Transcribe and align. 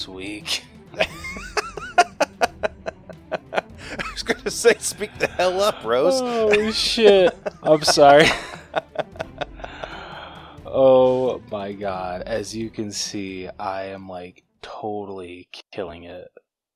this 0.00 0.08
week. 0.08 0.64
I 0.98 1.06
was 4.12 4.22
gonna 4.22 4.50
say, 4.50 4.74
speak 4.78 5.10
the 5.18 5.26
hell 5.26 5.60
up, 5.60 5.84
Rose. 5.84 6.20
Oh 6.22 6.70
shit! 6.70 7.36
I'm 7.62 7.82
sorry. 7.82 8.24
oh 10.64 11.42
my 11.50 11.72
god! 11.72 12.22
As 12.22 12.56
you 12.56 12.70
can 12.70 12.90
see, 12.92 13.50
I 13.58 13.86
am 13.86 14.08
like 14.08 14.42
totally 14.62 15.50
killing 15.70 16.04
it. 16.04 16.28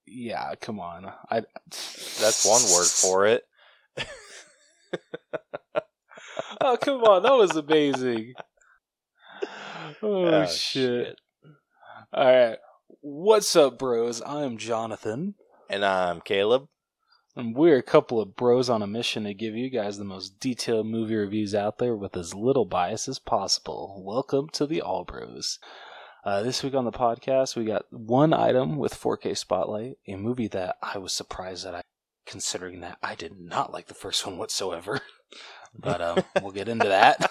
Yeah, 0.06 0.55
come 0.61 0.78
on. 0.78 1.11
I. 1.30 1.41
That's 2.20 2.45
one 2.45 2.61
word 2.75 2.88
for 2.88 3.27
it. 3.27 3.45
oh 6.61 6.77
come 6.78 7.02
on! 7.05 7.22
That 7.22 7.33
was 7.33 7.56
amazing. 7.56 8.34
Oh, 10.02 10.27
Oh, 10.27 10.45
shit. 10.45 11.06
shit. 11.06 11.16
All 12.12 12.27
right. 12.27 12.59
What's 13.06 13.54
up, 13.54 13.78
bros? 13.78 14.22
I'm 14.24 14.56
Jonathan. 14.56 15.34
And 15.68 15.84
I'm 15.84 16.22
Caleb. 16.22 16.68
And 17.36 17.54
we're 17.54 17.77
a 17.77 17.82
couple 17.82 18.18
of 18.18 18.34
bros 18.34 18.70
on 18.70 18.80
a 18.80 18.86
mission 18.86 19.24
to 19.24 19.34
give 19.34 19.54
you 19.54 19.68
guys 19.68 19.98
the 19.98 20.06
most 20.06 20.40
detailed 20.40 20.86
movie 20.86 21.14
reviews 21.14 21.55
out 21.55 21.77
there 21.77 21.94
with 21.94 22.16
as 22.16 22.34
little 22.34 22.64
bias 22.64 23.06
as 23.06 23.19
possible. 23.19 24.02
Welcome 24.02 24.48
to 24.55 24.66
the 24.66 24.80
All 24.80 25.05
Bros. 25.05 25.58
Uh, 26.24 26.42
this 26.42 26.62
week 26.62 26.72
on 26.72 26.86
the 26.86 26.92
podcast, 26.92 27.56
we 27.56 27.66
got 27.66 27.84
one 27.91 28.33
item 28.33 28.78
with 28.78 28.98
4K 28.98 29.36
Spotlight, 29.36 29.98
a 30.08 30.16
movie 30.16 30.48
that 30.48 30.77
I 30.83 30.96
was 30.96 31.12
surprised 31.12 31.66
that 31.66 31.74
I, 31.74 31.83
considering 32.24 32.80
that 32.80 32.96
I 33.02 33.16
did 33.16 33.39
not 33.39 33.70
like 33.70 33.89
the 33.89 33.92
first 33.92 34.27
one 34.27 34.39
whatsoever. 34.39 35.02
but 35.78 36.00
um, 36.00 36.24
we'll 36.41 36.52
get 36.52 36.70
into 36.70 36.89
that. 36.89 37.30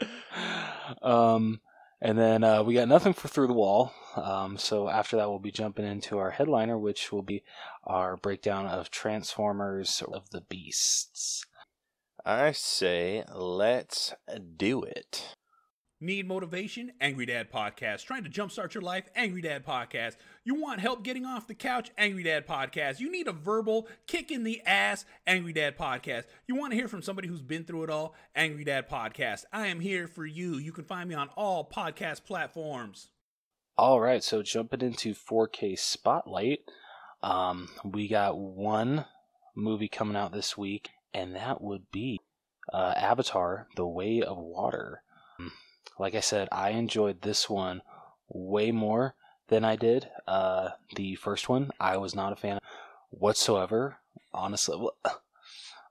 um, 1.02 1.60
and 2.00 2.18
then 2.18 2.42
uh, 2.42 2.62
we 2.62 2.72
got 2.72 2.88
nothing 2.88 3.12
for 3.12 3.28
Through 3.28 3.48
the 3.48 3.52
Wall. 3.52 3.92
Um, 4.16 4.56
so 4.58 4.88
after 4.88 5.16
that, 5.16 5.28
we'll 5.28 5.38
be 5.38 5.52
jumping 5.52 5.86
into 5.86 6.18
our 6.18 6.30
headliner, 6.30 6.78
which 6.78 7.12
will 7.12 7.22
be 7.22 7.42
our 7.84 8.16
breakdown 8.16 8.66
of 8.66 8.90
Transformers 8.90 10.02
of 10.12 10.30
the 10.30 10.40
Beasts. 10.40 11.44
I 12.24 12.52
say, 12.52 13.24
let's 13.34 14.14
do 14.56 14.82
it. 14.82 15.34
Need 16.02 16.26
motivation? 16.26 16.92
Angry 16.98 17.26
Dad 17.26 17.52
Podcast. 17.52 18.06
Trying 18.06 18.24
to 18.24 18.30
jumpstart 18.30 18.72
your 18.72 18.82
life? 18.82 19.04
Angry 19.14 19.42
Dad 19.42 19.66
Podcast. 19.66 20.16
You 20.44 20.54
want 20.54 20.80
help 20.80 21.04
getting 21.04 21.26
off 21.26 21.46
the 21.46 21.54
couch? 21.54 21.90
Angry 21.98 22.22
Dad 22.22 22.46
Podcast. 22.46 23.00
You 23.00 23.12
need 23.12 23.28
a 23.28 23.32
verbal 23.32 23.86
kick 24.06 24.30
in 24.30 24.42
the 24.42 24.62
ass? 24.64 25.04
Angry 25.26 25.52
Dad 25.52 25.76
Podcast. 25.76 26.24
You 26.46 26.56
want 26.56 26.72
to 26.72 26.76
hear 26.76 26.88
from 26.88 27.02
somebody 27.02 27.28
who's 27.28 27.42
been 27.42 27.64
through 27.64 27.84
it 27.84 27.90
all? 27.90 28.14
Angry 28.34 28.64
Dad 28.64 28.88
Podcast. 28.88 29.44
I 29.52 29.66
am 29.66 29.78
here 29.78 30.08
for 30.08 30.24
you. 30.24 30.56
You 30.56 30.72
can 30.72 30.84
find 30.84 31.06
me 31.06 31.14
on 31.14 31.28
all 31.36 31.68
podcast 31.70 32.24
platforms. 32.24 33.08
All 33.80 33.98
right, 33.98 34.22
so 34.22 34.42
jumping 34.42 34.82
into 34.82 35.14
4K 35.14 35.78
Spotlight, 35.78 36.60
um, 37.22 37.70
we 37.82 38.08
got 38.08 38.36
one 38.36 39.06
movie 39.54 39.88
coming 39.88 40.16
out 40.16 40.32
this 40.32 40.54
week, 40.54 40.90
and 41.14 41.34
that 41.34 41.62
would 41.62 41.90
be 41.90 42.20
uh, 42.74 42.92
Avatar: 42.94 43.68
The 43.76 43.86
Way 43.86 44.20
of 44.20 44.36
Water. 44.36 45.00
Like 45.98 46.14
I 46.14 46.20
said, 46.20 46.46
I 46.52 46.72
enjoyed 46.72 47.22
this 47.22 47.48
one 47.48 47.80
way 48.28 48.70
more 48.70 49.14
than 49.48 49.64
I 49.64 49.76
did 49.76 50.10
uh, 50.28 50.72
the 50.94 51.14
first 51.14 51.48
one. 51.48 51.70
I 51.80 51.96
was 51.96 52.14
not 52.14 52.34
a 52.34 52.36
fan 52.36 52.58
whatsoever, 53.08 53.96
honestly. 54.34 54.76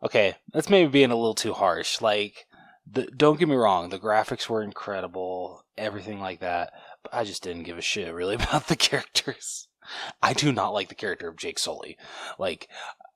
Okay, 0.02 0.36
that's 0.54 0.70
maybe 0.70 0.90
being 0.90 1.12
a 1.12 1.16
little 1.16 1.34
too 1.34 1.52
harsh. 1.52 2.00
Like, 2.00 2.46
the, 2.90 3.08
don't 3.08 3.38
get 3.38 3.50
me 3.50 3.56
wrong, 3.56 3.90
the 3.90 4.00
graphics 4.00 4.48
were 4.48 4.64
incredible, 4.64 5.66
everything 5.78 6.22
like 6.22 6.40
that. 6.40 6.72
I 7.12 7.24
just 7.24 7.44
didn't 7.44 7.64
give 7.64 7.78
a 7.78 7.82
shit 7.82 8.14
really 8.14 8.36
about 8.36 8.68
the 8.68 8.76
characters. 8.76 9.68
I 10.22 10.34
do 10.34 10.52
not 10.52 10.74
like 10.74 10.90
the 10.90 10.96
character 10.96 11.28
of 11.28 11.38
Jake 11.38 11.58
Sully. 11.58 11.98
Like, 12.38 12.68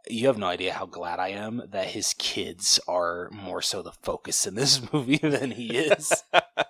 you 0.09 0.27
have 0.27 0.37
no 0.37 0.47
idea 0.47 0.73
how 0.73 0.85
glad 0.85 1.19
I 1.19 1.29
am 1.29 1.63
that 1.69 1.87
his 1.87 2.13
kids 2.17 2.79
are 2.87 3.29
more 3.31 3.61
so 3.61 3.81
the 3.81 3.91
focus 3.91 4.45
in 4.47 4.55
this 4.55 4.81
movie 4.93 5.17
than 5.17 5.51
he 5.51 5.77
is. 5.77 6.23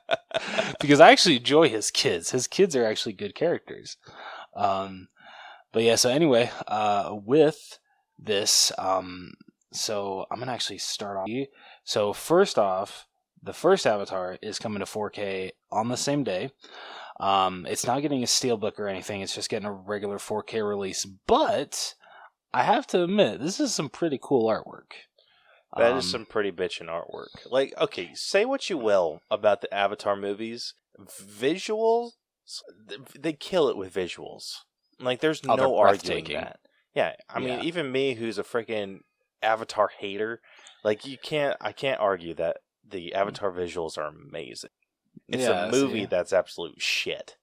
because 0.79 0.99
I 0.99 1.11
actually 1.11 1.37
enjoy 1.37 1.69
his 1.69 1.89
kids. 1.89 2.31
His 2.31 2.47
kids 2.47 2.75
are 2.75 2.85
actually 2.85 3.13
good 3.13 3.35
characters. 3.35 3.97
Um, 4.55 5.07
but 5.71 5.83
yeah, 5.83 5.95
so 5.95 6.09
anyway, 6.09 6.51
uh, 6.67 7.15
with 7.25 7.79
this, 8.19 8.71
um, 8.77 9.33
so 9.71 10.25
I'm 10.29 10.39
gonna 10.39 10.51
actually 10.51 10.77
start 10.77 11.17
off. 11.17 11.29
So 11.83 12.13
first 12.13 12.59
off, 12.59 13.07
the 13.41 13.53
first 13.53 13.87
Avatar 13.87 14.37
is 14.41 14.59
coming 14.59 14.79
to 14.79 14.85
4K 14.85 15.51
on 15.71 15.89
the 15.89 15.97
same 15.97 16.23
day. 16.23 16.51
Um, 17.19 17.65
it's 17.69 17.85
not 17.85 18.01
getting 18.01 18.23
a 18.23 18.27
steelbook 18.27 18.79
or 18.79 18.87
anything. 18.87 19.21
It's 19.21 19.35
just 19.35 19.49
getting 19.49 19.67
a 19.67 19.71
regular 19.73 20.17
4K 20.17 20.67
release. 20.67 21.05
But 21.05 21.95
I 22.53 22.63
have 22.63 22.87
to 22.87 23.03
admit, 23.03 23.39
this 23.39 23.59
is 23.59 23.73
some 23.73 23.89
pretty 23.89 24.19
cool 24.21 24.49
artwork. 24.49 24.91
That 25.77 25.95
is 25.95 26.05
Um, 26.05 26.09
some 26.11 26.25
pretty 26.27 26.51
bitchin' 26.51 26.87
artwork. 26.87 27.29
Like, 27.49 27.73
okay, 27.79 28.11
say 28.13 28.45
what 28.45 28.69
you 28.69 28.77
will 28.77 29.21
about 29.31 29.61
the 29.61 29.73
Avatar 29.73 30.15
movies, 30.15 30.75
visuals, 30.99 32.11
they 33.17 33.33
kill 33.33 33.69
it 33.69 33.77
with 33.77 33.93
visuals. 33.93 34.57
Like, 34.99 35.19
there's 35.19 35.41
Oh, 35.47 35.55
no 35.55 35.77
arguing 35.77 36.25
that. 36.25 36.59
Yeah, 36.93 37.15
I 37.27 37.39
mean, 37.39 37.59
Yeah. 37.59 37.61
even 37.63 37.91
me, 37.91 38.13
who's 38.13 38.37
a 38.37 38.43
freaking 38.43 38.99
Avatar 39.41 39.89
hater, 39.97 40.41
like, 40.83 41.05
you 41.05 41.17
can't, 41.17 41.57
I 41.59 41.71
can't 41.71 41.99
argue 41.99 42.35
that 42.35 42.57
the 42.87 43.13
Avatar 43.15 43.51
visuals 43.51 43.97
are 43.97 44.05
amazing. 44.07 44.69
It's 45.27 45.43
Yeah, 45.43 45.65
a 45.67 45.71
movie 45.71 46.01
see. 46.01 46.05
that's 46.05 46.33
absolute 46.33 46.81
shit. 46.81 47.37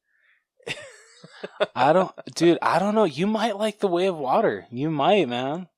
I 1.74 1.92
don't, 1.92 2.12
dude. 2.34 2.58
I 2.62 2.78
don't 2.78 2.94
know. 2.94 3.04
You 3.04 3.26
might 3.26 3.56
like 3.56 3.78
the 3.80 3.88
Way 3.88 4.06
of 4.06 4.16
Water. 4.16 4.66
You 4.70 4.90
might, 4.90 5.28
man. 5.28 5.68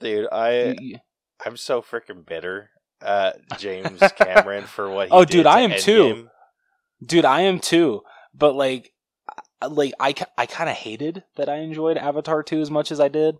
Dude, 0.00 0.28
I, 0.32 0.76
You- 0.80 0.98
I'm 1.44 1.56
so 1.56 1.82
freaking 1.82 2.24
bitter 2.26 2.70
at 3.00 3.36
James 3.58 4.00
Cameron 4.16 4.64
for 4.64 4.90
what 4.90 5.08
he 5.08 5.12
Oh, 5.14 5.24
dude, 5.24 5.46
I 5.46 5.60
am 5.60 5.72
too. 5.78 6.02
Endgame. 6.04 6.28
dude 7.04 7.24
i 7.24 7.40
am 7.40 7.58
too 7.58 8.00
but 8.32 8.54
like 8.54 8.92
like 9.68 9.92
i, 9.98 10.14
I 10.38 10.46
kind 10.46 10.70
of 10.70 10.76
hated 10.76 11.24
that 11.34 11.48
i 11.48 11.56
enjoyed 11.56 11.96
avatar 11.98 12.44
2 12.44 12.60
as 12.60 12.70
much 12.70 12.92
as 12.92 13.00
i 13.00 13.08
did 13.08 13.38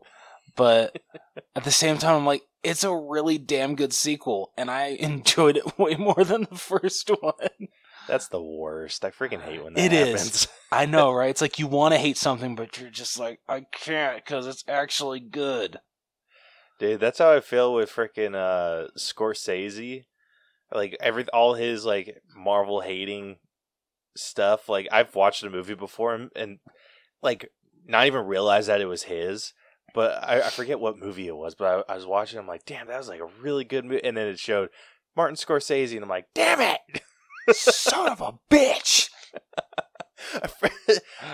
but 0.56 0.98
at 1.54 1.62
the 1.62 1.70
same 1.70 1.96
time 1.98 2.16
i'm 2.16 2.26
like 2.26 2.42
it's 2.64 2.82
a 2.82 2.92
really 2.92 3.38
damn 3.38 3.76
good 3.76 3.92
sequel 3.92 4.50
and 4.58 4.68
i 4.68 4.86
enjoyed 4.98 5.56
it 5.58 5.78
way 5.78 5.94
more 5.94 6.24
than 6.24 6.48
the 6.50 6.58
first 6.58 7.08
one 7.20 7.68
That's 8.08 8.28
the 8.28 8.42
worst. 8.42 9.04
I 9.04 9.10
freaking 9.10 9.40
hate 9.42 9.62
when 9.62 9.74
that 9.74 9.84
It 9.84 9.92
is. 9.92 10.12
happens. 10.12 10.48
i 10.72 10.86
know 10.86 11.12
right 11.12 11.28
it's 11.28 11.42
like 11.42 11.58
you 11.58 11.66
want 11.66 11.92
to 11.92 11.98
hate 11.98 12.16
something 12.16 12.54
but 12.54 12.80
you're 12.80 12.88
just 12.88 13.18
like 13.18 13.40
i 13.46 13.60
can't 13.72 14.16
because 14.24 14.46
it's 14.46 14.64
actually 14.66 15.20
good 15.20 15.78
Dude, 16.78 16.98
that's 16.98 17.18
how 17.20 17.32
I 17.32 17.38
feel 17.40 17.74
with 17.74 17.92
freaking 17.92 18.34
uh 18.34 18.88
Scorsese. 18.98 20.04
Like 20.74 20.96
every 20.98 21.24
all 21.28 21.54
his 21.54 21.84
like 21.84 22.20
Marvel 22.34 22.80
hating 22.80 23.36
stuff. 24.16 24.68
Like 24.68 24.88
I've 24.90 25.14
watched 25.14 25.44
a 25.44 25.50
movie 25.50 25.74
before 25.74 26.14
and, 26.14 26.30
and 26.34 26.58
like 27.22 27.50
not 27.86 28.06
even 28.08 28.26
realize 28.26 28.66
that 28.66 28.80
it 28.80 28.86
was 28.86 29.04
his. 29.04 29.52
But 29.94 30.24
I, 30.24 30.40
I 30.40 30.48
forget 30.50 30.80
what 30.80 30.98
movie 30.98 31.28
it 31.28 31.36
was. 31.36 31.54
But 31.54 31.84
I, 31.88 31.92
I 31.92 31.96
was 31.96 32.06
watching. 32.06 32.38
I'm 32.40 32.48
like, 32.48 32.64
damn, 32.64 32.88
that 32.88 32.98
was 32.98 33.08
like 33.08 33.20
a 33.20 33.30
really 33.40 33.62
good 33.64 33.84
movie. 33.84 34.02
And 34.02 34.16
then 34.16 34.26
it 34.26 34.40
showed 34.40 34.70
Martin 35.14 35.36
Scorsese, 35.36 35.92
and 35.94 36.02
I'm 36.02 36.08
like, 36.08 36.26
damn 36.34 36.60
it. 36.60 36.80
son 37.50 38.08
of 38.10 38.20
a 38.20 38.34
bitch 38.50 39.08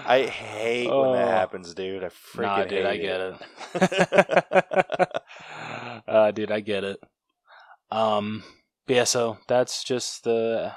I 0.06 0.22
hate 0.22 0.88
when 0.88 1.12
that 1.12 1.28
Oh. 1.28 1.30
happens, 1.30 1.74
dude. 1.74 2.02
I 2.04 2.08
freaking 2.08 2.40
nah, 2.42 2.62
dude, 2.64 2.72
hate 2.72 2.86
I 2.86 2.96
get 2.96 3.20
it. 3.20 3.36
uh, 6.08 6.30
dude, 6.30 6.50
I 6.50 6.60
get 6.60 6.84
it. 6.84 6.98
Um, 7.90 8.42
but 8.86 8.96
yeah, 8.96 9.04
so 9.04 9.38
that's 9.46 9.84
just 9.84 10.24
the 10.24 10.72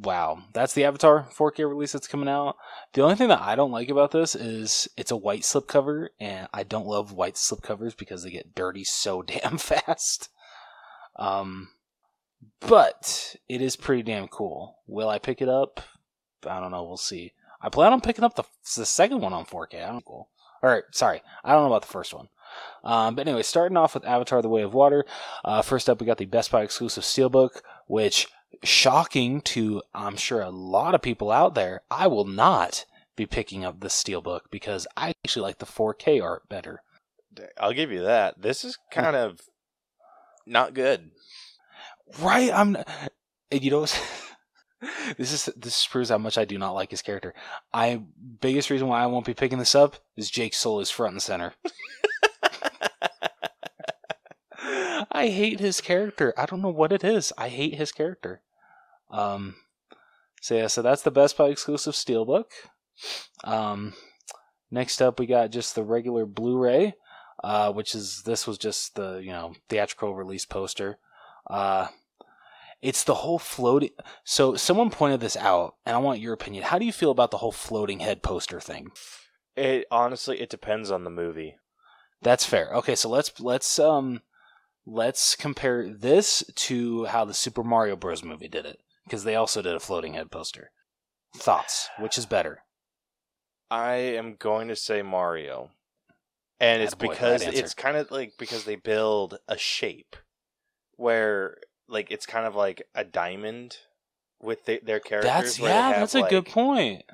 wow. 0.00 0.38
That's 0.54 0.72
the 0.72 0.84
Avatar 0.84 1.28
4K 1.36 1.68
release 1.68 1.92
that's 1.92 2.08
coming 2.08 2.28
out. 2.28 2.56
The 2.94 3.02
only 3.02 3.16
thing 3.16 3.28
that 3.28 3.42
I 3.42 3.54
don't 3.54 3.72
like 3.72 3.90
about 3.90 4.10
this 4.12 4.34
is 4.34 4.88
it's 4.96 5.10
a 5.10 5.16
white 5.16 5.42
slipcover, 5.42 6.08
and 6.18 6.48
I 6.54 6.62
don't 6.62 6.86
love 6.86 7.12
white 7.12 7.34
slipcovers 7.34 7.94
because 7.96 8.22
they 8.22 8.30
get 8.30 8.54
dirty 8.54 8.84
so 8.84 9.20
damn 9.22 9.58
fast. 9.58 10.30
Um, 11.16 11.68
but 12.60 13.36
it 13.48 13.60
is 13.60 13.76
pretty 13.76 14.02
damn 14.02 14.28
cool. 14.28 14.78
Will 14.86 15.08
I 15.08 15.18
pick 15.18 15.40
it 15.40 15.48
up? 15.48 15.80
I 16.46 16.60
don't 16.60 16.70
know. 16.70 16.84
We'll 16.84 16.96
see. 16.96 17.32
I 17.60 17.68
plan 17.68 17.92
on 17.92 18.00
picking 18.00 18.24
up 18.24 18.34
the 18.34 18.44
the 18.76 18.86
second 18.86 19.20
one 19.20 19.32
on 19.32 19.46
4K. 19.46 19.76
I 19.76 19.92
don't 19.92 20.04
know. 20.08 20.28
All 20.62 20.70
right, 20.70 20.84
sorry, 20.92 21.22
I 21.42 21.52
don't 21.52 21.62
know 21.62 21.72
about 21.72 21.82
the 21.82 21.92
first 21.92 22.14
one. 22.14 22.28
Um, 22.84 23.14
but 23.14 23.26
anyway, 23.26 23.42
starting 23.42 23.76
off 23.76 23.94
with 23.94 24.06
Avatar: 24.06 24.42
The 24.42 24.48
Way 24.48 24.62
of 24.62 24.74
Water. 24.74 25.04
Uh, 25.44 25.62
first 25.62 25.90
up, 25.90 26.00
we 26.00 26.06
got 26.06 26.18
the 26.18 26.26
Best 26.26 26.50
Buy 26.50 26.62
exclusive 26.62 27.04
steelbook, 27.04 27.60
which 27.86 28.28
shocking 28.62 29.40
to 29.40 29.82
I'm 29.94 30.16
sure 30.16 30.40
a 30.40 30.50
lot 30.50 30.94
of 30.94 31.02
people 31.02 31.30
out 31.30 31.54
there. 31.54 31.82
I 31.90 32.06
will 32.06 32.24
not 32.24 32.84
be 33.16 33.26
picking 33.26 33.64
up 33.64 33.80
the 33.80 33.88
steelbook 33.88 34.40
because 34.50 34.86
I 34.96 35.14
actually 35.24 35.42
like 35.42 35.58
the 35.58 35.66
4K 35.66 36.22
art 36.22 36.48
better. 36.48 36.82
I'll 37.58 37.72
give 37.72 37.90
you 37.90 38.02
that. 38.02 38.40
This 38.40 38.64
is 38.64 38.78
kind 38.90 39.16
of 39.16 39.40
not 40.46 40.74
good. 40.74 41.10
Right? 42.20 42.52
I'm. 42.52 42.76
and 43.50 43.62
You 43.62 43.70
know, 43.70 43.86
this 45.18 45.32
is 45.32 45.48
this 45.56 45.86
proves 45.86 46.10
how 46.10 46.18
much 46.18 46.38
I 46.38 46.44
do 46.44 46.58
not 46.58 46.72
like 46.72 46.90
his 46.90 47.02
character. 47.02 47.34
I 47.72 48.02
biggest 48.40 48.70
reason 48.70 48.88
why 48.88 49.02
I 49.02 49.06
won't 49.06 49.26
be 49.26 49.34
picking 49.34 49.58
this 49.58 49.74
up 49.74 49.96
is 50.16 50.30
Jake 50.30 50.54
Sully 50.54 50.82
is 50.82 50.90
front 50.90 51.14
and 51.14 51.22
center. 51.22 51.54
I 55.12 55.28
hate 55.28 55.60
his 55.60 55.80
character. 55.80 56.34
I 56.36 56.46
don't 56.46 56.62
know 56.62 56.70
what 56.70 56.92
it 56.92 57.04
is. 57.04 57.32
I 57.38 57.48
hate 57.48 57.76
his 57.76 57.92
character. 57.92 58.42
Um, 59.10 59.56
so 60.40 60.56
yeah, 60.56 60.66
so 60.66 60.82
that's 60.82 61.02
the 61.02 61.10
Best 61.10 61.36
Buy 61.36 61.48
exclusive 61.48 61.94
Steelbook. 61.94 62.46
Um, 63.44 63.94
next 64.70 65.00
up, 65.00 65.18
we 65.18 65.26
got 65.26 65.50
just 65.50 65.74
the 65.74 65.82
regular 65.82 66.26
Blu-ray, 66.26 66.94
uh, 67.42 67.72
which 67.72 67.94
is 67.94 68.22
this 68.24 68.46
was 68.46 68.58
just 68.58 68.96
the 68.96 69.18
you 69.18 69.30
know 69.30 69.54
theatrical 69.68 70.14
release 70.14 70.44
poster. 70.44 70.98
Uh, 71.48 71.88
it's 72.84 73.02
the 73.02 73.14
whole 73.14 73.38
floating. 73.38 73.88
So 74.24 74.56
someone 74.56 74.90
pointed 74.90 75.20
this 75.20 75.38
out, 75.38 75.76
and 75.86 75.96
I 75.96 75.98
want 75.98 76.20
your 76.20 76.34
opinion. 76.34 76.64
How 76.64 76.78
do 76.78 76.84
you 76.84 76.92
feel 76.92 77.10
about 77.10 77.30
the 77.30 77.38
whole 77.38 77.50
floating 77.50 78.00
head 78.00 78.22
poster 78.22 78.60
thing? 78.60 78.88
It 79.56 79.86
honestly, 79.90 80.38
it 80.42 80.50
depends 80.50 80.90
on 80.90 81.02
the 81.02 81.10
movie. 81.10 81.56
That's 82.20 82.44
fair. 82.44 82.68
Okay, 82.74 82.94
so 82.94 83.08
let's 83.08 83.40
let's 83.40 83.78
um 83.78 84.20
let's 84.84 85.34
compare 85.34 85.88
this 85.88 86.44
to 86.56 87.06
how 87.06 87.24
the 87.24 87.32
Super 87.32 87.64
Mario 87.64 87.96
Bros. 87.96 88.22
movie 88.22 88.48
did 88.48 88.66
it 88.66 88.80
because 89.06 89.24
they 89.24 89.34
also 89.34 89.62
did 89.62 89.74
a 89.74 89.80
floating 89.80 90.12
head 90.12 90.30
poster. 90.30 90.70
Thoughts? 91.34 91.88
Which 91.98 92.18
is 92.18 92.26
better? 92.26 92.64
I 93.70 93.94
am 93.94 94.36
going 94.38 94.68
to 94.68 94.76
say 94.76 95.00
Mario, 95.00 95.70
and 96.60 96.82
it's 96.82 96.94
Attaboy, 96.94 97.08
right 97.08 97.10
because 97.10 97.42
it's 97.44 97.72
kind 97.72 97.96
of 97.96 98.10
like 98.10 98.34
because 98.38 98.64
they 98.64 98.76
build 98.76 99.38
a 99.48 99.56
shape 99.56 100.16
where 100.96 101.56
like 101.88 102.10
it's 102.10 102.26
kind 102.26 102.46
of 102.46 102.54
like 102.54 102.86
a 102.94 103.04
diamond 103.04 103.78
with 104.42 104.64
the, 104.66 104.80
their 104.82 105.00
characters. 105.00 105.32
That's 105.32 105.58
yeah, 105.58 105.88
have, 105.88 105.96
that's 105.96 106.14
a 106.14 106.22
good 106.22 106.46
point. 106.46 107.04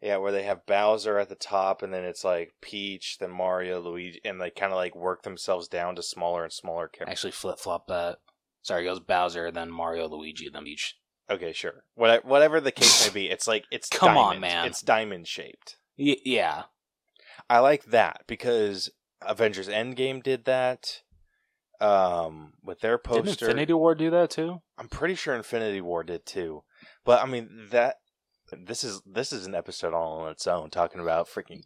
Yeah, 0.00 0.18
where 0.18 0.30
they 0.30 0.44
have 0.44 0.66
Bowser 0.66 1.18
at 1.18 1.28
the 1.28 1.34
top, 1.34 1.82
and 1.82 1.92
then 1.92 2.04
it's 2.04 2.22
like 2.24 2.52
Peach, 2.60 3.18
then 3.18 3.30
Mario, 3.30 3.80
Luigi, 3.80 4.20
and 4.24 4.40
they 4.40 4.50
kind 4.50 4.72
of 4.72 4.76
like 4.76 4.94
work 4.94 5.22
themselves 5.22 5.66
down 5.66 5.96
to 5.96 6.02
smaller 6.02 6.44
and 6.44 6.52
smaller 6.52 6.86
characters. 6.86 7.12
Actually, 7.12 7.32
flip 7.32 7.58
flop 7.58 7.88
that. 7.88 8.18
Sorry, 8.62 8.82
it 8.82 8.88
goes 8.88 9.00
Bowser, 9.00 9.50
then 9.50 9.70
Mario, 9.70 10.08
Luigi, 10.08 10.48
then 10.48 10.64
Peach. 10.64 10.96
Okay, 11.30 11.52
sure. 11.52 11.84
Whatever, 11.94 12.26
whatever 12.26 12.60
the 12.60 12.72
case 12.72 13.06
may 13.06 13.12
be, 13.12 13.28
it's 13.28 13.48
like 13.48 13.64
it's 13.70 13.88
Come 13.92 14.16
on, 14.16 14.34
diamond. 14.34 14.40
man. 14.40 14.66
It's 14.66 14.82
diamond 14.82 15.26
shaped. 15.26 15.76
Y- 15.98 16.16
yeah, 16.24 16.64
I 17.50 17.58
like 17.58 17.86
that 17.86 18.22
because 18.26 18.90
Avengers 19.22 19.68
Endgame 19.68 20.22
did 20.22 20.44
that. 20.44 21.02
Um, 21.80 22.54
with 22.64 22.80
their 22.80 22.98
poster. 22.98 23.22
didn't 23.22 23.42
Infinity 23.42 23.72
War 23.72 23.94
do 23.94 24.10
that 24.10 24.30
too? 24.30 24.58
I'm 24.76 24.88
pretty 24.88 25.14
sure 25.14 25.34
Infinity 25.34 25.80
War 25.80 26.02
did 26.02 26.26
too. 26.26 26.64
But 27.04 27.22
I 27.22 27.26
mean 27.26 27.68
that 27.70 27.96
this 28.52 28.82
is 28.82 29.00
this 29.06 29.32
is 29.32 29.46
an 29.46 29.54
episode 29.54 29.94
all 29.94 30.20
on 30.20 30.30
its 30.30 30.46
own 30.46 30.70
talking 30.70 31.00
about 31.00 31.28
freaking 31.28 31.62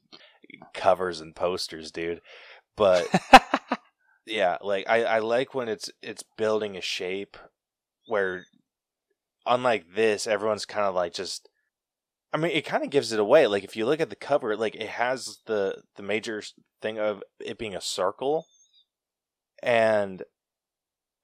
covers 0.74 1.20
and 1.20 1.34
posters, 1.34 1.90
dude. 1.90 2.20
But 2.76 3.06
yeah, 4.26 4.58
like 4.60 4.88
I, 4.88 5.04
I 5.04 5.18
like 5.20 5.54
when 5.54 5.68
it's 5.68 5.90
it's 6.02 6.24
building 6.36 6.76
a 6.76 6.80
shape 6.80 7.36
where 8.06 8.44
unlike 9.46 9.94
this, 9.94 10.26
everyone's 10.26 10.66
kind 10.66 10.86
of 10.86 10.94
like 10.94 11.14
just 11.14 11.48
I 12.32 12.38
mean, 12.38 12.52
it 12.52 12.64
kind 12.64 12.82
of 12.82 12.90
gives 12.90 13.12
it 13.12 13.20
away. 13.20 13.46
Like 13.46 13.64
if 13.64 13.76
you 13.76 13.84
look 13.84 14.00
at 14.00 14.10
the 14.10 14.16
cover, 14.16 14.56
like 14.56 14.74
it 14.74 14.88
has 14.88 15.38
the 15.46 15.82
the 15.96 16.02
major 16.02 16.42
thing 16.80 16.98
of 16.98 17.22
it 17.40 17.58
being 17.58 17.74
a 17.74 17.80
circle, 17.80 18.46
and 19.62 20.22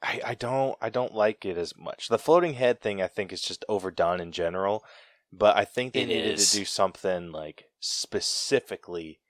I 0.03 0.21
I 0.25 0.35
don't 0.35 0.77
I 0.81 0.91
don't 0.91 1.15
like 1.15 1.45
it 1.45 1.57
as 1.59 1.77
much. 1.77 2.09
The 2.09 2.19
floating 2.19 2.55
head 2.55 2.81
thing 2.81 3.03
I 3.03 3.09
think 3.09 3.33
is 3.33 3.43
just 3.43 3.65
overdone 3.69 4.21
in 4.21 4.33
general, 4.33 4.85
but 5.33 5.57
I 5.57 5.65
think 5.65 5.95
they 5.95 6.05
It 6.05 6.07
needed 6.07 6.37
is. 6.37 6.39
to 6.39 6.47
do 6.47 6.65
something 6.65 7.33
like 7.33 7.67
specifically 7.81 9.21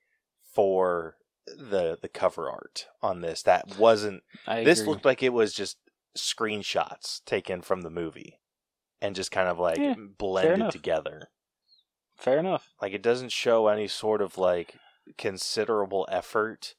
for 0.42 1.16
the 1.46 1.98
the 2.00 2.08
cover 2.08 2.50
art 2.50 2.88
on 3.02 3.20
this 3.22 3.42
that 3.44 3.68
wasn't 3.68 4.22
I 4.46 4.58
this 4.62 4.86
agree. 4.86 4.86
looked 4.86 5.04
like 5.04 5.22
it 5.22 5.30
was 5.32 5.54
just 5.54 5.78
screenshots 6.16 7.24
taken 7.24 7.62
from 7.62 7.82
the 7.82 7.90
movie 7.90 8.40
and 9.02 9.16
just 9.16 9.30
kind 9.32 9.48
of 9.48 9.58
like 9.58 9.84
Yeah, 9.84 9.96
blended 9.96 10.70
together 10.70 11.30
fair 12.16 12.38
enough. 12.38 12.74
like 12.80 12.92
it 12.92 13.02
doesn't 13.02 13.32
show 13.32 13.68
any 13.68 13.88
sort 13.88 14.20
of 14.22 14.38
like 14.38 14.80
considerable 15.16 16.06
effort 16.10 16.74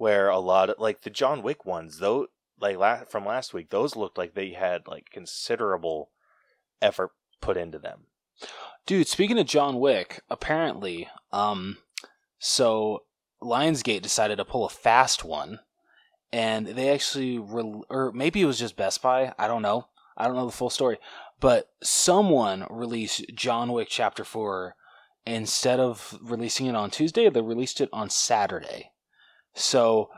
where 0.00 0.28
a 0.28 0.38
lot 0.38 0.70
of 0.70 0.78
like 0.78 1.02
the 1.02 1.10
John 1.10 1.42
Wick 1.42 1.64
ones 1.64 1.98
though 1.98 2.26
like 2.60 3.10
from 3.10 3.24
last 3.24 3.54
week 3.54 3.70
those 3.70 3.96
looked 3.96 4.18
like 4.18 4.34
they 4.34 4.50
had 4.50 4.86
like 4.86 5.10
considerable 5.10 6.10
effort 6.82 7.10
put 7.40 7.56
into 7.56 7.78
them 7.78 8.06
Dude, 8.86 9.06
speaking 9.06 9.38
of 9.38 9.46
John 9.46 9.78
Wick, 9.78 10.22
apparently, 10.28 11.08
um, 11.32 11.78
so 12.38 13.04
Lionsgate 13.42 14.02
decided 14.02 14.36
to 14.36 14.44
pull 14.44 14.64
a 14.64 14.70
fast 14.70 15.24
one, 15.24 15.60
and 16.32 16.66
they 16.66 16.90
actually, 16.90 17.38
re- 17.38 17.82
or 17.88 18.10
maybe 18.12 18.42
it 18.42 18.46
was 18.46 18.58
just 18.58 18.76
Best 18.76 19.02
Buy. 19.02 19.32
I 19.38 19.46
don't 19.46 19.62
know. 19.62 19.88
I 20.16 20.26
don't 20.26 20.36
know 20.36 20.46
the 20.46 20.52
full 20.52 20.70
story, 20.70 20.98
but 21.38 21.70
someone 21.82 22.66
released 22.68 23.24
John 23.34 23.72
Wick 23.72 23.88
Chapter 23.90 24.24
Four 24.24 24.74
instead 25.24 25.78
of 25.78 26.18
releasing 26.20 26.66
it 26.66 26.74
on 26.74 26.90
Tuesday. 26.90 27.28
They 27.28 27.40
released 27.40 27.80
it 27.80 27.90
on 27.92 28.10
Saturday. 28.10 28.90
So, 29.60 30.10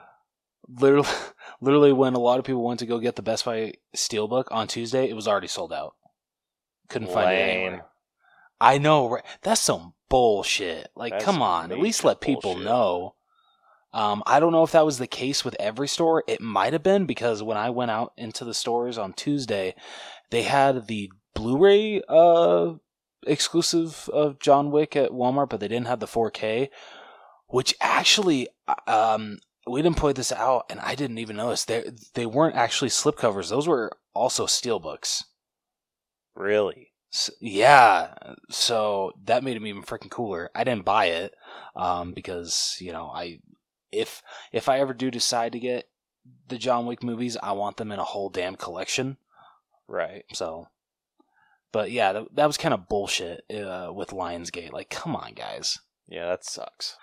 literally, 0.69 1.09
literally, 1.61 1.93
when 1.93 2.15
a 2.15 2.21
lot 2.21 2.39
of 2.39 2.45
people 2.45 2.63
went 2.65 2.81
to 2.81 2.87
go 2.87 2.99
get 2.99 3.17
the 3.17 3.23
Best 3.23 3.45
Buy 3.45 3.75
Steelbook 3.97 4.45
on 4.51 4.69
Tuesday, 4.69 5.09
it 5.09 5.17
was 5.17 5.29
already 5.29 5.49
sold 5.49 5.73
out. 5.73 5.95
Couldn't 6.89 7.11
find 7.11 7.31
it 7.31 7.35
Lame. 7.35 7.61
anywhere. 7.61 7.87
I 8.61 8.79
know, 8.79 9.09
right? 9.09 9.25
That's 9.43 9.61
some 9.61 9.95
bullshit. 10.09 10.89
Like, 10.95 11.13
That's 11.13 11.25
come 11.25 11.43
on, 11.43 11.73
at 11.73 11.79
least 11.79 12.05
let 12.05 12.21
people 12.21 12.53
bullshit. 12.53 12.65
know. 12.65 13.15
Um, 13.95 14.23
I 14.27 14.41
don't 14.41 14.53
know 14.53 14.63
if 14.63 14.73
that 14.73 14.87
was 14.87 14.99
the 14.99 15.07
case 15.07 15.45
with 15.45 15.57
every 15.59 15.89
store. 15.89 16.25
It 16.27 16.41
might 16.41 16.73
have 16.73 16.83
been 16.83 17.05
because 17.05 17.43
when 17.43 17.57
I 17.59 17.71
went 17.71 17.91
out 17.91 18.13
into 18.17 18.45
the 18.45 18.55
stores 18.55 18.97
on 18.97 19.13
Tuesday, 19.13 19.75
they 20.31 20.43
had 20.43 20.87
the 20.87 21.11
Blu-ray 21.35 22.03
uh, 22.09 22.75
exclusive 23.27 24.09
of 24.13 24.39
John 24.39 24.71
Wick 24.71 24.97
at 24.97 25.11
Walmart, 25.11 25.51
but 25.51 25.61
they 25.61 25.69
didn't 25.69 25.89
have 25.89 26.01
the 26.01 26.07
4K, 26.07 26.69
which 27.53 27.75
actually, 27.83 28.49
um, 28.87 29.39
we 29.67 29.83
didn't 29.83 29.99
point 29.99 30.17
this 30.17 30.33
out, 30.33 30.65
and 30.71 30.81
I 30.81 30.95
didn't 30.95 31.19
even 31.19 31.37
notice 31.37 31.65
they 31.65 31.85
they 32.15 32.27
weren't 32.27 32.57
actually 32.57 32.89
slipcovers. 32.89 33.51
Those 33.51 33.69
were 33.69 33.93
also 34.15 34.47
steelbooks. 34.47 35.23
really 36.35 36.93
S 37.13 37.31
yeah, 37.43 38.15
so 38.49 39.13
that 39.27 39.45
made 39.45 39.57
them 39.57 39.67
even 39.67 39.83
freaking 39.83 40.11
cooler. 40.11 40.51
I 40.55 40.65
didn't 40.65 40.87
buy 40.87 41.07
it 41.07 41.35
um, 41.77 42.15
because 42.15 42.77
you 42.81 42.91
know 42.91 43.11
I 43.15 43.41
if 43.93 44.23
if 44.51 44.71
I 44.71 44.81
ever 44.81 44.95
do 44.95 45.11
decide 45.11 45.53
to 45.53 45.61
get 45.61 45.91
the 46.49 46.57
John 46.57 46.87
Wick 46.87 47.03
movies, 47.03 47.37
I 47.43 47.53
want 47.53 47.77
them 47.77 47.93
in 47.93 47.99
a 47.99 48.05
whole 48.05 48.31
damn 48.31 48.57
collection. 48.57 49.19
right 49.89 50.25
So, 50.33 50.69
but 51.71 51.91
yeah, 51.91 52.15
that, 52.15 52.35
that 52.35 52.47
was 52.47 52.57
kind 52.57 52.73
of 52.73 52.89
bullshit 52.89 53.45
uh, 53.51 53.93
with 53.95 54.09
Lionsgate. 54.09 54.73
Like, 54.73 54.89
come 54.89 55.15
on, 55.15 55.35
guys. 55.35 55.79
yeah 56.09 56.29
that 56.29 56.47
sucks 56.47 56.97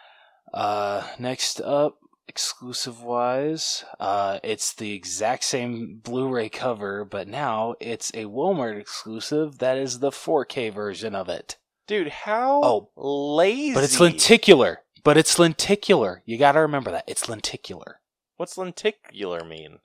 Uh, 0.53 1.07
next 1.19 1.61
up, 1.61 1.97
exclusive 2.27 3.01
wise, 3.03 3.83
uh, 3.99 4.39
it's 4.43 4.73
the 4.73 4.93
exact 4.93 5.43
same 5.43 5.99
Blu-ray 6.03 6.49
cover, 6.49 7.05
but 7.05 7.27
now 7.27 7.75
it's 7.79 8.09
a 8.11 8.25
Walmart 8.25 8.79
exclusive. 8.79 9.59
That 9.59 9.77
is 9.77 9.99
the 9.99 10.11
4K 10.11 10.73
version 10.73 11.15
of 11.15 11.29
it. 11.29 11.57
dude 11.87 12.07
how 12.09 12.61
Oh, 12.63 12.89
lazy 12.95 13.73
But 13.73 13.83
it's 13.83 13.99
lenticular. 13.99 14.81
But 15.03 15.17
it's 15.17 15.39
lenticular. 15.39 16.21
You 16.25 16.37
got 16.37 16.51
to 16.53 16.59
remember 16.59 16.91
that 16.91 17.05
it's 17.07 17.29
lenticular. 17.29 18.01
what's 18.37 18.57
lenticular 18.57 19.43
mean 19.43 19.79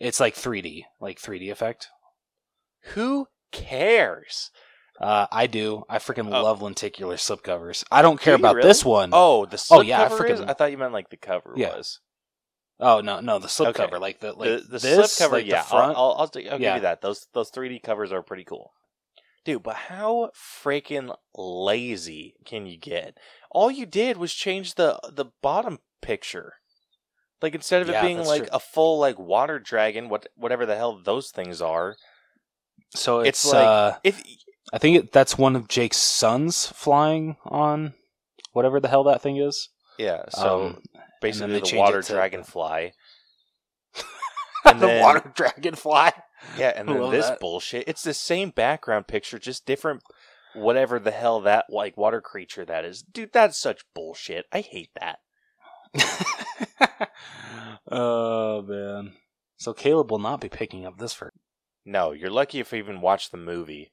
It's 0.00 0.18
like 0.20 0.34
3D, 0.34 0.84
like 1.00 1.20
3D 1.20 1.50
effect. 1.50 1.88
who 2.94 3.28
cares 3.52 4.50
Uh, 5.00 5.26
I 5.30 5.46
do. 5.46 5.84
I 5.88 5.98
freaking 5.98 6.32
Oh. 6.34 6.42
love 6.42 6.62
lenticular 6.62 7.16
slipcovers. 7.16 7.84
I 7.90 8.00
don't 8.02 8.20
care 8.20 8.36
Do 8.36 8.42
about 8.42 8.56
really? 8.56 8.68
this 8.68 8.84
one. 8.84 9.10
Oh, 9.12 9.44
the 9.46 9.62
Oh, 9.70 9.80
yeah, 9.82 10.02
I 10.10 10.24
is? 10.24 10.40
I 10.40 10.54
thought 10.54 10.70
you 10.70 10.78
meant 10.78 10.92
like 10.92 11.10
the 11.10 11.16
cover 11.16 11.52
Yeah. 11.56 11.76
was. 11.76 12.00
Oh, 12.78 13.00
no, 13.00 13.20
no, 13.20 13.38
the 13.38 13.46
slipcover, 13.48 13.80
Okay. 13.92 13.96
like 13.98 14.20
the 14.20 14.32
like 14.32 14.48
the 14.48 14.56
the 14.68 14.78
this, 14.78 15.18
slipcover, 15.18 15.32
like 15.32 15.44
the 15.44 15.50
yeah. 15.50 15.62
front. 15.62 15.96
I'll 15.96 16.04
I'll, 16.04 16.30
I'll, 16.34 16.50
I'll 16.52 16.58
give 16.58 16.74
you 16.76 16.80
that. 16.80 17.00
Those 17.02 17.26
those 17.32 17.50
3D 17.50 17.82
covers 17.82 18.12
are 18.12 18.22
pretty 18.22 18.44
cool, 18.44 18.72
dude. 19.44 19.62
But 19.62 19.76
how 19.76 20.30
freaking 20.64 21.14
lazy 21.34 22.34
can 22.44 22.66
you 22.66 22.78
get? 22.78 23.16
All 23.50 23.70
you 23.70 23.86
did 23.86 24.16
was 24.18 24.34
change 24.34 24.74
the 24.74 24.98
the 25.10 25.26
bottom 25.42 25.78
picture. 26.02 26.54
Like 27.42 27.54
instead 27.54 27.82
of 27.82 27.88
Yeah, 27.88 28.00
it 28.00 28.06
being 28.06 28.24
like 28.24 28.42
true. 28.42 28.48
a 28.52 28.60
full 28.60 28.98
like 28.98 29.18
water 29.18 29.58
dragon, 29.58 30.08
what 30.08 30.26
whatever 30.36 30.66
the 30.66 30.76
hell 30.76 30.98
those 31.02 31.30
things 31.30 31.60
are. 31.62 31.96
so 32.94 33.20
it's, 33.20 33.44
it's 33.44 33.52
like- 33.52 33.66
uh, 33.66 33.92
If 34.04 34.22
I 34.72 34.78
think 34.78 34.96
it, 34.96 35.12
that's 35.12 35.38
one 35.38 35.54
of 35.56 35.68
Jake's 35.68 35.96
sons 35.98 36.66
flying 36.66 37.36
on 37.44 37.94
whatever 38.52 38.80
the 38.80 38.88
hell 38.88 39.04
that 39.04 39.22
thing 39.22 39.36
is. 39.36 39.68
yeah, 39.98 40.24
so 40.30 40.66
Um, 40.66 40.82
basically 41.22 41.60
the 41.60 41.76
water 41.76 42.00
it 42.00 42.06
to- 42.06 42.12
dragonfly. 42.14 42.92
the 44.64 44.74
then- 44.74 45.02
water 45.02 45.32
dragonfly. 45.34 46.10
Yeah, 46.58 46.72
and 46.76 46.88
then 46.88 47.10
this 47.10 47.28
that. 47.28 47.40
bullshit. 47.40 47.88
It's 47.88 48.02
the 48.02 48.14
same 48.14 48.50
background 48.50 49.06
picture, 49.06 49.38
just 49.38 49.66
different. 49.66 50.02
Whatever 50.54 50.98
the 50.98 51.10
hell 51.10 51.40
that 51.42 51.66
like 51.68 51.96
water 51.96 52.20
creature 52.22 52.64
that 52.64 52.84
is, 52.84 53.02
dude. 53.02 53.32
That's 53.32 53.58
such 53.58 53.82
bullshit. 53.94 54.46
I 54.52 54.60
hate 54.62 54.90
that. 55.00 55.18
oh 57.90 58.62
man. 58.62 59.12
So 59.58 59.72
Caleb 59.72 60.10
will 60.10 60.18
not 60.18 60.40
be 60.40 60.48
picking 60.48 60.84
up 60.86 60.98
this 60.98 61.12
for. 61.12 61.32
No, 61.84 62.12
you're 62.12 62.30
lucky 62.30 62.58
if 62.60 62.72
you 62.72 62.78
even 62.78 63.00
watch 63.00 63.30
the 63.30 63.36
movie. 63.36 63.92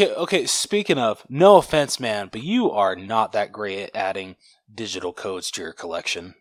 Okay, 0.00 0.46
speaking 0.46 0.98
of, 0.98 1.26
no 1.28 1.56
offense, 1.56 1.98
man, 1.98 2.28
but 2.30 2.42
you 2.42 2.70
are 2.70 2.94
not 2.94 3.32
that 3.32 3.52
great 3.52 3.80
at 3.80 3.96
adding 3.96 4.36
digital 4.72 5.12
codes 5.12 5.50
to 5.52 5.62
your 5.62 5.72
collection. 5.72 6.34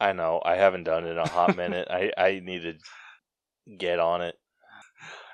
I 0.00 0.12
know. 0.12 0.40
I 0.44 0.56
haven't 0.56 0.84
done 0.84 1.06
it 1.06 1.10
in 1.12 1.18
a 1.18 1.28
hot 1.28 1.56
minute. 1.56 1.88
I 1.90 2.10
I 2.16 2.40
need 2.42 2.62
to 2.62 2.74
get 3.76 3.98
on 3.98 4.22
it. 4.22 4.36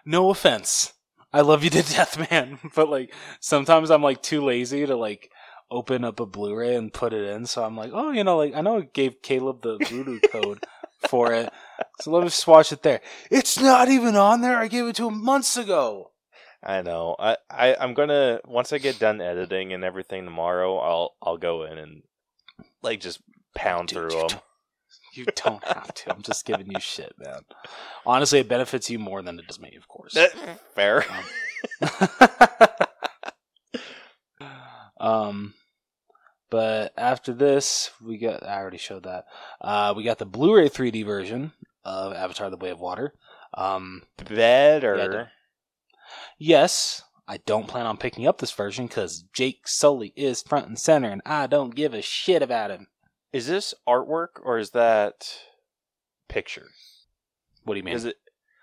No 0.04 0.30
offense. 0.30 0.92
I 1.32 1.42
love 1.42 1.64
you 1.64 1.70
to 1.70 1.82
death, 1.94 2.30
man. 2.30 2.58
But 2.74 2.88
like 2.88 3.14
sometimes 3.40 3.90
I'm 3.90 4.02
like 4.02 4.22
too 4.22 4.42
lazy 4.44 4.84
to 4.86 4.96
like 4.96 5.30
open 5.70 6.04
up 6.04 6.18
a 6.20 6.26
Blu-ray 6.26 6.74
and 6.74 6.92
put 6.92 7.12
it 7.12 7.28
in. 7.30 7.46
So 7.46 7.64
I'm 7.64 7.76
like, 7.76 7.92
oh, 7.94 8.10
you 8.10 8.24
know, 8.24 8.36
like 8.36 8.54
I 8.54 8.60
know 8.60 8.78
it 8.78 8.92
gave 8.92 9.22
Caleb 9.22 9.62
the 9.62 9.78
Vudu 9.78 10.20
code 10.30 10.64
for 11.08 11.32
it. 11.32 11.52
So 12.00 12.10
let 12.10 12.22
me 12.22 12.28
just 12.28 12.46
watch 12.46 12.72
it 12.72 12.82
there. 12.82 13.00
It's 13.30 13.58
not 13.58 13.88
even 13.88 14.16
on 14.16 14.40
there. 14.40 14.58
I 14.58 14.68
gave 14.68 14.86
it 14.86 14.96
to 14.96 15.08
him 15.08 15.24
months 15.24 15.56
ago. 15.56 16.10
I 16.62 16.82
know. 16.82 17.16
I, 17.18 17.36
I 17.50 17.74
I'm 17.80 17.94
gonna 17.94 18.40
once 18.44 18.72
I 18.72 18.78
get 18.78 18.98
done 18.98 19.20
editing 19.20 19.72
and 19.72 19.82
everything 19.84 20.24
tomorrow, 20.24 20.76
I'll 20.78 21.14
I'll 21.22 21.38
go 21.38 21.64
in 21.64 21.78
and 21.78 22.02
like 22.82 23.00
just 23.00 23.20
pound 23.54 23.88
Dude, 23.88 23.96
through 23.98 24.12
you 24.12 24.18
them. 24.20 24.28
don't- 24.28 24.42
You 25.14 25.24
don't 25.34 25.64
have 25.64 25.92
to. 25.94 26.12
I'm 26.14 26.22
just 26.22 26.44
giving 26.46 26.70
you 26.70 26.78
shit, 26.80 27.12
man. 27.18 27.40
Honestly, 28.06 28.38
it 28.40 28.48
benefits 28.48 28.88
you 28.90 28.98
more 28.98 29.22
than 29.22 29.38
it 29.40 29.46
does 29.48 29.58
me, 29.58 29.74
of 29.76 29.88
course. 29.88 30.16
Fair. 30.74 31.04
um, 35.00 35.54
but 36.50 36.92
after 36.96 37.32
this, 37.32 37.90
we 38.04 38.18
got. 38.18 38.44
I 38.46 38.58
already 38.60 38.78
showed 38.78 39.04
that. 39.04 39.24
Uh, 39.60 39.94
we 39.96 40.02
got 40.04 40.18
the 40.18 40.26
Blu-ray 40.26 40.68
3D 40.68 41.04
version 41.04 41.52
of 41.84 42.12
Avatar: 42.12 42.50
The 42.50 42.56
Way 42.56 42.70
of 42.70 42.80
Water. 42.80 43.14
Um, 43.54 44.02
Better. 44.16 45.30
Yeah, 46.38 46.56
I 46.56 46.60
don't- 46.60 46.68
yes, 46.68 47.02
I 47.28 47.36
don't 47.38 47.68
plan 47.68 47.86
on 47.86 47.96
picking 47.96 48.26
up 48.26 48.38
this 48.38 48.52
version 48.52 48.86
because 48.86 49.22
Jake 49.32 49.68
Sully 49.68 50.12
is 50.16 50.42
front 50.42 50.66
and 50.66 50.78
center, 50.78 51.10
and 51.10 51.22
I 51.24 51.46
don't 51.46 51.74
give 51.74 51.94
a 51.94 52.02
shit 52.02 52.42
about 52.42 52.70
him. 52.70 52.88
Is 53.32 53.46
this 53.46 53.74
artwork 53.88 54.40
or 54.42 54.58
is 54.58 54.70
that 54.70 55.38
picture? 56.28 56.66
What 57.64 57.74
do 57.74 57.78
you 57.78 57.84
mean? 57.84 57.94
Is 57.94 58.04
it 58.04 58.16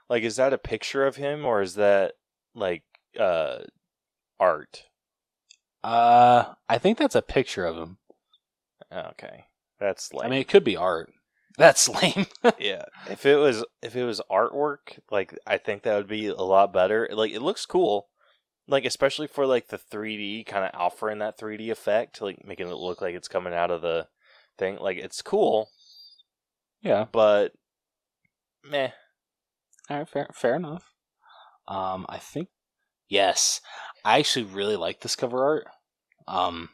like 0.10 0.24
is 0.24 0.36
that 0.36 0.54
a 0.54 0.58
picture 0.58 1.06
of 1.06 1.16
him 1.16 1.46
or 1.46 1.62
is 1.62 1.76
that 1.76 2.16
like 2.54 2.84
uh 3.18 3.60
art? 4.40 4.84
Uh, 5.84 6.56
I 6.68 6.78
think 6.78 6.98
that's 6.98 7.16
a 7.16 7.22
picture 7.22 7.66
of 7.66 7.78
him. 7.78 7.98
Okay. 8.92 9.46
That's 9.80 10.12
like 10.12 10.26
I 10.26 10.30
mean, 10.30 10.40
it 10.40 10.48
could 10.50 10.64
be 10.64 10.76
art. 10.76 11.14
That's 11.58 11.90
lame. 11.90 12.28
yeah. 12.60 12.86
If 13.10 13.26
it 13.26 13.38
was 13.38 13.66
if 13.82 13.96
it 13.96 14.04
was 14.04 14.22
artwork, 14.32 15.00
like 15.10 15.38
I 15.46 15.58
think 15.58 15.84
that 15.84 15.96
would 15.96 16.08
be 16.08 16.28
a 16.28 16.36
lot 16.36 16.72
better. 16.72 17.10
Like 17.12 17.32
it 17.32 17.42
looks 17.42 17.66
cool. 17.66 18.08
Like 18.68 18.86
especially 18.86 19.28
for 19.28 19.48
like 19.48 19.70
the 19.70 19.80
3D 19.80 20.46
kind 20.46 20.66
of 20.66 20.80
offering 20.80 21.20
that 21.20 21.40
3D 21.40 21.72
effect, 21.72 22.22
like 22.22 22.46
making 22.46 22.68
it 22.68 22.76
look 22.76 23.02
like 23.02 23.16
it's 23.16 23.28
coming 23.28 23.54
out 23.54 23.72
of 23.72 23.82
the 23.82 24.08
thing. 24.58 24.78
Like 24.80 24.98
it's 24.98 25.22
cool, 25.22 25.70
yeah. 26.82 27.06
but 27.12 27.54
meh. 28.64 28.92
All 29.90 29.98
right, 29.98 30.10
fair, 30.10 30.28
fair 30.34 30.56
enough. 30.56 30.94
Um, 31.68 32.06
I 32.10 32.18
think 32.18 32.50
yes, 33.10 33.62
I 34.06 34.20
actually 34.20 34.46
really 34.46 34.76
like 34.76 35.00
this 35.00 35.16
cover 35.16 35.44
art. 35.44 35.68
Um, 36.28 36.70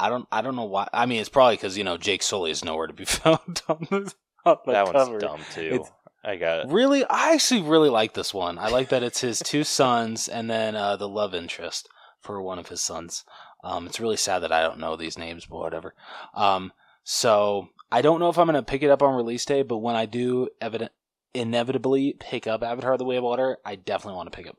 I 0.00 0.08
don't, 0.08 0.26
I 0.32 0.42
don't 0.42 0.56
know 0.56 0.64
why. 0.64 0.88
I 0.92 1.06
mean, 1.06 1.20
it's 1.20 1.28
probably 1.28 1.56
because 1.56 1.78
you 1.78 1.84
know 1.84 1.96
Jake 1.96 2.22
Sully 2.22 2.50
is 2.50 2.64
nowhere 2.64 2.86
to 2.86 2.92
be 2.92 3.04
found 3.06 3.62
on 3.68 3.86
on 3.90 4.58
the 4.66 4.72
that 4.72 4.86
cover. 4.92 5.10
one's 5.12 5.22
dumb 5.22 5.40
too. 5.52 5.60
It's- 5.74 5.92
I 6.26 6.36
got 6.36 6.60
it. 6.60 6.68
Really, 6.68 7.04
I 7.04 7.34
actually 7.34 7.60
really 7.60 7.90
like 7.90 8.14
this 8.14 8.32
one. 8.32 8.58
I 8.58 8.68
like 8.68 8.88
that 8.88 9.02
it's 9.02 9.20
his 9.20 9.40
two 9.44 9.62
sons 9.64 10.26
and 10.26 10.48
then 10.48 10.74
uh, 10.74 10.96
the 10.96 11.06
love 11.06 11.34
interest 11.34 11.86
for 12.22 12.40
one 12.40 12.58
of 12.58 12.68
his 12.68 12.80
sons. 12.80 13.24
Um, 13.62 13.86
it's 13.86 14.00
really 14.00 14.16
sad 14.16 14.38
that 14.38 14.50
I 14.50 14.62
don't 14.62 14.78
know 14.78 14.96
these 14.96 15.18
names, 15.18 15.44
but 15.44 15.58
whatever. 15.58 15.94
Um, 16.34 16.72
so 17.02 17.68
I 17.92 18.00
don't 18.00 18.20
know 18.20 18.30
if 18.30 18.38
I'm 18.38 18.46
going 18.46 18.54
to 18.54 18.62
pick 18.62 18.82
it 18.82 18.88
up 18.88 19.02
on 19.02 19.14
release 19.14 19.44
day, 19.44 19.60
but 19.60 19.78
when 19.78 19.96
I 19.96 20.06
do, 20.06 20.48
evident 20.62 20.92
inevitably 21.34 22.16
pick 22.18 22.46
up 22.46 22.62
Avatar: 22.62 22.96
The 22.96 23.04
Way 23.04 23.16
of 23.16 23.24
Water, 23.24 23.58
I 23.64 23.74
definitely 23.76 24.16
want 24.16 24.32
to 24.32 24.36
pick 24.36 24.46
up 24.48 24.56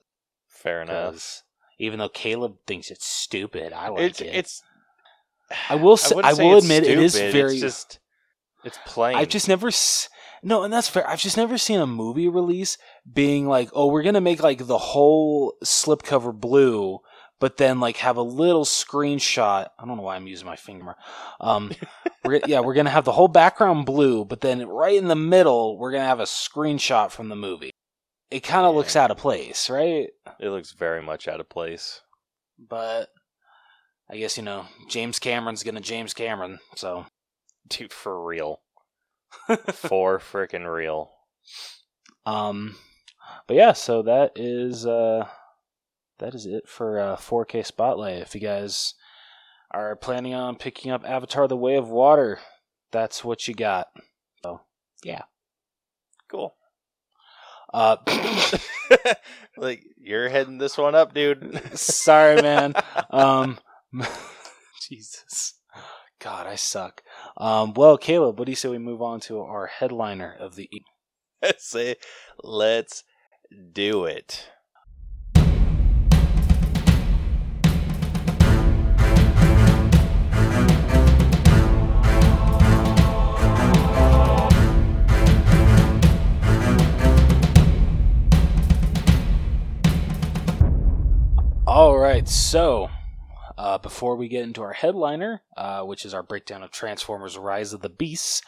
Fair 0.48 0.82
enough. 0.84 1.42
even 1.80 1.98
though 2.00 2.10
Caleb 2.10 2.58
thinks 2.68 2.92
it's 2.92 3.08
stupid, 3.08 3.74
I 3.74 3.90
like 3.90 4.02
It's 4.04 4.22
it. 4.22 4.36
it's. 4.36 4.62
I 5.70 5.76
will 5.76 5.98
say- 5.98 6.16
wouldn't 6.16 6.40
I 6.40 6.44
will 6.44 6.58
admit 6.60 6.84
it 6.84 6.98
is 7.00 7.16
very- 7.16 7.54
It's 7.54 7.62
just. 7.62 8.00
It's 8.64 8.80
plain. 8.86 9.16
I've 9.16 9.30
just 9.30 9.48
never 9.48 9.68
s- 9.68 10.10
no, 10.42 10.64
and 10.64 10.74
that's 10.74 10.88
fair. 10.90 11.08
I've 11.08 11.20
just 11.20 11.38
never 11.38 11.58
seen 11.58 11.80
a 11.80 11.86
movie 11.88 12.28
release 12.28 12.78
being 13.12 13.48
like, 13.48 13.70
"Oh, 13.74 13.88
we're 13.88 14.02
gonna 14.04 14.22
make 14.22 14.42
like 14.42 14.66
the 14.66 14.78
whole 14.80 15.54
slipcover 15.64 16.34
blue," 16.34 17.00
but 17.40 17.58
then 17.58 17.80
like 17.80 17.98
have 17.98 18.18
a 18.18 18.22
little 18.24 18.66
screenshot. 18.66 19.68
I 19.78 19.86
don't 19.86 19.98
know 19.98 20.04
why 20.04 20.16
I'm 20.16 20.26
using 20.26 20.48
my 20.48 20.56
finger. 20.56 20.96
Um, 21.40 21.74
we're, 22.26 22.42
yeah, 22.48 22.62
we're 22.62 22.74
gonna 22.74 22.90
have 22.90 23.06
the 23.06 23.12
whole 23.12 23.28
background 23.28 23.86
blue, 23.86 24.26
but 24.26 24.42
then 24.42 24.68
right 24.68 24.96
in 24.98 25.10
the 25.10 25.16
middle, 25.16 25.78
we're 25.78 25.92
gonna 25.92 26.06
have 26.06 26.20
a 26.20 26.24
screenshot 26.24 27.12
from 27.12 27.30
the 27.30 27.36
movie. 27.36 27.70
It 28.32 28.40
kind 28.40 28.66
of 28.66 28.74
Yeah. 28.74 28.78
looks 28.80 28.96
out 28.96 29.12
of 29.12 29.18
place, 29.18 29.70
right? 29.70 30.08
It 30.40 30.50
looks 30.50 30.72
very 30.72 31.04
much 31.04 31.28
out 31.28 31.40
of 31.40 31.50
place. 31.50 32.02
But 32.58 33.10
I 34.10 34.18
guess 34.18 34.38
you 34.38 34.44
know 34.44 34.66
James 34.90 35.20
Cameron's 35.20 35.64
gonna 35.64 35.82
James 35.82 36.14
Cameron, 36.14 36.60
so 36.76 37.06
Dude, 37.68 37.94
for 37.94 38.24
real. 38.24 38.62
for 39.74 40.20
freaking 40.20 40.72
real. 40.72 41.12
Um, 42.26 42.76
but 43.48 43.58
yeah, 43.58 43.74
so 43.74 44.02
that 44.04 44.34
is 44.36 44.86
uh, 44.86 45.28
that 46.20 46.36
is 46.36 46.46
it 46.46 46.68
for 46.68 47.00
uh, 47.00 47.16
4K 47.16 47.66
Spotlight. 47.66 48.22
If 48.22 48.36
you 48.36 48.42
guys 48.42 48.94
are 49.72 49.96
planning 49.96 50.34
on 50.34 50.56
picking 50.56 50.92
up 50.92 51.04
Avatar: 51.06 51.48
The 51.48 51.58
Way 51.58 51.76
of 51.76 51.90
Water, 51.90 52.40
that's 52.92 53.24
what 53.24 53.48
you 53.48 53.54
got. 53.54 53.88
So 54.44 54.62
yeah. 55.04 55.24
Cool. 56.30 56.56
Uh, 57.74 57.98
like 59.58 59.84
you're 59.98 60.30
heading 60.30 60.60
this 60.60 60.78
one 60.78 60.96
up, 60.96 61.14
dude. 61.14 61.78
sorry, 61.78 62.42
man. 62.42 62.74
Um, 63.10 63.58
Jesus. 64.82 65.56
God, 66.20 66.48
I 66.48 66.56
suck. 66.56 67.04
Um, 67.38 67.74
well, 67.74 67.98
Caleb, 67.98 68.40
what 68.40 68.46
do 68.46 68.52
you 68.52 68.56
say 68.56 68.70
we 68.70 68.78
move 68.78 69.02
on 69.02 69.20
to 69.22 69.40
our 69.40 69.68
headliner 69.68 70.36
of 70.40 70.56
the 70.56 70.64
evening? 70.72 71.56
Say, 71.58 71.96
let's 72.44 73.04
do 73.72 74.06
it. 74.06 74.50
All 91.68 91.98
right, 91.98 92.28
so 92.28 92.90
uh, 93.58 93.78
before 93.78 94.16
we 94.16 94.28
get 94.28 94.44
into 94.44 94.62
our 94.62 94.74
headliner, 94.74 95.42
uh, 95.58 95.82
which 95.84 96.06
is 96.06 96.14
our 96.14 96.24
breakdown 96.24 96.64
of 96.64 96.72
Transformers: 96.72 97.38
Rise 97.38 97.74
of 97.74 97.82
the 97.82 97.90
Beasts, 97.90 98.42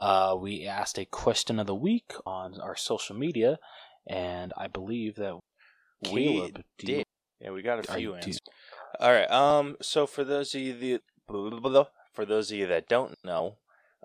uh, 0.00 0.36
we 0.38 0.66
asked 0.66 0.98
a 0.98 1.04
question 1.04 1.58
of 1.58 1.66
the 1.66 1.74
week 1.74 2.12
on 2.24 2.60
our 2.60 2.76
social 2.76 3.16
media, 3.16 3.58
and 4.06 4.52
I 4.56 4.68
believe 4.68 5.16
that 5.16 5.38
We 6.12 6.26
Caleb, 6.26 6.64
you- 6.78 6.86
did. 6.86 7.06
Yeah, 7.40 7.50
we 7.50 7.62
got 7.62 7.80
a 7.80 7.82
few 7.82 7.98
you- 8.00 8.08
you- 8.10 8.14
answers. 8.16 8.40
All 9.00 9.12
right. 9.12 9.30
Um. 9.30 9.76
So 9.80 10.06
for 10.06 10.24
those 10.24 10.54
of 10.54 10.60
you 10.60 10.74
that 10.74 11.86
for 12.12 12.24
those 12.24 12.50
of 12.50 12.58
you 12.58 12.66
that 12.66 12.88
don't 12.88 13.16
know, 13.24 13.56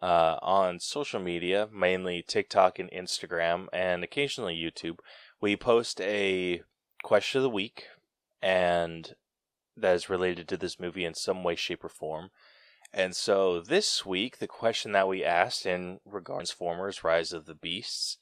uh, 0.01 0.37
on 0.41 0.79
social 0.79 1.19
media, 1.19 1.67
mainly 1.71 2.23
TikTok 2.23 2.79
and 2.79 2.89
Instagram, 2.91 3.67
and 3.73 4.03
occasionally 4.03 4.55
YouTube, 4.55 4.99
we 5.41 5.55
post 5.57 5.99
a 6.01 6.61
question 7.03 7.39
of 7.39 7.43
the 7.43 7.49
week, 7.49 7.87
and 8.41 9.15
that 9.77 9.95
is 9.95 10.09
related 10.09 10.47
to 10.47 10.57
this 10.57 10.79
movie 10.79 11.05
in 11.05 11.13
some 11.13 11.43
way, 11.43 11.55
shape, 11.55 11.83
or 11.83 11.89
form. 11.89 12.29
And 12.93 13.15
so 13.15 13.59
this 13.59 14.05
week, 14.05 14.39
the 14.39 14.47
question 14.47 14.91
that 14.93 15.07
we 15.07 15.23
asked 15.23 15.65
in 15.65 15.99
regards 16.05 16.49
Transformers: 16.49 17.03
Rise 17.03 17.33
of 17.33 17.45
the 17.45 17.55
Beasts, 17.55 18.17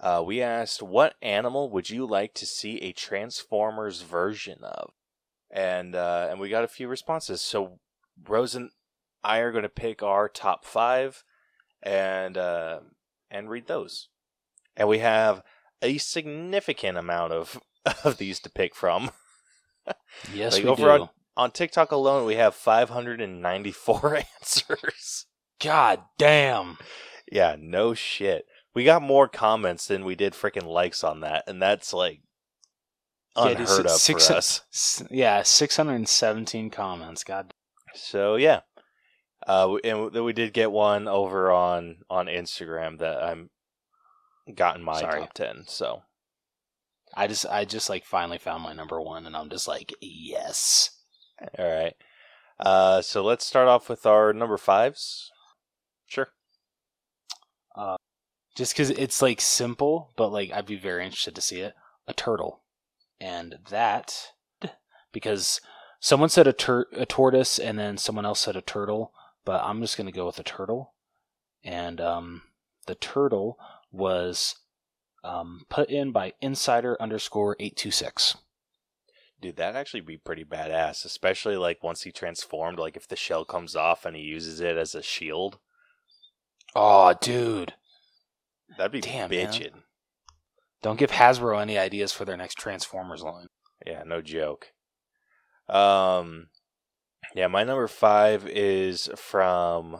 uh, 0.00 0.22
we 0.24 0.42
asked, 0.42 0.82
"What 0.82 1.14
animal 1.22 1.70
would 1.70 1.90
you 1.90 2.06
like 2.06 2.34
to 2.34 2.46
see 2.46 2.78
a 2.78 2.92
Transformers 2.92 4.02
version 4.02 4.58
of?" 4.62 4.92
And 5.50 5.94
uh, 5.94 6.28
and 6.30 6.40
we 6.40 6.48
got 6.48 6.64
a 6.64 6.68
few 6.68 6.88
responses. 6.88 7.42
So 7.42 7.78
Rose 8.26 8.54
and 8.54 8.70
I 9.22 9.38
are 9.38 9.52
going 9.52 9.62
to 9.62 9.68
pick 9.68 10.02
our 10.02 10.28
top 10.28 10.64
five, 10.64 11.22
and 11.82 12.38
uh, 12.38 12.80
and 13.30 13.50
read 13.50 13.66
those. 13.66 14.08
And 14.76 14.88
we 14.88 14.98
have 14.98 15.42
a 15.82 15.98
significant 15.98 16.96
amount 16.96 17.32
of 17.32 17.60
of 18.04 18.18
these 18.18 18.40
to 18.40 18.50
pick 18.50 18.74
from. 18.74 19.10
Yes, 20.32 20.54
Like, 20.54 20.64
we 20.64 20.70
over 20.70 20.82
do. 20.82 21.02
on- 21.02 21.08
On 21.36 21.50
TikTok 21.50 21.92
alone, 21.92 22.24
we 22.26 22.36
have 22.36 22.54
594 22.54 24.16
answers. 24.40 25.26
God 25.60 26.00
damn. 26.18 26.78
Yeah, 27.30 27.56
no 27.58 27.92
shit. 27.94 28.46
We 28.74 28.84
got 28.84 29.02
more 29.02 29.28
comments 29.28 29.86
than 29.86 30.04
we 30.04 30.14
did 30.14 30.32
freaking 30.32 30.64
likes 30.66 31.02
on 31.04 31.20
that, 31.20 31.44
and 31.46 31.60
that's 31.60 31.92
like 31.92 32.20
Yeah, 33.36 33.48
dude, 33.48 33.60
unheard 33.60 33.86
of 33.86 33.92
six- 33.92 34.28
for 34.28 34.34
us. 34.34 35.02
Yeah, 35.10 35.42
617 35.42 36.70
comments. 36.70 37.22
God. 37.24 37.52
So 37.94 38.36
yeah, 38.36 38.60
uh, 39.46 39.68
we- 39.72 39.90
and 39.90 40.10
we 40.12 40.32
did 40.32 40.52
get 40.54 40.72
one 40.72 41.06
over 41.08 41.50
on 41.52 41.98
on 42.10 42.26
Instagram 42.26 42.98
that 42.98 43.22
I'm 43.22 43.50
got 44.54 44.76
in 44.76 44.82
my 44.82 45.00
Sorry. 45.00 45.20
top 45.20 45.32
ten. 45.34 45.64
So 45.66 46.02
I 47.16 47.26
just 47.26 47.46
I 47.46 47.64
just 47.64 47.88
like 47.90 48.04
finally 48.04 48.38
found 48.38 48.62
my 48.62 48.72
number 48.74 49.00
1 49.00 49.26
and 49.26 49.36
I'm 49.36 49.50
just 49.50 49.66
like, 49.66 49.92
yes. 50.00 50.90
all 51.58 51.66
right, 51.68 51.94
uh, 52.60 53.02
so 53.02 53.22
let's 53.24 53.44
start 53.46 53.68
off 53.68 53.88
with 53.88 54.06
our 54.06 54.32
number 54.32 54.56
fives. 54.58 55.30
Sure. 56.06 56.28
Just 58.56 58.74
cuz 58.74 58.90
it's 58.90 59.20
like 59.22 59.40
simple, 59.40 60.12
but 60.16 60.30
like 60.30 60.50
I'd 60.52 60.66
be 60.66 60.76
very 60.76 61.04
interested 61.04 61.34
to 61.34 61.42
see 61.42 61.60
it. 61.60 61.74
A 62.08 62.14
turtle. 62.14 62.62
And 63.20 63.58
that 63.70 64.32
because 65.12 65.60
someone 66.00 66.30
said 66.30 66.46
a 66.46 66.52
tur- 66.54 66.88
a 66.92 67.06
tortoise 67.06 67.58
and 67.58 67.78
then 67.78 67.98
someone 67.98 68.24
else 68.26 68.40
said 68.40 68.56
a 68.56 68.62
turtle, 68.62 69.12
but 69.44 69.62
I'm 69.62 69.80
just 69.82 69.96
going 69.96 70.06
to 70.06 70.12
go 70.12 70.26
with 70.26 70.38
a 70.38 70.42
turtle. 70.42 70.94
And 71.64 72.00
um 72.00 72.42
the 72.86 72.94
turtle 72.94 73.58
was 73.92 74.56
um, 75.26 75.62
put 75.68 75.90
in 75.90 76.12
by 76.12 76.32
insider 76.40 76.96
underscore 77.00 77.56
826 77.58 78.36
Dude, 79.38 79.56
that'd 79.56 79.76
actually 79.76 80.00
be 80.00 80.16
pretty 80.16 80.44
badass, 80.44 81.04
especially 81.04 81.56
like 81.56 81.82
once 81.82 82.02
he 82.02 82.10
transformed. 82.10 82.78
Like 82.78 82.96
if 82.96 83.06
the 83.06 83.16
shell 83.16 83.44
comes 83.44 83.76
off 83.76 84.06
and 84.06 84.16
he 84.16 84.22
uses 84.22 84.60
it 84.60 84.78
as 84.78 84.94
a 84.94 85.02
shield, 85.02 85.58
oh 86.74 87.14
dude 87.20 87.74
that'd 88.76 88.92
be 88.92 89.00
Damn, 89.00 89.30
man. 89.30 89.82
don't 90.82 90.98
give 90.98 91.10
hasbro 91.10 91.60
any 91.60 91.78
ideas 91.78 92.12
for 92.12 92.24
their 92.24 92.36
next 92.36 92.58
transformers 92.58 93.22
line 93.22 93.46
Yeah, 93.86 94.02
no 94.04 94.22
joke. 94.22 94.72
Um, 95.68 96.48
yeah, 97.34 97.48
my 97.48 97.64
number 97.64 97.88
five 97.88 98.46
is 98.46 99.10
from 99.16 99.98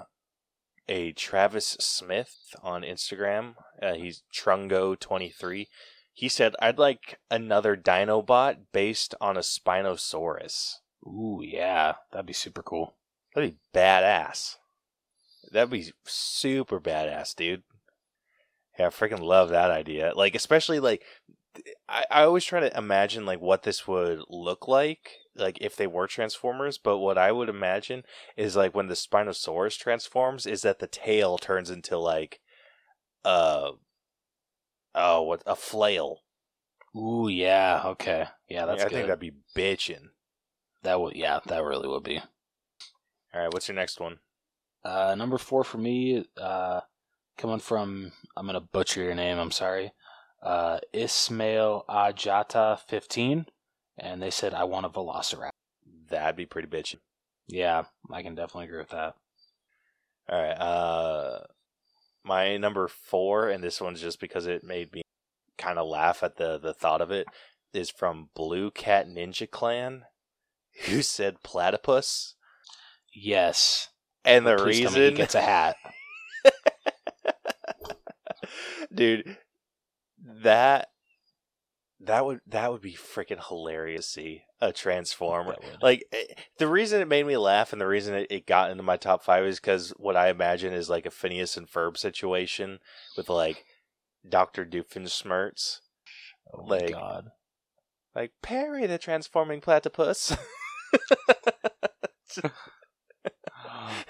a 0.89 1.13
Travis 1.13 1.77
Smith 1.81 2.55
on 2.63 2.83
Instagram. 2.83 3.55
Uh, 3.83 3.95
he's 3.95 4.23
Trungo23. 4.35 5.67
He 6.13 6.29
said, 6.29 6.55
I'd 6.61 6.79
like 6.79 7.19
another 7.31 7.77
Dinobot 7.77 8.57
based 8.73 9.15
on 9.21 9.37
a 9.37 9.41
Spinosaurus. 9.41 10.77
ooh 11.07 11.41
yeah 11.43 11.95
that'd 12.11 12.27
be 12.27 12.33
super 12.33 12.63
cool 12.63 12.95
That'd 13.37 13.51
be 13.53 13.79
badass. 13.79 14.57
That'd 15.53 15.69
be 15.69 15.93
super 16.05 16.81
badass, 16.81 17.37
dude. 17.37 17.63
Yeah, 18.79 18.87
I 18.87 18.89
freaking 18.89 19.21
love 19.21 19.51
that 19.51 19.71
idea. 19.71 20.13
Like, 20.17 20.35
especially 20.35 20.81
like, 20.81 21.03
I, 21.87 22.05
I 22.11 22.23
always 22.23 22.45
try 22.45 22.61
to 22.61 22.77
imagine 22.77 23.27
like 23.27 23.41
what 23.41 23.63
this 23.63 23.87
would 23.87 24.21
look 24.31 24.67
like, 24.67 25.13
like 25.37 25.59
if 25.61 25.77
they 25.77 25.87
were 25.87 26.07
Transformers. 26.07 26.79
But 26.79 26.99
what 26.99 27.19
I 27.19 27.33
would 27.33 27.49
imagine 27.49 28.03
is 28.37 28.57
like 28.57 28.75
when 28.75 28.89
the 28.89 28.95
Spinosaurus 28.95 29.79
transforms, 29.79 30.47
is 30.47 30.63
that 30.63 30.79
the 30.79 30.87
tail 30.87 31.39
turns 31.39 31.71
into 31.71 31.99
like, 31.99 32.41
uh, 33.25 33.73
oh, 34.95 35.23
what 35.23 35.43
a 35.47 35.57
flail. 35.57 36.23
ooh 36.97 37.29
yeah 37.29 37.83
okay 37.85 38.27
yeah 38.49 38.65
that's 38.67 38.81
I 38.83 38.85
good 38.89 38.93
think 38.93 39.07
that'd 39.09 39.21
be 39.21 39.33
bitching 39.55 40.09
that 40.83 40.99
would 41.01 41.15
yeah 41.15 41.41
that 41.47 41.63
really 41.63 41.89
would 41.89 42.05
be 42.05 42.19
All 42.19 43.41
right, 43.43 43.53
what's 43.53 43.69
your 43.69 43.75
next 43.75 44.01
one? 44.01 44.19
Uh, 44.85 45.15
number 45.15 45.37
four 45.37 45.65
for 45.65 45.79
me, 45.79 46.25
uh, 46.41 46.81
coming 47.37 47.59
from 47.59 48.13
I'm 48.37 48.47
gonna 48.47 48.61
butcher 48.61 49.03
your 49.03 49.15
name. 49.15 49.39
I'm 49.39 49.51
sorry. 49.51 49.93
Uh, 50.43 50.79
Ismail 50.93 51.85
Ajata 51.89 52.79
15, 52.79 53.47
and 53.99 54.23
they 54.23 54.31
said 54.31 54.55
I 54.55 54.65
want 54.65 54.87
a 54.87 54.89
Velociraptor. 54.89 55.51
That'd 56.09 56.37
be 56.37 56.47
pretty 56.47 56.69
bitchin'. 56.69 57.01
Yeah, 57.49 57.85
I 58.11 58.23
can 58.23 58.35
definitely 58.35 58.67
agree 58.67 58.79
with 58.79 58.91
that. 58.91 59.15
All 60.29 60.43
right. 60.43 60.53
Uh, 60.53 61.41
my 62.25 62.57
number 62.57 62.89
four, 62.89 63.49
and 63.49 63.63
this 63.63 63.81
one's 63.81 64.01
just 64.01 64.21
because 64.21 64.47
it 64.47 64.65
made 64.65 64.93
me 64.93 65.03
kind 65.57 65.79
of 65.79 65.89
laugh 65.89 66.23
at 66.23 66.37
the 66.37 66.59
the 66.59 66.75
thought 66.75 67.01
of 67.01 67.11
it, 67.11 67.27
is 67.73 67.91
from 67.91 68.31
Blue 68.35 68.71
Cat 68.71 69.07
Ninja 69.07 69.49
Clan, 69.49 70.03
who 70.87 71.03
said 71.03 71.43
platypus, 71.43 72.35
Yes, 73.15 73.89
and 74.25 74.47
the 74.47 74.57
Please 74.57 74.85
reason, 74.85 75.03
he 75.03 75.11
gets 75.13 75.35
a 75.35 75.41
hat. 75.41 75.77
dude, 78.95 79.37
that 80.43 80.89
that 82.01 82.25
would 82.27 82.41
that 82.47 82.71
would 82.71 82.83
be 82.83 82.93
freaking 82.95 83.47
hilarious. 83.47 84.07
to 84.07 84.13
See 84.21 84.43
a 84.61 84.73
transformer. 84.73 85.57
Like 85.83 86.05
eh, 86.13 86.25
the 86.59 86.69
reason 86.69 87.01
it 87.01 87.09
made 87.09 87.27
me 87.27 87.37
laugh, 87.37 87.73
and 87.73 87.81
the 87.81 87.87
reason 87.87 88.15
it, 88.15 88.27
it 88.31 88.47
got 88.47 88.71
into 88.71 88.83
my 88.83 88.97
top 88.97 89.23
five 89.23 89.45
is 89.45 89.61
because 89.61 89.91
what 89.97 90.17
I 90.17 90.29
imagine 90.29 90.73
is 90.73 90.89
like 90.91 91.07
a 91.07 91.11
Phineas 91.11 91.57
and 91.57 91.69
Ferb 91.69 91.97
situation 91.97 92.79
with 93.17 93.29
like 93.29 93.65
Doctor 94.29 94.65
Doofenshmirtz, 94.65 95.81
oh 96.55 96.63
my 96.67 96.79
like- 96.79 96.93
god. 96.93 97.31
like 98.15 98.33
Perry 98.43 98.87
the 98.87 98.99
transforming 98.99 99.61
platypus. 99.61 100.37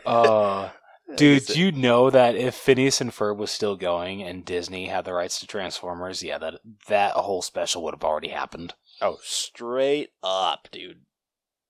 Uh, 0.07 0.71
dude, 1.15 1.47
do 1.47 1.61
you 1.61 1.73
know 1.73 2.11
that 2.11 2.35
if 2.37 2.55
Phineas 2.55 3.01
and 3.01 3.13
Ferb 3.13 3.37
was 3.37 3.51
still 3.51 3.77
going 3.77 4.23
and 4.23 4.45
Disney 4.45 4.87
had 4.87 5.05
the 5.05 5.13
rights 5.13 5.39
to 5.41 5.47
Transformers, 5.47 6.23
yeah, 6.23 6.39
that 6.39 6.55
that 6.89 7.13
whole 7.13 7.43
special 7.43 7.83
would 7.85 7.95
have 7.95 8.05
already 8.05 8.29
happened. 8.29 8.75
oh, 9.01 9.19
straight 9.23 10.11
up, 10.23 10.69
dude. 10.73 11.03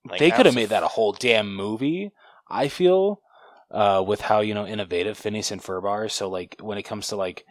Like, 0.08 0.20
they 0.20 0.30
could 0.30 0.46
have 0.46 0.54
made 0.54 0.68
that 0.68 0.84
a 0.84 0.88
whole 0.88 1.12
damn 1.12 1.54
movie. 1.54 2.12
I 2.48 2.68
feel, 2.68 3.20
uh, 3.70 4.02
with 4.06 4.22
how 4.22 4.40
you 4.40 4.54
know 4.54 4.66
innovative 4.66 5.18
Phineas 5.18 5.50
and 5.50 5.62
Ferb 5.62 5.84
are. 5.84 6.08
So 6.08 6.28
like 6.28 6.56
when 6.60 6.78
it 6.78 6.84
comes 6.84 7.08
to 7.08 7.16
like 7.16 7.44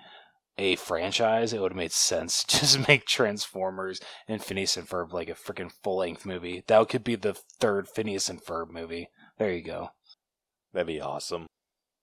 a 0.58 0.76
franchise, 0.78 1.54
it 1.54 1.62
would 1.62 1.72
have 1.72 1.78
made 1.78 1.92
sense 1.92 2.44
just 2.48 2.88
make 2.88 3.06
Transformers 3.06 4.00
and 4.28 4.44
Phineas 4.44 4.78
and 4.78 4.88
Ferb 4.88 5.12
like 5.12 5.30
a 5.30 5.34
freaking 5.34 5.72
full 5.84 5.98
length 5.98 6.26
movie. 6.26 6.64
That 6.68 6.90
could 6.90 7.04
be 7.04 7.16
the 7.16 7.34
third 7.60 7.88
Phineas 7.88 8.30
and 8.30 8.44
Ferb 8.44 8.70
movie. 8.70 9.10
There 9.38 9.52
you 9.52 9.64
go. 9.64 9.90
That'd 10.74 10.88
be 10.88 11.02
awesome. 11.02 11.48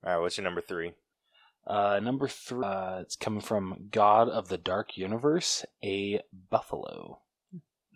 All 0.04 0.12
right, 0.12 0.20
what's 0.20 0.36
your 0.36 0.44
number 0.44 0.60
three? 0.60 0.92
Uh, 1.66 2.00
number 2.02 2.26
three, 2.26 2.64
uh, 2.64 2.98
it's 3.00 3.14
coming 3.14 3.40
from 3.40 3.88
God 3.90 4.28
of 4.28 4.48
the 4.48 4.58
Dark 4.58 4.96
Universe, 4.96 5.64
a 5.84 6.20
buffalo. 6.50 7.20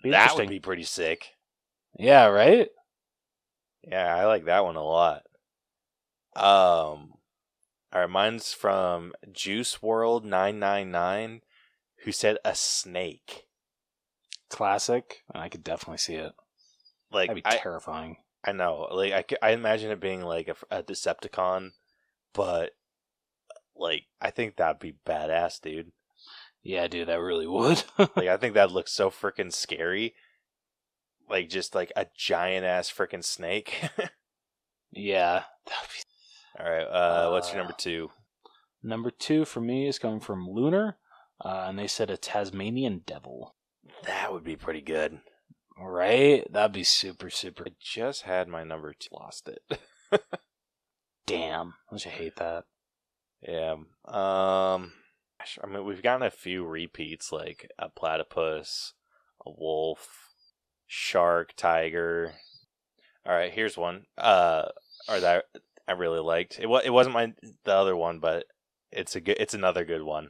Be 0.02 0.10
that 0.10 0.36
would 0.36 0.48
be 0.48 0.60
pretty 0.60 0.84
sick. 0.84 1.32
Yeah, 1.98 2.26
right. 2.26 2.68
Yeah, 3.82 4.14
I 4.14 4.26
like 4.26 4.44
that 4.44 4.64
one 4.64 4.76
a 4.76 4.84
lot. 4.84 5.22
Um, 6.36 7.14
all 7.92 8.00
right, 8.02 8.10
mine's 8.10 8.52
from 8.52 9.14
Juice 9.32 9.82
World 9.82 10.24
nine 10.24 10.58
nine 10.58 10.90
nine, 10.90 11.40
who 12.04 12.12
said 12.12 12.38
a 12.44 12.54
snake. 12.54 13.46
Classic. 14.48 15.22
I 15.34 15.48
could 15.48 15.64
definitely 15.64 15.98
see 15.98 16.14
it. 16.14 16.32
Like 17.10 17.30
That'd 17.30 17.42
be 17.42 17.48
I, 17.48 17.56
terrifying. 17.56 18.18
I 18.44 18.52
know, 18.52 18.88
like 18.92 19.34
I, 19.42 19.48
I 19.48 19.50
imagine 19.52 19.90
it 19.90 20.00
being 20.00 20.22
like 20.22 20.48
a, 20.48 20.76
a 20.78 20.82
Decepticon, 20.82 21.70
but 22.36 22.72
like 23.74 24.04
I 24.20 24.30
think 24.30 24.56
that'd 24.56 24.78
be 24.78 24.94
badass, 25.06 25.60
dude. 25.60 25.92
Yeah, 26.62 26.86
dude, 26.86 27.08
that 27.08 27.20
really 27.20 27.46
would. 27.46 27.82
Like 27.98 28.28
I 28.28 28.36
think 28.36 28.54
that 28.54 28.70
looks 28.70 28.92
so 28.92 29.10
freaking 29.10 29.52
scary. 29.52 30.14
Like 31.28 31.48
just 31.48 31.74
like 31.74 31.92
a 31.96 32.06
giant 32.16 32.64
ass 32.64 32.90
freaking 32.90 33.24
snake. 33.24 33.88
yeah. 34.92 35.44
That'd 35.66 35.88
be... 35.90 36.62
All 36.62 36.70
right, 36.70 36.84
uh, 36.84 37.30
what's 37.30 37.48
your 37.48 37.60
Uh, 37.60 37.62
number 37.64 37.74
two? 37.76 38.10
Number 38.82 39.10
two 39.10 39.44
for 39.44 39.60
me 39.60 39.88
is 39.88 39.98
coming 39.98 40.20
from 40.20 40.48
Lunar, 40.48 40.96
uh, 41.44 41.66
and 41.68 41.78
they 41.78 41.86
said 41.86 42.08
a 42.08 42.16
Tasmanian 42.16 43.02
devil. 43.04 43.54
That 44.04 44.32
would 44.32 44.44
be 44.44 44.56
pretty 44.56 44.80
good. 44.80 45.20
Right? 45.78 46.50
That'd 46.50 46.72
be 46.72 46.84
super, 46.84 47.28
super. 47.28 47.64
I 47.66 47.72
just 47.78 48.22
had 48.22 48.48
my 48.48 48.64
number 48.64 48.94
two, 48.94 49.08
lost 49.12 49.48
it. 49.48 49.80
Damn. 51.26 51.74
Don't 51.90 52.04
you 52.04 52.10
hate 52.10 52.36
that? 52.36 52.64
Yeah. 53.42 53.76
Um. 54.04 54.92
I 55.62 55.66
mean, 55.68 55.84
we've 55.84 56.02
gotten 56.02 56.26
a 56.26 56.30
few 56.30 56.64
repeats, 56.64 57.30
like 57.30 57.70
a 57.78 57.88
platypus, 57.88 58.94
a 59.44 59.50
wolf, 59.50 60.30
shark, 60.86 61.52
tiger. 61.56 62.34
All 63.24 63.34
right, 63.34 63.52
here's 63.52 63.76
one. 63.76 64.06
Uh, 64.16 64.66
or 65.08 65.20
that 65.20 65.44
I 65.86 65.92
really 65.92 66.20
liked. 66.20 66.58
It 66.58 66.66
was 66.66 66.82
it 66.84 66.90
wasn't 66.90 67.14
my 67.14 67.32
the 67.64 67.74
other 67.74 67.96
one, 67.96 68.18
but 68.18 68.46
it's 68.90 69.14
a 69.14 69.20
good. 69.20 69.36
It's 69.38 69.54
another 69.54 69.84
good 69.84 70.02
one. 70.02 70.28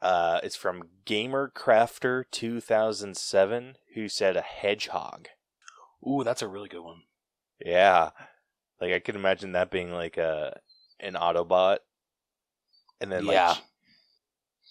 Uh, 0.00 0.40
it's 0.42 0.56
from 0.56 0.84
Gamer 1.04 1.50
Crafter 1.54 2.24
2007, 2.30 3.74
who 3.94 4.08
said 4.08 4.36
a 4.36 4.42
hedgehog. 4.42 5.28
Ooh, 6.06 6.22
that's 6.22 6.42
a 6.42 6.48
really 6.48 6.68
good 6.68 6.84
one. 6.84 7.02
Yeah, 7.64 8.10
like 8.80 8.92
I 8.92 8.98
could 9.00 9.16
imagine 9.16 9.52
that 9.52 9.70
being 9.70 9.92
like 9.92 10.16
a 10.16 10.58
an 11.00 11.14
Autobot, 11.14 11.78
and 13.00 13.10
then 13.12 13.24
like 13.26 13.34
Yeah. 13.34 13.54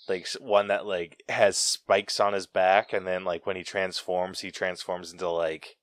like 0.08 0.28
one 0.40 0.68
that 0.68 0.86
like 0.86 1.24
has 1.30 1.58
spikes 1.58 2.20
on 2.20 2.34
his 2.34 2.48
back, 2.48 2.94
and 2.94 3.06
then 3.08 3.24
like 3.24 3.46
when 3.46 3.56
he 3.56 3.64
transforms, 3.64 4.40
he 4.42 4.52
transforms 4.52 5.12
into 5.12 5.30
like 5.30 5.78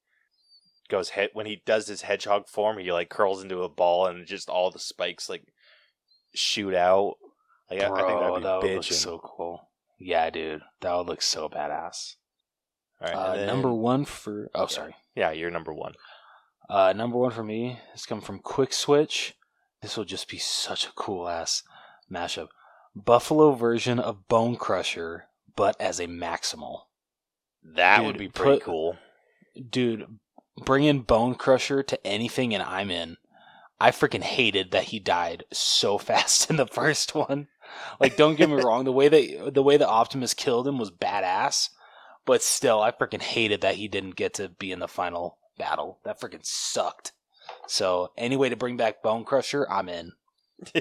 goes 0.91 1.11
head 1.11 1.31
when 1.33 1.47
he 1.47 1.63
does 1.65 1.87
his 1.87 2.03
hedgehog 2.03 2.47
form, 2.49 2.79
he 2.79 2.93
like 2.93 3.09
curls 3.09 3.43
into 3.43 3.63
a 3.63 3.69
ball, 3.69 4.07
and 4.07 4.27
just 4.27 4.49
all 4.49 4.71
the 4.71 4.79
spikes 4.79 5.29
like 5.29 5.45
shoot 6.35 6.75
out. 6.75 7.15
Like 7.71 7.81
I- 7.81 7.85
I, 7.87 7.89
think 7.89 7.97
that'd 8.21 8.35
be 8.37 8.43
that 8.43 8.63
would 8.63 8.75
look 8.75 8.85
so 8.85 9.19
cool. 9.19 9.71
Yeah, 9.99 10.29
dude, 10.31 10.63
that 10.81 10.95
would 10.95 11.07
look 11.07 11.23
so 11.23 11.49
badass. 11.49 12.17
All 13.01 13.09
right, 13.09 13.15
Uh, 13.15 13.37
then- 13.37 13.47
number 13.47 13.73
one 13.73 14.05
for 14.05 14.51
oh, 14.55 14.67
sorry. 14.67 14.95
Yeah, 15.15 15.31
you're 15.31 15.51
number 15.51 15.73
one. 15.73 15.95
Uh, 16.69 16.93
number 16.95 17.19
one 17.19 17.31
for 17.31 17.45
me 17.45 17.79
is 17.95 18.07
coming 18.07 18.25
from 18.25 18.39
Quick 18.39 18.73
Switch. 18.73 19.35
This 19.83 19.97
will 19.97 20.05
just 20.05 20.29
be 20.29 20.39
such 20.39 20.87
a 20.87 20.93
cool 20.93 21.29
ass 21.29 21.63
mashup. 22.11 22.49
Buffalo 22.97 23.53
version 23.53 23.99
of 23.99 24.29
Bone 24.29 24.57
Crusher, 24.57 25.27
but 25.57 25.79
as 25.81 26.01
a 26.01 26.07
Maximal. 26.07 26.83
That 27.63 27.99
Dude, 27.99 28.07
would 28.07 28.19
be 28.19 28.29
pretty 28.29 28.59
put- 28.59 28.65
cool. 28.65 28.97
Dude, 29.71 30.07
bring 30.65 30.85
in 30.85 31.01
Bone 31.01 31.35
Crusher 31.35 31.83
to 31.83 32.07
anything 32.07 32.55
and 32.55 32.63
I'm 32.63 32.91
in. 32.91 33.17
I 33.81 33.91
freaking 33.91 34.23
hated 34.23 34.71
that 34.71 34.85
he 34.85 35.01
died 35.01 35.45
so 35.53 35.99
fast 35.99 36.49
in 36.49 36.57
the 36.57 36.67
first 36.67 37.15
one. 37.15 37.49
Like, 38.01 38.17
don't 38.17 38.37
get 38.37 38.49
me 38.49 38.55
wrong, 38.63 38.85
the 38.85 38.93
way 38.93 39.09
that 39.09 39.55
the 39.55 39.63
way 39.63 39.77
that 39.77 39.89
Optimus 39.89 40.33
killed 40.33 40.67
him 40.69 40.79
was 40.79 40.91
badass, 40.91 41.71
but 42.25 42.43
still, 42.43 42.81
I 42.81 42.93
freaking 42.93 43.23
hated 43.23 43.61
that 43.63 43.75
he 43.75 43.89
didn't 43.89 44.17
get 44.17 44.35
to 44.35 44.49
be 44.49 44.71
in 44.71 44.79
the 44.79 44.89
final 44.89 45.39
battle. 45.59 46.01
That 46.05 46.21
freaking 46.21 46.45
sucked. 46.45 47.13
So, 47.67 48.13
any 48.17 48.37
way 48.37 48.49
to 48.49 48.57
bring 48.57 48.77
back 48.77 49.03
Bone 49.03 49.25
Crusher, 49.25 49.67
I'm 49.71 49.89
in. 49.89 50.13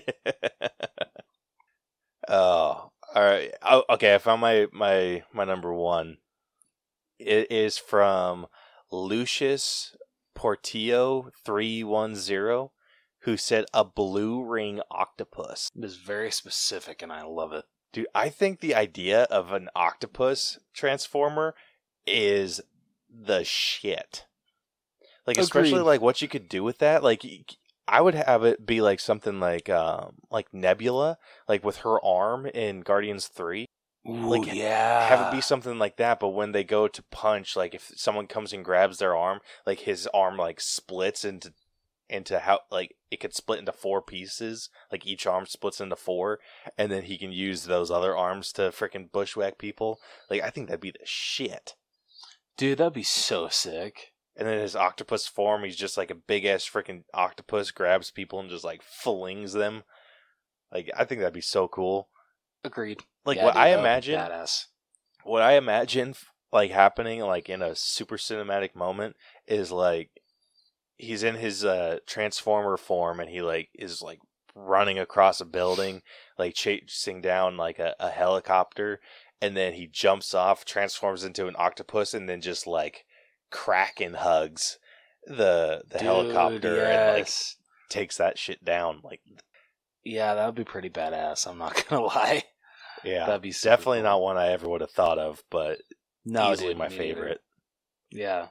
oh, 2.27 2.91
all 3.15 3.23
right. 3.23 3.51
Oh, 3.61 3.83
okay, 3.91 4.15
I 4.15 4.17
found 4.17 4.41
my 4.41 4.67
my 4.71 5.23
my 5.33 5.43
number 5.43 5.73
one. 5.73 6.17
It 7.19 7.51
is 7.51 7.77
from 7.77 8.47
Lucius 8.91 9.95
Portillo 10.35 11.31
three 11.45 11.83
one 11.83 12.15
zero, 12.15 12.71
who 13.21 13.37
said 13.37 13.65
a 13.73 13.83
blue 13.83 14.43
ring 14.43 14.81
octopus. 14.89 15.69
It 15.75 15.83
is 15.83 15.97
very 15.97 16.31
specific, 16.31 17.01
and 17.01 17.11
I 17.11 17.23
love 17.23 17.53
it. 17.53 17.65
Dude, 17.91 18.07
I 18.15 18.29
think 18.29 18.59
the 18.59 18.73
idea 18.73 19.23
of 19.23 19.51
an 19.51 19.69
octopus 19.75 20.57
transformer 20.73 21.53
is 22.07 22.61
the 23.07 23.43
shit. 23.43 24.25
Like 25.25 25.37
especially 25.37 25.71
Agreed. 25.71 25.83
like 25.83 26.01
what 26.01 26.21
you 26.21 26.27
could 26.27 26.49
do 26.49 26.63
with 26.63 26.79
that. 26.79 27.03
Like 27.03 27.23
I 27.87 28.01
would 28.01 28.15
have 28.15 28.43
it 28.43 28.65
be 28.65 28.81
like 28.81 28.99
something 28.99 29.39
like 29.39 29.69
um 29.69 30.15
like 30.29 30.53
Nebula, 30.53 31.17
like 31.47 31.63
with 31.63 31.77
her 31.77 32.03
arm 32.03 32.45
in 32.45 32.81
Guardians 32.81 33.27
3. 33.27 33.67
Ooh, 34.07 34.11
Like, 34.11 34.53
yeah. 34.53 35.07
Have 35.07 35.27
it 35.27 35.35
be 35.35 35.41
something 35.41 35.79
like 35.79 35.97
that, 35.97 36.19
but 36.19 36.29
when 36.29 36.51
they 36.51 36.63
go 36.63 36.87
to 36.87 37.03
punch, 37.03 37.55
like 37.55 37.73
if 37.73 37.91
someone 37.95 38.27
comes 38.27 38.51
and 38.51 38.65
grabs 38.65 38.97
their 38.97 39.15
arm, 39.15 39.39
like 39.65 39.79
his 39.79 40.07
arm 40.13 40.37
like 40.37 40.59
splits 40.59 41.23
into 41.23 41.53
into 42.09 42.39
how 42.39 42.59
like 42.69 42.95
it 43.09 43.19
could 43.19 43.33
split 43.33 43.59
into 43.59 43.71
four 43.71 44.01
pieces, 44.01 44.69
like 44.91 45.05
each 45.05 45.25
arm 45.25 45.45
splits 45.45 45.79
into 45.79 45.95
four, 45.95 46.39
and 46.77 46.91
then 46.91 47.03
he 47.03 47.17
can 47.17 47.31
use 47.31 47.63
those 47.63 47.89
other 47.89 48.15
arms 48.15 48.51
to 48.53 48.63
freaking 48.63 49.11
bushwhack 49.11 49.57
people. 49.57 49.99
Like 50.29 50.41
I 50.41 50.49
think 50.49 50.67
that'd 50.67 50.81
be 50.81 50.91
the 50.91 50.99
shit. 51.05 51.75
Dude, 52.57 52.77
that'd 52.79 52.93
be 52.93 53.03
so 53.03 53.47
sick. 53.47 54.12
And 54.35 54.47
then 54.47 54.59
his 54.59 54.75
octopus 54.75 55.27
form, 55.27 55.63
he's 55.63 55.75
just 55.75 55.97
like 55.97 56.09
a 56.11 56.15
big 56.15 56.45
ass 56.45 56.67
freaking 56.67 57.03
octopus, 57.13 57.71
grabs 57.71 58.11
people 58.11 58.39
and 58.39 58.49
just 58.49 58.63
like 58.63 58.81
flings 58.81 59.53
them. 59.53 59.83
Like 60.71 60.89
I 60.97 61.05
think 61.05 61.19
that'd 61.21 61.33
be 61.33 61.41
so 61.41 61.67
cool. 61.67 62.09
Agreed. 62.63 63.03
Like 63.25 63.37
Yeah, 63.37 63.45
what 63.45 63.55
dude, 63.55 63.63
I 63.63 63.69
that 63.69 63.87
would 63.87 63.93
be 63.93 64.09
imagine 64.09 64.09
Badass. 64.09 64.65
what 65.23 65.41
I 65.41 65.53
imagine 65.53 66.15
like 66.51 66.71
happening 66.71 67.19
like 67.21 67.49
in 67.49 67.61
a 67.61 67.75
super 67.75 68.17
cinematic 68.17 68.75
moment 68.75 69.15
is 69.47 69.71
like 69.71 70.09
he's 70.97 71.23
in 71.23 71.35
his 71.35 71.65
uh 71.65 71.99
transformer 72.07 72.77
form 72.77 73.19
and 73.19 73.29
he 73.29 73.41
like 73.41 73.69
is 73.75 74.01
like 74.01 74.19
running 74.55 74.99
across 74.99 75.41
a 75.41 75.45
building 75.45 76.01
like 76.37 76.53
chasing 76.53 77.21
down 77.21 77.57
like 77.57 77.79
a, 77.79 77.95
a 77.99 78.09
helicopter 78.09 78.99
and 79.41 79.57
then 79.57 79.73
he 79.73 79.87
jumps 79.87 80.33
off 80.33 80.63
transforms 80.65 81.23
into 81.23 81.47
an 81.47 81.55
octopus 81.57 82.13
and 82.13 82.29
then 82.29 82.39
just 82.41 82.67
like 82.67 83.05
kraken 83.53 84.15
hugs 84.15 84.77
the 85.25 85.83
the 85.87 85.99
Dude, 85.99 86.01
helicopter 86.01 86.85
and 86.85 87.19
like 87.19 87.29
takes 87.89 88.17
that 88.17 88.37
shit 88.37 88.65
down 88.65 88.99
like 89.03 89.21
Yeah, 90.03 90.33
that 90.33 90.45
would 90.47 90.55
be 90.55 90.63
pretty 90.65 90.89
badass. 90.89 91.47
I'm 91.47 91.57
not 91.59 91.85
gonna 91.89 92.03
lie. 92.03 92.43
yeah 93.05 93.25
That'd 93.27 93.41
be 93.43 93.51
definitely 93.51 93.99
cool. 93.99 94.03
not 94.03 94.21
one 94.21 94.37
i 94.37 94.47
ever 94.51 94.67
would 94.67 94.81
have 94.81 94.91
thought 94.91 95.19
of 95.19 95.43
but 95.49 95.77
No, 96.25 96.51
easily 96.51 96.69
dude, 96.69 96.77
my 96.79 96.89
favorite 96.89 97.39
Yeah, 98.09 98.47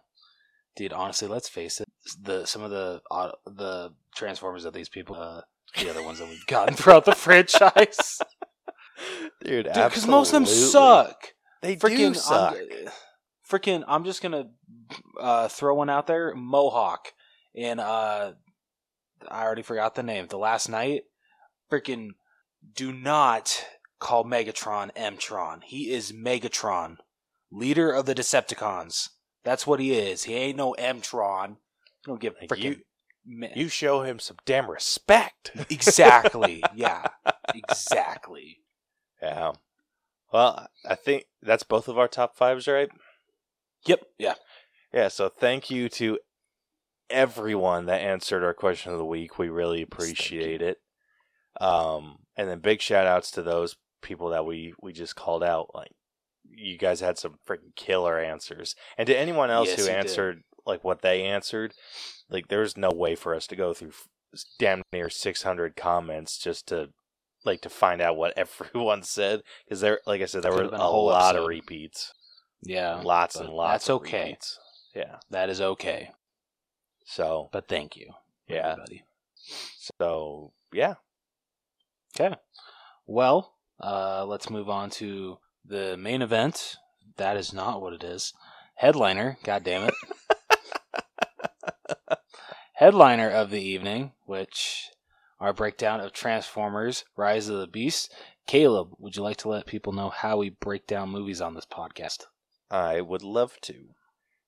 dude. 0.76 0.92
Honestly, 0.92 1.28
let's 1.28 1.48
face 1.48 1.80
it. 1.80 1.88
The 2.20 2.46
some 2.46 2.62
of 2.62 2.70
the 2.70 3.00
uh, 3.10 3.32
the 3.46 3.90
transformers 4.14 4.64
of 4.64 4.72
these 4.74 4.88
people, 4.88 5.16
uh, 5.16 5.42
the 5.78 5.90
other 5.90 6.02
ones 6.02 6.18
that 6.20 6.28
we've 6.28 6.46
gotten 6.46 6.74
throughout 6.74 7.04
the 7.04 7.14
franchise, 7.26 8.18
dude 9.44 9.64
dude, 9.66 9.74
because 9.74 10.06
most 10.06 10.28
of 10.28 10.32
them 10.34 10.46
suck. 10.46 11.34
They 11.60 11.76
do 11.76 11.86
Freaking 11.88 12.16
suck. 12.16 12.56
I'm, 12.56 12.88
freaking, 13.52 13.84
I'm 13.86 14.04
just 14.04 14.22
gonna 14.22 14.48
uh, 15.20 15.48
throw 15.48 15.74
one 15.74 15.90
out 15.90 16.06
there. 16.06 16.34
Mohawk 16.34 17.12
and 17.56 17.80
uh, 17.80 18.32
I 19.28 19.42
already 19.44 19.62
forgot 19.62 19.94
the 19.94 20.02
name. 20.02 20.26
The 20.28 20.38
last 20.38 20.68
night, 20.68 21.02
freaking, 21.70 22.10
do 22.74 22.92
not 22.92 23.64
call 23.98 24.24
Megatron 24.24 24.92
Mtron. 24.94 25.60
He 25.64 25.90
is 25.90 26.12
Megatron, 26.12 26.96
leader 27.50 27.90
of 27.92 28.06
the 28.06 28.14
Decepticons. 28.14 29.10
That's 29.44 29.66
what 29.66 29.80
he 29.80 29.92
is. 29.92 30.24
He 30.24 30.34
ain't 30.34 30.56
no 30.56 30.74
Mtron. 30.78 31.56
Don't 32.04 32.20
give 32.20 32.34
Like, 32.40 32.50
freaking. 32.50 32.62
you- 32.62 32.76
me- 33.24 33.52
You 33.54 33.68
show 33.68 34.02
him 34.02 34.18
some 34.18 34.36
damn 34.44 34.68
respect. 34.70 35.52
exactly. 35.70 36.62
yeah. 36.74 37.06
Exactly. 37.54 38.58
yeah. 39.22 39.52
Well, 40.32 40.66
I 40.88 40.94
think 40.96 41.26
that's 41.42 41.62
both 41.62 41.86
of 41.88 41.98
our 41.98 42.08
top 42.08 42.34
fives, 42.36 42.66
right? 42.66 42.88
Yep. 43.86 44.00
Yeah. 44.18 44.34
Yeah. 44.92 45.08
So 45.08 45.28
thank 45.28 45.70
you 45.70 45.88
to 45.90 46.18
everyone 47.10 47.86
that 47.86 48.00
answered 48.00 48.42
our 48.44 48.54
question 48.54 48.92
of 48.92 48.98
the 48.98 49.04
week. 49.04 49.38
We 49.38 49.48
really 49.48 49.82
appreciate 49.82 50.62
it. 50.62 50.78
Um, 51.60 52.18
and 52.36 52.48
then 52.48 52.60
big 52.60 52.80
shout 52.80 53.06
outs 53.06 53.30
to 53.32 53.42
those 53.42 53.76
people 54.00 54.30
that 54.30 54.46
we 54.46 54.74
we 54.80 54.92
just 54.92 55.16
called 55.16 55.42
out. 55.42 55.70
Like 55.74 55.92
you 56.48 56.78
guys 56.78 57.00
had 57.00 57.18
some 57.18 57.36
freaking 57.46 57.74
killer 57.76 58.18
answers, 58.18 58.74
and 58.96 59.06
to 59.06 59.16
anyone 59.16 59.50
else 59.50 59.68
Yes, 59.68 59.76
who 59.78 59.82
you 59.84 59.88
did. 59.88 59.96
answered 59.98 60.42
like 60.64 60.84
what 60.84 61.02
they 61.02 61.24
answered, 61.24 61.74
like 62.30 62.48
there's 62.48 62.76
no 62.76 62.90
way 62.90 63.14
for 63.14 63.34
us 63.34 63.46
to 63.48 63.56
go 63.56 63.74
through 63.74 63.92
damn 64.58 64.82
near 64.92 65.10
600 65.10 65.76
comments 65.76 66.38
just 66.38 66.66
to 66.68 66.88
like 67.44 67.60
to 67.60 67.68
find 67.68 68.00
out 68.00 68.16
what 68.16 68.32
everyone 68.36 69.02
said 69.02 69.42
because 69.64 69.80
there, 69.80 70.00
like 70.06 70.22
I 70.22 70.26
said, 70.26 70.42
there 70.42 70.52
were 70.52 70.62
a, 70.64 70.68
a 70.68 70.78
whole 70.78 71.06
lot 71.06 71.36
of 71.36 71.46
repeats, 71.46 72.12
Yeah. 72.62 73.00
lots 73.02 73.36
and 73.36 73.48
lots. 73.50 73.72
that's 73.72 73.90
of 73.90 74.02
okay. 74.02 74.38
Yeah. 74.94 75.16
That 75.30 75.50
is 75.50 75.60
okay. 75.60 76.10
So 77.04 77.48
But 77.52 77.68
thank 77.68 77.96
you. 77.96 78.10
Yeah. 78.48 78.72
Everybody. 78.72 79.04
so 79.98 80.52
yeah. 80.72 80.94
Okay. 82.14 82.36
Well, 83.06 83.54
uh, 83.82 84.24
let's 84.26 84.50
move 84.50 84.68
on 84.68 84.90
to 84.90 85.38
the 85.64 85.96
main 85.96 86.22
event. 86.22 86.76
That 87.16 87.36
is 87.36 87.52
not 87.52 87.80
what 87.80 87.92
it 87.92 88.04
is. 88.04 88.32
Headliner, 88.74 89.38
god 89.44 89.64
damn 89.64 89.88
it. 89.88 89.94
Headliner 92.74 93.28
of 93.28 93.50
the 93.50 93.60
evening, 93.62 94.12
which 94.24 94.90
our 95.40 95.52
breakdown 95.52 96.00
of 96.00 96.12
Transformers 96.12 97.04
Rise 97.16 97.48
of 97.48 97.58
the 97.58 97.66
Beast. 97.66 98.12
Caleb, 98.46 98.90
would 98.98 99.16
you 99.16 99.22
like 99.22 99.36
to 99.38 99.48
let 99.48 99.66
people 99.66 99.92
know 99.92 100.10
how 100.10 100.36
we 100.36 100.50
break 100.50 100.86
down 100.86 101.10
movies 101.10 101.40
on 101.40 101.54
this 101.54 101.66
podcast? 101.66 102.24
I 102.72 103.02
would 103.02 103.22
love 103.22 103.60
to. 103.62 103.90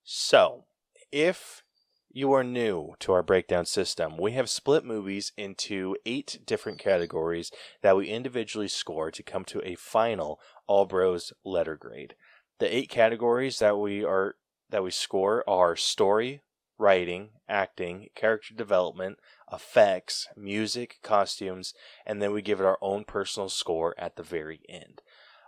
So, 0.02 0.64
if 1.12 1.62
you 2.10 2.32
are 2.32 2.42
new 2.42 2.94
to 3.00 3.12
our 3.12 3.22
breakdown 3.22 3.66
system, 3.66 4.16
we 4.16 4.32
have 4.32 4.48
split 4.48 4.82
movies 4.82 5.32
into 5.36 5.94
eight 6.06 6.38
different 6.46 6.78
categories 6.78 7.52
that 7.82 7.98
we 7.98 8.08
individually 8.08 8.68
score 8.68 9.10
to 9.10 9.22
come 9.22 9.44
to 9.44 9.60
a 9.62 9.74
final 9.74 10.40
All 10.66 10.86
Bros 10.86 11.34
letter 11.44 11.76
grade. 11.76 12.14
The 12.60 12.74
eight 12.74 12.88
categories 12.88 13.58
that 13.58 13.78
we 13.78 14.02
are 14.02 14.36
that 14.70 14.82
we 14.82 14.90
score 14.90 15.44
are 15.46 15.76
story, 15.76 16.40
writing, 16.78 17.28
acting, 17.46 18.08
character 18.14 18.54
development, 18.54 19.18
effects, 19.52 20.28
music, 20.34 20.98
costumes, 21.02 21.74
and 22.06 22.22
then 22.22 22.32
we 22.32 22.40
give 22.40 22.58
it 22.58 22.66
our 22.66 22.78
own 22.80 23.04
personal 23.04 23.50
score 23.50 23.94
at 23.98 24.16
the 24.16 24.22
very 24.22 24.60
end. 24.66 25.02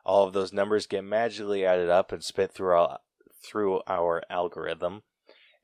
All 0.07 0.25
of 0.25 0.33
those 0.33 0.53
numbers 0.53 0.87
get 0.87 1.03
magically 1.03 1.67
added 1.67 1.91
up 1.91 2.13
and 2.13 2.23
spit 2.23 2.53
through 2.53 2.75
our, 2.75 3.01
through 3.45 3.81
our 3.89 4.23
algorithm 4.31 5.03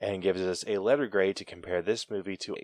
and 0.01 0.21
gives 0.21 0.43
us 0.43 0.65
a 0.67 0.79
letter 0.79 1.07
grade 1.07 1.37
to 1.37 1.45
compare 1.45 1.81
this 1.81 2.11
movie 2.11 2.37
to 2.39 2.57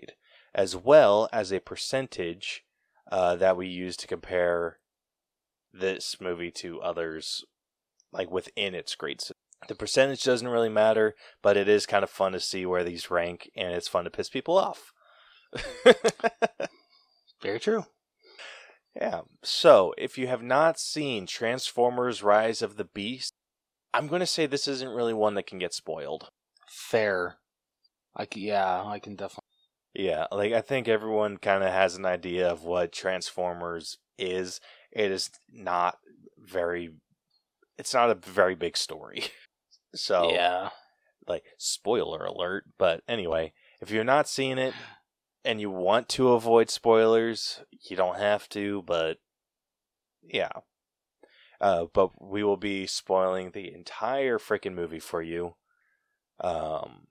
as 0.53 0.75
well 0.75 1.29
as 1.31 1.53
a 1.53 1.61
percentage 1.61 2.65
uh, 3.09 3.37
that 3.37 3.55
we 3.55 3.65
use 3.67 3.95
to 3.95 4.07
compare 4.07 4.79
this 5.73 6.17
movie 6.19 6.51
to 6.51 6.81
others, 6.81 7.45
like 8.11 8.29
within 8.29 8.75
its 8.75 8.93
grade 8.95 9.21
system. 9.21 9.37
The 9.69 9.75
percentage 9.75 10.23
doesn't 10.23 10.47
really 10.47 10.69
matter, 10.69 11.15
but 11.41 11.55
it 11.55 11.69
is 11.69 11.85
kind 11.85 12.03
of 12.03 12.09
fun 12.09 12.33
to 12.33 12.41
see 12.41 12.65
where 12.65 12.83
these 12.83 13.09
rank, 13.09 13.49
and 13.55 13.71
it's 13.73 13.87
fun 13.87 14.03
to 14.03 14.09
piss 14.09 14.29
people 14.29 14.57
off. 14.57 14.91
Very 17.41 17.59
true. 17.59 17.85
Yeah. 18.99 19.21
So, 19.43 19.93
if 19.97 20.17
you 20.17 20.27
have 20.27 20.43
not 20.43 20.79
seen 20.79 21.25
Transformers 21.25 22.21
Rise 22.21 22.61
of 22.61 22.75
the 22.75 22.83
Beast, 22.83 23.33
I'm 23.93 24.07
going 24.07 24.19
to 24.19 24.25
say 24.25 24.45
this 24.45 24.67
isn't 24.67 24.89
really 24.89 25.13
one 25.13 25.35
that 25.35 25.47
can 25.47 25.57
get 25.57 25.73
spoiled. 25.73 26.29
Fair. 26.67 27.37
I 28.15 28.25
c- 28.31 28.41
yeah, 28.47 28.83
I 28.83 28.99
can 28.99 29.15
definitely. 29.15 29.43
Yeah, 29.93 30.27
like 30.31 30.53
I 30.53 30.61
think 30.61 30.87
everyone 30.87 31.37
kind 31.37 31.63
of 31.63 31.71
has 31.71 31.95
an 31.95 32.05
idea 32.05 32.47
of 32.49 32.63
what 32.63 32.91
Transformers 32.91 33.97
is. 34.17 34.59
It 34.91 35.11
is 35.11 35.31
not 35.51 35.97
very 36.37 36.91
it's 37.77 37.93
not 37.93 38.09
a 38.09 38.15
very 38.15 38.55
big 38.55 38.75
story. 38.77 39.23
so, 39.95 40.31
Yeah. 40.31 40.69
like 41.27 41.43
spoiler 41.57 42.25
alert, 42.25 42.65
but 42.77 43.01
anyway, 43.07 43.53
if 43.81 43.89
you're 43.89 44.03
not 44.03 44.27
seeing 44.27 44.57
it 44.57 44.73
and 45.45 45.61
you 45.61 45.69
want 45.69 46.09
to 46.09 46.33
avoid 46.33 46.69
spoilers, 46.69 47.61
you 47.89 47.95
don't 47.95 48.19
have 48.19 48.49
to, 48.49 48.83
but 48.83 49.17
yeah. 50.23 50.51
Uh, 51.61 51.85
but 51.93 52.21
we 52.21 52.43
will 52.43 52.57
be 52.57 52.87
spoiling 52.87 53.51
the 53.51 53.73
entire 53.73 54.37
freaking 54.37 54.73
movie 54.73 54.99
for 54.99 55.21
you. 55.21 55.55
Um, 56.41 57.07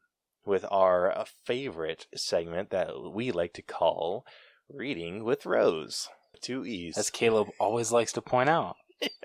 with 0.47 0.65
our 0.71 1.17
uh, 1.17 1.27
favorite 1.45 2.07
segment 2.15 2.71
that 2.71 3.13
we 3.13 3.31
like 3.31 3.53
to 3.53 3.63
call 3.63 4.25
Reading 4.71 5.23
with 5.23 5.45
Rose. 5.47 6.09
Two 6.41 6.65
E's. 6.65 6.97
As 6.97 7.11
Caleb 7.11 7.49
always 7.61 7.93
likes 7.93 8.13
to 8.13 8.23
point 8.23 8.49
out. 8.49 8.77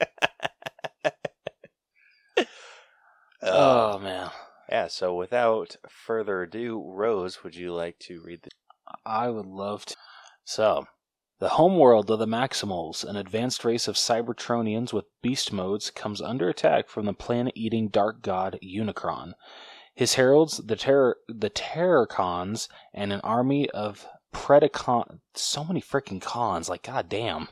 Uh, 3.44 3.96
oh 3.96 4.00
man. 4.00 4.30
yeah, 4.70 4.88
so 4.88 5.13
without 5.13 5.76
further 5.89 6.44
ado, 6.44 6.82
Rose, 6.82 7.44
would 7.44 7.56
you 7.56 7.74
like 7.74 8.00
to 8.00 8.22
read 8.22 8.42
the. 8.42 8.50
I 9.06 9.30
would 9.30 9.46
love 9.46 9.86
to. 9.86 9.96
So, 10.46 10.86
the 11.39 11.50
homeworld 11.50 12.10
of 12.10 12.19
the 12.19 12.26
Maximals, 12.26 13.04
an 13.04 13.15
advanced 13.15 13.65
race 13.65 13.88
of 13.88 13.96
Cybertronians 13.96 14.93
with 14.93 15.06
beast 15.22 15.52
modes, 15.52 15.89
comes 15.89 16.22
under 16.22 16.48
attack 16.48 16.89
from 16.89 17.06
the 17.06 17.13
planet-eating 17.13 17.89
dark 17.89 18.22
god 18.22 18.60
Unicron. 18.63 19.34
His 19.96 20.15
heralds, 20.15 20.58
the 20.58 20.76
terror, 20.76 21.17
the 21.28 21.52
and 22.93 23.13
an 23.13 23.22
army 23.22 23.69
of 23.69 24.08
Predacon. 24.34 25.19
So 25.36 25.63
many 25.63 25.82
freaking 25.82 26.22
cons, 26.22 26.67
like 26.69 26.84
goddamn. 26.84 27.50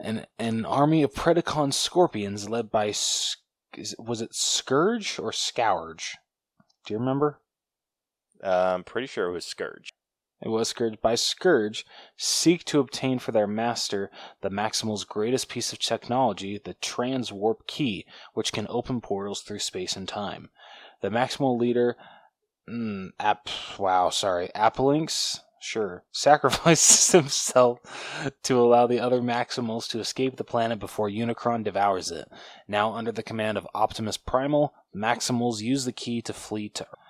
An 0.00 0.26
an 0.38 0.64
army 0.64 1.02
of 1.02 1.12
Predacon 1.12 1.72
scorpions 1.72 2.48
led 2.48 2.70
by. 2.70 2.94
Was 3.98 4.20
it 4.22 4.34
Scourge 4.34 5.18
or 5.18 5.32
Scourge? 5.32 6.16
Do 6.86 6.94
you 6.94 6.98
remember? 6.98 7.40
Uh, 8.42 8.74
I'm 8.74 8.84
pretty 8.84 9.06
sure 9.06 9.28
it 9.28 9.32
was 9.32 9.44
Scourge. 9.44 9.90
It 10.42 10.48
was 10.48 10.74
by 11.00 11.14
Scourge, 11.14 11.86
seek 12.16 12.64
to 12.66 12.78
obtain 12.78 13.18
for 13.18 13.32
their 13.32 13.46
master 13.46 14.10
the 14.42 14.50
Maximal's 14.50 15.04
greatest 15.04 15.48
piece 15.48 15.72
of 15.72 15.78
technology, 15.78 16.58
the 16.58 16.74
Transwarp 16.74 17.66
Key, 17.66 18.04
which 18.34 18.52
can 18.52 18.66
open 18.68 19.00
portals 19.00 19.40
through 19.40 19.60
space 19.60 19.96
and 19.96 20.06
time. 20.06 20.50
The 21.00 21.08
Maximal 21.08 21.58
leader, 21.58 21.96
mm, 22.68 23.12
App, 23.18 23.48
wow, 23.78 24.10
sorry, 24.10 24.50
Appalinx, 24.54 25.40
sure, 25.58 26.04
sacrifices 26.12 27.12
himself 27.12 27.78
to 28.42 28.60
allow 28.60 28.86
the 28.86 29.00
other 29.00 29.22
Maximals 29.22 29.88
to 29.88 30.00
escape 30.00 30.36
the 30.36 30.44
planet 30.44 30.78
before 30.78 31.08
Unicron 31.08 31.64
devours 31.64 32.10
it. 32.10 32.30
Now 32.68 32.92
under 32.92 33.10
the 33.10 33.22
command 33.22 33.56
of 33.56 33.66
Optimus 33.74 34.18
Primal, 34.18 34.74
Maximals 34.94 35.62
use 35.62 35.86
the 35.86 35.92
key 35.92 36.20
to 36.20 36.34
flee 36.34 36.68
to 36.68 36.84
Earth. 36.84 37.05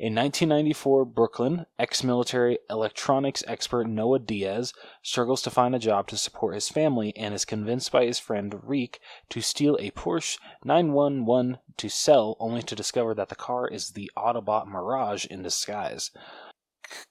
In 0.00 0.14
1994, 0.14 1.04
Brooklyn, 1.04 1.66
ex 1.78 2.02
military 2.02 2.58
electronics 2.70 3.44
expert 3.46 3.86
Noah 3.86 4.18
Diaz 4.18 4.72
struggles 5.02 5.42
to 5.42 5.50
find 5.50 5.74
a 5.74 5.78
job 5.78 6.06
to 6.06 6.16
support 6.16 6.54
his 6.54 6.70
family 6.70 7.14
and 7.18 7.34
is 7.34 7.44
convinced 7.44 7.92
by 7.92 8.06
his 8.06 8.18
friend 8.18 8.60
Reek 8.62 8.98
to 9.28 9.42
steal 9.42 9.76
a 9.78 9.90
Porsche 9.90 10.38
911 10.64 11.58
to 11.76 11.90
sell, 11.90 12.38
only 12.40 12.62
to 12.62 12.74
discover 12.74 13.12
that 13.12 13.28
the 13.28 13.34
car 13.34 13.68
is 13.68 13.90
the 13.90 14.10
Autobot 14.16 14.66
Mirage 14.66 15.26
in 15.26 15.42
disguise. 15.42 16.10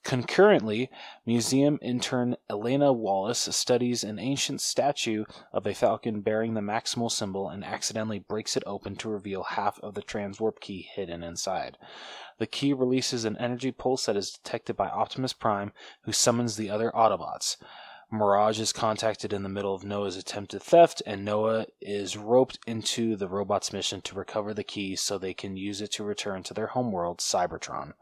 Concurrently, 0.04 0.90
museum 1.24 1.78
intern 1.80 2.36
Elena 2.50 2.92
Wallace 2.92 3.48
studies 3.56 4.04
an 4.04 4.18
ancient 4.18 4.60
statue 4.60 5.24
of 5.52 5.66
a 5.66 5.74
falcon 5.74 6.20
bearing 6.20 6.54
the 6.54 6.60
maximal 6.60 7.10
symbol 7.10 7.48
and 7.48 7.64
accidentally 7.64 8.18
breaks 8.18 8.56
it 8.56 8.62
open 8.66 8.96
to 8.96 9.08
reveal 9.08 9.42
half 9.42 9.78
of 9.80 9.94
the 9.94 10.02
transwarp 10.02 10.60
key 10.60 10.82
hidden 10.82 11.22
inside. 11.22 11.78
The 12.38 12.46
key 12.46 12.72
releases 12.72 13.24
an 13.24 13.38
energy 13.38 13.72
pulse 13.72 14.06
that 14.06 14.16
is 14.16 14.32
detected 14.32 14.76
by 14.76 14.88
Optimus 14.88 15.32
Prime, 15.32 15.72
who 16.02 16.12
summons 16.12 16.56
the 16.56 16.68
other 16.68 16.90
Autobots. 16.90 17.56
Mirage 18.12 18.58
is 18.58 18.72
contacted 18.72 19.32
in 19.32 19.44
the 19.44 19.48
middle 19.48 19.74
of 19.74 19.84
Noah's 19.84 20.16
attempted 20.16 20.62
theft, 20.62 21.00
and 21.06 21.24
Noah 21.24 21.66
is 21.80 22.16
roped 22.16 22.58
into 22.66 23.14
the 23.14 23.28
robot's 23.28 23.72
mission 23.72 24.00
to 24.02 24.16
recover 24.16 24.52
the 24.52 24.64
key 24.64 24.96
so 24.96 25.16
they 25.16 25.32
can 25.32 25.56
use 25.56 25.80
it 25.80 25.92
to 25.92 26.04
return 26.04 26.42
to 26.42 26.54
their 26.54 26.66
homeworld, 26.66 27.18
Cybertron. 27.18 27.94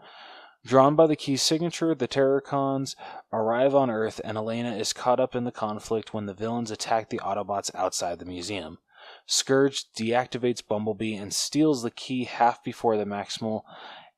Drawn 0.68 0.96
by 0.96 1.06
the 1.06 1.16
key's 1.16 1.40
signature, 1.40 1.94
the 1.94 2.06
Terrorcons 2.06 2.94
arrive 3.32 3.74
on 3.74 3.88
Earth, 3.88 4.20
and 4.22 4.36
Elena 4.36 4.76
is 4.76 4.92
caught 4.92 5.18
up 5.18 5.34
in 5.34 5.44
the 5.44 5.50
conflict 5.50 6.12
when 6.12 6.26
the 6.26 6.34
villains 6.34 6.70
attack 6.70 7.08
the 7.08 7.20
Autobots 7.20 7.74
outside 7.74 8.18
the 8.18 8.26
museum. 8.26 8.76
Scourge 9.24 9.86
deactivates 9.96 10.60
Bumblebee 10.66 11.14
and 11.14 11.32
steals 11.32 11.82
the 11.82 11.90
key 11.90 12.24
half 12.24 12.62
before 12.62 12.98
the 12.98 13.06
Maximal 13.06 13.62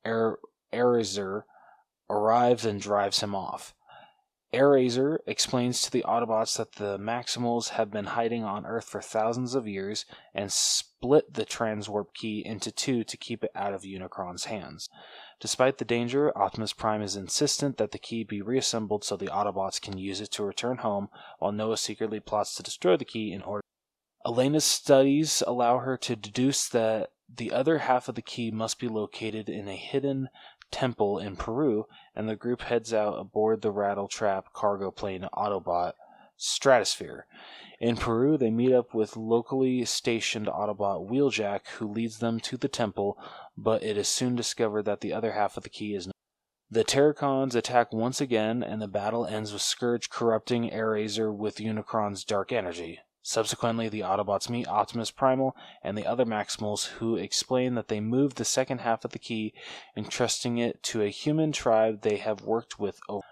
Er- 0.05 0.39
Airazor 0.73 1.43
arrives 2.09 2.65
and 2.65 2.81
drives 2.81 3.21
him 3.21 3.33
off. 3.33 3.73
Airazor 4.53 5.19
explains 5.25 5.81
to 5.81 5.91
the 5.91 6.03
Autobots 6.05 6.57
that 6.57 6.73
the 6.73 6.97
Maximals 6.97 7.69
have 7.69 7.89
been 7.89 8.05
hiding 8.05 8.43
on 8.43 8.65
Earth 8.65 8.83
for 8.83 9.01
thousands 9.01 9.55
of 9.55 9.65
years 9.65 10.05
and 10.33 10.51
split 10.51 11.33
the 11.33 11.45
transwarp 11.45 12.13
key 12.13 12.43
into 12.45 12.69
two 12.69 13.05
to 13.05 13.15
keep 13.15 13.45
it 13.45 13.51
out 13.55 13.73
of 13.73 13.83
Unicron's 13.83 14.45
hands. 14.45 14.89
Despite 15.39 15.77
the 15.77 15.85
danger, 15.85 16.37
Optimus 16.37 16.73
Prime 16.73 17.01
is 17.01 17.15
insistent 17.15 17.77
that 17.77 17.91
the 17.91 17.97
key 17.97 18.25
be 18.25 18.41
reassembled 18.41 19.05
so 19.05 19.15
the 19.15 19.27
Autobots 19.27 19.81
can 19.81 19.97
use 19.97 20.19
it 20.19 20.31
to 20.31 20.43
return 20.43 20.77
home, 20.77 21.07
while 21.39 21.53
Noah 21.53 21.77
secretly 21.77 22.19
plots 22.19 22.53
to 22.55 22.63
destroy 22.63 22.97
the 22.97 23.05
key 23.05 23.31
in 23.31 23.41
order. 23.43 23.63
Elena's 24.25 24.65
studies 24.65 25.41
allow 25.47 25.79
her 25.79 25.97
to 25.97 26.15
deduce 26.15 26.67
that 26.67 27.11
the 27.33 27.53
other 27.53 27.79
half 27.79 28.09
of 28.09 28.15
the 28.15 28.21
key 28.21 28.51
must 28.51 28.79
be 28.79 28.89
located 28.89 29.47
in 29.47 29.67
a 29.67 29.75
hidden 29.75 30.27
temple 30.71 31.19
in 31.19 31.35
Peru, 31.35 31.85
and 32.15 32.27
the 32.27 32.35
group 32.35 32.61
heads 32.61 32.93
out 32.93 33.19
aboard 33.19 33.61
the 33.61 33.71
Rattletrap 33.71 34.53
cargo 34.53 34.91
plane 34.91 35.27
Autobot 35.33 35.93
Stratosphere. 36.37 37.27
In 37.79 37.97
Peru, 37.97 38.37
they 38.37 38.49
meet 38.49 38.73
up 38.73 38.93
with 38.93 39.17
locally 39.17 39.85
stationed 39.85 40.47
Autobot 40.47 41.09
Wheeljack, 41.09 41.67
who 41.77 41.87
leads 41.87 42.19
them 42.19 42.39
to 42.41 42.57
the 42.57 42.67
temple, 42.67 43.17
but 43.57 43.83
it 43.83 43.97
is 43.97 44.07
soon 44.07 44.35
discovered 44.35 44.83
that 44.83 45.01
the 45.01 45.13
other 45.13 45.33
half 45.33 45.57
of 45.57 45.63
the 45.63 45.69
key 45.69 45.95
is. 45.95 46.09
The 46.69 46.83
Terrorcons 46.83 47.53
attack 47.53 47.91
once 47.91 48.21
again, 48.21 48.63
and 48.63 48.81
the 48.81 48.87
battle 48.87 49.25
ends 49.25 49.51
with 49.51 49.61
Scourge 49.61 50.09
corrupting 50.09 50.69
Airazor 50.69 51.35
with 51.35 51.57
Unicron's 51.57 52.23
dark 52.23 52.51
energy. 52.51 52.99
Subsequently, 53.23 53.87
the 53.87 54.01
Autobots 54.01 54.49
meet 54.49 54.67
Optimus 54.67 55.11
Primal 55.11 55.55
and 55.83 55.97
the 55.97 56.07
other 56.07 56.25
Maximals, 56.25 56.87
who 56.87 57.15
explain 57.15 57.75
that 57.75 57.87
they 57.87 57.99
moved 57.99 58.37
the 58.37 58.45
second 58.45 58.79
half 58.79 59.05
of 59.05 59.11
the 59.11 59.19
key, 59.19 59.53
entrusting 59.95 60.57
it 60.57 60.81
to 60.83 61.01
a 61.03 61.09
human 61.09 61.51
tribe 61.51 62.01
they 62.01 62.17
have 62.17 62.41
worked 62.41 62.79
with 62.79 62.99
over. 63.07 63.25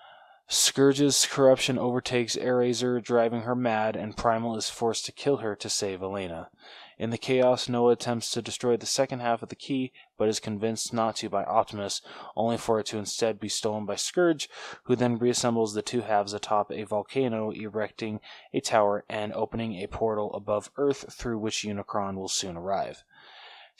Scourge's 0.48 1.28
corruption 1.28 1.78
overtakes 1.78 2.36
Airazor, 2.36 3.04
driving 3.04 3.42
her 3.42 3.56
mad, 3.56 3.96
and 3.96 4.18
Primal 4.18 4.56
is 4.58 4.70
forced 4.70 5.06
to 5.06 5.12
kill 5.12 5.38
her 5.38 5.56
to 5.56 5.70
save 5.70 6.02
Elena. 6.02 6.50
In 7.00 7.12
the 7.12 7.18
chaos, 7.18 7.70
Noah 7.70 7.94
attempts 7.94 8.30
to 8.32 8.42
destroy 8.42 8.76
the 8.76 8.86
second 8.86 9.22
half 9.22 9.42
of 9.42 9.48
the 9.48 9.56
key, 9.56 9.94
but 10.18 10.28
is 10.28 10.42
convinced 10.42 10.94
not 10.94 11.16
to 11.16 11.30
by 11.30 11.46
Optimus, 11.46 12.02
only 12.36 12.58
for 12.58 12.78
it 12.78 12.88
to 12.88 12.98
instead 12.98 13.40
be 13.40 13.48
stolen 13.48 13.86
by 13.86 13.96
Scourge, 13.96 14.50
who 14.84 14.98
then 14.98 15.18
reassembles 15.18 15.74
the 15.74 15.82
two 15.82 16.02
halves 16.02 16.34
atop 16.34 16.74
a 16.74 16.84
volcano, 16.84 17.52
erecting 17.52 18.20
a 18.54 18.60
tower 18.60 19.06
and 19.08 19.32
opening 19.32 19.76
a 19.76 19.88
portal 19.88 20.34
above 20.34 20.72
Earth 20.76 21.14
through 21.14 21.40
which 21.40 21.64
Unicron 21.64 22.18
will 22.18 22.28
soon 22.28 22.58
arrive. 22.58 23.06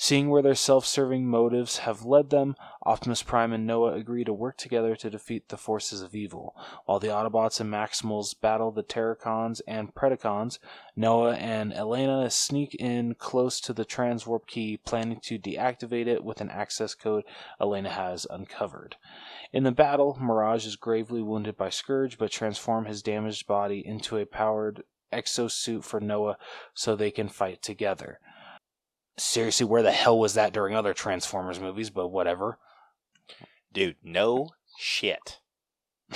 Seeing 0.02 0.30
where 0.30 0.42
their 0.42 0.56
self 0.56 0.86
serving 0.86 1.28
motives 1.28 1.80
have 1.80 2.06
led 2.06 2.30
them, 2.30 2.56
Optimus 2.86 3.22
Prime 3.22 3.52
and 3.52 3.68
Noah 3.68 3.96
agree 3.96 4.24
to 4.24 4.32
work 4.32 4.56
together 4.56 4.96
to 4.96 5.10
defeat 5.10 5.50
the 5.50 5.58
forces 5.58 6.02
of 6.02 6.16
evil. 6.16 6.56
While 6.86 7.00
the 7.00 7.10
Autobots 7.10 7.60
and 7.60 7.70
Maximals 7.70 8.34
battle 8.40 8.72
the 8.72 8.82
Terrorcons 8.82 9.60
and 9.68 9.94
Predacons, 9.94 10.58
Noah 10.96 11.36
and 11.36 11.74
Elena 11.74 12.30
sneak 12.30 12.76
in 12.76 13.16
close 13.16 13.60
to 13.60 13.74
the 13.74 13.84
transwarp 13.84 14.48
key, 14.48 14.78
planning 14.78 15.20
to 15.24 15.38
deactivate 15.38 16.08
it 16.08 16.24
with 16.24 16.40
an 16.40 16.50
access 16.50 16.96
code 16.96 17.26
Elena 17.60 17.90
has 17.90 18.26
uncovered. 18.30 18.96
In 19.52 19.66
the 19.66 19.74
battle, 19.74 20.18
Mirage 20.18 20.66
is 20.66 20.78
gravely 20.78 21.22
wounded 21.22 21.58
by 21.58 21.70
Scourge, 21.70 22.18
but 22.18 22.32
transform 22.32 22.86
his 22.86 23.04
damaged 23.04 23.48
body 23.48 23.86
into 23.86 24.16
a 24.16 24.26
powered 24.26 24.84
exosuit 25.12 25.84
for 25.84 26.00
Noah 26.00 26.38
so 26.74 26.96
they 26.96 27.12
can 27.12 27.28
fight 27.28 27.62
together. 27.62 28.22
Seriously, 29.20 29.66
where 29.66 29.84
the 29.84 29.92
hell 29.92 30.18
was 30.18 30.34
that 30.36 30.54
during 30.54 30.76
other 30.76 30.94
Transformers 30.94 31.60
movies? 31.60 31.90
But 31.90 32.08
whatever. 32.10 32.58
Dude, 33.74 33.98
no 34.04 34.50
shit. 34.78 35.40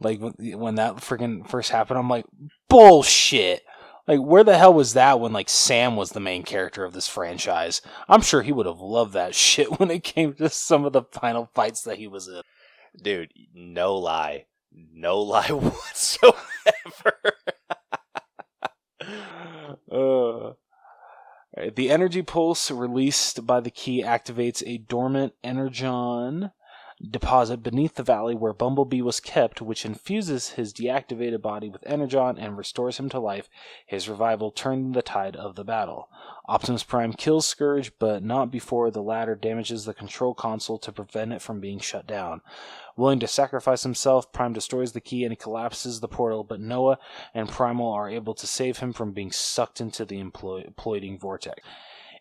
Like 0.00 0.20
when 0.20 0.74
that 0.74 0.96
freaking 0.96 1.48
first 1.48 1.70
happened, 1.70 1.98
I'm 1.98 2.08
like, 2.08 2.26
bullshit. 2.68 3.62
Like, 4.06 4.20
where 4.20 4.44
the 4.44 4.58
hell 4.58 4.74
was 4.74 4.92
that 4.94 5.18
when 5.18 5.32
like 5.32 5.48
Sam 5.48 5.96
was 5.96 6.10
the 6.10 6.20
main 6.20 6.42
character 6.42 6.84
of 6.84 6.92
this 6.92 7.08
franchise? 7.08 7.80
I'm 8.08 8.20
sure 8.20 8.42
he 8.42 8.52
would 8.52 8.66
have 8.66 8.80
loved 8.80 9.14
that 9.14 9.34
shit 9.36 9.78
when 9.78 9.90
it 9.90 10.04
came 10.04 10.34
to 10.34 10.48
some 10.50 10.84
of 10.84 10.92
the 10.92 11.04
final 11.12 11.48
fights 11.54 11.82
that 11.82 11.98
he 11.98 12.06
was 12.06 12.28
in. 12.28 12.42
Dude, 13.00 13.32
no 13.54 13.96
lie. 13.96 14.46
No 14.72 15.20
lie 15.20 15.48
whatsoever. 15.50 16.34
Uh, 19.90 20.52
Alright, 21.56 21.76
the 21.76 21.90
energy 21.90 22.22
pulse 22.22 22.70
released 22.70 23.46
by 23.46 23.60
the 23.60 23.70
key 23.70 24.02
activates 24.02 24.62
a 24.66 24.78
dormant 24.78 25.34
energon 25.44 26.50
deposit 27.10 27.62
beneath 27.62 27.94
the 27.94 28.02
valley 28.02 28.34
where 28.34 28.52
Bumblebee 28.52 29.02
was 29.02 29.20
kept, 29.20 29.62
which 29.62 29.84
infuses 29.84 30.50
his 30.50 30.72
deactivated 30.72 31.42
body 31.42 31.68
with 31.68 31.86
energon 31.86 32.38
and 32.38 32.56
restores 32.56 32.98
him 32.98 33.08
to 33.10 33.18
life. 33.18 33.48
His 33.86 34.08
revival 34.08 34.50
turned 34.50 34.94
the 34.94 35.02
tide 35.02 35.36
of 35.36 35.54
the 35.54 35.64
battle. 35.64 36.08
Optimus 36.46 36.82
Prime 36.82 37.12
kills 37.12 37.46
Scourge, 37.46 37.92
but 37.98 38.22
not 38.22 38.50
before 38.50 38.90
the 38.90 39.02
latter 39.02 39.34
damages 39.34 39.84
the 39.84 39.94
control 39.94 40.34
console 40.34 40.78
to 40.78 40.92
prevent 40.92 41.32
it 41.32 41.40
from 41.40 41.60
being 41.60 41.78
shut 41.78 42.06
down. 42.06 42.42
Willing 42.96 43.20
to 43.20 43.26
sacrifice 43.26 43.82
himself, 43.82 44.32
Prime 44.32 44.52
destroys 44.52 44.92
the 44.92 45.00
key 45.00 45.24
and 45.24 45.38
collapses 45.38 46.00
the 46.00 46.08
portal, 46.08 46.44
but 46.44 46.60
Noah 46.60 46.98
and 47.32 47.48
Primal 47.48 47.90
are 47.90 48.10
able 48.10 48.34
to 48.34 48.46
save 48.46 48.78
him 48.78 48.92
from 48.92 49.12
being 49.12 49.32
sucked 49.32 49.80
into 49.80 50.04
the 50.04 50.22
implo- 50.22 50.70
imploding 50.70 51.18
vortex. 51.18 51.62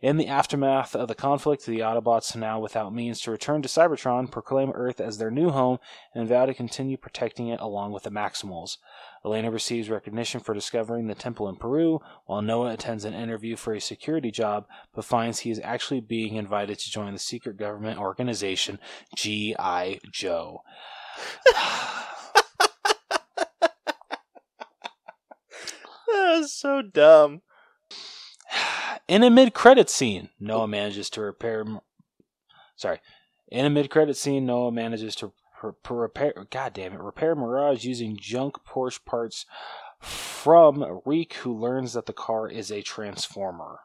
In 0.04 0.18
the 0.18 0.28
aftermath 0.28 0.96
of 0.98 1.08
the 1.08 1.16
conflict, 1.16 1.66
the 1.66 1.80
Autobots, 1.80 2.36
now 2.36 2.60
without 2.60 2.94
means 2.94 3.22
to 3.22 3.32
return 3.32 3.62
to 3.62 3.70
Cybertron, 3.70 4.30
proclaim 4.30 4.72
Earth 4.72 5.00
as 5.00 5.18
their 5.18 5.32
new 5.32 5.50
home 5.50 5.78
and 6.14 6.28
vow 6.28 6.46
to 6.46 6.54
continue 6.54 6.98
protecting 6.98 7.48
it 7.48 7.62
along 7.62 7.94
with 7.94 8.04
the 8.04 8.10
Maximals. 8.10 8.80
Elena 9.24 9.50
receives 9.50 9.90
recognition 9.90 10.42
for 10.42 10.54
discovering 10.54 11.08
the 11.08 11.16
temple 11.16 11.48
in 11.48 11.56
Peru, 11.56 12.02
while 12.26 12.42
Noah 12.42 12.74
attends 12.74 13.06
an 13.06 13.14
interview 13.14 13.56
for 13.56 13.74
a 13.74 13.80
security 13.80 14.30
job, 14.30 14.66
but 14.94 15.06
finds 15.06 15.40
he 15.40 15.52
is 15.52 15.62
actually 15.64 16.02
being 16.02 16.36
invited 16.36 16.80
to 16.80 16.92
join 16.92 17.14
the 17.14 17.20
secret 17.20 17.56
government 17.56 17.98
organization 17.98 18.80
G.I. 19.16 20.02
Joe. 20.12 20.64
That's 26.12 26.52
so 26.52 26.82
dumb. 26.82 27.42
In 29.08 29.24
a 29.24 29.30
mid-credit 29.30 29.90
scene, 29.90 30.30
Noah 30.40 30.68
manages 30.68 31.10
to 31.12 31.22
repair. 31.22 31.66
Sorry, 32.76 33.00
in 33.50 33.66
a 33.66 33.70
mid-credit 33.70 34.16
scene, 34.16 34.46
Noah 34.46 34.72
manages 34.72 35.16
to 35.18 35.34
per- 35.60 35.74
per- 35.74 35.96
repair. 35.96 36.46
God 36.50 36.74
damn 36.74 36.94
it! 36.94 37.00
Repair 37.00 37.36
Mirage 37.36 37.84
using 37.84 38.18
junk 38.18 38.58
Porsche 38.66 39.04
parts 39.06 39.46
from 40.00 41.02
Reek, 41.06 41.34
who 41.36 41.58
learns 41.58 41.94
that 41.94 42.06
the 42.06 42.14
car 42.14 42.48
is 42.48 42.72
a 42.72 42.82
transformer. 42.82 43.80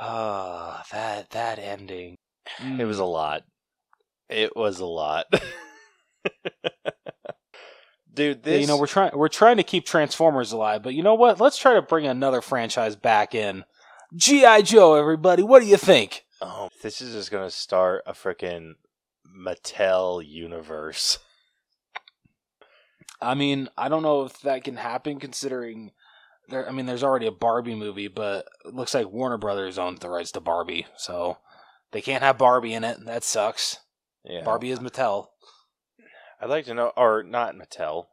Ah, 0.00 0.84
that 0.92 1.30
that 1.30 1.58
ending. 1.58 2.16
It 2.78 2.84
was 2.84 2.98
a 2.98 3.04
lot. 3.04 3.42
It 4.28 4.56
was 4.56 4.80
a 4.80 4.86
lot. 4.86 5.26
Dude, 8.14 8.42
this 8.42 8.60
you 8.60 8.66
know 8.66 8.76
we're 8.76 8.86
trying 8.86 9.12
we're 9.14 9.28
trying 9.28 9.56
to 9.56 9.62
keep 9.62 9.86
Transformers 9.86 10.52
alive, 10.52 10.82
but 10.82 10.94
you 10.94 11.02
know 11.02 11.14
what? 11.14 11.40
Let's 11.40 11.56
try 11.58 11.74
to 11.74 11.82
bring 11.82 12.06
another 12.06 12.40
franchise 12.40 12.94
back 12.96 13.34
in. 13.34 13.64
GI 14.14 14.62
Joe, 14.64 14.94
everybody. 14.94 15.42
What 15.42 15.62
do 15.62 15.66
you 15.66 15.76
think? 15.76 16.24
oh, 16.42 16.68
this 16.82 17.00
is 17.00 17.14
just 17.14 17.30
gonna 17.30 17.50
start 17.50 18.02
a 18.06 18.12
freaking 18.12 18.74
Mattel 19.26 20.22
universe. 20.26 21.18
I 23.22 23.34
mean, 23.34 23.68
I 23.78 23.88
don't 23.88 24.02
know 24.02 24.24
if 24.24 24.40
that 24.40 24.64
can 24.64 24.76
happen 24.76 25.20
considering 25.20 25.92
there. 26.48 26.68
I 26.68 26.72
mean, 26.72 26.86
there's 26.86 27.04
already 27.04 27.26
a 27.26 27.32
Barbie 27.32 27.76
movie, 27.76 28.08
but 28.08 28.46
it 28.64 28.74
looks 28.74 28.92
like 28.92 29.10
Warner 29.10 29.38
Brothers 29.38 29.78
owns 29.78 30.00
the 30.00 30.10
rights 30.10 30.32
to 30.32 30.40
Barbie, 30.40 30.86
so 30.96 31.38
they 31.92 32.02
can't 32.02 32.22
have 32.22 32.36
Barbie 32.36 32.74
in 32.74 32.84
it. 32.84 33.04
That 33.04 33.22
sucks. 33.24 33.78
Yeah. 34.24 34.42
Barbie 34.42 34.72
is 34.72 34.80
Mattel. 34.80 35.28
I'd 36.40 36.50
like 36.50 36.64
to 36.66 36.74
know 36.74 36.92
or 36.96 37.22
not 37.22 37.54
Mattel. 37.54 38.06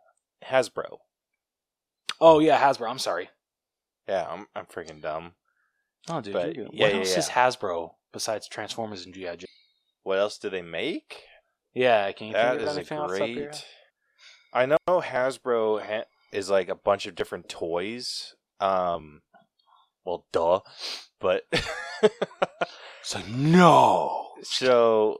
Hasbro. 0.45 0.99
Oh 2.21 2.39
yeah, 2.39 2.59
Hasbro. 2.61 2.89
I'm 2.89 2.99
sorry. 2.99 3.29
Yeah, 4.07 4.27
I'm 4.29 4.45
I'm 4.55 4.65
freaking 4.65 5.01
dumb. 5.01 5.33
Oh 6.07 6.21
dude, 6.21 6.33
But, 6.33 6.55
yeah, 6.55 6.63
what 6.63 6.73
yeah, 6.73 6.87
else 6.87 7.11
yeah. 7.13 7.19
is 7.19 7.29
Hasbro 7.29 7.91
besides 8.13 8.47
Transformers 8.47 9.05
and 9.05 9.13
GI 9.13 9.37
Joe? 9.37 9.45
What 10.03 10.17
else 10.19 10.37
do 10.37 10.49
they 10.49 10.61
make? 10.61 11.23
Yeah, 11.73 12.05
I 12.05 12.13
can 12.13 12.27
you 12.27 12.33
That 12.33 12.57
think 12.57 12.69
of 12.69 12.75
anything 12.77 12.97
else 12.97 13.11
up 13.19 13.27
here? 13.27 13.35
great. 13.49 13.65
I 14.53 14.65
know 14.65 14.77
Hasbro 14.89 15.81
ha- 15.85 16.05
is 16.31 16.49
like 16.49 16.69
a 16.69 16.75
bunch 16.75 17.05
of 17.05 17.15
different 17.15 17.47
toys. 17.49 18.33
Um, 18.59 19.21
well, 20.05 20.25
duh, 20.31 20.61
but 21.19 21.43
It's 23.01 23.15
like 23.15 23.27
no. 23.27 24.29
so 24.41 25.19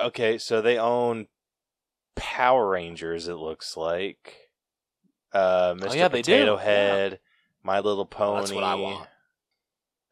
okay, 0.00 0.38
so 0.38 0.60
they 0.60 0.78
own 0.78 1.26
Power 2.16 2.68
Rangers. 2.70 3.28
It 3.28 3.34
looks 3.34 3.76
like 3.76 4.34
uh, 5.32 5.74
Mr. 5.74 5.90
Oh, 5.90 5.94
yeah, 5.94 6.08
they 6.08 6.22
do. 6.22 6.32
Potato 6.32 6.56
Yeah. 6.56 6.62
Head, 6.64 7.20
My 7.62 7.78
Little 7.80 8.04
Pony. 8.06 8.30
Well, 8.32 8.40
that's 8.40 8.52
what 8.52 8.64
I 8.64 8.74
want. 8.74 9.08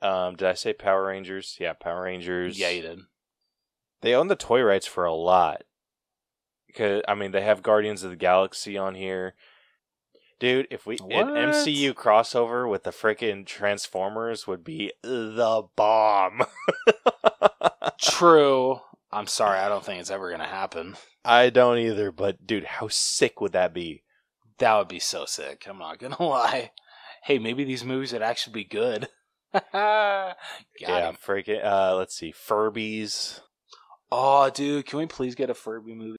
Um, 0.01 0.37
did 0.37 0.49
I 0.49 0.55
say 0.55 0.73
Power 0.73 1.07
Rangers? 1.07 1.57
Yeah, 1.59 1.73
Power 1.73 2.03
Rangers. 2.03 2.59
Yeah, 2.59 2.71
you 2.71 2.83
did. 2.83 3.01
They 4.01 4.15
own 4.15 4.29
the 4.29 4.37
toy 4.37 4.63
rights 4.63 4.87
for 4.87 5.05
a 5.05 5.15
lot. 5.15 5.65
Because 6.67 7.03
I 7.09 7.15
mean, 7.15 7.33
they 7.33 7.43
have 7.43 7.63
Guardians 7.63 8.05
of 8.05 8.11
the 8.11 8.17
Galaxy 8.17 8.79
on 8.79 8.95
here. 8.95 9.35
Dude, 10.39 10.69
if 10.71 10.87
we 10.87 10.99
an 11.01 11.29
MCU 11.29 11.95
crossover 11.95 12.71
with 12.71 12.85
the 12.85 12.91
freaking 12.91 13.45
Transformers 13.45 14.47
would 14.47 14.63
be 14.63 14.93
the 15.03 15.65
bomb. 15.75 16.43
True. 18.01 18.81
I'm 19.11 19.27
sorry. 19.27 19.59
I 19.59 19.69
don't 19.69 19.85
think 19.85 20.01
it's 20.01 20.11
ever 20.11 20.31
gonna 20.31 20.47
happen. 20.47 20.97
I 21.25 21.51
don't 21.51 21.79
either, 21.79 22.13
but 22.13 22.47
dude, 22.47 22.65
how 22.65 22.87
sick 22.89 23.41
would 23.41 23.53
that 23.53 23.75
be? 23.75 24.05
That 24.59 24.77
would 24.77 24.89
be 24.89 25.01
so 25.01 25.25
sick. 25.25 25.67
I'm 25.69 25.79
not 25.79 25.99
gonna 25.99 26.23
lie. 26.23 26.71
Hey, 27.25 27.39
maybe 27.39 27.65
these 27.65 27.85
movies 27.85 28.13
would 28.13 28.23
actually 28.23 28.53
be 28.53 28.65
good. 28.65 29.09
Yeah, 30.81 31.09
him. 31.09 31.17
freaking. 31.17 31.65
Uh, 31.65 31.97
let's 31.97 32.15
see, 32.15 32.33
Furbies. 32.33 33.41
Oh, 34.13 34.49
dude, 34.51 34.87
can 34.87 34.99
we 35.01 35.07
please 35.07 35.35
get 35.35 35.51
a 35.51 35.55
Furby 35.55 35.95
movie? 35.95 36.19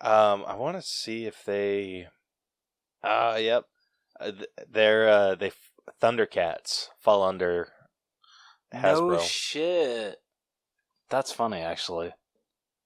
Um, 0.00 0.44
I 0.46 0.56
want 0.56 0.76
to 0.76 0.82
see 0.82 1.26
if 1.26 1.44
they. 1.44 2.08
Uh, 3.02 3.38
yep, 3.40 3.64
uh, 4.20 4.32
th- 4.32 4.48
they're 4.70 5.08
uh, 5.08 5.34
they 5.34 5.52
Thundercats 6.00 6.88
fall 6.98 7.22
under 7.22 7.68
Hasbro. 8.74 9.12
No 9.12 9.18
shit. 9.18 10.16
That's 11.08 11.32
funny, 11.32 11.60
actually. 11.60 12.12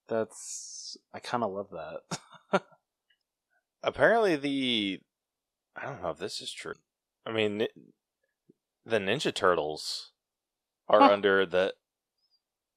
That's 0.08 0.96
I 1.14 1.18
kind 1.20 1.42
of 1.42 1.52
love 1.52 1.70
that. 1.70 2.62
apparently 3.82 4.36
the 4.36 5.00
I 5.76 5.86
don't 5.86 6.02
know 6.02 6.10
if 6.10 6.18
this 6.18 6.40
is 6.40 6.52
true. 6.52 6.74
I 7.24 7.32
mean, 7.32 7.66
the 8.86 8.98
Ninja 8.98 9.34
Turtles 9.34 10.12
are 10.88 11.00
Huh. 11.00 11.12
under 11.12 11.44
the 11.44 11.74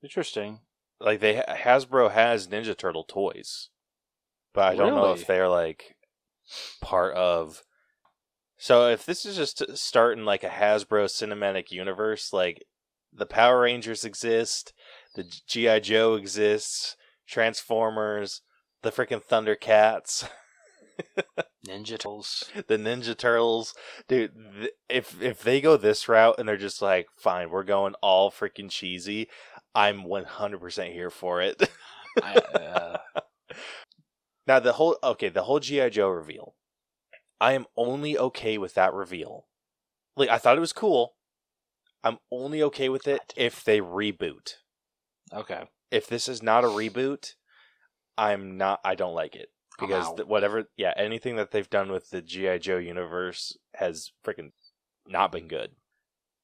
Interesting. 0.04 0.60
like 1.00 1.20
they 1.22 1.36
Hasbro 1.36 2.12
has 2.12 2.48
Ninja 2.48 2.76
Turtle 2.78 3.04
toys, 3.06 3.70
but 4.54 4.74
I 4.74 4.76
don't 4.76 4.96
know 4.96 5.14
if 5.14 5.28
they're 5.28 5.48
like 5.48 5.96
part 6.82 7.16
of. 7.16 7.64
So 8.58 8.90
if 8.90 9.06
this 9.06 9.26
is 9.26 9.38
just 9.38 9.78
starting 9.78 10.26
like 10.26 10.44
a 10.44 10.50
Hasbro 10.50 11.06
cinematic 11.06 11.72
universe, 11.72 12.34
like 12.34 12.66
the 13.14 13.26
Power 13.26 13.62
Rangers 13.62 14.04
exist, 14.04 14.74
the 15.16 15.24
GI 15.48 15.80
Joe 15.82 16.16
exists, 16.16 16.98
Transformers, 17.28 18.42
the 18.82 18.92
freaking 18.92 19.24
Thundercats. 19.24 20.28
Ninja 21.68 21.98
Turtles. 22.00 22.50
the 22.68 22.78
Ninja 22.78 23.18
Turtles, 23.18 23.74
dude. 24.08 24.34
Th- 24.60 24.72
if 24.88 25.22
if 25.22 25.42
they 25.42 25.62
go 25.62 25.78
this 25.78 26.08
route 26.08 26.36
and 26.38 26.48
they're 26.48 26.58
just 26.58 26.82
like, 26.82 27.08
fine, 27.18 27.50
we're 27.50 27.64
going 27.64 27.96
all 28.02 28.32
freaking 28.32 28.70
cheesy, 28.70 29.28
I'm 29.76 30.04
100 30.04 30.60
percent 30.60 30.94
here 30.94 31.10
for 31.10 31.42
it. 31.42 31.70
I, 32.24 32.36
uh, 32.36 32.98
now 34.48 34.60
the 34.60 34.74
whole 34.74 34.98
okay, 35.04 35.30
the 35.30 35.44
whole 35.44 35.60
GI 35.60 35.90
Joe 35.92 36.10
reveal, 36.10 36.56
I 37.42 37.54
am 37.54 37.66
only 37.76 38.18
okay 38.18 38.58
with 38.58 38.74
that 38.76 38.94
reveal. 38.94 39.48
Like 40.16 40.30
I 40.30 40.38
thought 40.38 40.58
it 40.58 40.62
was 40.62 40.74
cool. 40.74 41.16
I'm 42.04 42.18
only 42.32 42.64
okay 42.64 42.88
with 42.88 43.08
it 43.08 43.34
if 43.36 43.64
they 43.64 43.82
reboot. 43.82 44.56
okay. 45.34 45.64
If 45.92 46.08
this 46.08 46.30
is 46.30 46.44
not 46.44 46.64
a 46.64 46.68
reboot, 46.68 47.34
I'm 48.18 48.58
not. 48.58 48.80
I 48.86 48.96
don't 48.96 49.16
like 49.16 49.36
it 49.36 49.50
because 49.80 50.14
th- 50.16 50.28
whatever, 50.28 50.66
yeah, 50.78 50.94
anything 50.98 51.36
that 51.38 51.52
they've 51.52 51.70
done 51.70 51.92
with 51.92 52.10
the 52.10 52.22
GI 52.22 52.60
Joe 52.60 52.78
universe 52.78 53.58
has 53.76 54.12
freaking 54.26 54.52
not 55.08 55.32
been 55.32 55.48
good. 55.48 55.72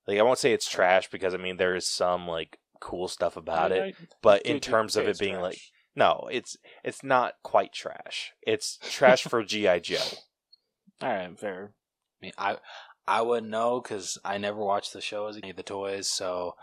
Like 0.08 0.20
I 0.20 0.24
won't 0.24 0.40
say 0.40 0.54
it's 0.54 0.70
trash 0.70 1.10
because 1.10 1.34
I 1.34 1.38
mean 1.38 1.58
there 1.58 1.76
is 1.76 1.88
some 1.88 2.28
like 2.28 2.58
cool 2.80 3.08
stuff 3.08 3.38
about 3.38 3.72
I- 3.72 3.76
it, 3.76 3.96
I- 4.00 4.06
but 4.22 4.42
in 4.44 4.60
terms 4.60 4.96
of 4.96 5.08
it 5.08 5.20
being 5.20 5.34
trash. 5.36 5.44
like 5.44 5.60
no, 5.96 6.28
it's 6.32 6.58
it's 6.84 7.04
not 7.04 7.34
quite 7.44 7.74
trash. 7.74 8.34
It's 8.46 8.78
trash 8.90 9.24
for 9.24 9.44
GI 9.44 9.80
Joe. 9.82 9.98
All 11.02 11.10
right, 11.10 11.40
fair. 11.40 11.74
I 12.22 12.26
mean, 12.26 12.34
I 12.38 12.58
I 13.08 13.22
wouldn't 13.22 13.52
know 13.52 13.82
because 13.82 14.18
I 14.26 14.38
never 14.38 14.60
watched 14.60 14.94
the 14.94 15.02
show 15.02 15.28
as 15.28 15.38
any 15.38 15.52
of 15.52 15.56
the 15.58 15.64
toys, 15.64 16.08
so 16.08 16.56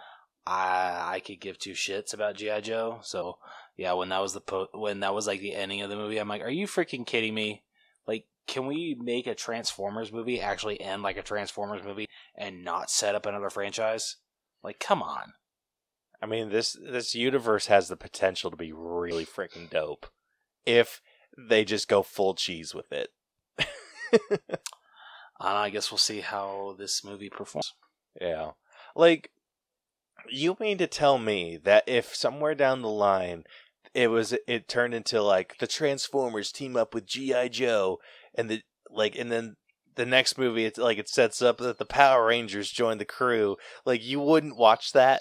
I 0.46 1.14
I 1.16 1.20
could 1.20 1.40
give 1.40 1.58
two 1.58 1.72
shits 1.72 2.12
about 2.14 2.36
GI 2.36 2.60
Joe. 2.62 2.98
So 3.02 3.38
yeah, 3.76 3.92
when 3.92 4.10
that 4.10 4.20
was 4.20 4.34
the 4.34 4.40
po- 4.40 4.68
when 4.72 5.00
that 5.00 5.14
was 5.14 5.26
like 5.26 5.40
the 5.40 5.54
ending 5.54 5.80
of 5.82 5.90
the 5.90 5.96
movie, 5.96 6.18
I'm 6.18 6.28
like, 6.28 6.42
are 6.42 6.50
you 6.50 6.66
freaking 6.66 7.06
kidding 7.06 7.34
me? 7.34 7.62
Like, 8.06 8.26
can 8.46 8.66
we 8.66 8.96
make 9.00 9.26
a 9.26 9.34
Transformers 9.34 10.12
movie 10.12 10.40
actually 10.40 10.80
end 10.80 11.02
like 11.02 11.16
a 11.16 11.22
Transformers 11.22 11.82
movie 11.82 12.06
and 12.36 12.64
not 12.64 12.90
set 12.90 13.14
up 13.14 13.26
another 13.26 13.50
franchise? 13.50 14.16
Like, 14.62 14.78
come 14.78 15.02
on. 15.02 15.34
I 16.20 16.26
mean 16.26 16.50
this 16.50 16.76
this 16.80 17.14
universe 17.14 17.66
has 17.66 17.88
the 17.88 17.96
potential 17.96 18.50
to 18.50 18.56
be 18.56 18.72
really 18.72 19.26
freaking 19.26 19.68
dope 19.68 20.06
if 20.64 21.00
they 21.36 21.64
just 21.64 21.88
go 21.88 22.02
full 22.02 22.34
cheese 22.34 22.74
with 22.74 22.92
it. 22.92 23.08
Uh, 25.42 25.54
I 25.54 25.70
guess 25.70 25.90
we'll 25.90 25.98
see 25.98 26.20
how 26.20 26.76
this 26.78 27.02
movie 27.02 27.28
performs. 27.28 27.74
Yeah. 28.20 28.52
Like 28.94 29.32
you 30.30 30.56
mean 30.60 30.78
to 30.78 30.86
tell 30.86 31.18
me 31.18 31.58
that 31.62 31.84
if 31.86 32.14
somewhere 32.14 32.54
down 32.54 32.82
the 32.82 32.88
line 32.88 33.44
it 33.94 34.08
was 34.08 34.34
it 34.46 34.68
turned 34.68 34.94
into 34.94 35.22
like 35.22 35.58
the 35.58 35.66
Transformers 35.66 36.50
team 36.50 36.76
up 36.76 36.94
with 36.94 37.06
GI 37.06 37.50
Joe 37.50 37.98
and 38.34 38.48
the 38.48 38.62
like 38.90 39.16
and 39.16 39.30
then 39.30 39.56
the 39.94 40.06
next 40.06 40.38
movie 40.38 40.64
it's 40.64 40.78
like 40.78 40.98
it 40.98 41.08
sets 41.08 41.42
up 41.42 41.58
that 41.58 41.78
the 41.78 41.84
Power 41.84 42.26
Rangers 42.26 42.70
join 42.70 42.98
the 42.98 43.04
crew, 43.04 43.56
like 43.84 44.02
you 44.02 44.20
wouldn't 44.20 44.56
watch 44.56 44.92
that? 44.92 45.20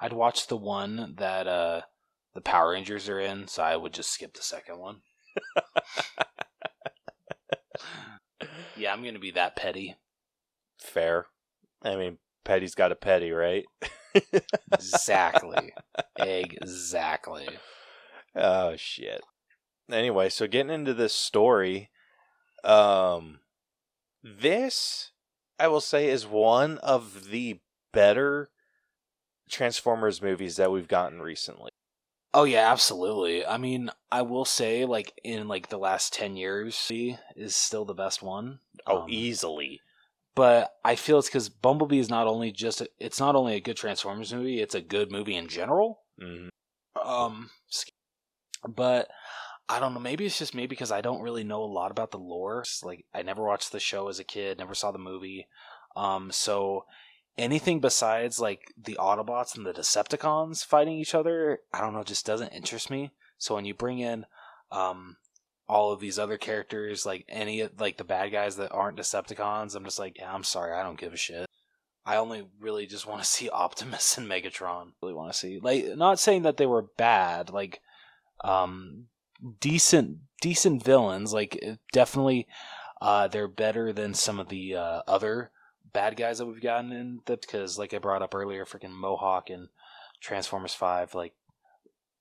I'd 0.00 0.12
watch 0.12 0.46
the 0.46 0.56
one 0.56 1.14
that 1.18 1.46
uh 1.46 1.82
the 2.34 2.40
Power 2.40 2.70
Rangers 2.70 3.08
are 3.08 3.20
in, 3.20 3.48
so 3.48 3.62
I 3.62 3.76
would 3.76 3.92
just 3.92 4.12
skip 4.12 4.34
the 4.34 4.42
second 4.42 4.78
one. 4.78 5.00
yeah, 8.76 8.92
I'm 8.92 9.04
gonna 9.04 9.18
be 9.18 9.32
that 9.32 9.56
petty. 9.56 9.96
Fair. 10.78 11.26
I 11.82 11.96
mean, 11.96 12.18
Petty's 12.44 12.74
got 12.74 12.92
a 12.92 12.96
petty, 12.96 13.30
right? 13.30 13.64
Exactly. 14.72 15.72
exactly. 16.18 17.48
Oh 18.34 18.74
shit. 18.76 19.22
Anyway, 19.90 20.28
so 20.28 20.46
getting 20.46 20.72
into 20.72 20.94
this 20.94 21.14
story, 21.14 21.90
um 22.64 23.40
this 24.22 25.12
I 25.58 25.68
will 25.68 25.80
say 25.80 26.08
is 26.08 26.26
one 26.26 26.78
of 26.78 27.30
the 27.30 27.60
better 27.92 28.50
Transformers 29.50 30.22
movies 30.22 30.56
that 30.56 30.70
we've 30.70 30.88
gotten 30.88 31.20
recently. 31.20 31.70
Oh 32.32 32.44
yeah, 32.44 32.70
absolutely. 32.70 33.44
I 33.44 33.58
mean, 33.58 33.90
I 34.12 34.22
will 34.22 34.44
say, 34.44 34.84
like 34.84 35.12
in 35.24 35.48
like 35.48 35.68
the 35.68 35.78
last 35.78 36.12
ten 36.12 36.36
years, 36.36 36.88
is 37.34 37.56
still 37.56 37.84
the 37.84 37.94
best 37.94 38.22
one. 38.22 38.60
Oh, 38.86 39.02
Um, 39.02 39.10
easily. 39.10 39.80
But 40.34 40.74
I 40.84 40.94
feel 40.94 41.18
it's 41.18 41.28
because 41.28 41.48
Bumblebee 41.48 41.98
is 41.98 42.08
not 42.08 42.26
only 42.26 42.52
just 42.52 42.80
a, 42.80 42.88
it's 42.98 43.20
not 43.20 43.36
only 43.36 43.54
a 43.54 43.60
good 43.60 43.76
Transformers 43.76 44.32
movie; 44.32 44.60
it's 44.60 44.74
a 44.74 44.80
good 44.80 45.10
movie 45.10 45.36
in 45.36 45.48
general. 45.48 46.00
hmm 46.20 46.48
Um, 47.00 47.50
but 48.68 49.08
I 49.68 49.78
don't 49.78 49.94
know. 49.94 50.00
Maybe 50.00 50.26
it's 50.26 50.38
just 50.38 50.54
me 50.54 50.66
because 50.66 50.90
I 50.90 51.00
don't 51.00 51.22
really 51.22 51.44
know 51.44 51.62
a 51.62 51.64
lot 51.64 51.90
about 51.90 52.10
the 52.10 52.18
lore. 52.18 52.60
It's 52.60 52.82
Like 52.82 53.04
I 53.14 53.22
never 53.22 53.44
watched 53.44 53.72
the 53.72 53.80
show 53.80 54.08
as 54.08 54.18
a 54.18 54.24
kid, 54.24 54.58
never 54.58 54.74
saw 54.74 54.90
the 54.90 54.98
movie. 54.98 55.46
Um, 55.96 56.30
so 56.30 56.84
anything 57.38 57.80
besides 57.80 58.40
like 58.40 58.72
the 58.80 58.96
Autobots 59.00 59.56
and 59.56 59.64
the 59.64 59.72
Decepticons 59.72 60.64
fighting 60.64 60.98
each 60.98 61.14
other, 61.14 61.60
I 61.72 61.80
don't 61.80 61.92
know, 61.94 62.02
just 62.02 62.26
doesn't 62.26 62.52
interest 62.52 62.90
me. 62.90 63.12
So 63.38 63.54
when 63.54 63.64
you 63.64 63.74
bring 63.74 63.98
in 64.00 64.26
um 64.70 65.16
all 65.70 65.92
of 65.92 66.00
these 66.00 66.18
other 66.18 66.36
characters, 66.36 67.06
like 67.06 67.24
any 67.28 67.60
of 67.60 67.80
like 67.80 67.96
the 67.96 68.02
bad 68.02 68.32
guys 68.32 68.56
that 68.56 68.72
aren't 68.72 68.98
Decepticons, 68.98 69.76
I'm 69.76 69.84
just 69.84 70.00
like, 70.00 70.18
yeah, 70.18 70.34
I'm 70.34 70.42
sorry, 70.42 70.74
I 70.74 70.82
don't 70.82 70.98
give 70.98 71.12
a 71.12 71.16
shit. 71.16 71.46
I 72.04 72.16
only 72.16 72.48
really 72.58 72.86
just 72.86 73.06
want 73.06 73.22
to 73.22 73.28
see 73.28 73.48
Optimus 73.52 74.18
and 74.18 74.28
Megatron. 74.28 74.88
Really 75.00 75.14
want 75.14 75.32
to 75.32 75.38
see 75.38 75.60
like 75.60 75.84
not 75.96 76.18
saying 76.18 76.42
that 76.42 76.56
they 76.56 76.66
were 76.66 76.82
bad, 76.96 77.50
like 77.50 77.80
um 78.42 79.06
decent 79.60 80.18
decent 80.40 80.84
villains, 80.84 81.32
like 81.32 81.62
definitely 81.92 82.48
uh 83.00 83.28
they're 83.28 83.46
better 83.46 83.92
than 83.92 84.12
some 84.12 84.40
of 84.40 84.48
the 84.48 84.74
uh, 84.74 85.02
other 85.06 85.52
bad 85.92 86.16
guys 86.16 86.38
that 86.38 86.46
we've 86.46 86.60
gotten 86.60 86.90
in 86.90 87.20
because 87.24 87.78
like 87.78 87.94
I 87.94 87.98
brought 87.98 88.22
up 88.22 88.34
earlier, 88.34 88.64
freaking 88.64 88.90
Mohawk 88.90 89.50
and 89.50 89.68
Transformers 90.20 90.74
5 90.74 91.14
like 91.14 91.34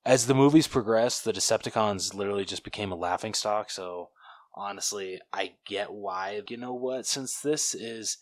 as 0.06 0.28
the 0.28 0.34
movies 0.34 0.68
progressed, 0.68 1.24
the 1.24 1.34
Decepticons 1.34 2.14
literally 2.14 2.46
just 2.46 2.64
became 2.64 2.92
a 2.92 2.96
laughing 2.96 3.34
stock, 3.34 3.70
so 3.70 4.10
honestly, 4.56 5.20
I 5.34 5.54
get 5.66 5.92
why. 5.92 6.42
You 6.48 6.58
know 6.58 6.74
what? 6.74 7.06
Since 7.06 7.42
this 7.42 7.74
is 7.74 8.18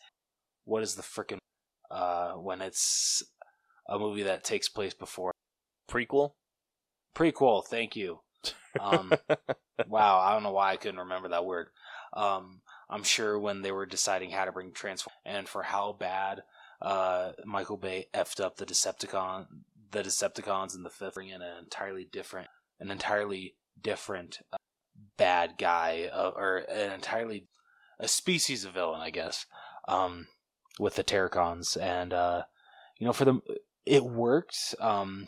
what 0.65 0.83
is 0.83 0.95
the 0.95 1.01
freaking 1.01 1.39
uh 1.89 2.33
when 2.33 2.61
it's 2.61 3.23
a 3.87 3.97
movie 3.97 4.23
that 4.23 4.43
takes 4.43 4.67
place 4.67 4.93
before 4.93 5.31
Prequel? 5.89 6.31
prequel, 7.15 7.65
thank 7.65 7.95
you. 7.95 8.19
Um 8.79 9.13
wow, 9.87 10.19
I 10.19 10.33
don't 10.33 10.43
know 10.43 10.51
why 10.51 10.71
I 10.71 10.77
couldn't 10.77 10.99
remember 10.99 11.29
that 11.29 11.45
word. 11.45 11.67
Um 12.13 12.61
I'm 12.89 13.03
sure 13.03 13.39
when 13.39 13.61
they 13.61 13.71
were 13.71 13.85
deciding 13.85 14.31
how 14.31 14.45
to 14.45 14.51
bring 14.51 14.71
Transform 14.71 15.13
and 15.25 15.47
for 15.47 15.63
how 15.63 15.93
bad 15.93 16.43
uh 16.81 17.31
Michael 17.45 17.77
Bay 17.77 18.07
effed 18.13 18.41
up 18.43 18.57
the 18.57 18.65
Decepticon 18.65 19.47
the 19.91 20.03
Decepticons 20.03 20.75
and 20.75 20.85
the 20.85 20.89
fifth 20.89 21.15
bring 21.15 21.29
in 21.29 21.41
an 21.41 21.57
entirely 21.57 22.07
different 22.11 22.47
an 22.79 22.91
entirely 22.91 23.55
different 23.79 24.39
uh, 24.53 24.57
bad 25.17 25.53
guy 25.57 26.09
uh, 26.13 26.31
or 26.35 26.57
an 26.69 26.91
entirely 26.91 27.47
a 27.99 28.07
species 28.07 28.65
of 28.65 28.73
villain, 28.73 29.01
I 29.01 29.09
guess. 29.09 29.45
Um 29.87 30.27
with 30.79 30.95
the 30.95 31.03
Terrorcons 31.03 31.75
and 31.81 32.13
uh 32.13 32.43
you 32.99 33.07
know 33.07 33.13
for 33.13 33.25
them 33.25 33.41
it 33.85 34.03
worked 34.03 34.75
um 34.79 35.27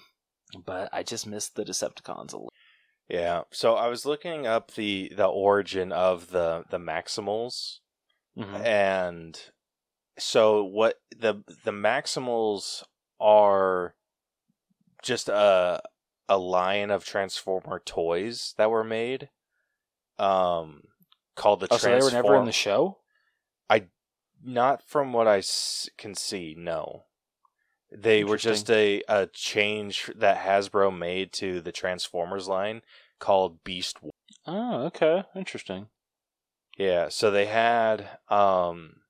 but 0.65 0.89
I 0.91 1.03
just 1.03 1.25
missed 1.27 1.55
the 1.55 1.63
Decepticons 1.63 2.33
a 2.33 2.37
little. 2.37 2.53
Yeah. 3.07 3.41
So 3.51 3.75
I 3.75 3.87
was 3.87 4.05
looking 4.05 4.45
up 4.45 4.71
the 4.75 5.11
the 5.15 5.27
origin 5.27 5.91
of 5.91 6.29
the 6.31 6.63
the 6.69 6.77
Maximals 6.79 7.79
Mhm. 8.37 8.63
and 8.63 9.41
so 10.17 10.63
what 10.63 10.95
the 11.17 11.43
the 11.65 11.71
Maximals 11.71 12.83
are 13.19 13.95
just 15.01 15.29
a 15.29 15.81
a 16.27 16.37
line 16.37 16.91
of 16.91 17.05
Transformer 17.05 17.79
toys 17.79 18.53
that 18.57 18.69
were 18.69 18.83
made 18.83 19.29
um 20.17 20.83
called 21.35 21.61
the 21.61 21.67
Oh, 21.71 21.77
so 21.77 21.91
they 21.93 22.01
were 22.01 22.11
never 22.11 22.35
in 22.35 22.45
the 22.45 22.51
show? 22.51 22.97
I, 23.69 23.85
not 24.43 24.83
from 24.83 25.13
what 25.13 25.27
I 25.27 25.37
s- 25.39 25.89
can 25.97 26.15
see, 26.15 26.55
no. 26.57 27.05
They 27.91 28.23
were 28.23 28.37
just 28.37 28.69
a, 28.69 29.01
a 29.07 29.27
change 29.27 30.11
that 30.15 30.37
Hasbro 30.45 30.95
made 30.95 31.33
to 31.33 31.59
the 31.61 31.71
Transformers 31.71 32.47
line 32.47 32.81
called 33.19 33.63
Beast. 33.63 33.97
Oh, 34.45 34.83
okay. 34.85 35.23
Interesting. 35.35 35.87
Yeah, 36.77 37.09
so 37.09 37.31
they 37.31 37.45
had 37.47 38.19
um 38.29 39.01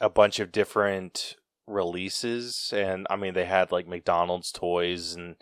a 0.00 0.10
bunch 0.10 0.40
of 0.40 0.50
different 0.52 1.36
releases 1.66 2.72
and 2.76 3.06
I 3.08 3.16
mean 3.16 3.34
they 3.34 3.46
had 3.46 3.72
like 3.72 3.88
McDonald's 3.88 4.52
toys 4.52 5.14
and 5.14 5.36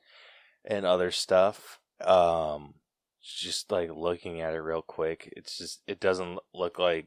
and 0.65 0.87
other 0.87 1.11
stuff. 1.11 1.81
Um 2.01 2.75
just 3.23 3.71
like 3.71 3.91
looking 3.95 4.41
at 4.41 4.55
it 4.55 4.61
real 4.61 4.83
quick, 4.83 5.33
it's 5.37 5.59
just 5.59 5.83
it 5.87 6.01
doesn't 6.01 6.39
look 6.53 6.79
like 6.79 7.07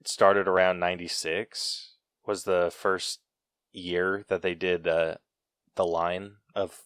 it 0.00 0.08
started 0.08 0.48
around 0.48 0.80
96 0.80 1.96
was 2.26 2.44
the 2.44 2.72
first 2.74 3.20
year 3.72 4.24
that 4.28 4.42
they 4.42 4.54
did 4.54 4.86
uh, 4.86 5.16
the 5.74 5.84
line 5.84 6.36
of 6.54 6.82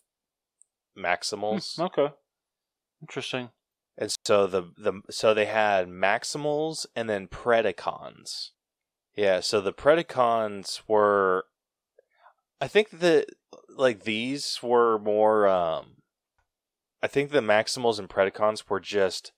Maximals. 0.97 1.77
Hmm, 1.77 1.83
okay. 1.83 2.15
Interesting. 3.03 3.51
And 3.97 4.13
so 4.27 4.47
the 4.47 4.63
the 4.77 5.03
so 5.11 5.35
they 5.35 5.47
had 5.47 5.89
Maximals 5.89 6.87
and 6.97 7.09
then 7.09 7.29
Predacons. 7.29 8.51
Yeah, 9.17 9.41
so 9.41 9.61
the 9.61 9.73
Predacons 9.73 10.83
were 10.89 11.45
I 12.61 12.67
think 12.67 12.91
that 12.91 13.27
like 13.69 14.05
these 14.05 14.59
were 14.63 14.99
more 14.99 15.47
um 15.47 15.97
I 17.03 17.07
think 17.07 17.31
the 17.31 17.41
Maximals 17.41 17.99
and 17.99 18.09
Predacons 18.09 18.69
were 18.69 18.81
just 18.81 19.33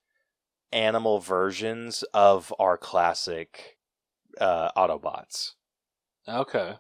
animal 0.73 1.21
versions 1.21 2.05
of 2.15 2.55
our 2.59 2.79
classic 2.79 3.79
uh 4.41 4.71
Autobots. 4.73 5.53
Okay. 6.29 6.77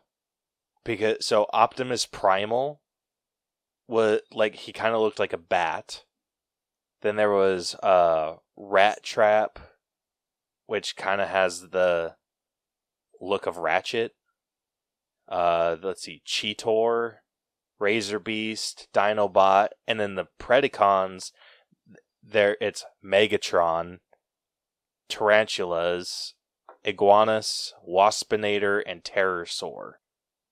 Because 0.84 1.26
so 1.26 1.46
Optimus 1.52 2.06
Primal 2.06 2.80
was 3.88 4.20
like 4.32 4.54
he 4.54 4.72
kind 4.72 4.94
of 4.94 5.00
looked 5.00 5.18
like 5.18 5.32
a 5.34 5.38
bat. 5.38 6.04
Then 7.02 7.16
there 7.16 7.32
was 7.32 7.74
uh 7.82 8.36
Rattrap 8.58 9.56
which 10.66 10.96
kind 10.96 11.20
of 11.20 11.28
has 11.28 11.68
the 11.70 12.16
look 13.20 13.46
of 13.46 13.58
Ratchet. 13.58 14.12
Uh 15.28 15.76
let's 15.82 16.02
see 16.02 16.22
Cheetor, 16.26 17.16
Razor 17.78 18.18
Beast, 18.18 18.88
Dinobot, 18.94 19.68
and 19.86 19.98
then 19.98 20.14
the 20.14 20.28
Predacons 20.38 21.32
there 22.22 22.56
it's 22.60 22.84
Megatron, 23.04 23.98
Tarantulas, 25.08 26.34
Iguanus, 26.84 27.72
Waspinator, 27.88 28.82
and 28.86 29.02
Terrorsaur, 29.02 29.94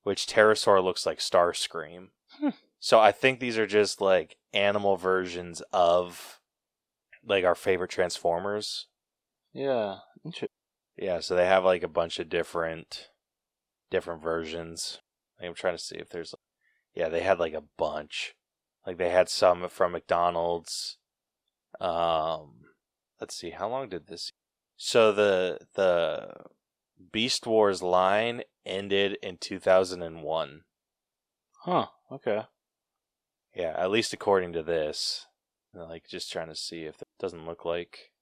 which 0.02 0.26
Terrorsaur 0.26 0.82
looks 0.82 1.06
like 1.06 1.18
Starscream. 1.18 2.08
Hmm. 2.38 2.50
So 2.78 3.00
I 3.00 3.12
think 3.12 3.40
these 3.40 3.58
are 3.58 3.66
just 3.66 4.00
like 4.00 4.36
animal 4.52 4.96
versions 4.96 5.62
of 5.72 6.40
like 7.26 7.44
our 7.44 7.54
favorite 7.54 7.90
Transformers. 7.90 8.88
Yeah. 9.52 9.98
Yeah, 10.96 11.20
so 11.20 11.34
they 11.34 11.46
have 11.46 11.64
like 11.64 11.82
a 11.82 11.88
bunch 11.88 12.18
of 12.18 12.28
different 12.28 13.10
different 13.90 14.22
versions. 14.22 15.00
I'm 15.40 15.54
trying 15.54 15.76
to 15.76 15.82
see 15.82 15.96
if 15.96 16.08
there's 16.08 16.34
yeah, 16.94 17.08
they 17.08 17.20
had 17.20 17.38
like 17.38 17.54
a 17.54 17.64
bunch. 17.76 18.34
Like 18.86 18.98
they 18.98 19.10
had 19.10 19.28
some 19.28 19.68
from 19.68 19.92
McDonald's. 19.92 20.98
Um 21.80 22.66
let's 23.20 23.36
see, 23.36 23.50
how 23.50 23.68
long 23.68 23.88
did 23.88 24.06
this 24.06 24.32
So 24.76 25.12
the 25.12 25.58
the 25.74 26.34
Beast 27.12 27.46
Wars 27.46 27.82
line 27.82 28.42
ended 28.64 29.18
in 29.22 29.36
2001. 29.36 30.62
Huh. 31.62 31.86
Okay. 32.10 32.42
Yeah, 33.54 33.74
at 33.76 33.90
least 33.90 34.12
according 34.12 34.52
to 34.52 34.62
this. 34.62 35.26
Like 35.72 36.06
just 36.08 36.30
trying 36.30 36.48
to 36.48 36.54
see 36.54 36.82
if 36.82 37.02
it 37.02 37.08
doesn't 37.18 37.46
look 37.46 37.64
like 37.64 38.12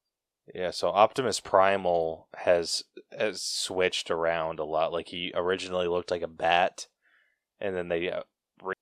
yeah, 0.54 0.70
so 0.70 0.88
Optimus 0.88 1.40
Primal 1.40 2.28
has 2.36 2.82
has 3.16 3.42
switched 3.42 4.10
around 4.10 4.58
a 4.58 4.64
lot. 4.64 4.92
Like 4.92 5.08
he 5.08 5.32
originally 5.34 5.86
looked 5.88 6.10
like 6.10 6.22
a 6.22 6.28
bat, 6.28 6.86
and 7.60 7.76
then 7.76 7.88
they 7.88 8.10
uh, 8.10 8.22
re- 8.62 8.74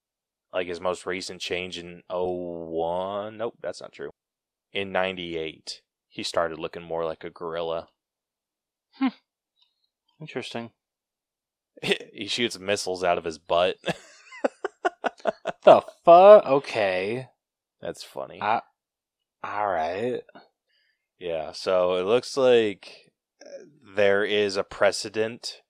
like 0.52 0.66
his 0.68 0.80
most 0.80 1.06
recent 1.06 1.40
change 1.40 1.78
in 1.78 2.02
01. 2.10 3.36
Nope, 3.36 3.54
that's 3.60 3.80
not 3.80 3.92
true. 3.92 4.10
In 4.72 4.92
'98, 4.92 5.82
he 6.08 6.22
started 6.22 6.58
looking 6.58 6.82
more 6.82 7.04
like 7.04 7.24
a 7.24 7.30
gorilla. 7.30 7.88
Interesting. 10.20 10.70
he 11.82 12.26
shoots 12.26 12.58
missiles 12.58 13.02
out 13.04 13.18
of 13.18 13.24
his 13.24 13.38
butt. 13.38 13.76
The 15.62 15.82
fuck? 16.06 16.46
Okay. 16.46 17.28
that's 17.82 18.02
funny. 18.02 18.40
I- 18.40 18.62
All 19.44 19.68
right. 19.68 20.22
Yeah, 21.20 21.52
so 21.52 21.94
it 21.96 22.02
looks 22.04 22.36
like 22.36 23.12
uh, 23.44 23.48
there 23.94 24.24
is 24.24 24.56
a 24.56 24.64
precedent, 24.64 25.60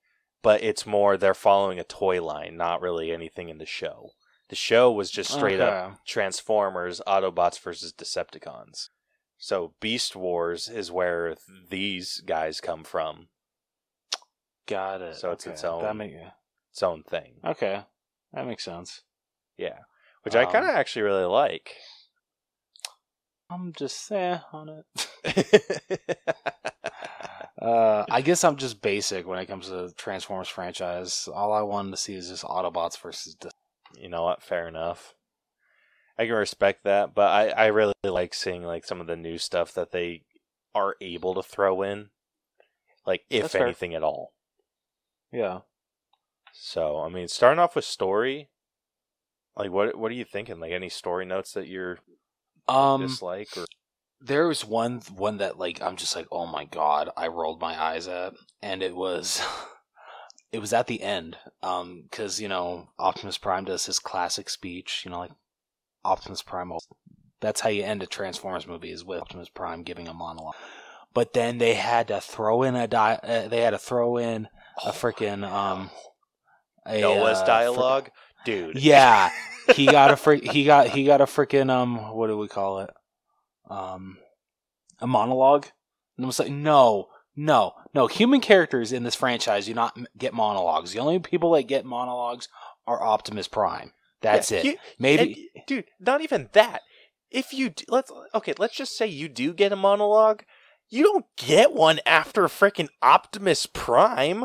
but 0.42 0.62
it's 0.62 0.86
more 0.86 1.16
they're 1.16 1.34
following 1.34 1.78
a 1.78 1.84
toy 1.84 2.22
line, 2.22 2.56
not 2.56 2.80
really 2.80 3.10
anything 3.10 3.48
in 3.48 3.58
the 3.58 3.66
show. 3.66 4.10
The 4.48 4.56
show 4.56 4.90
was 4.90 5.10
just 5.10 5.30
straight 5.32 5.60
up 5.60 6.04
Transformers, 6.06 7.00
Autobots 7.06 7.60
versus 7.60 7.92
Decepticons. 7.92 8.88
So 9.38 9.74
Beast 9.80 10.14
Wars 10.16 10.68
is 10.68 10.90
where 10.92 11.34
these 11.68 12.20
guys 12.26 12.60
come 12.60 12.84
from. 12.84 13.28
Got 14.66 15.02
it. 15.02 15.16
So 15.16 15.32
it's 15.32 15.46
okay. 15.46 15.52
its 15.54 15.64
own- 15.64 15.96
make, 15.96 16.14
Its 16.70 16.82
own 16.82 17.02
thing. 17.02 17.40
okay. 17.44 17.84
That 18.32 18.46
makes 18.46 18.64
sense. 18.64 19.02
Yeah. 19.56 19.78
Which 20.22 20.36
I 20.36 20.44
kind 20.44 20.64
of 20.64 20.70
Um, 20.70 20.76
actually 20.76 21.02
really 21.02 21.24
like. 21.24 21.74
I'm 23.50 23.72
just 23.72 24.10
eh 24.12 24.38
on 24.52 24.68
it. 24.68 26.00
Uh, 27.60 28.06
I 28.10 28.22
guess 28.22 28.42
I'm 28.42 28.56
just 28.56 28.80
basic 28.80 29.26
when 29.26 29.38
it 29.38 29.44
comes 29.46 29.66
to 29.66 29.72
the 29.88 29.92
Transformers 29.92 30.48
franchise. 30.48 31.28
All 31.32 31.52
I 31.52 31.60
wanted 31.60 31.90
to 31.90 31.96
see 31.98 32.14
is 32.14 32.28
just 32.30 32.42
Autobots 32.42 32.98
versus. 32.98 33.34
Dis- 33.34 33.52
you 33.98 34.08
know 34.08 34.22
what? 34.22 34.42
Fair 34.42 34.66
enough. 34.66 35.14
I 36.18 36.24
can 36.24 36.34
respect 36.34 36.84
that, 36.84 37.14
but 37.14 37.28
I, 37.28 37.48
I 37.48 37.66
really 37.66 37.92
like 38.02 38.32
seeing 38.32 38.62
like 38.62 38.86
some 38.86 39.00
of 39.00 39.06
the 39.06 39.16
new 39.16 39.36
stuff 39.36 39.74
that 39.74 39.90
they 39.90 40.22
are 40.74 40.96
able 41.02 41.34
to 41.34 41.42
throw 41.42 41.82
in, 41.82 42.08
like 43.06 43.22
if 43.28 43.42
That's 43.42 43.52
fair. 43.52 43.66
anything 43.66 43.94
at 43.94 44.02
all. 44.02 44.32
yeah. 45.32 45.60
So 46.52 46.98
I 47.00 47.08
mean, 47.10 47.28
starting 47.28 47.58
off 47.58 47.76
with 47.76 47.84
story, 47.84 48.48
like 49.56 49.70
what 49.70 49.96
what 49.98 50.10
are 50.10 50.14
you 50.14 50.24
thinking? 50.24 50.60
Like 50.60 50.72
any 50.72 50.88
story 50.88 51.24
notes 51.26 51.52
that 51.52 51.68
you're 51.68 51.98
Um, 52.70 53.02
dislike 53.02 53.48
or 53.56 53.64
there 54.20 54.46
was 54.48 54.64
one 54.64 55.00
one 55.16 55.38
that 55.38 55.58
like 55.58 55.80
I'm 55.82 55.96
just 55.96 56.14
like, 56.14 56.26
oh 56.30 56.46
my 56.46 56.64
god, 56.64 57.10
I 57.16 57.28
rolled 57.28 57.60
my 57.60 57.80
eyes 57.80 58.06
at, 58.08 58.34
and 58.62 58.82
it 58.82 58.94
was. 58.94 59.42
It 60.52 60.58
was 60.58 60.72
at 60.72 60.88
the 60.88 61.00
end, 61.00 61.36
um, 61.62 62.02
because 62.10 62.40
you 62.40 62.48
know 62.48 62.88
Optimus 62.98 63.38
Prime 63.38 63.66
does 63.66 63.86
his 63.86 64.00
classic 64.00 64.50
speech. 64.50 65.02
You 65.04 65.12
know, 65.12 65.20
like 65.20 65.30
Optimus 66.04 66.42
Prime. 66.42 66.72
That's 67.40 67.60
how 67.60 67.68
you 67.68 67.84
end 67.84 68.02
a 68.02 68.06
Transformers 68.06 68.66
movie 68.66 68.90
is 68.90 69.04
with 69.04 69.20
Optimus 69.20 69.48
Prime 69.48 69.84
giving 69.84 70.08
a 70.08 70.12
monologue. 70.12 70.56
But 71.14 71.34
then 71.34 71.58
they 71.58 71.74
had 71.74 72.08
to 72.08 72.20
throw 72.20 72.64
in 72.64 72.74
a 72.74 72.88
di- 72.88 73.20
uh, 73.22 73.46
They 73.46 73.60
had 73.60 73.70
to 73.70 73.78
throw 73.78 74.16
in 74.16 74.48
a 74.84 74.90
freaking 74.90 75.48
um. 75.48 75.90
A, 76.84 77.00
Noah's 77.00 77.38
uh, 77.38 77.42
fr- 77.42 77.46
dialogue, 77.46 78.10
dude. 78.44 78.76
yeah, 78.82 79.30
he 79.74 79.86
got 79.86 80.10
a 80.10 80.16
fr- 80.16 80.32
he 80.34 80.64
got 80.64 80.88
he 80.88 81.04
got 81.04 81.20
a 81.20 81.26
freaking 81.26 81.70
um 81.70 81.96
what 82.14 82.26
do 82.28 82.36
we 82.38 82.48
call 82.48 82.80
it 82.80 82.90
um 83.68 84.18
a 85.00 85.06
monologue 85.06 85.66
and 86.16 86.24
I 86.24 86.26
was 86.26 86.38
like 86.38 86.50
no 86.50 87.08
no 87.36 87.72
no 87.94 88.06
human 88.06 88.40
characters 88.40 88.92
in 88.92 89.02
this 89.04 89.14
franchise 89.14 89.66
do 89.66 89.74
not 89.74 89.96
get 90.18 90.34
monologues 90.34 90.92
the 90.92 90.98
only 91.00 91.18
people 91.18 91.52
that 91.52 91.64
get 91.64 91.84
monologues 91.84 92.48
are 92.86 93.02
Optimus 93.02 93.48
Prime 93.48 93.92
that's 94.22 94.50
Yeah, 94.50 94.58
it 94.58 94.64
you- 94.64 94.76
maybe 94.98 95.50
and, 95.54 95.64
dude. 95.66 95.84
Not 95.98 96.20
even 96.20 96.48
that. 96.52 96.82
If 97.30 97.52
you 97.54 97.70
d- 97.70 97.84
let's 97.88 98.10
okay, 98.34 98.52
let's 98.58 98.74
just 98.76 98.96
say 98.96 99.06
you 99.06 99.28
do 99.28 99.54
get 99.54 99.72
a 99.72 99.76
monologue. 99.76 100.42
You 100.90 101.04
don't 101.04 101.24
get 101.36 101.72
one 101.72 102.00
after 102.04 102.42
freaking 102.48 102.88
Optimus 103.00 103.64
Prime. 103.66 104.44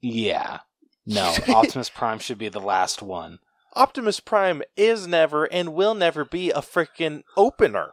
yeah 0.00 0.60
no 1.06 1.34
Optimus 1.48 1.90
Prime 1.90 2.18
should 2.18 2.38
be 2.38 2.48
the 2.48 2.60
last 2.60 3.02
one 3.02 3.38
Optimus 3.76 4.20
Prime 4.20 4.62
is 4.76 5.06
never 5.06 5.44
and 5.44 5.74
will 5.74 5.94
never 5.94 6.24
be 6.24 6.50
a 6.50 6.60
freaking 6.60 7.22
opener. 7.36 7.92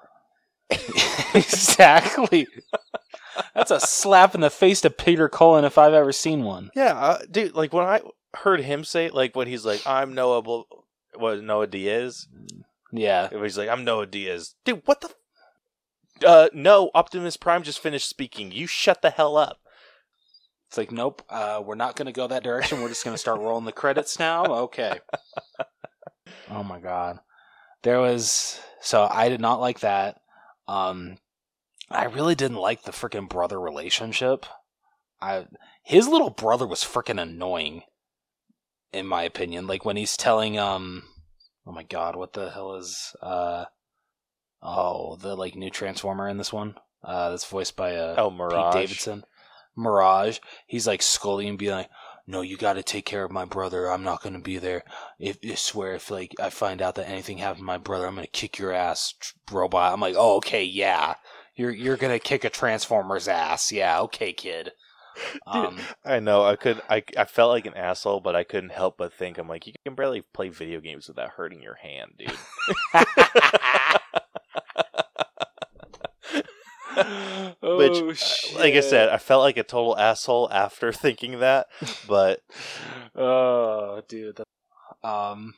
exactly 1.36 2.48
that's 3.54 3.70
a 3.70 3.80
slap 3.80 4.34
in 4.34 4.42
the 4.42 4.50
face 4.50 4.82
to 4.82 4.90
Peter 4.90 5.30
Cullen 5.30 5.66
if 5.66 5.78
I've 5.78 5.94
ever 5.94 6.12
seen 6.12 6.44
one 6.44 6.72
Yeah, 6.76 6.94
uh, 6.94 7.20
dude. 7.30 7.54
Like 7.54 7.74
when 7.74 7.86
I 7.86 8.02
heard 8.36 8.62
him 8.62 8.84
say, 8.84 9.10
like 9.10 9.36
when 9.36 9.48
he's 9.48 9.66
like, 9.66 9.86
"I'm 9.86 10.14
Noah," 10.14 10.42
Bl- 10.42 10.62
what 11.16 11.44
Noah 11.44 11.68
Diaz. 11.68 12.28
yeah 12.92 13.30
He's 13.30 13.58
like, 13.58 13.70
"I'm 13.70 13.84
Noah 13.84 14.08
Diaz." 14.08 14.56
Dude, 14.66 14.82
what 14.86 15.02
the? 15.02 15.08
F- 15.08 16.26
uh, 16.26 16.50
no, 16.54 16.90
Optimus 16.96 17.38
Prime 17.38 17.64
just 17.64 17.80
finished 17.80 18.10
speaking. 18.10 18.52
You 18.52 18.68
shut 18.68 19.02
the 19.02 19.10
hell 19.10 19.38
up. 19.38 19.60
It's 20.74 20.78
like, 20.80 20.92
nope, 20.92 21.22
uh, 21.30 21.62
we're 21.64 21.76
not 21.76 21.96
going 21.96 22.08
to 22.08 22.12
go 22.12 22.26
that 22.26 22.44
direction. 22.44 22.82
We're 22.82 22.88
just 22.90 23.06
going 23.06 23.14
to 23.14 23.20
start 23.20 23.40
rolling 23.40 23.66
the 23.66 23.72
credits 23.72 24.18
now. 24.18 24.44
Okay. 24.46 25.00
Oh 26.50 26.64
my 26.64 26.80
god, 26.80 27.20
there 27.84 28.00
was 28.00 28.60
so 28.82 29.08
I 29.10 29.30
did 29.30 29.40
not 29.40 29.62
like 29.62 29.80
that. 29.80 30.20
Um, 30.68 31.18
I 31.90 32.06
really 32.06 32.36
didn't 32.36 32.58
like 32.58 32.84
the 32.84 32.92
freaking 32.92 33.30
brother 33.30 33.60
relationship. 33.60 34.46
I 35.22 35.48
his 35.84 36.08
little 36.08 36.30
brother 36.30 36.68
was 36.68 36.84
freaking 36.84 37.20
annoying, 37.20 37.84
in 38.92 39.08
my 39.08 39.24
opinion. 39.24 39.68
Like 39.68 39.86
when 39.86 39.96
he's 39.96 40.18
telling 40.18 40.60
um, 40.60 41.04
oh 41.66 41.72
my 41.72 41.84
god, 41.84 42.16
what 42.16 42.34
the 42.34 42.52
hell 42.52 42.76
is 42.76 43.16
uh, 43.22 43.66
oh 44.62 45.16
the 45.16 45.36
like 45.36 45.56
new 45.56 45.70
Transformer 45.70 46.28
in 46.28 46.38
this 46.38 46.54
one? 46.54 46.76
Uh, 47.04 47.30
that's 47.30 47.46
voiced 47.46 47.76
by 47.76 47.96
uh, 47.96 48.16
Oh, 48.18 48.30
Pete 48.30 48.82
Davidson. 48.82 49.24
Mirage. 49.76 50.40
He's 50.68 50.88
like 50.88 51.02
scolding 51.02 51.50
and 51.50 51.58
being 51.58 51.72
like, 51.72 51.90
no, 52.26 52.42
you 52.42 52.56
got 52.56 52.74
to 52.74 52.84
take 52.84 53.06
care 53.06 53.24
of 53.24 53.32
my 53.32 53.46
brother. 53.46 53.92
I'm 53.92 54.04
not 54.04 54.22
going 54.22 54.34
to 54.34 54.42
be 54.42 54.58
there. 54.58 54.84
If 55.20 55.40
I 55.44 55.56
swear, 55.56 55.96
if 55.96 56.10
like 56.10 56.34
I 56.40 56.50
find 56.50 56.82
out 56.82 56.96
that 56.96 57.10
anything 57.10 57.38
happened 57.38 57.60
to 57.60 57.66
my 57.66 57.78
brother, 57.78 58.08
I'm 58.08 58.16
going 58.16 58.26
to 58.26 58.32
kick 58.32 58.58
your 58.58 58.72
ass, 58.72 59.14
robot. 59.52 59.92
I'm 59.92 60.00
like, 60.00 60.16
oh, 60.18 60.38
okay, 60.38 60.64
yeah, 60.64 61.16
you're 61.56 61.72
you're 61.72 61.98
going 61.98 62.14
to 62.14 62.20
kick 62.20 62.44
a 62.46 62.50
Transformer's 62.50 63.28
ass. 63.28 63.72
Yeah, 63.72 64.00
okay, 64.02 64.34
kid. 64.34 64.72
Um, 65.46 65.78
I 66.04 66.20
know. 66.20 66.44
I 66.44 66.56
could. 66.56 66.82
I 66.90 67.04
I 67.16 67.26
felt 67.26 67.52
like 67.52 67.68
an 67.68 67.76
asshole, 67.76 68.20
but 68.20 68.36
I 68.36 68.44
couldn't 68.44 68.72
help 68.72 68.98
but 68.98 69.14
think. 69.14 69.38
I'm 69.38 69.48
like, 69.48 69.68
you 69.68 69.74
can 69.86 69.94
barely 69.94 70.22
play 70.22 70.50
video 70.50 70.80
games 70.80 71.08
without 71.08 71.30
hurting 71.30 71.62
your 71.62 71.76
hand, 71.76 72.14
dude. 72.18 72.32
Which, 77.62 77.98
oh, 77.98 78.10
uh, 78.10 78.60
like 78.60 78.74
I 78.76 78.82
said, 78.82 79.10
I 79.10 79.18
felt 79.18 79.42
like 79.42 79.58
a 79.58 79.64
total 79.64 79.98
asshole 79.98 80.50
after 80.52 80.92
thinking 80.94 81.40
that. 81.40 81.68
But 82.08 82.42
oh, 83.16 84.02
dude, 84.08 84.38
that, 84.38 85.08
um, 85.08 85.54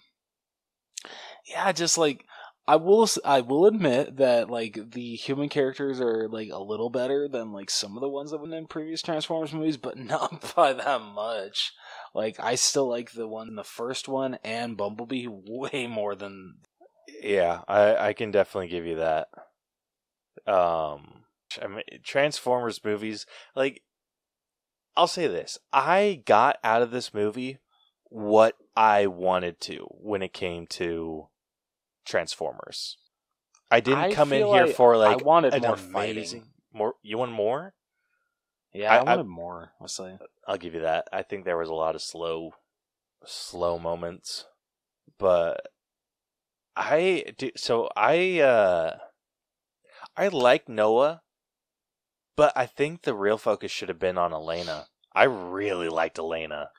yeah, 1.47 1.71
just 1.71 1.97
like 1.97 2.25
I 2.67 2.77
will, 2.77 3.07
I 3.23 3.41
will 3.41 3.65
admit 3.65 4.17
that 4.17 4.49
like 4.49 4.91
the 4.91 5.15
human 5.15 5.49
characters 5.49 5.99
are 5.99 6.27
like 6.29 6.49
a 6.51 6.61
little 6.61 6.89
better 6.89 7.27
than 7.27 7.51
like 7.51 7.69
some 7.69 7.95
of 7.95 8.01
the 8.01 8.09
ones 8.09 8.31
that 8.31 8.39
were 8.39 8.55
in 8.55 8.67
previous 8.67 9.01
Transformers 9.01 9.53
movies, 9.53 9.77
but 9.77 9.97
not 9.97 10.55
by 10.55 10.73
that 10.73 11.01
much. 11.01 11.73
Like 12.13 12.39
I 12.39 12.55
still 12.55 12.87
like 12.87 13.11
the 13.11 13.27
one 13.27 13.55
the 13.55 13.63
first 13.63 14.07
one 14.07 14.37
and 14.43 14.77
Bumblebee 14.77 15.27
way 15.29 15.87
more 15.87 16.15
than. 16.15 16.55
Yeah, 17.21 17.61
I 17.67 17.95
I 18.09 18.13
can 18.13 18.31
definitely 18.31 18.69
give 18.69 18.85
you 18.85 18.95
that. 18.95 19.27
Um, 20.47 21.24
I 21.61 21.67
mean, 21.67 21.83
Transformers 22.03 22.83
movies, 22.83 23.25
like, 23.55 23.81
I'll 24.95 25.07
say 25.07 25.27
this: 25.27 25.57
I 25.73 26.21
got 26.25 26.57
out 26.63 26.81
of 26.81 26.91
this 26.91 27.13
movie 27.13 27.59
what 28.05 28.55
I 28.75 29.07
wanted 29.07 29.59
to 29.61 29.87
when 29.91 30.21
it 30.21 30.33
came 30.33 30.67
to 30.67 31.27
Transformers. 32.05 32.97
I 33.71 33.79
didn't 33.79 33.99
I 33.99 34.13
come 34.13 34.31
in 34.31 34.45
here 34.45 34.67
like 34.67 34.75
for 34.75 34.95
like 34.97 35.21
I 35.21 35.23
wanted 35.23 35.53
an 35.53 35.63
more 35.63 35.73
amazing 35.73 36.41
fighting. 36.41 36.53
more. 36.73 36.93
You 37.01 37.17
want 37.17 37.31
more? 37.31 37.73
Yeah, 38.73 38.93
I, 38.93 38.97
I 38.97 39.03
wanted 39.03 39.21
I, 39.21 39.23
more. 39.23 39.71
I'll 39.81 39.87
say. 39.87 40.17
I'll 40.47 40.57
give 40.57 40.73
you 40.75 40.81
that. 40.81 41.07
I 41.11 41.23
think 41.23 41.45
there 41.45 41.57
was 41.57 41.69
a 41.69 41.73
lot 41.73 41.95
of 41.95 42.01
slow, 42.01 42.51
slow 43.25 43.79
moments, 43.79 44.45
but 45.17 45.67
I 46.75 47.25
do. 47.37 47.51
So 47.55 47.89
I, 47.95 48.39
uh 48.39 48.97
I 50.15 50.27
like 50.27 50.69
Noah, 50.69 51.21
but 52.35 52.53
I 52.55 52.65
think 52.65 53.01
the 53.03 53.13
real 53.13 53.37
focus 53.37 53.71
should 53.71 53.89
have 53.89 53.99
been 53.99 54.17
on 54.17 54.33
Elena. 54.33 54.87
I 55.13 55.23
really 55.23 55.89
liked 55.89 56.19
Elena. 56.19 56.69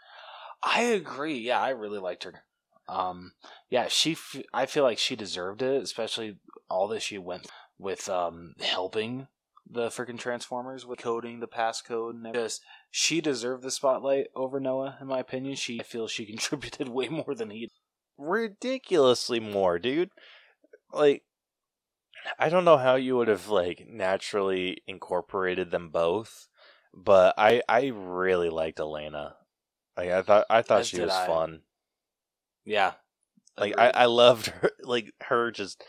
I 0.62 0.82
agree. 0.82 1.38
Yeah, 1.38 1.60
I 1.60 1.70
really 1.70 1.98
liked 1.98 2.24
her. 2.24 2.44
Um, 2.88 3.32
yeah, 3.70 3.88
she. 3.88 4.12
F- 4.12 4.42
I 4.52 4.66
feel 4.66 4.84
like 4.84 4.98
she 4.98 5.16
deserved 5.16 5.62
it, 5.62 5.82
especially 5.82 6.38
all 6.68 6.88
that 6.88 7.02
she 7.02 7.18
went 7.18 7.46
with 7.78 8.08
um 8.08 8.54
helping 8.60 9.28
the 9.68 9.88
freaking 9.88 10.18
Transformers 10.18 10.86
with 10.86 11.00
coding 11.00 11.40
the 11.40 11.48
passcode 11.48 12.10
and 12.10 12.26
everything. 12.26 12.50
she 12.90 13.20
deserved 13.20 13.62
the 13.64 13.70
spotlight 13.70 14.28
over 14.36 14.60
Noah, 14.60 14.98
in 15.00 15.08
my 15.08 15.18
opinion. 15.18 15.56
She 15.56 15.80
I 15.80 15.82
feel 15.82 16.06
she 16.06 16.26
contributed 16.32 16.88
way 16.88 17.08
more 17.08 17.34
than 17.34 17.50
he. 17.50 17.70
Ridiculously 18.18 19.40
more, 19.40 19.78
dude. 19.78 20.10
Like 20.92 21.24
I 22.38 22.48
don't 22.48 22.64
know 22.64 22.76
how 22.78 22.96
you 22.96 23.16
would 23.16 23.28
have 23.28 23.48
like 23.48 23.86
naturally 23.88 24.82
incorporated 24.86 25.70
them 25.70 25.90
both, 25.90 26.48
but 26.94 27.34
I 27.38 27.62
I 27.68 27.86
really 27.94 28.50
liked 28.50 28.80
Elena. 28.80 29.36
Like 29.96 30.10
I 30.10 30.22
thought 30.22 30.46
I 30.50 30.62
thought 30.62 30.80
As 30.80 30.88
she 30.88 31.00
was 31.00 31.12
I. 31.12 31.26
fun. 31.26 31.62
Yeah. 32.64 32.92
Like 33.58 33.74
I, 33.78 33.90
I 33.90 34.04
loved 34.06 34.48
her 34.48 34.70
like 34.82 35.12
her 35.22 35.50
just 35.50 35.82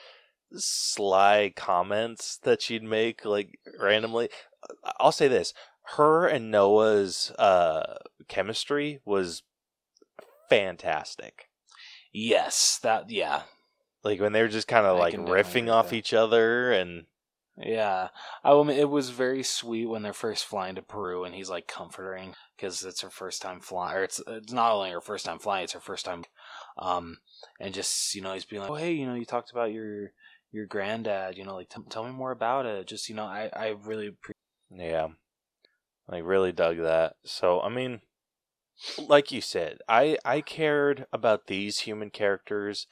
sly 0.53 1.51
comments 1.55 2.37
that 2.43 2.61
she'd 2.61 2.83
make 2.83 3.25
like 3.25 3.59
randomly. 3.79 4.29
I'll 4.99 5.11
say 5.11 5.27
this. 5.27 5.53
Her 5.95 6.27
and 6.27 6.51
Noah's 6.51 7.31
uh 7.31 7.97
chemistry 8.27 8.99
was 9.05 9.43
fantastic. 10.49 11.49
Yes, 12.13 12.79
that 12.83 13.09
yeah, 13.09 13.43
like 14.07 14.21
when 14.21 14.31
they 14.31 14.41
were 14.41 14.47
just 14.47 14.67
kind 14.67 14.85
of 14.85 14.97
like 14.97 15.13
riffing 15.15 15.71
off 15.71 15.91
each 15.91 16.13
other 16.13 16.71
and 16.71 17.05
yeah, 17.59 18.09
I 18.43 18.53
mean, 18.61 18.77
it 18.77 18.89
was 18.89 19.09
very 19.09 19.41
sweet 19.41 19.87
when 19.87 20.03
they're 20.03 20.13
first 20.13 20.45
flying 20.45 20.75
to 20.75 20.83
Peru, 20.83 21.23
and 21.23 21.33
he's 21.33 21.49
like 21.49 21.67
comforting 21.67 22.35
because 22.55 22.83
it's 22.83 23.01
her 23.01 23.09
first 23.09 23.41
time 23.41 23.61
flying, 23.61 23.97
or 23.97 24.03
it's 24.03 24.21
it's 24.27 24.53
not 24.53 24.73
only 24.73 24.91
her 24.91 25.01
first 25.01 25.25
time 25.25 25.39
flying, 25.39 25.63
it's 25.63 25.73
her 25.73 25.79
first 25.79 26.05
time, 26.05 26.23
um, 26.77 27.17
and 27.59 27.73
just 27.73 28.13
you 28.13 28.21
know 28.21 28.33
he's 28.33 28.45
being 28.45 28.61
like, 28.61 28.69
oh 28.69 28.75
hey, 28.75 28.91
you 28.91 29.07
know 29.07 29.15
you 29.15 29.25
talked 29.25 29.51
about 29.51 29.73
your 29.73 30.11
your 30.51 30.67
granddad, 30.67 31.35
you 31.35 31.45
know 31.45 31.55
like 31.55 31.69
t- 31.69 31.81
tell 31.89 32.03
me 32.03 32.11
more 32.11 32.31
about 32.31 32.67
it. 32.67 32.85
Just 32.85 33.09
you 33.09 33.15
know 33.15 33.25
I 33.25 33.49
I 33.51 33.75
really 33.83 34.11
pre- 34.11 34.35
yeah, 34.69 35.07
like 36.07 36.23
really 36.25 36.51
dug 36.51 36.77
that. 36.77 37.15
So 37.25 37.59
I 37.61 37.69
mean, 37.69 38.01
like 38.99 39.31
you 39.31 39.41
said, 39.41 39.79
I 39.89 40.19
I 40.23 40.41
cared 40.41 41.07
about 41.11 41.47
these 41.47 41.79
human 41.79 42.11
characters 42.11 42.85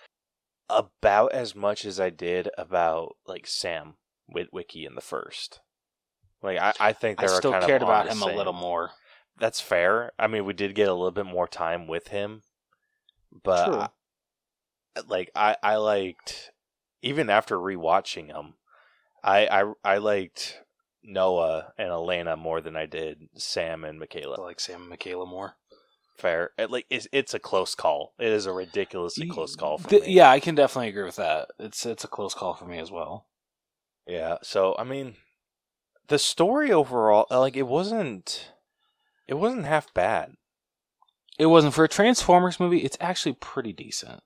about 0.70 1.34
as 1.34 1.56
much 1.56 1.86
as 1.86 2.00
I 2.00 2.10
did 2.10 2.50
about 2.58 3.16
like 3.28 3.48
Sam 3.48 3.96
Witwicky 4.34 4.86
in 4.86 4.96
the 4.96 5.02
first. 5.02 5.62
Like 6.42 6.60
I, 6.60 6.74
I 6.80 6.94
think 6.94 7.22
I 7.22 7.28
still 7.28 7.52
cared 7.52 7.82
of 7.82 7.90
about 7.90 8.08
him 8.08 8.22
a 8.22 8.28
little 8.28 8.54
more. 8.54 8.92
That's 9.38 9.60
fair. 9.60 10.12
I 10.18 10.28
mean, 10.28 10.46
we 10.46 10.54
did 10.54 10.76
get 10.76 10.88
a 10.88 10.94
little 10.94 11.12
bit 11.12 11.26
more 11.26 11.48
time 11.48 11.88
with 11.88 12.08
him, 12.10 12.44
but 13.44 13.92
I, 14.96 15.02
like 15.08 15.32
I, 15.36 15.58
I 15.62 15.76
liked 15.76 16.52
even 17.02 17.30
after 17.30 17.58
rewatching 17.58 18.28
him, 18.28 18.56
I, 19.24 19.48
I, 19.48 19.74
I 19.84 19.98
liked 19.98 20.62
Noah 21.04 21.74
and 21.78 21.90
Elena 21.90 22.36
more 22.36 22.62
than 22.62 22.76
I 22.76 22.86
did 22.86 23.30
Sam 23.36 23.84
and 23.84 24.02
Mikaela. 24.02 24.40
I 24.40 24.42
like 24.42 24.60
Sam 24.60 24.84
and 24.84 25.00
Mikaela 25.00 25.28
more 25.28 25.56
fair. 26.18 26.52
It, 26.58 26.72
like 26.72 26.86
it's, 26.90 27.08
it's 27.12 27.34
a 27.34 27.40
close 27.40 27.76
call. 27.76 28.14
It 28.20 28.28
is 28.28 28.46
a 28.46 28.54
ridiculously 28.54 29.28
close 29.28 29.56
call 29.56 29.78
for 29.78 29.94
me. 29.94 30.02
Yeah, 30.08 30.30
I 30.30 30.40
can 30.40 30.56
definitely 30.56 30.90
agree 30.90 31.04
with 31.04 31.18
that. 31.18 31.50
It's 31.60 31.86
it's 31.86 32.04
a 32.04 32.08
close 32.08 32.34
call 32.34 32.54
for 32.54 32.66
me 32.66 32.80
as 32.80 32.92
well. 32.92 33.28
Yeah. 34.08 34.38
So 34.44 34.76
I 34.78 34.84
mean, 34.84 35.16
the 36.08 36.20
story 36.20 36.72
overall, 36.72 37.26
uh, 37.32 37.40
like 37.40 37.56
it 37.56 37.68
wasn't, 37.68 38.52
it 39.28 39.36
wasn't 39.36 39.66
half 39.66 39.94
bad. 39.94 40.34
It 41.38 41.48
wasn't 41.48 41.74
for 41.74 41.84
a 41.84 41.90
Transformers 41.90 42.60
movie. 42.60 42.80
It's 42.80 42.98
actually 43.02 43.34
pretty 43.34 43.74
decent. 43.74 44.22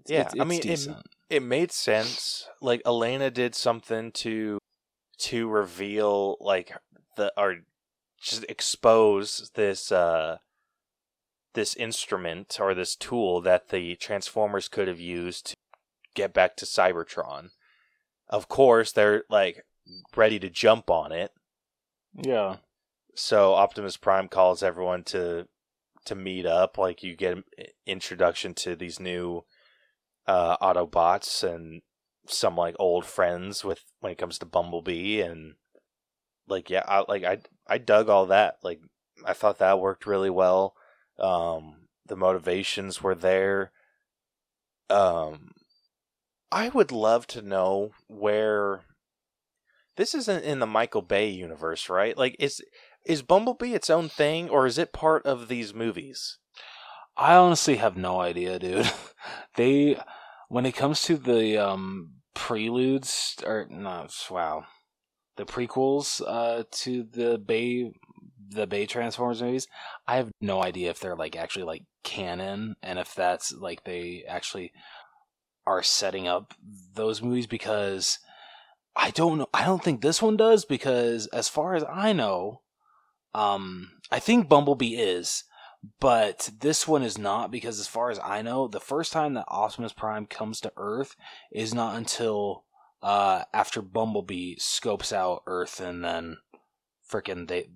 It's, 0.00 0.10
yeah, 0.10 0.22
it's, 0.22 0.34
it's 0.34 0.40
I 0.40 0.44
mean, 0.44 0.60
decent. 0.60 0.96
It, 1.30 1.36
it 1.36 1.42
made 1.42 1.70
sense. 1.72 2.48
Like 2.60 2.82
Elena 2.84 3.30
did 3.30 3.54
something 3.54 4.12
to 4.12 4.58
to 5.18 5.48
reveal 5.48 6.36
like 6.40 6.72
the 7.16 7.32
or 7.36 7.56
just 8.20 8.44
expose 8.48 9.50
this 9.54 9.92
uh 9.92 10.38
this 11.58 11.74
instrument 11.74 12.56
or 12.60 12.72
this 12.72 12.94
tool 12.94 13.40
that 13.40 13.70
the 13.70 13.96
Transformers 13.96 14.68
could 14.68 14.86
have 14.86 15.00
used 15.00 15.46
to 15.46 15.56
get 16.14 16.32
back 16.32 16.56
to 16.56 16.64
Cybertron. 16.64 17.48
Of 18.28 18.48
course, 18.48 18.92
they're 18.92 19.24
like 19.28 19.64
ready 20.14 20.38
to 20.38 20.48
jump 20.48 20.88
on 20.88 21.10
it. 21.10 21.32
Yeah. 22.14 22.58
So 23.16 23.54
Optimus 23.54 23.96
Prime 23.96 24.28
calls 24.28 24.62
everyone 24.62 25.02
to 25.04 25.48
to 26.04 26.14
meet 26.14 26.46
up. 26.46 26.78
Like 26.78 27.02
you 27.02 27.16
get 27.16 27.38
introduction 27.84 28.54
to 28.54 28.76
these 28.76 29.00
new 29.00 29.44
uh, 30.28 30.56
Autobots 30.58 31.42
and 31.42 31.82
some 32.28 32.54
like 32.54 32.76
old 32.78 33.04
friends 33.04 33.64
with 33.64 33.80
when 33.98 34.12
it 34.12 34.18
comes 34.18 34.38
to 34.38 34.46
Bumblebee 34.46 35.20
and 35.20 35.54
like 36.46 36.70
yeah, 36.70 36.84
I, 36.86 37.04
like 37.08 37.24
I 37.24 37.38
I 37.66 37.78
dug 37.78 38.08
all 38.08 38.26
that. 38.26 38.58
Like 38.62 38.80
I 39.26 39.32
thought 39.32 39.58
that 39.58 39.80
worked 39.80 40.06
really 40.06 40.30
well. 40.30 40.76
Um, 41.18 41.88
the 42.06 42.16
motivations 42.16 43.02
were 43.02 43.14
there. 43.14 43.72
Um, 44.90 45.52
I 46.50 46.70
would 46.70 46.92
love 46.92 47.26
to 47.28 47.42
know 47.42 47.90
where 48.06 48.82
this 49.96 50.14
isn't 50.14 50.44
in 50.44 50.60
the 50.60 50.66
Michael 50.66 51.02
Bay 51.02 51.28
universe, 51.28 51.88
right? 51.88 52.16
Like, 52.16 52.36
is 52.38 52.62
is 53.04 53.22
Bumblebee 53.22 53.74
its 53.74 53.90
own 53.90 54.08
thing, 54.08 54.48
or 54.48 54.66
is 54.66 54.78
it 54.78 54.92
part 54.92 55.24
of 55.26 55.48
these 55.48 55.74
movies? 55.74 56.38
I 57.16 57.34
honestly 57.34 57.76
have 57.76 57.96
no 57.96 58.20
idea, 58.20 58.58
dude. 58.58 58.90
they, 59.56 59.98
when 60.48 60.66
it 60.66 60.76
comes 60.76 61.02
to 61.02 61.16
the 61.16 61.58
um, 61.58 62.12
preludes, 62.34 63.36
or 63.44 63.66
no, 63.68 64.06
wow, 64.30 64.64
the 65.36 65.44
prequels 65.44 66.22
uh, 66.26 66.64
to 66.70 67.02
the 67.02 67.38
Bay 67.38 67.92
the 68.48 68.66
Bay 68.66 68.86
Transformers 68.86 69.42
movies, 69.42 69.66
I 70.06 70.16
have 70.16 70.30
no 70.40 70.62
idea 70.62 70.90
if 70.90 71.00
they're 71.00 71.16
like 71.16 71.36
actually 71.36 71.64
like 71.64 71.84
canon 72.02 72.76
and 72.82 72.98
if 72.98 73.14
that's 73.14 73.52
like 73.52 73.84
they 73.84 74.24
actually 74.26 74.72
are 75.66 75.82
setting 75.82 76.26
up 76.26 76.54
those 76.94 77.22
movies 77.22 77.46
because 77.46 78.18
I 78.96 79.10
don't 79.10 79.38
know. 79.38 79.48
I 79.54 79.64
don't 79.64 79.82
think 79.82 80.00
this 80.00 80.20
one 80.20 80.36
does 80.36 80.64
because 80.64 81.26
as 81.28 81.48
far 81.48 81.74
as 81.74 81.84
I 81.88 82.12
know, 82.12 82.62
um, 83.34 83.92
I 84.10 84.18
think 84.18 84.48
Bumblebee 84.48 84.96
is, 84.96 85.44
but 86.00 86.50
this 86.58 86.88
one 86.88 87.02
is 87.02 87.16
not 87.16 87.52
because, 87.52 87.78
as 87.78 87.86
far 87.86 88.10
as 88.10 88.18
I 88.18 88.42
know, 88.42 88.66
the 88.66 88.80
first 88.80 89.12
time 89.12 89.34
that 89.34 89.44
Optimus 89.46 89.92
Prime 89.92 90.26
comes 90.26 90.60
to 90.60 90.72
Earth 90.76 91.14
is 91.52 91.72
not 91.72 91.96
until 91.96 92.64
uh, 93.02 93.44
after 93.54 93.80
Bumblebee 93.80 94.56
scopes 94.58 95.12
out 95.12 95.42
Earth, 95.46 95.78
and 95.80 96.04
then 96.04 96.38
freaking 97.08 97.46
they 97.46 97.68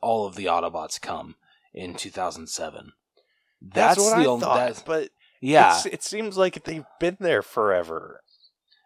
all 0.00 0.26
of 0.26 0.36
the 0.36 0.46
Autobots 0.46 1.00
come 1.00 1.36
in 1.74 1.94
2007. 1.94 2.92
That's, 3.60 3.98
what 3.98 4.16
the 4.16 4.22
I 4.22 4.26
only 4.26 4.44
thought, 4.44 4.56
that's, 4.56 4.82
but 4.82 5.10
yeah 5.40 5.80
it 5.86 6.02
seems 6.02 6.36
like 6.36 6.64
they've 6.64 6.84
been 6.98 7.16
there 7.20 7.42
forever. 7.42 8.22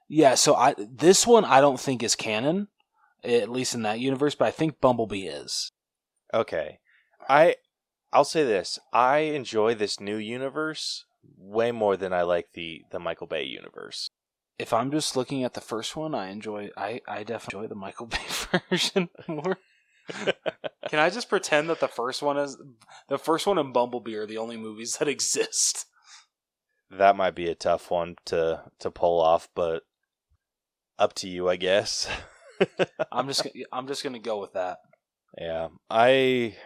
yeah. 0.09 0.35
So 0.35 0.55
I 0.55 0.75
this 0.79 1.27
one 1.27 1.45
I 1.45 1.61
don't 1.61 1.81
think 1.81 2.03
is 2.03 2.15
canon, 2.15 2.69
at 3.25 3.49
least 3.49 3.75
in 3.75 3.83
that 3.83 4.01
universe, 4.01 4.35
but 4.35 4.49
I 4.49 4.51
think 4.51 4.81
Bumblebee 4.81 5.27
is. 5.27 5.71
Okay. 6.35 6.79
I 7.29 7.57
I'll 8.13 8.25
say 8.25 8.45
this. 8.45 8.79
I 8.93 9.19
enjoy 9.19 9.75
this 9.75 10.01
new 10.01 10.17
universe 10.17 11.05
way 11.39 11.73
more 11.73 11.97
than 11.97 12.13
I 12.13 12.23
like 12.23 12.49
the 12.55 12.83
the 12.91 12.99
Michael 12.99 13.27
Bay 13.27 13.45
universe. 13.45 14.11
If 14.59 14.73
I'm 14.73 14.91
just 14.91 15.17
looking 15.17 15.45
at 15.45 15.55
the 15.55 15.61
first 15.61 15.97
one, 15.97 16.15
I 16.15 16.31
enjoy 16.31 16.71
I 16.77 17.01
I 17.07 17.23
definitely 17.25 17.65
enjoy 17.65 17.69
the 17.69 17.75
Michael 17.75 18.07
Bay 18.07 18.19
version 18.71 19.09
more. 19.29 19.59
Can 20.89 20.99
I 20.99 21.11
just 21.11 21.29
pretend 21.29 21.71
that 21.71 21.81
the 21.81 21.89
first 21.89 22.23
one 22.23 22.37
is 22.37 22.57
the 23.09 23.19
first 23.19 23.47
one 23.47 23.59
and 23.59 23.73
Bumblebee 23.73 24.17
are 24.17 24.27
the 24.27 24.39
only 24.39 24.57
movies 24.57 24.97
that 24.99 25.09
exist? 25.09 25.87
That 26.91 27.17
might 27.17 27.35
be 27.35 27.49
a 27.49 27.55
tough 27.55 27.91
one 27.91 28.17
to 28.27 28.65
to 28.81 28.91
pull 28.91 29.21
off, 29.21 29.49
but 29.55 29.83
up 30.99 31.15
to 31.15 31.29
you, 31.29 31.49
I 31.49 31.57
guess. 31.57 32.09
I'm 33.13 33.27
just 33.27 33.47
I'm 33.73 33.87
just 33.87 34.03
gonna 34.03 34.19
go 34.19 34.41
with 34.41 34.53
that. 34.53 34.79
Yeah, 35.39 35.69
I, 35.89 36.57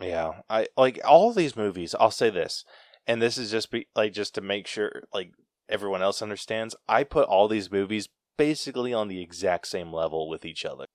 yeah, 0.00 0.40
I 0.48 0.66
like 0.76 1.00
all 1.04 1.32
these 1.32 1.56
movies. 1.56 1.94
I'll 1.98 2.10
say 2.10 2.30
this, 2.30 2.64
and 3.06 3.22
this 3.22 3.38
is 3.38 3.50
just 3.50 3.70
be 3.70 3.86
like 3.94 4.12
just 4.12 4.34
to 4.34 4.40
make 4.40 4.66
sure 4.66 5.04
like 5.14 5.32
everyone 5.68 6.02
else 6.02 6.20
understands. 6.20 6.74
I 6.88 7.04
put 7.04 7.28
all 7.28 7.46
these 7.46 7.70
movies 7.70 8.08
basically 8.36 8.92
on 8.92 9.08
the 9.08 9.22
exact 9.22 9.68
same 9.68 9.92
level 9.92 10.28
with 10.28 10.44
each 10.44 10.64
other. 10.64 10.86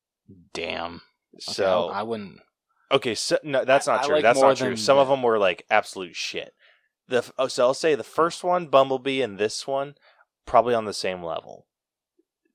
Damn. 0.54 1.02
So 1.40 1.90
I 1.90 2.04
wouldn't. 2.04 2.40
okay, 2.92 3.16
so 3.16 3.38
no, 3.44 3.66
that's 3.66 3.88
not 3.88 4.04
I 4.04 4.06
true. 4.06 4.16
like 4.16 4.24
that's 4.24 4.42
not 4.42 4.58
true. 4.58 4.76
Some 4.76 4.98
of 4.98 5.08
them 5.08 5.24
were 5.24 5.38
like 5.38 5.66
absolute 5.70 6.16
shit. 6.16 6.54
The 7.08 7.24
oh, 7.38 7.48
so 7.48 7.68
I'll 7.68 7.74
say 7.74 7.96
the 7.96 8.04
first 8.04 8.44
one, 8.44 8.68
Bumblebee, 8.68 9.22
and 9.22 9.38
this 9.38 9.68
one 9.68 9.96
probably 10.46 10.74
on 10.74 10.86
the 10.86 10.94
same 10.94 11.24
level. 11.24 11.66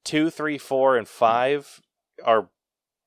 Two, 0.05 0.31
three, 0.31 0.59
four, 0.59 0.97
and 0.97 1.07
five 1.07 1.81
are 2.24 2.51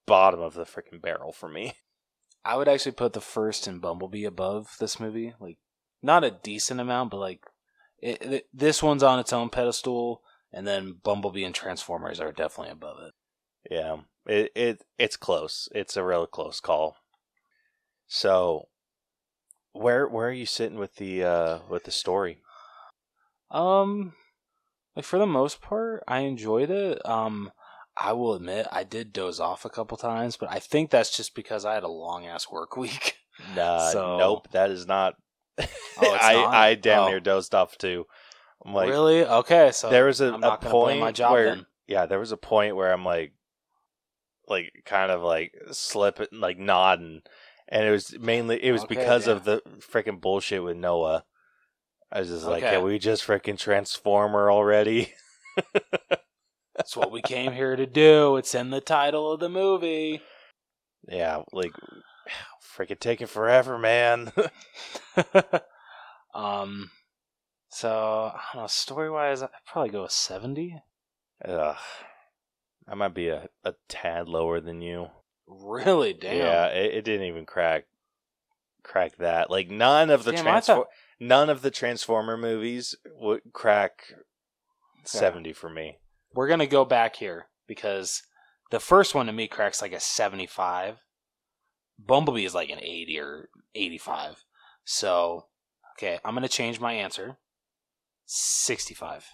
bottom 0.06 0.42
of 0.42 0.54
the 0.54 0.64
freaking 0.66 1.02
barrel 1.02 1.32
for 1.32 1.50
me. 1.50 1.74
I 2.46 2.58
would 2.58 2.68
actually 2.68 2.92
put 2.92 3.14
the 3.14 3.22
first 3.22 3.68
and 3.68 3.82
Bumblebee 3.82 4.26
above 4.26 4.76
this 4.80 5.00
movie. 5.00 5.34
Like, 5.40 5.58
not 6.02 6.26
a 6.26 6.40
decent 6.44 6.82
amount, 6.82 7.12
but 7.12 7.18
like, 7.18 7.40
it, 8.00 8.22
it, 8.22 8.48
this 8.54 8.84
one's 8.84 9.02
on 9.02 9.20
its 9.20 9.32
own 9.32 9.50
pedestal, 9.50 10.22
and 10.52 10.68
then 10.68 10.98
Bumblebee 11.02 11.46
and 11.46 11.56
Transformers 11.56 12.20
are 12.20 12.34
definitely 12.34 12.74
above 12.74 12.98
it. 13.02 13.14
Yeah, 13.72 13.98
it 14.28 14.52
it 14.56 14.84
it's 14.98 15.18
close. 15.18 15.68
It's 15.74 15.98
a 15.98 16.04
real 16.04 16.26
close 16.28 16.60
call. 16.60 16.98
So, 18.08 18.68
where 19.72 20.08
where 20.08 20.28
are 20.28 20.32
you 20.32 20.46
sitting 20.46 20.78
with 20.78 20.96
the 20.96 21.24
uh 21.24 21.60
with 21.70 21.84
the 21.86 21.92
story? 21.92 22.40
Um, 23.52 24.14
like 24.96 25.06
for 25.06 25.20
the 25.20 25.28
most 25.28 25.62
part, 25.62 26.04
I 26.08 26.20
enjoyed 26.20 26.70
it. 26.70 27.04
Um, 27.08 27.52
I 27.98 28.14
will 28.14 28.34
admit 28.34 28.68
I 28.72 28.84
did 28.84 29.14
doze 29.14 29.40
off 29.40 29.66
a 29.66 29.70
couple 29.70 29.98
times, 29.98 30.38
but 30.38 30.52
I 30.52 30.60
think 30.60 30.90
that's 30.90 31.16
just 31.16 31.36
because 31.36 31.66
I 31.66 31.76
had 31.76 31.84
a 31.84 31.88
long 31.88 32.26
ass 32.26 32.50
work 32.52 32.76
week. 32.78 33.18
Nah, 33.56 33.90
So- 33.90 34.18
nope, 34.18 34.48
that 34.52 34.72
is 34.72 34.88
not. 34.88 35.16
it's 35.58 35.70
I 36.02 36.34
not? 36.34 36.54
I 36.54 36.76
damn 36.76 37.00
Oh. 37.04 37.08
near 37.10 37.20
dozed 37.20 37.54
off 37.54 37.78
too. 37.78 38.06
I'm 38.66 38.74
like, 38.74 38.90
really? 38.90 39.26
Okay, 39.26 39.72
so 39.72 39.90
there 39.90 40.06
was 40.06 40.22
a, 40.22 40.28
I'm 40.30 40.36
a 40.36 40.38
not 40.40 40.62
gonna 40.62 40.72
blame 40.72 40.84
point 40.86 41.00
my 41.02 41.12
job 41.12 41.34
where 41.34 41.46
then. 41.56 41.66
yeah, 41.86 42.06
there 42.06 42.18
was 42.20 42.32
a 42.32 42.38
point 42.38 42.76
where 42.76 42.92
I'm 42.94 43.04
like, 43.06 43.34
like 44.48 44.72
kind 44.86 45.12
of 45.12 45.22
like 45.22 45.54
slipping, 45.72 46.28
like 46.34 46.58
nodding, 46.58 47.22
and 47.68 47.86
it 47.86 47.92
was 47.92 48.18
mainly 48.20 48.64
it 48.64 48.72
was 48.72 48.84
Okay, 48.84 48.96
because 48.96 49.28
yeah. 49.28 49.34
of 49.34 49.44
the 49.44 49.62
freaking 49.80 50.20
bullshit 50.22 50.64
with 50.64 50.78
Noah. 50.78 51.26
I 52.12 52.20
was 52.20 52.30
just 52.30 52.46
like, 52.46 52.62
Okay. 52.64 52.76
can 52.76 52.84
we 52.84 53.00
just 53.00 53.26
freaking 53.26 53.58
transformer 53.58 54.52
already? 54.52 55.14
That's 56.76 56.96
what 56.96 57.12
we 57.12 57.22
came 57.22 57.52
here 57.54 57.76
to 57.76 57.86
do. 57.88 58.36
It's 58.38 58.54
in 58.56 58.70
the 58.70 58.82
title 58.82 59.32
of 59.32 59.40
the 59.40 59.50
movie. 59.50 60.22
yeah, 61.08 61.42
like 61.52 61.72
freaking 62.76 63.00
taking 63.00 63.28
forever, 63.28 63.78
man. 63.78 64.32
um, 66.36 66.90
so 67.70 68.32
I 68.34 68.42
don't 68.54 68.64
know. 68.64 68.68
Story 68.68 69.10
wise, 69.10 69.42
I'd 69.42 69.50
probably 69.66 69.92
go 69.92 70.04
with 70.04 70.12
seventy. 70.12 70.82
Ugh. 71.46 71.76
I 72.88 72.96
might 72.96 73.14
be 73.14 73.30
a, 73.30 73.48
a 73.64 73.74
tad 73.88 74.28
lower 74.28 74.60
than 74.60 74.82
you. 74.82 75.08
Really? 75.48 76.14
Damn. 76.14 76.38
Yeah, 76.38 76.66
it, 76.68 76.94
it 76.96 77.06
didn't 77.06 77.28
even 77.28 77.46
crack 77.46 77.86
crack 78.84 79.16
that. 79.18 79.50
Like 79.50 79.70
none 79.70 80.10
of 80.10 80.24
the 80.26 80.34
Damn, 80.34 80.62
thought- 80.62 80.88
none 81.20 81.50
of 81.50 81.62
the 81.62 81.72
Transformer 81.72 82.38
movies 82.38 82.96
would 83.20 83.42
crack 83.54 84.14
seventy 85.06 85.54
for 85.54 85.70
me. 85.70 85.98
We're 86.34 86.48
gonna 86.48 86.68
go 86.68 86.84
back 86.86 87.16
here 87.18 87.48
because 87.68 88.24
the 88.72 88.80
first 88.80 89.14
one 89.16 89.28
to 89.28 89.32
me 89.34 89.48
cracks 89.48 89.82
like 89.82 89.94
a 89.94 90.00
seventy-five. 90.00 90.98
Bumblebee 92.00 92.46
is 92.46 92.56
like 92.56 92.70
an 92.70 92.80
eighty 92.82 93.20
or 93.20 93.50
eighty-five. 93.76 94.44
So, 94.84 95.46
okay, 95.98 96.20
I'm 96.26 96.34
gonna 96.34 96.48
change 96.50 96.80
my 96.80 96.94
answer. 96.94 97.38
Sixty-five. 98.26 99.26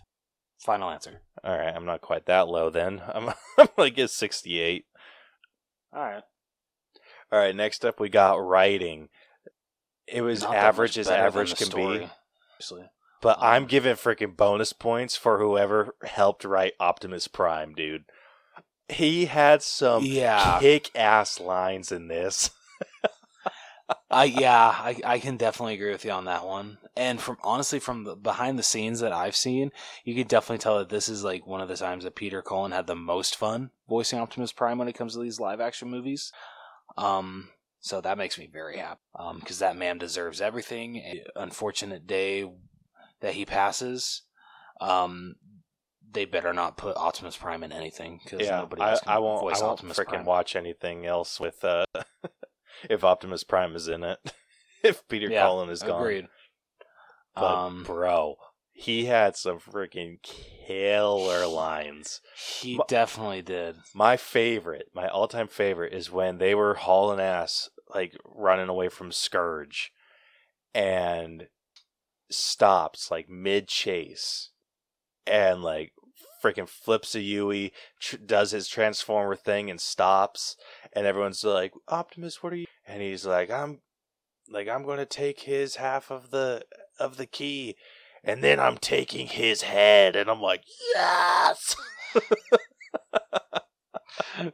Final 0.59 0.89
answer. 0.89 1.21
All 1.43 1.57
right, 1.57 1.73
I'm 1.73 1.85
not 1.85 2.01
quite 2.01 2.25
that 2.25 2.47
low 2.47 2.69
then. 2.69 3.01
I'm 3.13 3.29
I'm 3.57 3.67
like 3.77 3.97
at 3.97 4.09
sixty 4.09 4.59
eight. 4.59 4.85
All 5.93 6.01
right. 6.03 6.23
All 7.31 7.39
right, 7.39 7.55
next 7.55 7.85
up 7.85 7.99
we 7.99 8.09
got 8.09 8.35
writing. 8.35 9.09
It 10.07 10.21
was 10.21 10.41
Not 10.41 10.55
average 10.55 10.97
as 10.97 11.07
average 11.07 11.55
can 11.55 11.67
story, 11.67 11.99
be, 11.99 12.09
Obviously. 12.55 12.89
but 13.21 13.37
Um, 13.37 13.43
I'm 13.43 13.65
giving 13.65 13.93
freaking 13.95 14.35
bonus 14.35 14.73
points 14.73 15.15
for 15.15 15.37
whoever 15.39 15.95
helped 16.03 16.43
write 16.43 16.73
Optimus 16.79 17.27
Prime, 17.27 17.73
dude. 17.75 18.05
He 18.87 19.25
had 19.27 19.61
some 19.61 20.03
Yeah. 20.03 20.57
kick 20.59 20.89
ass 20.95 21.39
lines 21.39 21.91
in 21.91 22.07
this. 22.07 22.49
I 24.11 24.25
yeah, 24.25 24.67
I 24.67 24.99
I 25.03 25.19
can 25.19 25.37
definitely 25.37 25.75
agree 25.75 25.91
with 25.91 26.05
you 26.05 26.11
on 26.11 26.25
that 26.25 26.45
one. 26.45 26.77
And 26.95 27.21
from 27.21 27.37
honestly 27.43 27.79
from 27.79 28.03
the 28.03 28.15
behind 28.15 28.57
the 28.57 28.63
scenes 28.63 28.99
that 28.99 29.13
I've 29.13 29.35
seen, 29.35 29.71
you 30.03 30.15
could 30.15 30.27
definitely 30.27 30.59
tell 30.59 30.79
that 30.79 30.89
this 30.89 31.09
is 31.09 31.23
like 31.23 31.45
one 31.45 31.61
of 31.61 31.67
the 31.67 31.77
times 31.77 32.03
that 32.03 32.15
Peter 32.15 32.41
Cullen 32.41 32.71
had 32.71 32.87
the 32.87 32.95
most 32.95 33.35
fun 33.35 33.71
voicing 33.87 34.19
Optimus 34.19 34.51
Prime 34.51 34.77
when 34.77 34.87
it 34.87 34.93
comes 34.95 35.13
to 35.13 35.19
these 35.21 35.39
live 35.39 35.59
action 35.59 35.89
movies. 35.89 36.31
Um 36.97 37.49
so 37.79 38.01
that 38.01 38.17
makes 38.17 38.37
me 38.37 38.49
very 38.51 38.77
happy. 38.77 38.99
Um 39.17 39.41
cuz 39.41 39.59
that 39.59 39.77
man 39.77 39.97
deserves 39.97 40.41
everything. 40.41 40.97
A 40.97 41.23
unfortunate 41.35 42.07
day 42.07 42.49
that 43.21 43.33
he 43.33 43.45
passes. 43.45 44.23
Um 44.81 45.35
they 46.11 46.25
better 46.25 46.53
not 46.53 46.77
put 46.77 46.97
Optimus 46.97 47.37
Prime 47.37 47.63
in 47.63 47.71
anything 47.71 48.19
cuz 48.25 48.41
yeah, 48.41 48.57
nobody 48.57 48.81
I, 48.81 48.91
else 48.91 49.01
I 49.05 49.19
won't. 49.19 49.55
I 49.55 49.63
won't 49.63 49.81
freaking 49.81 50.25
watch 50.25 50.55
anything 50.55 51.05
else 51.05 51.39
with 51.39 51.63
uh, 51.63 51.85
if 52.89 53.03
Optimus 53.03 53.43
Prime 53.43 53.75
is 53.75 53.87
in 53.87 54.03
it. 54.03 54.19
if 54.83 55.07
Peter 55.07 55.29
Yeah, 55.29 55.41
Cullen 55.41 55.69
is 55.69 55.81
gone, 55.83 56.01
Agreed. 56.01 56.27
but 57.35 57.43
Um, 57.43 57.83
bro, 57.83 58.35
he 58.71 59.05
had 59.05 59.35
some 59.35 59.59
freaking 59.59 60.21
killer 60.23 61.45
lines. 61.47 62.21
he 62.61 62.77
My- 62.77 62.85
definitely 62.87 63.41
did. 63.41 63.75
My 63.93 64.15
favorite, 64.17 64.87
my 64.93 65.07
all-time 65.07 65.47
favorite, 65.47 65.93
is 65.93 66.11
when 66.11 66.37
they 66.37 66.55
were 66.55 66.75
hauling 66.75 67.19
ass, 67.19 67.69
like 67.93 68.15
running 68.23 68.69
away 68.69 68.87
from 68.89 69.11
Scourge, 69.11 69.91
and 70.73 71.47
stops 72.29 73.09
like 73.09 73.27
mid 73.29 73.67
chase, 73.67 74.51
and 75.25 75.61
like 75.63 75.91
freaking 76.43 76.69
flips 76.69 77.15
a 77.15 77.19
Yui, 77.21 77.73
tr- 77.99 78.15
does 78.17 78.51
his 78.51 78.67
transformer 78.69 79.35
thing, 79.35 79.69
and 79.69 79.81
stops, 79.81 80.55
and 80.93 81.05
everyone's 81.05 81.43
like, 81.43 81.71
"Optimus, 81.87 82.41
what 82.43 82.53
are 82.53 82.57
you?" 82.57 82.65
And 82.87 83.01
he's 83.01 83.25
like, 83.25 83.49
"I'm, 83.49 83.81
like, 84.49 84.67
I'm 84.67 84.83
going 84.83 84.97
to 84.97 85.05
take 85.05 85.41
his 85.41 85.75
half 85.77 86.11
of 86.11 86.31
the 86.31 86.63
of 86.99 87.17
the 87.17 87.25
key." 87.25 87.75
And 88.23 88.43
then 88.43 88.59
I'm 88.59 88.77
taking 88.77 89.27
his 89.27 89.61
head, 89.61 90.17
and 90.17 90.29
I'm 90.29 90.41
like, 90.41 90.63
yes! 90.93 91.73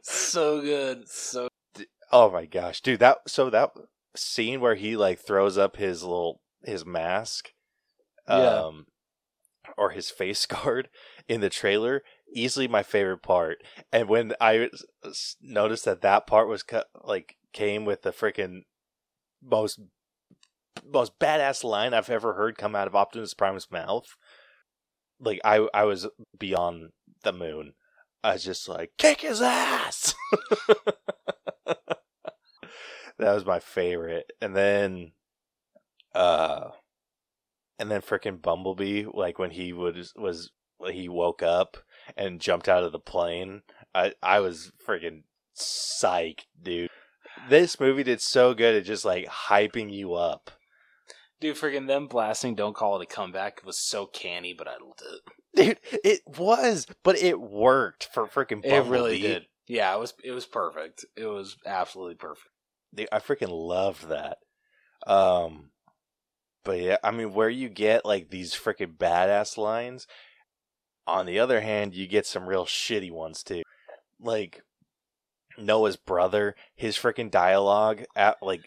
so 0.02 0.60
good. 0.60 1.08
So 1.08 1.48
Oh 2.12 2.30
my 2.30 2.46
gosh, 2.46 2.80
dude! 2.80 3.00
That 3.00 3.18
so 3.26 3.50
that 3.50 3.70
scene 4.14 4.60
where 4.60 4.76
he 4.76 4.96
like 4.96 5.18
throws 5.18 5.58
up 5.58 5.76
his 5.76 6.02
little 6.02 6.40
his 6.64 6.86
mask, 6.86 7.50
Yeah. 8.28 8.66
um, 8.66 8.86
or 9.76 9.90
his 9.90 10.10
face 10.10 10.46
guard 10.46 10.88
in 11.28 11.40
the 11.40 11.50
trailer, 11.50 12.02
easily 12.32 12.68
my 12.68 12.82
favorite 12.82 13.22
part. 13.22 13.62
And 13.92 14.08
when 14.08 14.32
I 14.40 14.68
noticed 15.40 15.84
that 15.84 16.02
that 16.02 16.26
part 16.26 16.48
was 16.48 16.62
cut, 16.62 16.86
like 17.04 17.36
came 17.52 17.84
with 17.84 18.02
the 18.02 18.10
freaking 18.12 18.62
most 19.42 19.80
most 20.84 21.18
badass 21.18 21.64
line 21.64 21.94
I've 21.94 22.10
ever 22.10 22.34
heard 22.34 22.58
come 22.58 22.76
out 22.76 22.86
of 22.86 22.94
Optimus 22.94 23.34
Prime's 23.34 23.70
mouth. 23.70 24.06
Like 25.18 25.40
I 25.44 25.66
I 25.72 25.84
was 25.84 26.06
beyond 26.38 26.90
the 27.22 27.32
moon. 27.32 27.72
I 28.22 28.34
was 28.34 28.44
just 28.44 28.68
like, 28.68 28.92
kick 28.98 29.20
his 29.20 29.40
ass. 29.40 30.14
that 31.66 31.88
was 33.18 33.46
my 33.46 33.60
favorite. 33.60 34.32
And 34.40 34.54
then 34.54 35.12
uh 36.14 36.70
and 37.78 37.90
then 37.90 38.00
freaking 38.00 38.40
Bumblebee, 38.40 39.04
like 39.12 39.38
when 39.38 39.50
he 39.50 39.72
was 39.72 40.12
was 40.16 40.50
he 40.90 41.08
woke 41.08 41.42
up 41.42 41.78
and 42.16 42.40
jumped 42.40 42.68
out 42.68 42.84
of 42.84 42.92
the 42.92 42.98
plane. 42.98 43.62
I 43.94 44.12
I 44.22 44.40
was 44.40 44.72
freaking 44.86 45.22
psyched, 45.56 46.46
dude. 46.60 46.90
This 47.48 47.78
movie 47.80 48.02
did 48.02 48.20
so 48.20 48.54
good 48.54 48.74
at 48.74 48.84
just 48.84 49.04
like 49.04 49.26
hyping 49.26 49.92
you 49.92 50.14
up. 50.14 50.50
Dude, 51.40 51.56
freaking 51.56 51.86
them 51.86 52.06
blasting 52.06 52.54
"Don't 52.54 52.76
Call 52.76 53.00
It 53.00 53.04
a 53.04 53.14
Comeback" 53.14 53.58
It 53.58 53.66
was 53.66 53.78
so 53.78 54.06
canny, 54.06 54.54
but 54.56 54.68
I 54.68 54.72
loved 54.72 55.02
it. 55.02 55.20
Dude, 55.56 56.00
it 56.04 56.20
was, 56.38 56.86
but 57.02 57.16
it 57.16 57.40
worked 57.40 58.08
for 58.12 58.26
freaking 58.26 58.62
Bumblebee. 58.62 58.76
It 58.76 58.90
really 58.90 59.20
did. 59.20 59.46
Yeah, 59.66 59.94
it 59.94 60.00
was. 60.00 60.14
It 60.22 60.32
was 60.32 60.46
perfect. 60.46 61.04
It 61.16 61.26
was 61.26 61.56
absolutely 61.66 62.16
perfect. 62.16 62.48
Dude, 62.94 63.08
I 63.12 63.18
freaking 63.18 63.50
loved 63.50 64.08
that. 64.08 64.38
Um, 65.06 65.70
but 66.64 66.80
yeah, 66.80 66.96
I 67.02 67.10
mean, 67.10 67.32
where 67.32 67.48
you 67.48 67.68
get 67.68 68.04
like 68.04 68.30
these 68.30 68.54
freaking 68.54 68.96
badass 68.96 69.56
lines, 69.56 70.06
on 71.06 71.26
the 71.26 71.38
other 71.38 71.60
hand, 71.60 71.94
you 71.94 72.06
get 72.06 72.26
some 72.26 72.46
real 72.46 72.64
shitty 72.66 73.10
ones 73.10 73.42
too. 73.42 73.62
Like 74.20 74.62
Noah's 75.58 75.96
brother, 75.96 76.54
his 76.74 76.96
freaking 76.96 77.30
dialogue 77.30 78.04
at 78.14 78.42
like 78.42 78.62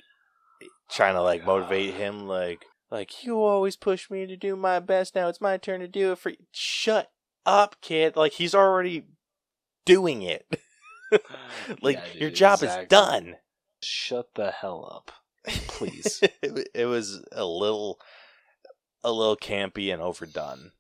trying 0.90 1.14
to 1.16 1.22
like 1.22 1.46
motivate 1.46 1.94
him 1.94 2.28
like 2.28 2.66
like 2.90 3.24
you 3.24 3.42
always 3.44 3.76
push 3.76 4.10
me 4.10 4.26
to 4.26 4.36
do 4.36 4.56
my 4.56 4.80
best 4.80 5.14
now 5.16 5.28
it's 5.28 5.40
my 5.40 5.56
turn 5.56 5.80
to 5.80 5.88
do 5.88 6.12
it 6.12 6.18
for 6.18 6.32
you. 6.32 6.38
shut 6.52 7.12
up 7.46 7.76
kid 7.80 8.16
like 8.16 8.34
he's 8.34 8.56
already 8.56 9.06
doing 9.86 10.24
it 10.24 10.46
like 11.82 11.98
Yeah, 11.98 12.06
dude, 12.12 12.22
your 12.22 12.30
job 12.32 12.56
exactly. 12.64 12.84
is 12.84 12.90
done 12.90 13.36
Shut 13.82 14.34
the 14.36 14.52
hell 14.52 14.92
up, 14.94 15.12
please. 15.68 16.22
it, 16.42 16.68
it 16.76 16.86
was 16.86 17.24
a 17.32 17.46
little 17.46 17.98
a 19.04 19.12
little 19.12 19.38
campy 19.38 19.94
and 19.94 20.02
overdone 20.02 20.72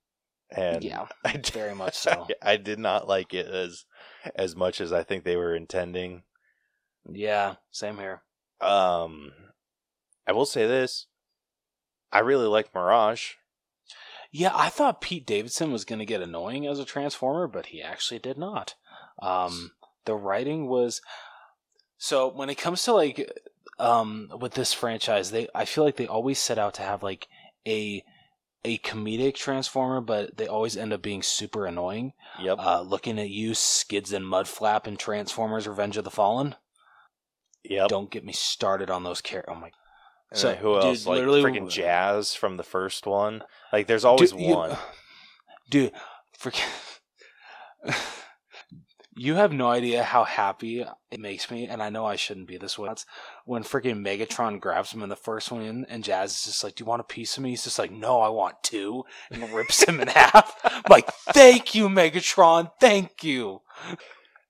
and 0.56 0.84
yeah, 0.84 1.08
I 1.26 1.34
did, 1.34 1.47
very 1.47 1.76
much 1.76 1.95
so. 1.97 2.28
I 2.41 2.58
did 2.58 2.80
not 2.80 3.08
like 3.08 3.34
it 3.34 3.47
as 3.47 3.86
as 4.36 4.56
much 4.56 4.82
as 4.82 4.91
I 4.91 5.04
think 5.04 5.24
they 5.24 5.36
were 5.36 5.56
intending 5.56 6.24
Yeah, 7.10 7.56
same 7.72 7.97
here. 7.97 8.22
um 8.62 9.32
I 10.28 10.32
will 10.32 10.45
say 10.45 10.68
this 10.68 11.08
I 12.12 12.20
really 12.20 12.47
like 12.47 12.74
Mirage 12.74 13.34
Yeah, 14.32 14.52
I 14.54 14.70
thought 14.70 15.02
Pete 15.02 15.26
Davidson 15.26 15.72
was 15.72 15.86
going 15.86 16.00
to 16.00 16.06
get 16.06 16.22
annoying 16.22 16.68
as 16.68 16.80
a 16.80 16.86
Transformer, 16.86 17.47
but 17.47 17.68
he 17.68 17.82
actually 17.82 18.20
did 18.20 18.38
not. 18.38 18.76
Um, 19.22 19.72
the 20.06 20.16
writing 20.16 20.68
was 20.68 21.02
so 21.97 22.28
when 22.30 22.50
it 22.50 22.56
comes 22.56 22.84
to 22.84 22.93
like 22.93 23.32
um 23.78 24.30
with 24.39 24.54
this 24.54 24.74
franchise, 24.74 25.32
they 25.32 25.47
I 25.54 25.66
feel 25.66 25.84
like 25.84 25.97
they 25.97 26.08
always 26.08 26.39
set 26.39 26.58
out 26.58 26.74
to 26.76 26.82
have 26.82 27.04
like 27.04 27.28
a 27.68 28.04
a 28.66 28.78
comedic 28.80 29.36
Transformer, 29.36 30.01
but 30.01 30.36
they 30.38 30.47
always 30.47 30.76
end 30.78 30.91
up 30.93 31.01
being 31.01 31.22
super 31.24 31.66
annoying. 31.66 32.14
Yep. 32.41 32.57
Uh, 32.60 32.82
looking 32.82 33.18
at 33.20 33.30
you, 33.30 33.53
Skids 33.53 34.12
and 34.14 34.26
Mudflap 34.26 34.86
in 34.88 34.97
Transformers: 34.97 35.68
Revenge 35.68 35.97
of 35.97 36.03
the 36.03 36.12
Fallen. 36.12 36.55
yep. 37.64 37.88
Don't 37.89 38.12
get 38.12 38.26
me 38.26 38.34
started 38.34 38.89
on 38.89 39.03
those 39.03 39.22
characters. 39.22 39.53
Oh 39.55 39.60
my 39.60 39.72
And 40.32 40.39
so, 40.39 40.55
who 40.55 40.76
dude, 40.76 40.84
else? 40.86 41.05
Like 41.05 41.16
literally- 41.18 41.41
freaking 41.43 41.70
Jazz 41.70 42.34
from 42.36 42.57
the 42.57 42.64
first 42.64 43.05
one. 43.07 43.43
Like 43.74 43.88
there's 43.88 44.05
always 44.05 44.32
Dude, 44.32 44.41
you- 44.41 44.55
one. 44.55 44.78
dude, 45.70 45.91
freaking. 46.38 46.68
you 49.20 49.36
have 49.36 49.52
no 49.52 49.68
idea 49.70 50.04
how 50.04 50.24
happy 50.24 50.86
it 51.12 51.20
makes 51.20 51.52
me, 51.52 51.68
and 51.68 51.84
I 51.84 51.90
know 51.90 52.06
I 52.06 52.16
shouldn't 52.16 52.48
be 52.48 52.58
this 52.58 52.78
way. 52.80 52.88
That's 52.88 53.06
when 53.46 53.64
freaking 53.64 54.02
Megatron 54.06 54.60
grabs 54.60 54.92
him 54.94 55.04
in 55.04 55.10
the 55.10 55.16
first 55.16 55.52
one, 55.52 55.86
and 55.90 56.04
Jazz 56.04 56.32
is 56.32 56.44
just 56.46 56.64
like, 56.64 56.76
"Do 56.76 56.84
you 56.84 56.86
want 56.86 57.02
a 57.02 57.04
piece 57.04 57.36
of 57.38 57.44
me?" 57.44 57.50
He's 57.50 57.64
just 57.66 57.80
like, 57.80 57.92
"No, 57.92 58.22
I 58.22 58.30
want 58.30 58.64
two, 58.64 59.04
and 59.30 59.52
rips 59.52 59.84
him 59.84 60.00
in 60.00 60.08
half. 60.20 60.56
I'm 60.64 60.84
like, 60.90 61.10
"Thank 61.34 61.76
you, 61.76 61.90
Megatron. 61.90 62.72
Thank 62.80 63.24
you." 63.24 63.62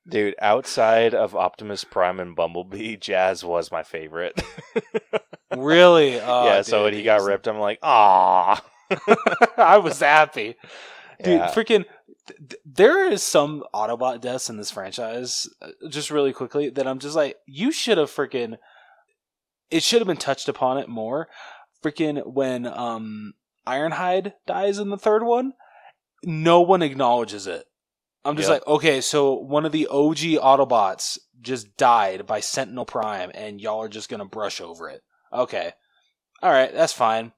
Dude, 0.08 0.36
outside 0.42 1.14
of 1.14 1.36
Optimus 1.36 1.84
Prime 1.84 2.20
and 2.20 2.36
Bumblebee, 2.36 2.96
Jazz 2.98 3.44
was 3.44 3.72
my 3.72 3.84
favorite. 3.84 4.42
Really? 5.58 6.20
Oh, 6.22 6.46
yeah, 6.46 6.62
so 6.62 6.84
when 6.84 6.94
he 6.94 7.02
got 7.02 7.24
ripped, 7.24 7.48
I'm 7.48 7.58
like, 7.58 7.80
ah. 7.82 8.64
I 9.58 9.78
was 9.80 10.00
happy. 10.00 10.56
Dude, 11.24 11.40
Yeah. 11.40 11.52
freaking, 11.52 11.86
th- 12.30 12.40
th- 12.50 12.62
there 12.66 13.12
is 13.12 13.22
some 13.24 13.64
Autobot 13.74 14.22
deaths 14.22 14.50
in 14.50 14.58
this 14.58 14.72
franchise, 14.72 15.48
uh, 15.62 15.70
just 15.90 16.10
really 16.10 16.32
quickly, 16.34 16.70
that 16.70 16.88
I'm 16.88 17.00
just 17.00 17.16
like, 17.16 17.36
you 17.46 17.72
should 17.72 17.98
have 17.98 18.10
freaking, 18.10 18.58
it 19.70 19.84
should 19.84 20.00
have 20.00 20.08
been 20.08 20.18
touched 20.18 20.48
upon 20.50 20.78
it 20.78 20.88
more. 20.90 21.28
Freaking, 21.84 22.26
when 22.26 22.66
um 22.66 23.34
Ironhide 23.68 24.34
dies 24.48 24.80
in 24.80 24.90
the 24.90 24.98
third 24.98 25.24
one, 25.24 25.54
no 26.24 26.62
one 26.62 26.82
acknowledges 26.82 27.46
it. 27.48 27.66
I'm 28.26 28.36
just 28.36 28.50
Yep. 28.50 28.62
like, 28.62 28.68
okay, 28.68 29.00
so 29.02 29.34
one 29.34 29.66
of 29.66 29.72
the 29.72 29.88
OG 29.88 30.18
Autobots 30.42 31.18
just 31.40 31.78
died 31.78 32.26
by 32.26 32.40
Sentinel 32.42 32.86
Prime, 32.86 33.32
and 33.34 33.62
y'all 33.62 33.82
are 33.82 33.88
just 33.90 34.10
gonna 34.10 34.26
brush 34.26 34.60
over 34.60 34.90
it. 34.90 35.02
Okay, 35.32 35.72
all 36.42 36.52
right, 36.52 36.74
that's 36.74 36.94
fine. 36.94 37.32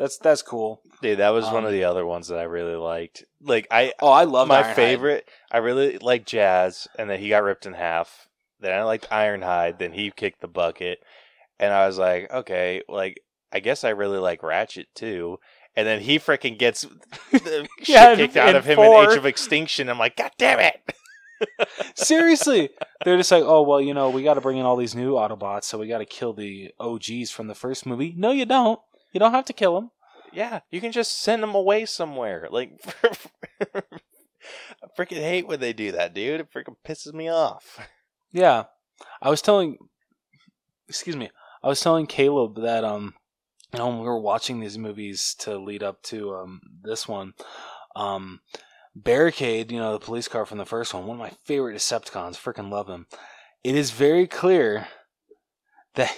That's 0.00 0.16
that's 0.16 0.40
cool. 0.40 0.80
Dude, 1.02 1.18
that 1.18 1.28
was 1.28 1.44
one 1.44 1.56
Um, 1.58 1.66
of 1.66 1.72
the 1.72 1.84
other 1.84 2.06
ones 2.06 2.28
that 2.28 2.38
I 2.38 2.44
really 2.44 2.74
liked. 2.74 3.22
Like 3.42 3.66
I 3.70 3.92
Oh, 4.00 4.08
I 4.10 4.24
love 4.24 4.48
my 4.48 4.62
Ironhide. 4.62 4.74
favorite, 4.74 5.28
I 5.52 5.58
really 5.58 5.98
liked 5.98 6.26
Jazz, 6.26 6.88
and 6.98 7.10
then 7.10 7.20
he 7.20 7.28
got 7.28 7.42
ripped 7.42 7.66
in 7.66 7.74
half. 7.74 8.26
Then 8.60 8.72
I 8.72 8.82
liked 8.82 9.10
Ironhide, 9.10 9.78
then 9.78 9.92
he 9.92 10.10
kicked 10.10 10.40
the 10.40 10.48
bucket. 10.48 11.00
And 11.58 11.72
I 11.74 11.86
was 11.86 11.98
like, 11.98 12.32
okay, 12.32 12.80
like 12.88 13.20
I 13.52 13.60
guess 13.60 13.84
I 13.84 13.90
really 13.90 14.18
like 14.18 14.42
Ratchet 14.42 14.86
too. 14.94 15.38
And 15.76 15.86
then 15.86 16.00
he 16.00 16.18
freaking 16.18 16.58
gets 16.58 16.82
the 17.30 17.68
Yeah, 17.86 18.14
shit 18.14 18.16
kicked 18.32 18.36
out 18.38 18.56
of 18.56 18.64
him 18.64 18.76
four. 18.76 19.04
in 19.04 19.10
Age 19.10 19.16
of 19.18 19.26
Extinction. 19.26 19.90
I'm 19.90 19.98
like, 19.98 20.16
God 20.16 20.30
damn 20.38 20.60
it! 20.60 20.80
Seriously, 21.94 22.70
they're 23.04 23.16
just 23.18 23.30
like, 23.30 23.44
oh 23.44 23.62
well, 23.62 23.80
you 23.82 23.94
know, 23.94 24.08
we 24.10 24.22
got 24.22 24.34
to 24.34 24.40
bring 24.40 24.56
in 24.58 24.64
all 24.64 24.76
these 24.76 24.94
new 24.94 25.12
Autobots, 25.12 25.64
so 25.64 25.78
we 25.78 25.88
got 25.88 25.98
to 25.98 26.06
kill 26.06 26.32
the 26.32 26.72
OGs 26.80 27.30
from 27.30 27.48
the 27.48 27.54
first 27.54 27.84
movie. 27.86 28.14
No, 28.16 28.30
you 28.30 28.46
don't. 28.46 28.80
You 29.12 29.20
don't 29.20 29.32
have 29.32 29.46
to 29.46 29.52
kill 29.52 29.76
him. 29.78 29.90
Yeah, 30.32 30.60
you 30.70 30.80
can 30.80 30.92
just 30.92 31.20
send 31.20 31.42
him 31.42 31.54
away 31.54 31.86
somewhere. 31.86 32.48
Like, 32.50 32.80
I 33.60 33.82
freaking 34.96 35.18
hate 35.18 35.46
when 35.46 35.60
they 35.60 35.72
do 35.72 35.92
that, 35.92 36.14
dude. 36.14 36.40
It 36.40 36.52
freaking 36.52 36.76
pisses 36.86 37.12
me 37.12 37.28
off. 37.28 37.80
Yeah, 38.32 38.64
I 39.20 39.28
was 39.28 39.42
telling, 39.42 39.76
excuse 40.88 41.16
me, 41.16 41.30
I 41.62 41.68
was 41.68 41.80
telling 41.80 42.06
Caleb 42.06 42.60
that 42.62 42.84
um, 42.84 43.14
you 43.72 43.78
know, 43.78 43.88
when 43.88 43.98
we 43.98 44.04
were 44.04 44.20
watching 44.20 44.60
these 44.60 44.78
movies 44.78 45.34
to 45.40 45.58
lead 45.58 45.82
up 45.82 46.02
to 46.04 46.34
um 46.34 46.60
this 46.82 47.06
one, 47.06 47.34
um, 47.96 48.40
Barricade, 48.94 49.70
you 49.70 49.78
know, 49.78 49.92
the 49.92 50.04
police 50.04 50.28
car 50.28 50.44
from 50.44 50.58
the 50.58 50.66
first 50.66 50.92
one, 50.92 51.06
one 51.06 51.16
of 51.16 51.20
my 51.20 51.36
favorite 51.44 51.76
Decepticons. 51.76 52.36
Freaking 52.36 52.70
love 52.70 52.88
him. 52.88 53.06
It 53.62 53.74
is 53.74 53.90
very 53.90 54.26
clear 54.26 54.88
that 55.94 56.16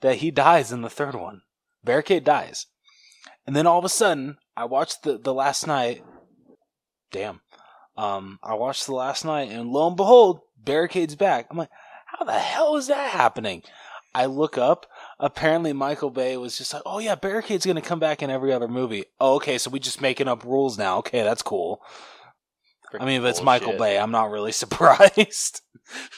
that 0.00 0.16
he 0.16 0.30
dies 0.30 0.70
in 0.70 0.82
the 0.82 0.90
third 0.90 1.14
one. 1.14 1.42
Barricade 1.84 2.24
dies, 2.24 2.66
and 3.46 3.54
then 3.54 3.66
all 3.66 3.78
of 3.78 3.84
a 3.84 3.88
sudden, 3.88 4.38
I 4.56 4.64
watched 4.64 5.02
the 5.02 5.18
the 5.18 5.34
Last 5.34 5.66
Knight. 5.66 6.04
Damn. 7.10 7.40
Um, 7.96 8.38
I 8.42 8.54
watched 8.54 8.86
the 8.86 8.94
Last 8.94 9.24
Knight, 9.24 9.50
and 9.50 9.70
lo 9.70 9.88
and 9.88 9.96
behold, 9.96 10.40
Barricade's 10.56 11.16
back. 11.16 11.46
I'm 11.50 11.56
like, 11.56 11.70
how 12.06 12.24
the 12.24 12.38
hell 12.38 12.76
is 12.76 12.86
that 12.88 13.10
happening? 13.10 13.62
I 14.14 14.26
look 14.26 14.56
up. 14.56 14.86
Apparently, 15.18 15.72
Michael 15.72 16.10
Bay 16.10 16.36
was 16.36 16.56
just 16.56 16.72
like, 16.72 16.82
"Oh 16.86 16.98
yeah, 16.98 17.14
Barricade's 17.14 17.66
gonna 17.66 17.80
come 17.80 17.98
back 17.98 18.22
in 18.22 18.30
every 18.30 18.52
other 18.52 18.68
movie." 18.68 19.04
Oh, 19.20 19.36
okay, 19.36 19.58
so 19.58 19.70
we 19.70 19.78
just 19.78 20.00
making 20.00 20.28
up 20.28 20.44
rules 20.44 20.78
now. 20.78 20.98
Okay, 20.98 21.22
that's 21.22 21.42
cool. 21.42 21.82
I 22.98 23.04
mean, 23.04 23.20
if 23.22 23.28
it's 23.28 23.42
Michael. 23.42 23.76
Bay, 23.76 23.98
I'm 23.98 24.10
not 24.10 24.30
really 24.30 24.52
surprised. 24.64 25.60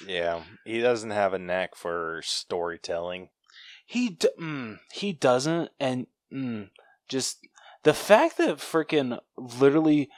Yeah, 0.06 0.42
he 0.64 0.80
doesn't 0.80 1.11
have 1.11 1.34
a 1.34 1.38
knack 1.38 1.74
for 1.76 2.20
storytelling. 2.24 3.28
He 3.91 4.11
d- 4.11 4.28
mm, 4.41 4.78
he 4.93 5.12
doesn't, 5.12 5.68
and 5.80 6.07
mm, 6.32 6.70
just 7.09 7.38
the 7.82 7.93
fact 7.93 8.38
that 8.38 8.59
freaking 8.59 9.18
literally 9.36 10.09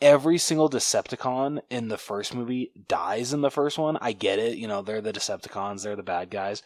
every 0.00 0.38
single 0.38 0.70
Decepticon 0.70 1.60
in 1.70 1.88
the 1.88 1.98
first 1.98 2.32
movie 2.36 2.70
dies 2.86 3.32
in 3.32 3.40
the 3.40 3.50
first 3.50 3.78
one. 3.78 3.98
I 4.00 4.12
get 4.12 4.38
it, 4.38 4.58
you 4.58 4.68
know, 4.68 4.80
they're 4.80 5.00
the 5.00 5.12
Decepticons, 5.12 5.82
they're 5.82 5.96
the 5.96 6.04
bad 6.04 6.30
guys, 6.30 6.62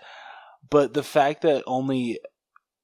but 0.69 0.93
the 0.93 1.03
fact 1.03 1.41
that 1.43 1.65
only 1.67 2.21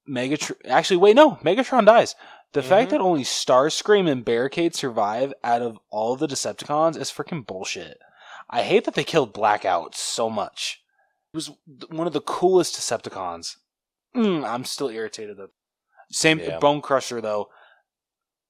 Megatron 0.09 0.57
actually 0.67 0.97
wait 0.97 1.15
no 1.15 1.33
Megatron 1.45 1.85
dies. 1.85 2.15
The 2.55 2.63
fact 2.63 2.89
Mhm. 2.89 2.91
that 2.93 3.01
only 3.03 3.25
Starscream 3.25 4.11
and 4.11 4.25
Barricade 4.25 4.75
survive 4.75 5.35
out 5.45 5.61
of 5.61 5.79
all 5.91 6.17
the 6.17 6.27
Decepticons 6.27 6.97
is 6.97 7.11
freaking 7.13 7.47
bullshit. 7.47 7.99
I 8.49 8.63
hate 8.63 8.85
that 8.85 8.95
they 8.95 9.05
killed 9.05 9.35
Blackout 9.35 9.95
so 9.95 10.31
much. 10.31 10.82
He 11.33 11.37
was 11.37 11.51
one 11.89 12.07
of 12.07 12.13
the 12.13 12.21
coolest 12.21 12.77
Decepticons 12.77 13.57
mm, 14.15 14.45
I'm 14.45 14.65
still 14.65 14.89
irritated 14.89 15.37
that. 15.39 15.51
Same 16.11 16.39
Yeah. 16.39 16.59
Bonecrusher 16.59 17.23
though. 17.23 17.49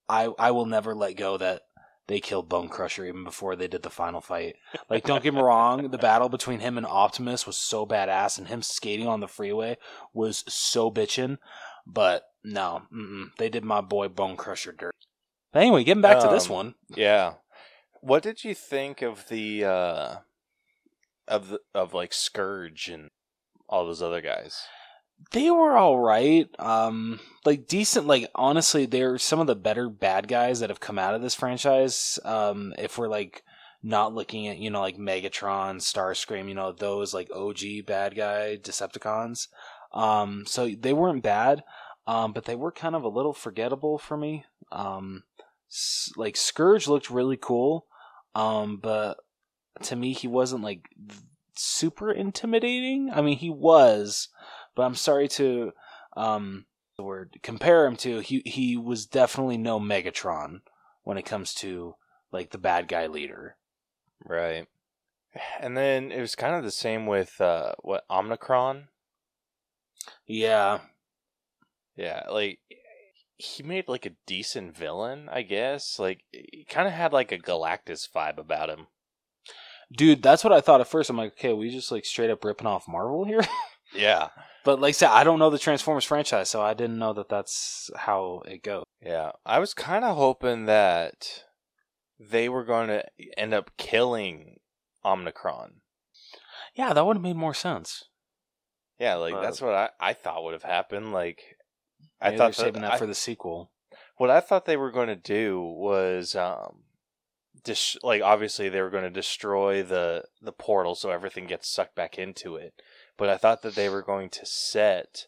I 0.09 0.31
I 0.39 0.51
will 0.51 0.67
never 0.67 0.95
let 0.95 1.17
go 1.17 1.37
that 1.37 1.63
they 2.09 2.19
killed 2.19 2.49
Bonecrusher 2.49 3.07
even 3.07 3.23
before 3.25 3.55
they 3.55 3.69
did 3.69 3.83
the 3.85 3.91
final 3.91 4.21
fight. 4.21 4.57
Like, 4.91 5.05
don't 5.05 5.23
get 5.23 5.33
me 5.33 5.41
wrong, 5.41 5.91
the 5.91 5.99
battle 6.11 6.29
between 6.29 6.59
him 6.59 6.77
and 6.77 6.85
Optimus 6.85 7.47
was 7.47 7.57
so 7.57 7.87
badass, 7.87 8.39
and 8.39 8.49
him 8.49 8.61
skating 8.61 9.07
on 9.07 9.21
the 9.21 9.29
freeway 9.29 9.79
was 10.13 10.45
so 10.49 10.91
bitchin'. 10.91 11.39
But 11.87 12.25
no, 12.43 12.83
they 13.39 13.49
did 13.49 13.65
my 13.65 13.81
boy 13.81 14.09
Bonecrusher 14.09 14.77
dirt. 14.77 14.95
But 15.53 15.61
anyway, 15.61 15.85
getting 15.85 16.03
back 16.03 16.21
to 16.21 16.29
this 16.29 16.47
Um, 16.47 16.53
one. 16.53 16.75
Yeah. 16.89 17.35
What 18.01 18.25
did 18.25 18.43
you 18.43 18.55
think 18.55 19.01
of 19.01 19.29
the 19.29 19.65
uh 19.65 20.17
of 21.29 21.49
the 21.49 21.61
of 21.75 21.95
like 21.95 22.13
Scourge 22.13 22.89
and 22.89 23.11
all 23.69 23.87
those 23.87 24.03
other 24.03 24.21
guys? 24.21 24.63
they 25.31 25.51
were 25.51 25.77
all 25.77 25.99
right 25.99 26.49
um 26.59 27.21
like 27.45 27.67
decent 27.69 28.07
like 28.07 28.29
honestly 28.35 28.87
they're 28.87 29.19
some 29.19 29.39
of 29.39 29.47
the 29.47 29.55
better 29.55 29.89
bad 29.89 30.27
guys 30.27 30.61
that 30.61 30.71
have 30.71 30.81
come 30.81 30.99
out 30.99 31.15
of 31.15 31.23
this 31.23 31.35
franchise 31.35 32.19
um 32.25 32.75
if 32.79 32.99
we're 32.99 33.09
like 33.09 33.43
not 33.83 34.15
looking 34.15 34.49
at 34.49 34.59
you 34.59 34.71
know 34.71 34.81
like 34.81 34.97
megatron 34.97 35.77
starscream 35.77 36.49
you 36.49 36.55
know 36.55 36.73
those 36.73 37.15
like 37.15 37.31
og 37.35 37.61
bad 37.87 38.17
guy 38.17 38.57
decepticons 38.61 39.49
um 39.93 40.45
so 40.47 40.69
they 40.69 40.93
weren't 40.93 41.23
bad 41.23 41.63
um 42.07 42.33
but 42.33 42.45
they 42.45 42.57
were 42.57 42.73
kind 42.73 42.95
of 42.95 43.05
a 43.05 43.09
little 43.09 43.35
forgettable 43.35 43.99
for 43.99 44.17
me 44.17 44.45
um 44.71 45.23
like 46.17 46.37
scourge 46.37 46.89
looked 46.89 47.11
really 47.11 47.37
cool 47.37 47.87
um 48.35 48.77
but 48.77 49.19
to 49.81 49.97
me 49.97 50.13
he 50.13 50.29
wasn't 50.29 50.63
like 50.63 50.89
super 51.55 52.11
intimidating 52.11 53.11
i 53.13 53.21
mean 53.21 53.37
he 53.37 53.51
was 53.51 54.29
but 54.75 54.85
I'm 54.85 54.95
sorry 54.95 55.29
to 55.29 55.73
um 56.17 56.67
the 56.97 57.03
word 57.03 57.39
compare 57.43 57.87
him 57.87 57.97
to 57.97 58.21
he 58.21 58.43
he 58.45 58.77
was 58.77 59.07
definitely 59.07 59.57
no 59.57 59.81
Megatron 59.81 60.61
when 61.03 61.19
it 61.19 61.27
comes 61.27 61.55
to 61.55 61.97
like 62.31 62.51
the 62.51 62.59
bad 62.59 62.89
guy 62.89 63.07
leader. 63.07 63.57
Right. 64.25 64.67
And 65.61 65.77
then 65.77 66.13
it 66.13 66.21
was 66.21 66.35
kind 66.35 66.55
of 66.55 66.63
the 66.63 66.71
same 66.71 67.07
with 67.07 67.41
uh 67.41 67.73
what 67.81 68.09
Omnicron. 68.11 68.85
Yeah. 70.27 70.81
Yeah, 71.97 72.25
like 72.31 72.59
he 73.37 73.63
made 73.63 73.87
like 73.87 74.07
a 74.07 74.17
decent 74.27 74.77
villain, 74.77 75.29
I 75.31 75.43
guess. 75.43 75.99
Like 75.99 76.25
he 76.31 76.67
kind 76.69 76.89
of 76.89 76.95
had 76.95 77.13
like 77.13 77.33
a 77.33 77.39
Galactus 77.39 78.09
vibe 78.11 78.39
about 78.39 78.71
him. 78.71 78.87
Dude, 79.95 80.23
that's 80.23 80.43
what 80.45 80.53
I 80.53 80.61
thought 80.61 80.81
at 80.81 80.89
first. 80.89 81.11
I'm 81.11 81.17
like, 81.17 81.33
okay, 81.33 81.53
we 81.53 81.71
just 81.71 81.93
like 81.93 82.05
straight 82.05 82.31
up 82.31 82.45
ripping 82.45 82.67
off 82.67 82.89
Marvel 82.89 83.25
here. 83.25 83.43
Yeah. 83.95 84.29
but 84.65 84.81
like 84.81 84.89
I 84.89 84.93
said, 84.93 85.11
I 85.11 85.23
don't 85.23 85.39
know 85.39 85.51
the 85.51 85.59
Transformers 85.59 86.07
franchise, 86.07 86.49
so 86.49 86.63
I 86.63 86.73
didn't 86.73 86.99
know 86.99 87.13
that 87.13 87.29
that's 87.29 87.91
how 87.95 88.41
it 88.47 88.63
goes. 88.63 88.85
Yeah. 89.03 89.33
I 89.45 89.59
was 89.59 89.75
kind 89.75 90.03
of 90.03 90.17
hoping 90.17 90.65
that 90.65 91.43
they 92.19 92.49
were 92.49 92.65
going 92.65 92.89
to 92.89 93.05
end 93.37 93.53
up 93.53 93.71
killing 93.77 94.61
Omnicron. 95.05 95.73
Yeah, 96.75 96.95
that 96.95 97.05
would 97.05 97.17
have 97.17 97.23
made 97.23 97.37
more 97.37 97.53
sense. 97.53 98.05
Yeah, 98.99 99.17
like 99.17 99.35
But- 99.35 99.43
that's 99.43 99.61
what 99.61 99.75
I, 99.75 99.91
I 100.01 100.15
thought 100.15 100.43
would 100.45 100.55
have 100.55 100.63
happened. 100.63 101.13
Like 101.13 101.43
I 102.19 102.35
thought 102.35 102.55
saving 102.55 102.81
that 102.81 102.95
I- 102.95 102.99
for 102.99 103.07
the 103.07 103.15
sequel. 103.15 103.73
what 104.17 104.31
I 104.31 104.41
thought 104.41 104.65
they 104.65 104.79
were 104.79 104.91
going 104.91 105.09
to 105.09 105.17
do 105.17 105.61
was 105.61 106.35
um 106.35 106.85
dis- 107.65 107.97
like 108.03 108.23
obviously 108.23 108.69
they 108.69 108.81
were 108.81 108.91
going 108.91 109.05
to 109.05 109.11
destroy 109.11 109.83
the 109.83 110.25
the 110.41 110.53
portal 110.53 110.95
so 110.95 111.11
everything 111.11 111.47
gets 111.47 111.73
sucked 111.73 111.95
back 111.95 112.19
into 112.19 112.57
it. 112.57 112.75
But 113.17 113.29
I 113.29 113.37
thought 113.37 113.63
that 113.63 113.75
they 113.75 113.89
were 113.89 114.03
going 114.03 114.31
to 114.31 114.47
set 114.47 115.27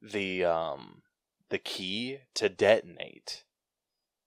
the 0.00 0.44
um 0.44 1.02
the 1.48 1.58
key 1.58 2.18
to 2.34 2.48
detonate. 2.48 3.44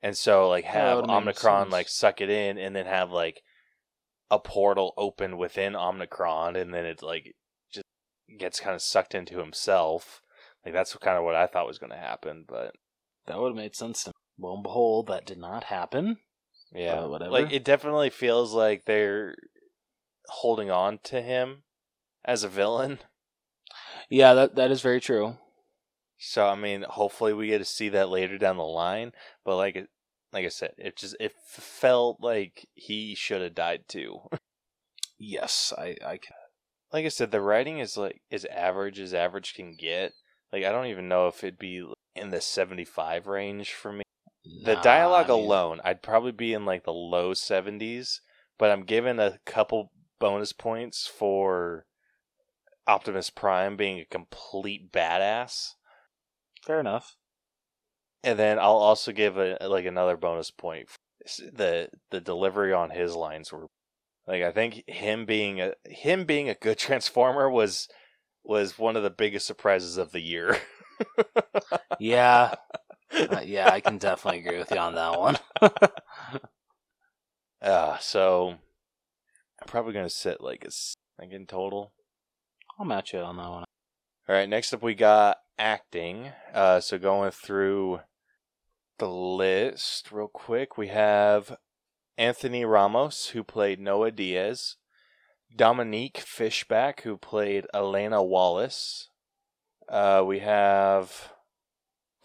And 0.02 0.16
so 0.16 0.48
like 0.50 0.66
have 0.66 1.04
Omnicron 1.04 1.70
like 1.72 1.90
suck 1.90 2.22
it 2.22 2.30
in 2.30 2.58
and 2.58 2.76
then 2.76 2.86
have 2.86 3.12
like 3.12 3.42
a 4.30 4.40
portal 4.40 4.94
open 4.98 5.38
within 5.38 5.74
Omnicron 5.74 6.60
and 6.60 6.74
then 6.74 6.86
it 6.86 7.02
like 7.02 7.36
just 7.72 7.86
gets 8.38 8.60
kind 8.60 8.76
of 8.76 8.82
sucked 8.82 9.16
into 9.16 9.40
himself. 9.40 10.22
Like 10.64 10.74
that's 10.74 10.96
kind 10.98 11.18
of 11.18 11.24
what 11.24 11.36
I 11.36 11.48
thought 11.48 11.68
was 11.68 11.80
going 11.80 11.92
to 11.92 11.98
happen, 11.98 12.46
but 12.48 12.76
That 13.28 13.40
would 13.40 13.50
have 13.50 13.56
made 13.56 13.76
sense 13.76 14.04
to 14.04 14.10
me. 14.10 14.14
Lo 14.38 14.54
and 14.54 14.64
behold, 14.64 15.08
that 15.08 15.26
did 15.26 15.38
not 15.38 15.66
happen. 15.66 16.18
Yeah, 16.76 17.02
Uh, 17.04 17.08
whatever. 17.08 17.32
Like 17.32 17.52
it 17.52 17.64
definitely 17.64 18.10
feels 18.10 18.54
like 18.54 18.86
they're 18.86 19.36
holding 20.28 20.70
on 20.70 21.00
to 21.06 21.22
him 21.22 21.64
as 22.24 22.44
a 22.44 22.50
villain. 22.50 23.00
Yeah, 24.10 24.34
that 24.34 24.56
that 24.56 24.72
is 24.72 24.82
very 24.82 25.00
true. 25.02 25.38
So 26.18 26.48
I 26.48 26.56
mean, 26.56 26.84
hopefully 26.88 27.34
we 27.34 27.48
get 27.48 27.60
to 27.60 27.66
see 27.66 27.90
that 27.90 28.10
later 28.10 28.38
down 28.38 28.58
the 28.58 28.64
line. 28.64 29.12
But 29.44 29.58
like, 29.58 29.76
it- 29.76 29.90
like 30.34 30.46
I 30.46 30.50
said, 30.50 30.74
it 30.78 30.98
just 30.98 31.16
it 31.20 31.32
felt 31.48 32.18
like 32.20 32.68
he 32.74 33.16
should 33.16 33.42
have 33.42 33.56
died 33.56 33.84
too. 33.88 34.20
Yes, 35.18 35.74
I 35.78 35.96
I 36.06 36.18
can. 36.18 36.36
like 36.92 37.06
I 37.06 37.10
said, 37.10 37.32
the 37.32 37.40
writing 37.42 37.80
is 37.80 37.96
like 37.96 38.22
as 38.32 38.44
average 38.46 39.00
as 39.00 39.14
average 39.14 39.54
can 39.54 39.76
get. 39.76 40.12
Like 40.52 40.66
I 40.66 40.72
don't 40.74 40.88
even 40.88 41.08
know 41.08 41.28
if 41.30 41.44
it'd 41.44 41.58
be 41.58 41.86
in 42.16 42.32
the 42.32 42.42
seventy 42.42 42.84
five 42.86 43.26
range 43.28 43.72
for 43.74 43.94
me. 43.94 44.04
The 44.46 44.76
Nah, 44.76 44.82
dialogue 44.82 45.28
I 45.28 45.34
mean, 45.34 45.40
alone, 45.46 45.82
I'd 45.84 46.02
probably 46.02 46.32
be 46.32 46.54
in 46.54 46.66
like 46.66 46.84
the 46.84 46.94
low 46.94 47.34
70s, 47.34 48.22
but 48.58 48.72
I'm 48.72 48.84
given 48.86 49.20
a 49.20 49.40
couple 49.46 49.92
bonus 50.20 50.54
points 50.54 51.08
for 51.08 51.86
Optimus 52.88 53.30
Prime 53.30 53.76
being 53.78 54.00
a 54.00 54.06
complete 54.06 54.92
badass. 54.92 55.76
Fair 56.64 56.80
enough. 56.80 57.16
And 58.24 58.40
then 58.40 58.58
I'll 58.60 58.78
also 58.78 59.12
give 59.12 59.38
a 59.38 59.58
like 59.62 59.86
another 59.86 60.18
bonus 60.18 60.52
point. 60.52 60.90
The 61.40 61.90
the 62.12 62.22
delivery 62.22 62.74
on 62.74 62.90
his 62.90 63.16
lines 63.16 63.52
were 63.52 63.68
like 64.28 64.42
I 64.44 64.52
think 64.52 64.84
him 64.88 65.26
being 65.26 65.62
a 65.62 65.74
him 65.86 66.26
being 66.26 66.50
a 66.50 66.56
good 66.56 66.78
transformer 66.80 67.50
was 67.50 67.88
was 68.44 68.78
one 68.80 68.96
of 68.96 69.04
the 69.04 69.10
biggest 69.10 69.48
surprises 69.48 69.98
of 69.98 70.12
the 70.12 70.22
year. 70.22 70.58
Yeah, 71.98 72.56
uh, 73.14 73.42
yeah, 73.46 73.70
I 73.72 73.80
can 73.80 73.98
definitely 73.98 74.40
agree 74.40 74.58
with 74.58 74.72
you 74.72 74.78
on 74.78 74.96
that 74.96 75.20
one. 75.20 75.38
Uh, 77.62 77.98
so 77.98 78.50
I'm 79.60 79.68
probably 79.68 79.94
gonna 79.94 80.08
sit 80.08 80.40
like 80.40 80.64
a 80.66 80.70
like 81.20 81.32
in 81.32 81.48
total. 81.48 81.94
I'll 82.78 82.86
match 82.86 83.12
you 83.12 83.20
on 83.20 83.38
that 83.38 83.50
one. 83.50 83.64
All 84.30 84.36
right, 84.36 84.48
next 84.48 84.72
up 84.72 84.84
we 84.84 84.94
got 84.94 85.38
acting. 85.58 86.32
Uh, 86.54 86.80
so 86.80 87.00
going 87.00 87.32
through 87.32 88.02
the 89.00 89.10
list 89.10 90.12
real 90.12 90.28
quick, 90.28 90.78
we 90.78 90.90
have 90.90 91.58
Anthony 92.18 92.66
Ramos, 92.66 93.28
who 93.30 93.44
played 93.44 93.80
Noah 93.80 94.12
Diaz, 94.12 94.76
Dominique 95.56 96.18
Fishback, 96.18 97.02
who 97.02 97.18
played 97.18 97.66
Elena 97.74 98.24
Wallace. 98.24 99.10
Uh, 99.90 100.24
we 100.26 100.40
have, 100.40 101.32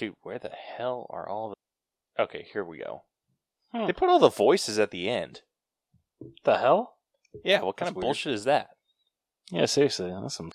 dude, 0.00 0.14
where 0.22 0.38
the 0.38 0.50
hell 0.50 1.06
are 1.10 1.28
all 1.28 1.50
the? 1.50 2.22
Okay, 2.22 2.46
here 2.52 2.64
we 2.64 2.78
go. 2.78 3.02
Hmm. 3.72 3.86
They 3.86 3.92
put 3.92 4.08
all 4.08 4.18
the 4.18 4.30
voices 4.30 4.78
at 4.78 4.90
the 4.90 5.08
end. 5.08 5.42
The 6.44 6.58
hell? 6.58 6.94
Yeah, 7.44 7.62
what 7.62 7.76
kind 7.76 7.86
That's 7.86 7.90
of 7.90 7.96
weird. 7.96 8.02
bullshit 8.02 8.32
is 8.32 8.44
that? 8.44 8.70
Yeah, 9.52 9.66
seriously, 9.66 10.10
that's 10.10 10.34
some. 10.34 10.50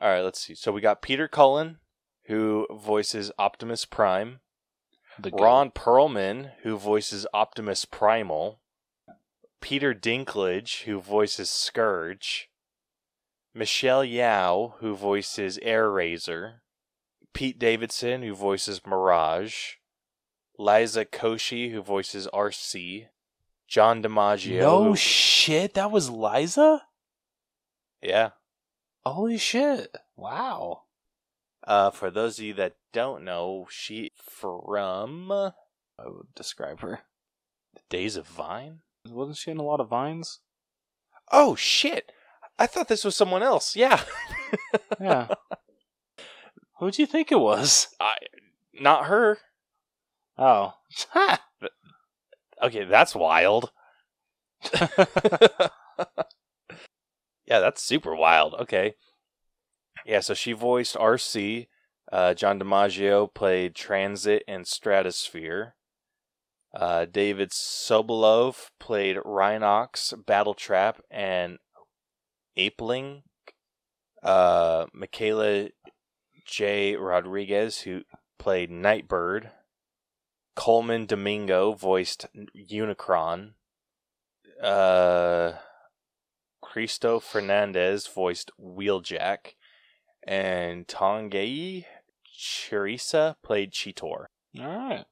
All 0.00 0.08
right, 0.08 0.22
let's 0.22 0.40
see. 0.40 0.54
So 0.54 0.72
we 0.72 0.80
got 0.80 1.02
Peter 1.02 1.28
Cullen, 1.28 1.78
who 2.26 2.66
voices 2.72 3.30
Optimus 3.38 3.84
Prime. 3.84 4.40
The 5.18 5.30
Ron 5.30 5.70
Perlman, 5.70 6.52
who 6.62 6.76
voices 6.76 7.26
Optimus 7.32 7.84
Primal. 7.84 8.60
Peter 9.60 9.94
Dinklage, 9.94 10.82
who 10.84 11.00
voices 11.00 11.50
Scourge. 11.50 12.48
Michelle 13.54 14.04
Yeoh, 14.04 14.74
who 14.80 14.94
voices 14.94 15.58
Airazor. 15.64 16.60
Pete 17.36 17.58
Davidson, 17.58 18.22
who 18.22 18.34
voices 18.34 18.80
Mirage. 18.86 19.74
Liza 20.58 21.04
Koshy, 21.04 21.70
who 21.70 21.82
voices 21.82 22.26
RC. 22.32 23.08
John 23.68 24.02
DiMaggio. 24.02 24.58
No 24.60 24.84
who- 24.84 24.96
shit, 24.96 25.74
that 25.74 25.90
was 25.90 26.08
Liza. 26.08 26.82
yeah. 28.00 28.30
Holy 29.04 29.36
shit! 29.38 29.94
Wow. 30.16 30.84
Uh, 31.64 31.90
for 31.90 32.10
those 32.10 32.38
of 32.38 32.44
you 32.44 32.54
that 32.54 32.74
don't 32.92 33.22
know, 33.22 33.66
she 33.70 34.10
from 34.18 35.30
I 35.30 35.52
would 36.06 36.34
describe 36.34 36.80
her. 36.80 37.00
The 37.74 37.82
Days 37.90 38.16
of 38.16 38.26
Vine. 38.26 38.80
Wasn't 39.08 39.36
she 39.36 39.50
in 39.50 39.58
a 39.58 39.62
lot 39.62 39.78
of 39.80 39.88
vines? 39.90 40.40
Oh 41.30 41.54
shit! 41.54 42.10
I 42.58 42.66
thought 42.66 42.88
this 42.88 43.04
was 43.04 43.14
someone 43.14 43.42
else. 43.42 43.76
Yeah. 43.76 44.02
Yeah. 45.00 45.28
Who'd 46.78 46.98
you 46.98 47.06
think 47.06 47.32
it 47.32 47.40
was? 47.40 47.88
I, 48.00 48.16
not 48.74 49.06
her. 49.06 49.38
Oh. 50.38 50.74
Okay, 52.62 52.84
that's 52.84 53.14
wild. 53.14 53.70
yeah, 54.78 54.90
that's 57.46 57.82
super 57.82 58.14
wild. 58.14 58.54
Okay. 58.54 58.94
Yeah, 60.04 60.20
so 60.20 60.34
she 60.34 60.52
voiced 60.52 60.96
RC. 60.96 61.68
Uh, 62.10 62.34
John 62.34 62.60
DiMaggio 62.60 63.32
played 63.32 63.74
Transit 63.74 64.42
and 64.46 64.66
Stratosphere. 64.66 65.74
Uh, 66.74 67.06
David 67.06 67.50
Sobolov 67.50 68.68
played 68.78 69.16
Rhinox, 69.16 70.14
Battletrap, 70.24 70.96
and 71.10 71.58
Apelinq. 72.56 73.22
Uh, 74.22 74.86
Michaela 74.92 75.68
J. 76.46 76.96
Rodriguez, 76.96 77.80
who 77.80 78.02
played 78.38 78.70
Nightbird. 78.70 79.50
Colman 80.54 81.06
Domingo 81.06 81.74
voiced 81.74 82.26
Unicron. 82.56 83.52
Uh, 84.62 85.52
Cristo 86.62 87.20
Fernandez 87.20 88.06
voiced 88.06 88.50
Wheeljack. 88.58 89.54
And 90.26 90.86
Tongayi 90.86 91.84
Chirisa 92.38 93.36
played 93.42 93.72
Cheetor. 93.72 94.26
All 94.58 94.66
right. 94.66 95.04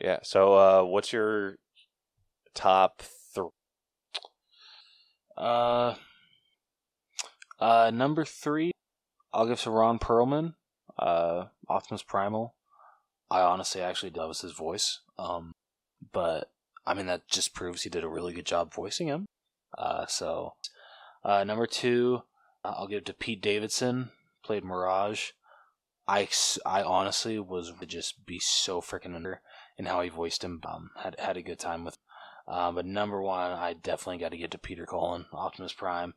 Yeah. 0.00 0.18
So, 0.22 0.54
uh, 0.54 0.84
what's 0.84 1.12
your 1.12 1.58
top 2.54 3.02
three? 3.34 3.50
Uh, 5.36 5.94
uh, 7.58 7.90
number 7.92 8.24
three, 8.24 8.72
I'll 9.32 9.46
give 9.46 9.60
to 9.62 9.70
Ron 9.70 9.98
Perlman. 9.98 10.54
Uh, 10.98 11.46
Optimus 11.68 12.02
Primal. 12.02 12.54
I 13.30 13.40
honestly 13.40 13.80
actually 13.80 14.10
loves 14.10 14.40
his 14.40 14.52
voice. 14.52 15.00
Um, 15.18 15.52
but 16.12 16.50
I 16.86 16.94
mean 16.94 17.06
that 17.06 17.28
just 17.28 17.54
proves 17.54 17.82
he 17.82 17.90
did 17.90 18.04
a 18.04 18.08
really 18.08 18.32
good 18.32 18.46
job 18.46 18.74
voicing 18.74 19.06
him. 19.08 19.26
Uh, 19.76 20.06
so, 20.06 20.54
uh, 21.24 21.44
number 21.44 21.66
two, 21.66 22.22
uh, 22.64 22.74
I'll 22.76 22.88
give 22.88 23.04
to 23.04 23.14
Pete 23.14 23.40
Davidson. 23.40 24.10
Played 24.42 24.64
Mirage. 24.64 25.30
I, 26.08 26.28
I 26.66 26.82
honestly 26.82 27.38
was 27.38 27.72
just 27.86 28.26
be 28.26 28.40
so 28.40 28.80
freaking 28.80 29.14
under 29.14 29.42
in 29.78 29.86
how 29.86 30.00
he 30.00 30.08
voiced 30.08 30.42
him. 30.42 30.60
Um, 30.66 30.90
had 30.96 31.14
had 31.20 31.36
a 31.36 31.42
good 31.42 31.58
time 31.58 31.84
with. 31.84 31.98
Um, 32.48 32.74
but 32.74 32.84
number 32.84 33.22
one, 33.22 33.52
I 33.52 33.74
definitely 33.74 34.18
got 34.18 34.32
to 34.32 34.36
get 34.36 34.50
to 34.50 34.58
Peter 34.58 34.86
Cullen, 34.86 35.26
Optimus 35.32 35.72
Prime. 35.72 36.14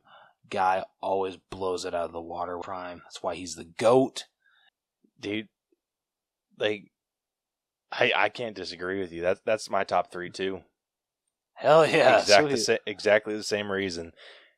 Guy 0.50 0.84
always 1.00 1.36
blows 1.50 1.84
it 1.84 1.94
out 1.94 2.06
of 2.06 2.12
the 2.12 2.20
water. 2.20 2.58
Prime. 2.58 3.00
That's 3.04 3.22
why 3.22 3.34
he's 3.34 3.54
the 3.54 3.64
goat. 3.64 4.24
Dude, 5.18 5.48
like, 6.58 6.90
I 7.90 8.12
I 8.14 8.28
can't 8.28 8.56
disagree 8.56 9.00
with 9.00 9.12
you. 9.12 9.22
That's 9.22 9.40
that's 9.44 9.70
my 9.70 9.84
top 9.84 10.10
three 10.10 10.30
too. 10.30 10.60
Hell 11.54 11.86
yeah! 11.86 12.18
exactly 12.20 12.50
the 12.50 12.56
sweet. 12.56 12.76
sa- 12.76 12.82
exactly 12.86 13.36
the 13.36 13.42
same 13.42 13.70
reason. 13.70 14.12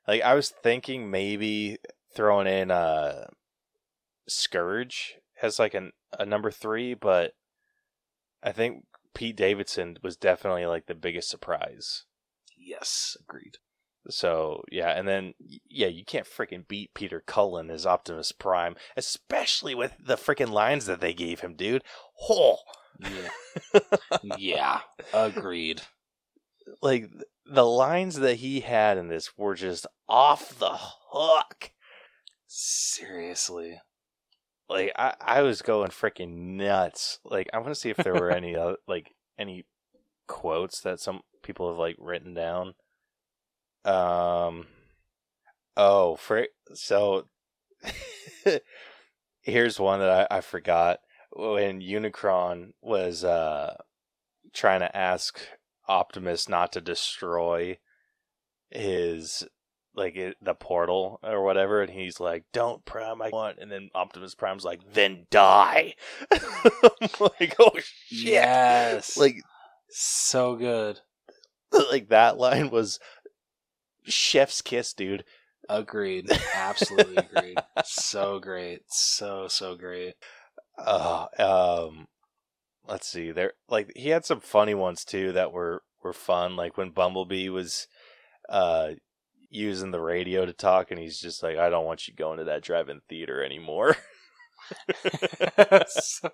Like 0.08 0.22
I 0.22 0.34
was 0.34 0.50
thinking 0.50 1.10
maybe 1.10 1.78
throwing 2.14 2.46
in 2.46 2.70
uh 2.70 3.26
Scourge 4.28 5.16
as 5.42 5.58
like 5.58 5.74
an 5.74 5.92
a 6.18 6.26
number 6.26 6.50
three, 6.50 6.94
but 6.94 7.32
I 8.42 8.52
think 8.52 8.84
Pete 9.14 9.36
Davidson 9.36 9.98
was 10.02 10.16
definitely 10.16 10.66
like 10.66 10.86
the 10.86 10.94
biggest 10.94 11.28
surprise. 11.28 12.04
Yes, 12.56 13.16
agreed. 13.20 13.58
So 14.08 14.62
yeah, 14.70 14.90
and 14.90 15.06
then 15.08 15.34
yeah, 15.68 15.88
you 15.88 16.04
can't 16.04 16.26
freaking 16.26 16.66
beat 16.66 16.94
Peter 16.94 17.22
Cullen 17.26 17.70
as 17.70 17.86
Optimus 17.86 18.32
Prime, 18.32 18.76
especially 18.96 19.74
with 19.74 19.92
the 20.02 20.16
freaking 20.16 20.50
lines 20.50 20.86
that 20.86 21.00
they 21.00 21.12
gave 21.14 21.40
him, 21.40 21.54
dude. 21.54 21.82
Oh, 22.28 22.58
Yeah, 23.00 23.80
yeah, 24.38 24.80
agreed. 25.12 25.82
like 26.82 27.10
the 27.44 27.66
lines 27.66 28.16
that 28.16 28.36
he 28.36 28.60
had 28.60 28.98
in 28.98 29.08
this 29.08 29.36
were 29.36 29.54
just 29.54 29.86
off 30.08 30.58
the 30.58 30.76
hook. 31.10 31.72
Seriously. 32.46 33.80
Like 34.68 34.92
I, 34.96 35.14
I 35.20 35.42
was 35.42 35.62
going 35.62 35.90
freaking 35.90 36.56
nuts. 36.56 37.18
Like 37.24 37.48
I 37.52 37.58
want 37.58 37.70
to 37.70 37.74
see 37.74 37.90
if 37.90 37.96
there 37.98 38.14
were 38.14 38.30
any 38.36 38.56
uh, 38.56 38.74
like 38.88 39.14
any 39.38 39.64
quotes 40.26 40.80
that 40.80 41.00
some 41.00 41.20
people 41.42 41.68
have 41.68 41.78
like 41.78 41.96
written 41.98 42.34
down. 42.34 42.74
Um. 43.86 44.66
Oh, 45.76 46.16
for 46.16 46.46
so 46.74 47.26
here's 49.42 49.78
one 49.78 50.00
that 50.00 50.28
I, 50.30 50.38
I 50.38 50.40
forgot 50.40 51.00
when 51.32 51.80
Unicron 51.80 52.72
was 52.80 53.24
uh 53.24 53.74
trying 54.54 54.80
to 54.80 54.96
ask 54.96 55.40
Optimus 55.88 56.48
not 56.48 56.72
to 56.72 56.80
destroy 56.80 57.78
his 58.70 59.44
like 59.94 60.16
it, 60.16 60.36
the 60.42 60.54
portal 60.54 61.20
or 61.22 61.42
whatever, 61.42 61.80
and 61.80 61.90
he's 61.90 62.20
like, 62.20 62.44
"Don't 62.52 62.84
Prime, 62.84 63.22
I 63.22 63.30
want," 63.30 63.58
and 63.58 63.70
then 63.70 63.90
Optimus 63.94 64.34
Prime's 64.34 64.64
like, 64.64 64.80
"Then 64.92 65.26
die." 65.30 65.94
I'm 66.30 67.08
like, 67.20 67.56
oh 67.58 67.70
shit! 67.78 68.32
Yes. 68.32 69.16
Like, 69.16 69.36
so 69.88 70.56
good. 70.56 71.00
like 71.90 72.08
that 72.08 72.38
line 72.38 72.70
was 72.70 72.98
chef's 74.06 74.62
kiss, 74.62 74.92
dude. 74.92 75.24
Agreed. 75.68 76.30
Absolutely 76.54 77.16
agreed. 77.16 77.58
so 77.84 78.38
great. 78.38 78.82
So 78.88 79.48
so 79.48 79.74
great. 79.74 80.14
Uh, 80.78 81.26
um, 81.38 82.06
let's 82.86 83.08
see. 83.08 83.32
There, 83.32 83.54
like 83.68 83.92
he 83.96 84.10
had 84.10 84.24
some 84.24 84.40
funny 84.40 84.74
ones 84.74 85.04
too 85.04 85.32
that 85.32 85.52
were 85.52 85.82
were 86.02 86.12
fun. 86.12 86.56
Like 86.56 86.76
when 86.76 86.90
Bumblebee 86.90 87.48
was, 87.48 87.88
uh, 88.48 88.90
using 89.50 89.90
the 89.90 90.00
radio 90.00 90.44
to 90.46 90.52
talk, 90.52 90.90
and 90.90 91.00
he's 91.00 91.18
just 91.18 91.42
like, 91.42 91.56
"I 91.56 91.70
don't 91.70 91.86
want 91.86 92.06
you 92.06 92.14
going 92.14 92.38
to 92.38 92.44
that 92.44 92.62
drive-in 92.62 93.00
theater 93.08 93.42
anymore." 93.42 93.96
so, 95.88 96.30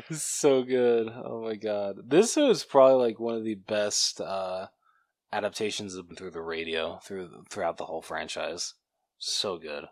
so 0.10 0.62
good. 0.62 1.08
Oh 1.08 1.42
my 1.42 1.54
god. 1.54 1.96
This 2.06 2.36
was 2.36 2.64
probably 2.64 3.06
like 3.06 3.20
one 3.20 3.36
of 3.36 3.44
the 3.44 3.54
best 3.54 4.20
uh 4.20 4.66
adaptations 5.32 5.94
of 5.94 6.06
through 6.16 6.30
the 6.30 6.40
radio 6.40 6.98
through 7.04 7.44
throughout 7.50 7.76
the 7.76 7.86
whole 7.86 8.02
franchise. 8.02 8.74
So 9.18 9.58
good. 9.58 9.86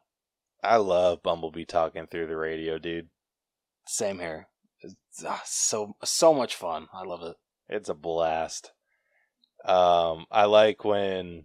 I 0.63 0.77
love 0.77 1.23
Bumblebee 1.23 1.65
talking 1.65 2.07
through 2.07 2.27
the 2.27 2.37
radio, 2.37 2.79
dude. 2.79 3.09
Same 3.87 4.19
here. 4.19 4.49
It's, 4.81 4.95
ah, 5.27 5.43
so 5.45 5.97
so 6.05 6.33
much 6.33 6.55
fun. 6.55 6.89
I 6.93 7.05
love 7.05 7.23
it. 7.23 7.37
It's 7.69 7.89
a 7.89 7.95
blast. 7.95 8.73
Um, 9.65 10.27
I 10.31 10.45
like 10.45 10.85
when 10.85 11.45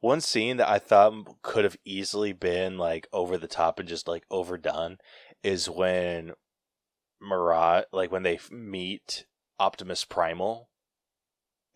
one 0.00 0.20
scene 0.20 0.58
that 0.58 0.68
I 0.68 0.78
thought 0.78 1.42
could 1.42 1.64
have 1.64 1.76
easily 1.84 2.32
been 2.32 2.78
like 2.78 3.08
over 3.12 3.36
the 3.36 3.48
top 3.48 3.78
and 3.78 3.88
just 3.88 4.06
like 4.06 4.24
overdone 4.30 4.98
is 5.42 5.68
when 5.68 6.32
Mirage, 7.20 7.84
like 7.92 8.12
when 8.12 8.22
they 8.22 8.38
meet 8.50 9.26
Optimus 9.58 10.04
Primal, 10.04 10.68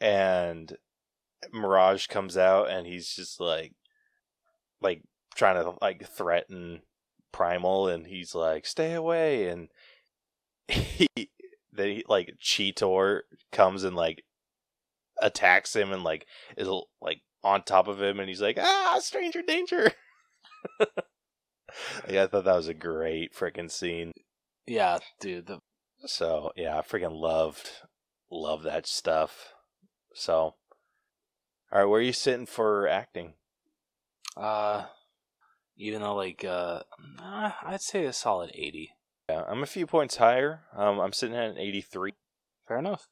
and 0.00 0.76
Mirage 1.52 2.06
comes 2.06 2.36
out 2.36 2.70
and 2.70 2.86
he's 2.86 3.14
just 3.14 3.40
like, 3.40 3.72
like 4.80 5.02
trying 5.34 5.62
to 5.62 5.74
like 5.80 6.06
threaten 6.06 6.82
Primal, 7.32 7.86
and 7.86 8.06
he's 8.08 8.34
like, 8.34 8.66
"Stay 8.66 8.92
away!" 8.92 9.48
and 9.48 9.68
he 10.68 11.08
they 11.72 12.02
like 12.08 12.34
Cheetor 12.42 13.20
comes 13.52 13.84
and 13.84 13.94
like 13.96 14.24
attacks 15.20 15.74
him 15.76 15.92
and 15.92 16.02
like 16.02 16.26
is 16.56 16.68
like 17.00 17.20
on 17.42 17.62
top 17.62 17.88
of 17.88 18.02
him 18.02 18.18
and 18.20 18.28
he's 18.28 18.40
like 18.40 18.58
ah 18.58 18.98
stranger 19.00 19.42
danger 19.42 19.92
yeah 22.08 22.24
i 22.24 22.26
thought 22.26 22.44
that 22.44 22.56
was 22.56 22.68
a 22.68 22.74
great 22.74 23.34
freaking 23.34 23.70
scene 23.70 24.12
Yeah, 24.66 24.98
dude. 25.20 25.46
The, 25.46 25.58
so 26.06 26.52
yeah 26.56 26.78
i 26.78 26.80
freaking 26.80 27.18
loved 27.18 27.70
love 28.30 28.62
that 28.62 28.86
stuff 28.86 29.52
so 30.14 30.54
all 31.72 31.80
right 31.80 31.84
where 31.84 32.00
are 32.00 32.02
you 32.02 32.12
sitting 32.12 32.46
for 32.46 32.88
acting 32.88 33.34
uh, 34.36 34.84
even 35.76 36.02
though 36.02 36.14
like 36.14 36.44
uh, 36.44 36.82
I'd 37.20 37.80
say 37.80 38.04
a 38.04 38.12
solid 38.12 38.50
eighty. 38.54 38.90
yeah 39.28 39.42
i'm 39.48 39.62
a 39.62 39.66
few 39.66 39.86
points 39.86 40.16
higher 40.16 40.62
um 40.76 40.98
i'm 41.00 41.12
sitting 41.12 41.36
at 41.36 41.50
an 41.50 41.58
83 41.58 42.12
Fair 42.68 42.78
enough. 42.78 43.08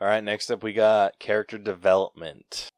all 0.00 0.08
right 0.08 0.24
next 0.24 0.50
up 0.50 0.62
we 0.62 0.72
got 0.72 1.18
character 1.18 1.58
development 1.58 2.68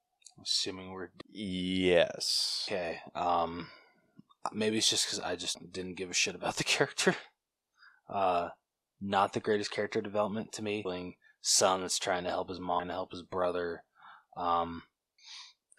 Assuming 0.42 0.90
we're 0.92 1.10
yes 1.30 2.66
okay. 2.66 3.00
Um, 3.14 3.68
maybe 4.52 4.78
it's 4.78 4.88
just 4.88 5.06
because 5.06 5.20
I 5.20 5.36
just 5.36 5.70
didn't 5.70 5.96
give 5.96 6.08
a 6.10 6.14
shit 6.14 6.34
about 6.34 6.56
the 6.56 6.64
character. 6.76 7.14
Uh, 8.08 8.48
not 9.00 9.32
the 9.34 9.40
greatest 9.40 9.70
character 9.70 10.00
development 10.00 10.52
to 10.52 10.62
me. 10.62 10.82
Son 11.42 11.82
that's 11.82 11.98
trying 11.98 12.24
to 12.24 12.30
help 12.30 12.48
his 12.48 12.60
mom 12.60 12.82
and 12.82 12.90
help 12.90 13.12
his 13.12 13.22
brother. 13.22 13.82
Um, 14.36 14.82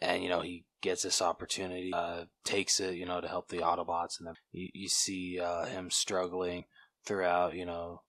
and 0.02 0.24
you 0.24 0.30
know 0.30 0.42
he 0.42 0.66
gets 0.82 1.04
this 1.04 1.22
opportunity, 1.22 1.92
uh, 1.94 2.26
takes 2.44 2.80
it, 2.80 2.96
you 2.96 3.06
know, 3.06 3.22
to 3.22 3.28
help 3.28 3.50
the 3.50 3.58
Autobots, 3.58 4.18
and 4.20 4.28
then 4.28 4.34
you, 4.52 4.70
you 4.74 4.90
see 4.90 5.40
uh, 5.40 5.66
him 5.66 5.90
struggling 5.92 6.66
throughout. 7.06 7.54
You 7.56 7.66
know, 7.66 8.02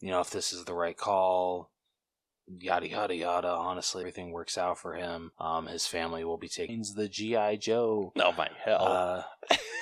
you 0.00 0.10
know 0.10 0.20
if 0.20 0.30
this 0.30 0.52
is 0.52 0.64
the 0.64 0.74
right 0.74 0.96
call, 0.96 1.70
yada 2.48 2.88
yada 2.88 3.14
yada. 3.14 3.48
Honestly, 3.48 4.02
everything 4.02 4.32
works 4.32 4.56
out 4.56 4.78
for 4.78 4.94
him. 4.94 5.32
Um, 5.38 5.66
his 5.66 5.86
family 5.86 6.24
will 6.24 6.38
be 6.38 6.48
taking 6.48 6.84
the 6.94 7.08
GI 7.08 7.58
Joe. 7.58 8.12
oh 8.16 8.32
my 8.32 8.48
hell 8.64 8.82
Uh, 8.82 9.22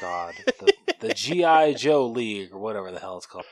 God, 0.00 0.34
the, 0.58 0.72
the 1.00 1.14
GI 1.14 1.74
Joe 1.74 2.08
League 2.08 2.52
or 2.52 2.58
whatever 2.58 2.90
the 2.90 2.98
hell 2.98 3.18
it's 3.18 3.26
called. 3.26 3.44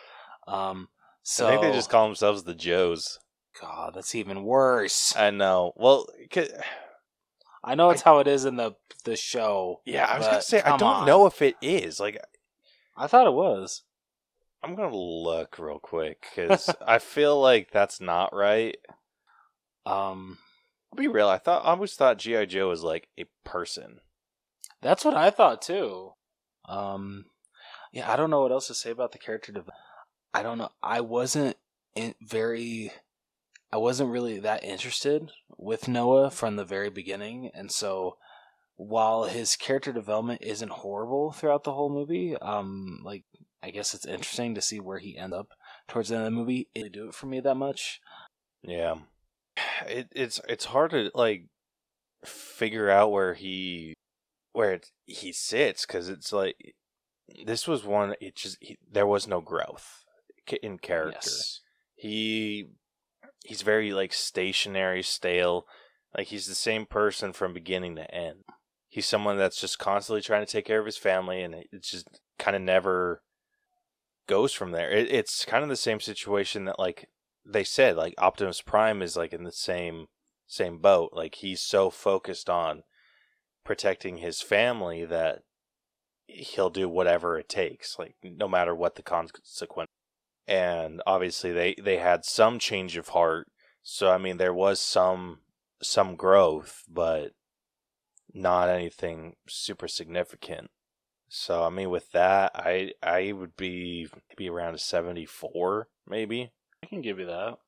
Um, 0.49 0.89
so 1.23 1.47
I 1.47 1.51
think 1.51 1.62
they 1.62 1.73
just 1.73 1.91
call 1.91 2.07
themselves 2.07 2.43
the 2.43 2.55
Joes. 2.55 3.20
God, 3.60 3.94
that's 3.94 4.14
even 4.14 4.44
worse. 4.44 5.14
I 5.16 5.31
know. 5.31 5.72
Well, 5.77 6.06
I 7.64 7.74
know 7.74 7.90
it's 7.90 8.02
how 8.02 8.18
it 8.18 8.27
is 8.27 8.44
in 8.44 8.56
the 8.56 8.72
the 9.05 9.16
show. 9.16 9.81
yeah, 9.86 10.05
I 10.05 10.18
was 10.18 10.27
gonna 10.27 10.43
say 10.43 10.62
I 10.62 10.77
don't 10.77 10.82
on. 10.82 11.06
know 11.06 11.27
if 11.27 11.40
it 11.43 11.56
is. 11.62 11.98
Like, 12.01 12.20
I 12.97 13.06
thought 13.06 13.27
it 13.27 13.32
was. 13.32 13.82
I'm 14.62 14.74
gonna 14.77 14.97
look 14.97 15.59
real 15.59 15.78
quick 15.78 16.27
because 16.31 16.70
I 16.86 16.98
feel 16.98 17.40
like 17.40 17.70
that's 17.70 18.01
not 18.01 18.35
right. 18.35 18.77
Um, 19.86 20.39
I'll 20.93 20.97
be 20.98 21.09
real. 21.09 21.28
I 21.28 21.39
thought 21.39 21.64
I 21.64 21.70
always 21.70 21.94
thought 21.94 22.18
GI 22.18 22.47
Joe 22.47 22.68
was 22.68 22.82
like 22.82 23.09
a 23.18 23.24
person. 23.44 24.01
That's 24.82 25.05
what 25.05 25.16
I 25.16 25.31
thought 25.31 25.62
too. 25.62 26.12
Um, 26.68 27.27
yeah, 27.93 28.10
I 28.10 28.16
don't 28.16 28.31
know 28.31 28.43
what 28.43 28.52
else 28.52 28.68
to 28.68 28.74
say 28.74 28.90
about 28.90 29.12
the 29.12 29.18
character 29.18 29.52
development. 29.52 29.77
I 30.32 30.43
don't 30.43 30.59
know. 30.59 30.70
I 30.82 31.01
wasn't 31.01 31.56
in 31.94 32.14
very. 32.20 32.93
I 33.72 33.76
wasn't 33.76 34.10
really 34.10 34.38
that 34.40 34.64
interested 34.64 35.30
with 35.56 35.88
Noah 35.88 36.30
from 36.30 36.56
the 36.56 36.64
very 36.64 36.90
beginning, 36.90 37.51
and 37.55 37.70
so 37.70 38.16
while 38.76 39.24
his 39.24 39.56
character 39.56 39.92
development 39.92 40.42
isn't 40.42 40.70
horrible 40.70 41.32
throughout 41.32 41.64
the 41.64 41.72
whole 41.72 41.90
movie, 41.90 42.36
um, 42.36 43.01
like 43.05 43.24
I 43.62 43.70
guess 43.70 43.94
it's 43.94 44.06
interesting 44.06 44.55
to 44.55 44.62
see 44.62 44.80
where 44.80 44.98
he 44.98 45.18
ends 45.18 45.36
up 45.36 45.48
towards 45.86 46.09
the 46.09 46.16
end 46.16 46.26
of 46.26 46.32
the 46.32 46.38
movie. 46.38 46.68
It 46.74 46.82
didn't 46.82 46.92
do 46.94 47.09
it 47.09 47.14
for 47.14 47.26
me 47.26 47.40
that 47.40 47.56
much. 47.56 48.01
Yeah, 48.62 48.97
it, 49.86 50.09
it's 50.12 50.40
it's 50.48 50.66
hard 50.66 50.90
to 50.92 51.10
like 51.14 51.47
figure 52.24 52.90
out 52.90 53.12
where 53.12 53.34
he 53.34 53.94
where 54.52 54.72
it, 54.72 54.90
he 55.06 55.32
sits 55.32 55.86
because 55.86 56.09
it's 56.09 56.32
like 56.32 56.74
this 57.44 57.68
was 57.68 57.84
one. 57.84 58.14
It 58.20 58.34
just 58.34 58.56
he, 58.60 58.78
there 58.90 59.06
was 59.06 59.28
no 59.28 59.40
growth 59.40 60.05
in 60.62 60.78
character. 60.78 61.20
Yes. 61.22 61.60
He 61.94 62.66
he's 63.45 63.62
very 63.62 63.93
like 63.93 64.12
stationary, 64.12 65.03
stale. 65.03 65.67
Like 66.17 66.29
he's 66.29 66.47
the 66.47 66.55
same 66.55 66.87
person 66.87 67.33
from 67.33 67.55
beginning 67.55 67.97
to 67.97 68.15
end. 68.15 68.45
He's 68.89 69.07
someone 69.07 69.39
that's 69.39 69.61
just 69.61 69.79
constantly 69.79 70.23
trying 70.23 70.45
to 70.45 70.51
take 70.51 70.65
care 70.65 70.81
of 70.81 70.87
his 70.87 70.97
family, 70.97 71.43
and 71.43 71.55
it 71.55 71.69
just 71.83 72.21
kind 72.39 72.57
of 72.57 72.62
never 72.62 73.23
goes 74.27 74.53
from 74.53 74.73
there. 74.73 74.91
It, 74.91 75.11
it's 75.12 75.45
kind 75.45 75.62
of 75.62 75.69
the 75.69 75.77
same 75.77 76.01
situation 76.01 76.65
that 76.65 76.79
like 76.79 77.09
they 77.45 77.65
said, 77.65 77.97
like 77.97 78.15
Optimus 78.19 78.61
Prime 78.62 79.03
is 79.03 79.17
like 79.17 79.33
in 79.33 79.45
the 79.45 79.53
same 79.53 80.07
same 80.47 80.79
boat. 80.79 81.11
Like 81.12 81.37
he's 81.37 81.61
so 81.61 81.91
focused 81.91 82.51
on 82.51 82.83
protecting 83.65 84.19
his 84.19 84.43
family 84.43 85.05
that 85.05 85.43
he'll 86.27 86.71
do 86.71 86.89
whatever 86.89 87.39
it 87.39 87.49
takes, 87.49 87.99
like 87.99 88.17
no 88.23 88.49
matter 88.49 88.75
what 88.75 88.97
the 88.97 89.03
consequence. 89.03 89.91
And 90.51 91.01
obviously 91.06 91.52
they 91.52 91.77
they 91.82 91.98
had 91.98 92.24
some 92.24 92.59
change 92.59 92.97
of 92.97 93.09
heart. 93.09 93.47
So 93.82 94.10
I 94.10 94.18
mean 94.18 94.36
there 94.36 94.52
was 94.52 94.81
some 94.81 95.39
some 95.81 96.16
growth, 96.16 96.82
but 96.89 97.32
not 98.35 98.68
anything 98.68 99.36
super 99.48 99.86
significant. 99.86 100.70
So 101.28 101.62
I 101.62 101.70
mean 101.70 101.89
with 101.89 102.10
that 102.12 102.51
I 102.56 102.93
I 103.01 103.31
would 103.31 103.56
be 103.56 104.09
maybe 104.28 104.51
around 104.51 104.74
a 104.74 104.78
74 104.78 105.89
maybe. 106.06 106.51
I 106.82 106.86
can 106.86 107.01
give 107.01 107.20
you 107.20 107.27
that. 107.27 107.59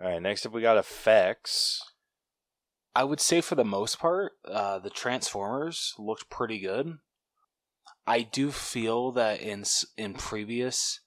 All 0.00 0.08
right, 0.08 0.22
next 0.22 0.46
up 0.46 0.52
we 0.52 0.62
got 0.62 0.76
effects. 0.76 1.82
I 2.94 3.02
would 3.02 3.20
say 3.20 3.40
for 3.40 3.56
the 3.56 3.64
most 3.64 3.98
part, 3.98 4.32
uh, 4.44 4.78
the 4.78 4.90
Transformers 4.90 5.94
looked 5.98 6.30
pretty 6.30 6.60
good. 6.60 6.98
I 8.06 8.22
do 8.22 8.52
feel 8.52 9.12
that 9.12 9.40
in 9.40 9.64
in 9.96 10.14
previous 10.14 11.00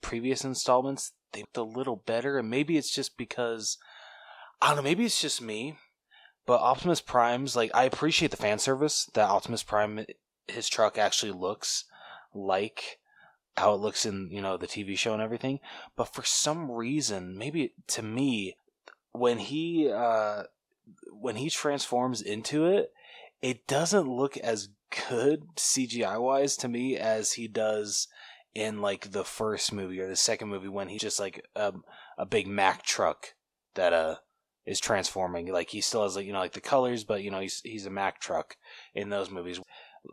previous 0.00 0.44
installments 0.44 1.12
they 1.32 1.40
looked 1.40 1.56
a 1.56 1.62
little 1.62 1.96
better, 1.96 2.38
and 2.38 2.50
maybe 2.50 2.76
it's 2.76 2.90
just 2.90 3.16
because 3.16 3.78
I 4.60 4.68
don't 4.68 4.76
know. 4.76 4.82
Maybe 4.82 5.04
it's 5.04 5.20
just 5.20 5.40
me, 5.40 5.76
but 6.46 6.60
Optimus 6.60 7.00
Prime's 7.00 7.56
like 7.56 7.70
I 7.74 7.84
appreciate 7.84 8.30
the 8.30 8.36
fan 8.36 8.58
service 8.58 9.08
that 9.14 9.28
Optimus 9.28 9.62
Prime 9.62 10.04
his 10.48 10.68
truck 10.68 10.98
actually 10.98 11.32
looks 11.32 11.84
like 12.34 12.98
how 13.56 13.74
it 13.74 13.80
looks 13.80 14.06
in 14.06 14.28
you 14.30 14.40
know 14.40 14.56
the 14.56 14.66
TV 14.66 14.96
show 14.96 15.12
and 15.12 15.22
everything. 15.22 15.60
But 15.96 16.12
for 16.14 16.24
some 16.24 16.70
reason, 16.70 17.36
maybe 17.38 17.74
to 17.88 18.02
me, 18.02 18.56
when 19.12 19.38
he 19.38 19.90
uh, 19.90 20.44
when 21.12 21.36
he 21.36 21.50
transforms 21.50 22.20
into 22.20 22.66
it, 22.66 22.92
it 23.40 23.66
doesn't 23.66 24.08
look 24.08 24.36
as 24.36 24.68
good 25.08 25.54
CGI 25.56 26.20
wise 26.20 26.56
to 26.58 26.68
me 26.68 26.96
as 26.96 27.34
he 27.34 27.46
does 27.46 28.08
in 28.54 28.80
like 28.80 29.12
the 29.12 29.24
first 29.24 29.72
movie 29.72 30.00
or 30.00 30.08
the 30.08 30.16
second 30.16 30.48
movie 30.48 30.68
when 30.68 30.88
he's 30.88 31.00
just 31.00 31.20
like 31.20 31.46
a, 31.54 31.72
a 32.18 32.26
big 32.26 32.46
Mack 32.46 32.82
truck 32.82 33.34
that 33.74 33.92
uh 33.92 34.16
is 34.66 34.80
transforming. 34.80 35.46
Like 35.52 35.70
he 35.70 35.80
still 35.80 36.02
has 36.02 36.16
like 36.16 36.26
you 36.26 36.32
know 36.32 36.40
like 36.40 36.52
the 36.52 36.60
colors, 36.60 37.04
but 37.04 37.22
you 37.22 37.30
know 37.30 37.40
he's 37.40 37.60
he's 37.64 37.86
a 37.86 37.90
Mack 37.90 38.20
truck 38.20 38.56
in 38.94 39.10
those 39.10 39.30
movies. 39.30 39.60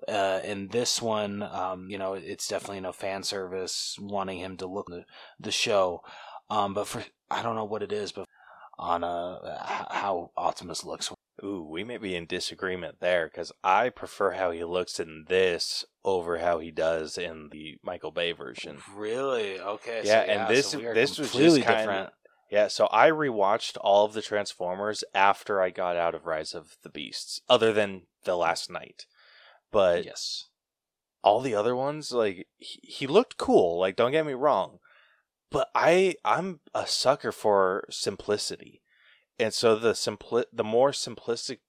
Uh, 0.08 0.42
in 0.44 0.68
this 0.68 1.02
one, 1.02 1.42
um, 1.42 1.88
you 1.90 1.98
know, 1.98 2.14
it's 2.14 2.48
definitely 2.50 2.82
no 2.82 2.92
fan 2.92 3.24
service, 3.24 3.96
wanting 4.02 4.40
him 4.40 4.58
to 4.58 4.68
look 4.68 4.88
the 4.88 5.06
the 5.40 5.52
show. 5.52 6.02
Um, 6.50 6.74
but 6.74 6.88
for 6.88 7.04
I 7.30 7.42
don't 7.42 7.56
know 7.56 7.66
what 7.66 7.84
it 7.84 7.92
is, 7.92 8.12
but 8.12 8.26
on 8.78 9.04
uh 9.04 9.64
how 9.90 10.32
Optimus 10.38 10.84
looks. 10.84 11.12
Ooh, 11.44 11.68
we 11.70 11.84
may 11.84 11.98
be 11.98 12.16
in 12.16 12.26
disagreement 12.26 12.98
there 13.00 13.28
because 13.28 13.52
I 13.64 13.90
prefer 13.90 14.32
how 14.32 14.50
he 14.52 14.64
looks 14.64 15.00
in 15.00 15.26
this 15.28 15.86
over 16.08 16.38
how 16.38 16.60
he 16.60 16.72
does 16.72 17.18
in 17.18 17.50
the 17.52 17.78
Michael 17.84 18.12
Bay 18.12 18.32
version. 18.32 18.78
Really? 18.96 19.60
Okay. 19.60 20.04
Yeah, 20.06 20.22
and 20.22 20.48
this- 20.48 20.74
are 20.74 20.94
this 20.94 21.20
was 21.20 21.28
just 21.28 21.32
completely 21.34 21.62
kinda- 21.62 21.78
different. 21.78 22.14
Yeah, 22.50 22.70
so 22.70 22.88
I 22.94 23.10
rewatched 23.10 23.76
all 23.82 24.06
of 24.06 24.14
the 24.14 24.22
Transformers 24.22 25.04
after 25.14 25.62
I 25.62 25.70
got 25.70 25.98
out 25.98 26.16
of 26.16 26.26
Rise 26.26 26.54
of 26.56 26.78
the 26.82 26.90
Beasts, 26.90 27.42
other 27.50 27.74
than 27.74 28.08
the 28.24 28.38
Last 28.38 28.70
Knight. 28.70 29.06
But 29.70 30.06
yes. 30.06 30.46
all 31.22 31.42
the 31.42 31.54
other 31.54 31.76
ones, 31.76 32.14
like 32.14 32.48
he, 32.56 32.80
he 32.84 33.06
looked 33.06 33.36
cool. 33.36 33.78
Like 33.78 33.98
don't 33.98 34.14
get 34.14 34.26
me 34.26 34.32
wrong, 34.32 34.80
but 35.52 35.70
I 35.76 36.16
I'm 36.24 36.62
a 36.74 36.88
sucker 36.88 37.34
for 37.34 37.84
simplicity, 37.90 38.82
and 39.38 39.54
so 39.54 39.76
the 39.76 39.92
simpli- 39.92 40.46
the 40.54 40.64
more 40.64 40.92
simplistic 40.92 41.60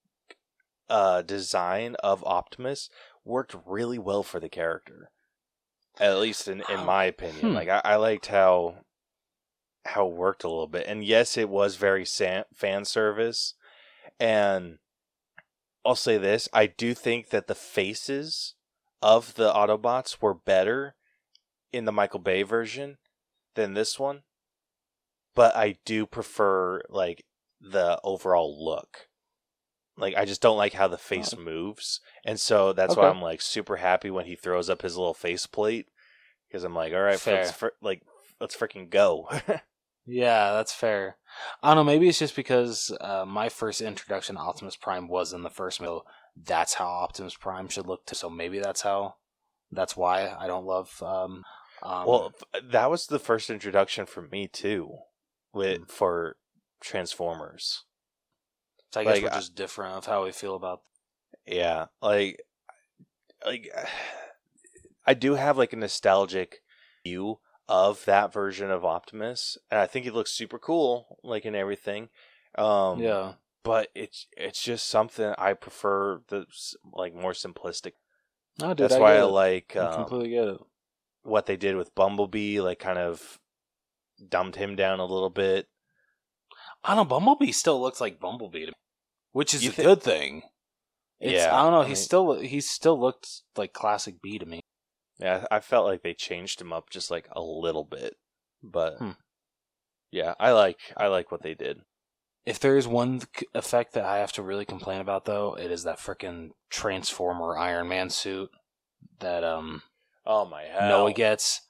uh, 0.88 1.22
design 1.22 1.96
of 1.96 2.24
Optimus 2.24 2.88
worked 3.28 3.54
really 3.66 3.98
well 3.98 4.22
for 4.22 4.40
the 4.40 4.48
character. 4.48 5.10
At 6.00 6.18
least 6.18 6.48
in, 6.48 6.62
in 6.68 6.84
my 6.84 7.04
opinion, 7.04 7.48
Hmm. 7.48 7.54
like 7.54 7.68
I, 7.68 7.80
I 7.84 7.96
liked 7.96 8.26
how 8.26 8.84
how 9.84 10.06
it 10.06 10.14
worked 10.14 10.44
a 10.44 10.48
little 10.48 10.66
bit, 10.66 10.86
and 10.86 11.04
yes, 11.04 11.36
it 11.36 11.48
was 11.48 11.76
very 11.76 12.04
san- 12.04 12.44
fan 12.52 12.84
service, 12.84 13.54
and 14.18 14.78
I'll 15.84 15.94
say 15.94 16.18
this: 16.18 16.48
I 16.52 16.66
do 16.66 16.94
think 16.94 17.30
that 17.30 17.46
the 17.46 17.54
faces 17.54 18.54
of 19.00 19.34
the 19.34 19.52
Autobots 19.52 20.20
were 20.20 20.34
better 20.34 20.94
in 21.72 21.84
the 21.84 21.92
Michael 21.92 22.20
Bay 22.20 22.42
version 22.42 22.98
than 23.54 23.74
this 23.74 23.98
one, 23.98 24.22
but 25.34 25.56
I 25.56 25.78
do 25.84 26.06
prefer 26.06 26.82
like 26.88 27.24
the 27.60 27.98
overall 28.04 28.64
look. 28.64 29.07
Like 29.98 30.14
I 30.16 30.24
just 30.24 30.40
don't 30.40 30.56
like 30.56 30.72
how 30.72 30.88
the 30.88 30.98
face 30.98 31.36
moves, 31.36 32.00
and 32.24 32.38
so 32.38 32.72
that's 32.72 32.96
why 32.96 33.08
I'm 33.08 33.20
like 33.20 33.42
super 33.42 33.76
happy 33.76 34.10
when 34.10 34.26
he 34.26 34.36
throws 34.36 34.70
up 34.70 34.82
his 34.82 34.96
little 34.96 35.14
face 35.14 35.46
plate 35.46 35.88
because 36.48 36.64
I'm 36.64 36.74
like, 36.74 36.92
all 36.92 37.00
right, 37.00 37.18
Fair. 37.18 37.42
let's 37.42 37.52
fr- 37.52 37.68
like 37.82 38.02
let's 38.40 38.56
freaking 38.56 38.88
go. 38.88 39.28
Yeah, 40.10 40.52
that's 40.54 40.72
fair. 40.72 41.18
I 41.62 41.74
don't 41.74 41.84
know. 41.84 41.92
Maybe 41.92 42.08
it's 42.08 42.18
just 42.18 42.34
because 42.34 42.90
uh, 42.98 43.26
my 43.28 43.50
first 43.50 43.82
introduction 43.82 44.36
to 44.36 44.40
Optimus 44.40 44.74
Prime 44.74 45.06
was 45.06 45.34
in 45.34 45.42
the 45.42 45.50
first 45.50 45.82
movie. 45.82 46.00
That's 46.34 46.74
how 46.74 46.86
Optimus 46.86 47.36
Prime 47.36 47.68
should 47.68 47.86
look. 47.86 48.06
To, 48.06 48.14
so 48.14 48.30
maybe 48.30 48.58
that's 48.58 48.80
how. 48.80 49.16
That's 49.70 49.98
why 49.98 50.34
I 50.38 50.46
don't 50.46 50.64
love. 50.64 51.02
Um, 51.02 51.44
um, 51.82 52.06
well, 52.06 52.32
that 52.70 52.90
was 52.90 53.06
the 53.06 53.18
first 53.18 53.50
introduction 53.50 54.06
for 54.06 54.22
me 54.22 54.48
too, 54.48 54.94
with 55.52 55.90
for 55.90 56.36
Transformers. 56.80 57.84
So 58.92 59.00
I 59.00 59.04
guess 59.04 59.14
like, 59.14 59.22
we're 59.24 59.38
just 59.38 59.54
different 59.54 59.94
of 59.94 60.06
how 60.06 60.24
we 60.24 60.32
feel 60.32 60.54
about. 60.54 60.82
Yeah, 61.46 61.86
like, 62.02 62.42
like 63.44 63.70
I 65.06 65.14
do 65.14 65.34
have 65.34 65.58
like 65.58 65.72
a 65.72 65.76
nostalgic 65.76 66.62
view 67.04 67.38
of 67.68 68.04
that 68.06 68.32
version 68.32 68.70
of 68.70 68.84
Optimus, 68.84 69.58
and 69.70 69.80
I 69.80 69.86
think 69.86 70.04
he 70.04 70.10
looks 70.10 70.32
super 70.32 70.58
cool, 70.58 71.18
like 71.22 71.44
in 71.44 71.54
everything. 71.54 72.08
Um, 72.56 73.00
yeah. 73.00 73.34
but 73.62 73.88
it's 73.94 74.26
it's 74.36 74.62
just 74.62 74.88
something 74.88 75.34
I 75.38 75.52
prefer 75.52 76.20
the 76.28 76.46
like 76.92 77.14
more 77.14 77.32
simplistic. 77.32 77.92
No, 78.58 78.68
dude, 78.68 78.78
That's 78.78 78.94
I 78.94 78.98
why 78.98 79.16
I 79.16 79.22
like 79.22 79.76
I 79.76 79.80
um, 79.80 79.94
completely 79.94 80.30
get 80.30 80.48
it. 80.48 80.60
what 81.22 81.46
they 81.46 81.56
did 81.56 81.76
with 81.76 81.94
Bumblebee, 81.94 82.60
like 82.60 82.78
kind 82.78 82.98
of 82.98 83.38
dumbed 84.26 84.56
him 84.56 84.74
down 84.74 84.98
a 84.98 85.04
little 85.04 85.30
bit. 85.30 85.68
I 86.84 86.94
don't 86.94 86.96
know. 86.96 87.04
Bumblebee 87.04 87.52
still 87.52 87.80
looks 87.80 88.00
like 88.00 88.20
Bumblebee, 88.20 88.60
to 88.66 88.66
me, 88.68 88.72
which 89.32 89.54
is 89.54 89.62
You 89.64 89.70
a 89.70 89.72
thi- 89.72 89.82
good 89.82 90.02
thing. 90.02 90.42
It's, 91.20 91.42
Yeah, 91.42 91.54
I 91.54 91.62
don't 91.62 91.72
know. 91.72 91.82
He 91.82 91.94
still 91.96 92.38
he 92.38 92.60
still 92.60 92.98
looked 92.98 93.42
like 93.56 93.72
classic 93.72 94.22
B 94.22 94.38
to 94.38 94.46
me. 94.46 94.60
Yeah, 95.18 95.46
I 95.50 95.58
felt 95.60 95.86
like 95.86 96.02
they 96.02 96.14
changed 96.14 96.60
him 96.60 96.72
up 96.72 96.90
just 96.90 97.10
like 97.10 97.26
a 97.32 97.40
little 97.42 97.82
bit, 97.84 98.14
but 98.62 98.98
Hmm. 98.98 99.10
yeah, 100.12 100.34
I 100.38 100.52
like 100.52 100.78
I 100.96 101.08
like 101.08 101.32
what 101.32 101.42
they 101.42 101.54
did. 101.54 101.80
If 102.46 102.60
there 102.60 102.76
is 102.78 102.86
one 102.88 103.22
effect 103.52 103.92
that 103.94 104.04
I 104.04 104.18
have 104.18 104.32
to 104.34 104.42
really 104.42 104.64
complain 104.64 105.00
about, 105.00 105.24
though, 105.26 105.54
it 105.58 105.70
is 105.70 105.82
that 105.82 105.98
freaking 105.98 106.50
Transformer 106.70 107.58
Iron 107.58 107.88
Man 107.88 108.10
suit 108.10 108.50
that 109.18 109.42
um 109.44 109.82
Oh 110.24 110.44
my 110.44 110.62
hell! 110.62 110.88
Noah 110.88 111.12
gets. 111.12 111.62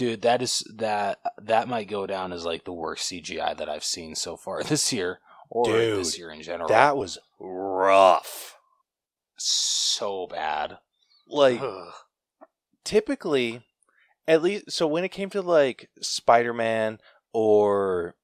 Dude, 0.00 0.22
that 0.22 0.40
is 0.40 0.64
that 0.76 1.18
that 1.42 1.68
might 1.68 1.86
go 1.86 2.06
down 2.06 2.32
as 2.32 2.46
like 2.46 2.64
the 2.64 2.72
worst 2.72 3.12
CGI 3.12 3.54
that 3.58 3.68
I've 3.68 3.84
seen 3.84 4.14
so 4.14 4.34
far 4.34 4.62
this 4.64 4.94
year 4.94 5.20
or 5.50 5.70
this 5.70 6.18
year 6.18 6.30
in 6.30 6.40
general. 6.40 6.70
that 6.70 6.96
was 6.96 7.18
rough. 7.38 8.56
so 9.36 10.26
bad. 10.26 10.78
Like 11.28 11.60
typically, 12.82 13.62
at 14.26 14.40
least 14.40 14.72
so 14.72 14.86
when 14.86 15.04
it 15.04 15.10
came 15.10 15.28
to 15.28 15.42
like 15.42 15.90
Spider 16.00 16.54
Man 16.54 16.98
or 17.34 18.14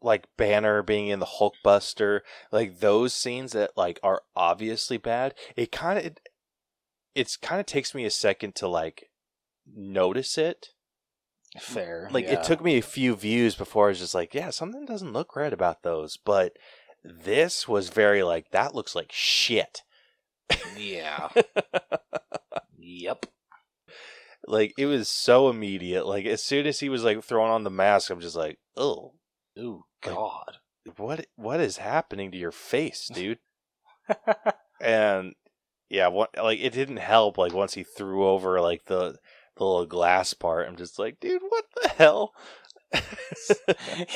like 0.00 0.28
Banner 0.36 0.84
being 0.84 1.08
in 1.08 1.18
the 1.18 1.26
Hulkbuster, 1.26 2.20
like 2.52 2.78
those 2.78 3.14
scenes 3.14 3.50
that 3.50 3.76
like 3.76 3.98
are 4.04 4.22
obviously 4.36 4.96
bad, 4.96 5.34
it 5.56 5.72
kind 5.72 5.98
of 5.98 6.04
it, 6.04 6.20
it's 7.16 7.36
kind 7.36 7.58
of 7.58 7.66
takes 7.66 7.96
me 7.96 8.04
a 8.04 8.12
second 8.12 8.54
to 8.54 8.68
like 8.68 9.10
notice 9.74 10.38
it. 10.38 10.68
Fair. 11.60 12.08
Like 12.12 12.26
yeah. 12.26 12.34
it 12.34 12.44
took 12.44 12.62
me 12.62 12.78
a 12.78 12.82
few 12.82 13.16
views 13.16 13.54
before 13.54 13.86
I 13.86 13.88
was 13.90 13.98
just 14.00 14.14
like, 14.14 14.34
yeah, 14.34 14.50
something 14.50 14.84
doesn't 14.84 15.12
look 15.12 15.34
right 15.34 15.52
about 15.52 15.82
those, 15.82 16.16
but 16.16 16.52
this 17.04 17.66
was 17.66 17.88
very 17.88 18.22
like 18.22 18.50
that 18.50 18.74
looks 18.74 18.94
like 18.94 19.10
shit. 19.12 19.82
Yeah. 20.76 21.28
yep. 22.78 23.26
like 24.46 24.72
it 24.78 24.86
was 24.86 25.08
so 25.08 25.48
immediate. 25.48 26.06
Like 26.06 26.26
as 26.26 26.42
soon 26.42 26.66
as 26.66 26.80
he 26.80 26.88
was 26.88 27.04
like 27.04 27.22
throwing 27.22 27.50
on 27.50 27.64
the 27.64 27.70
mask, 27.70 28.10
I'm 28.10 28.20
just 28.20 28.36
like, 28.36 28.58
oh, 28.76 29.14
Like- 29.56 29.74
God. 30.02 30.58
what 30.96 31.26
what 31.36 31.60
is 31.60 31.78
happening 31.78 32.30
to 32.30 32.38
your 32.38 32.52
face, 32.52 33.10
dude? 33.14 33.38
and 34.80 35.34
yeah, 35.88 36.08
what 36.08 36.30
like 36.36 36.60
it 36.60 36.72
didn't 36.72 36.98
help. 36.98 37.38
Like 37.38 37.52
once 37.54 37.74
he 37.74 37.82
threw 37.84 38.26
over 38.26 38.60
like 38.60 38.84
the 38.86 39.16
the 39.58 39.64
little 39.64 39.86
glass 39.86 40.32
part, 40.34 40.66
I'm 40.68 40.76
just 40.76 40.98
like, 40.98 41.20
dude, 41.20 41.42
what 41.48 41.64
the 41.82 41.88
hell? 41.90 42.32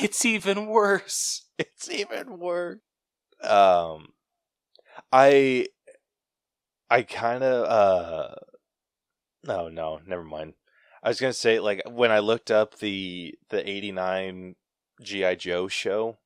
it's 0.01 0.25
even 0.25 0.65
worse. 0.67 1.45
it's 1.59 1.89
even 1.89 2.39
worse. 2.39 2.79
Um, 3.43 4.07
I 5.11 5.67
I 6.89 7.03
kind 7.03 7.43
of 7.43 7.65
uh, 7.65 8.35
no, 9.43 9.67
no, 9.69 9.99
never 10.05 10.23
mind. 10.23 10.53
I 11.03 11.09
was 11.09 11.19
gonna 11.19 11.33
say 11.33 11.59
like 11.59 11.81
when 11.89 12.11
I 12.11 12.19
looked 12.19 12.49
up 12.49 12.79
the 12.79 13.35
the 13.49 13.67
'89 13.69 14.55
GI 15.01 15.35
Joe 15.35 15.67
show, 15.67 16.17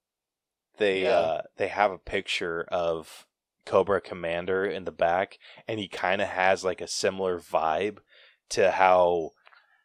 they 0.78 1.04
Yeah. 1.04 1.10
uh 1.10 1.42
they 1.58 1.68
have 1.68 1.92
a 1.92 1.98
picture 1.98 2.64
of 2.70 3.26
Cobra 3.66 4.00
Commander 4.00 4.66
in 4.66 4.86
the 4.86 4.92
back, 4.92 5.38
and 5.68 5.80
he 5.80 5.88
kind 5.88 6.22
of 6.22 6.28
has 6.30 6.64
like 6.64 6.80
a 6.82 6.88
similar 6.88 7.40
vibe 7.40 7.98
to 8.50 8.72
how 8.72 9.32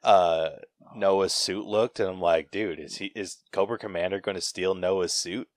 uh 0.02 0.51
Noah's 0.94 1.32
suit 1.32 1.64
looked, 1.64 2.01
and 2.01 2.09
I'm 2.10 2.20
like, 2.20 2.51
dude, 2.51 2.78
is 2.78 2.97
he 2.97 3.06
is 3.14 3.39
Cobra 3.52 3.78
Commander 3.78 4.20
going 4.20 4.34
to 4.34 4.40
steal 4.43 4.74
Noah's 4.74 5.14
suit? 5.14 5.48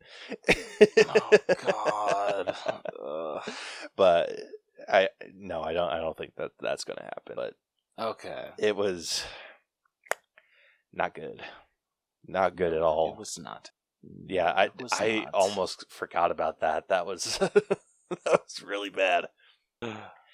Oh 1.08 1.32
God. 1.66 2.56
Ugh. 3.06 3.54
but 3.98 4.32
I 4.88 5.10
no, 5.34 5.62
I 5.62 5.74
don't. 5.74 5.90
I 5.90 5.98
don't 6.00 6.18
think 6.18 6.36
that 6.38 6.52
that's 6.62 6.84
going 6.84 6.98
to 6.98 7.04
happen. 7.04 7.34
But 7.36 7.54
Okay. 8.00 8.50
it 8.58 8.76
was 8.76 9.24
not 10.94 11.14
good, 11.14 11.42
not 12.28 12.56
good 12.56 12.74
at 12.74 12.82
all. 12.82 13.14
It 13.14 13.20
was 13.20 13.38
not. 13.38 13.72
yeah, 14.28 14.52
I 14.52 14.70
I 14.94 15.20
not. 15.26 15.34
almost 15.34 15.86
forgot 15.90 16.32
about 16.32 16.62
that. 16.62 16.88
That 16.90 17.06
was 17.06 17.38
that 17.40 17.80
was 18.26 18.64
really 18.66 18.90
bad. 18.90 19.26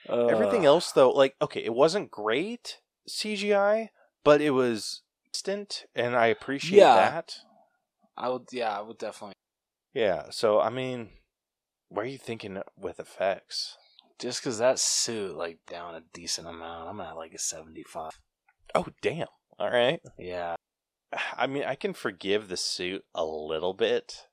Everything 0.10 0.65
else 0.65 0.91
though, 0.91 1.11
like 1.11 1.36
okay, 1.41 1.64
it 1.64 1.73
wasn't 1.73 2.11
great 2.11 2.80
CGI, 3.10 3.90
but 4.23 4.41
it 4.41 4.52
was 4.52 5.02
instant, 5.28 5.86
and 5.95 6.15
I 6.15 6.28
appreciate 6.28 6.80
Yeah. 6.80 6.95
that. 6.95 7.36
I 8.18 8.30
would. 8.30 8.48
Yeah, 8.52 8.78
I 8.78 8.82
would 8.82 8.98
definitely. 8.98 9.34
Yeah. 9.94 10.26
So 10.32 10.60
I 10.60 10.69
mean, 10.69 11.10
what 11.90 12.06
are 12.06 12.10
you 12.10 12.18
thinking 12.18 12.61
with 12.78 12.99
effects? 12.99 13.78
Just 14.19 14.41
because 14.41 14.60
that 14.60 14.80
suit 14.80 15.36
like 15.36 15.60
down 15.68 15.95
a 15.95 16.02
decent 16.14 16.48
amount, 16.48 16.90
I'm 16.90 17.02
at 17.02 17.15
like 17.15 17.34
a 17.34 17.40
75. 17.40 18.11
Oh 18.76 18.88
damn! 19.02 19.28
All 19.60 19.69
right. 19.72 19.99
Yeah. 20.18 20.56
I 21.38 21.48
mean, 21.48 21.64
I 21.64 21.76
can 21.76 21.94
forgive 21.94 22.48
the 22.48 22.57
suit 22.57 23.03
a 23.15 23.26
little 23.26 23.73
bit. 23.73 24.28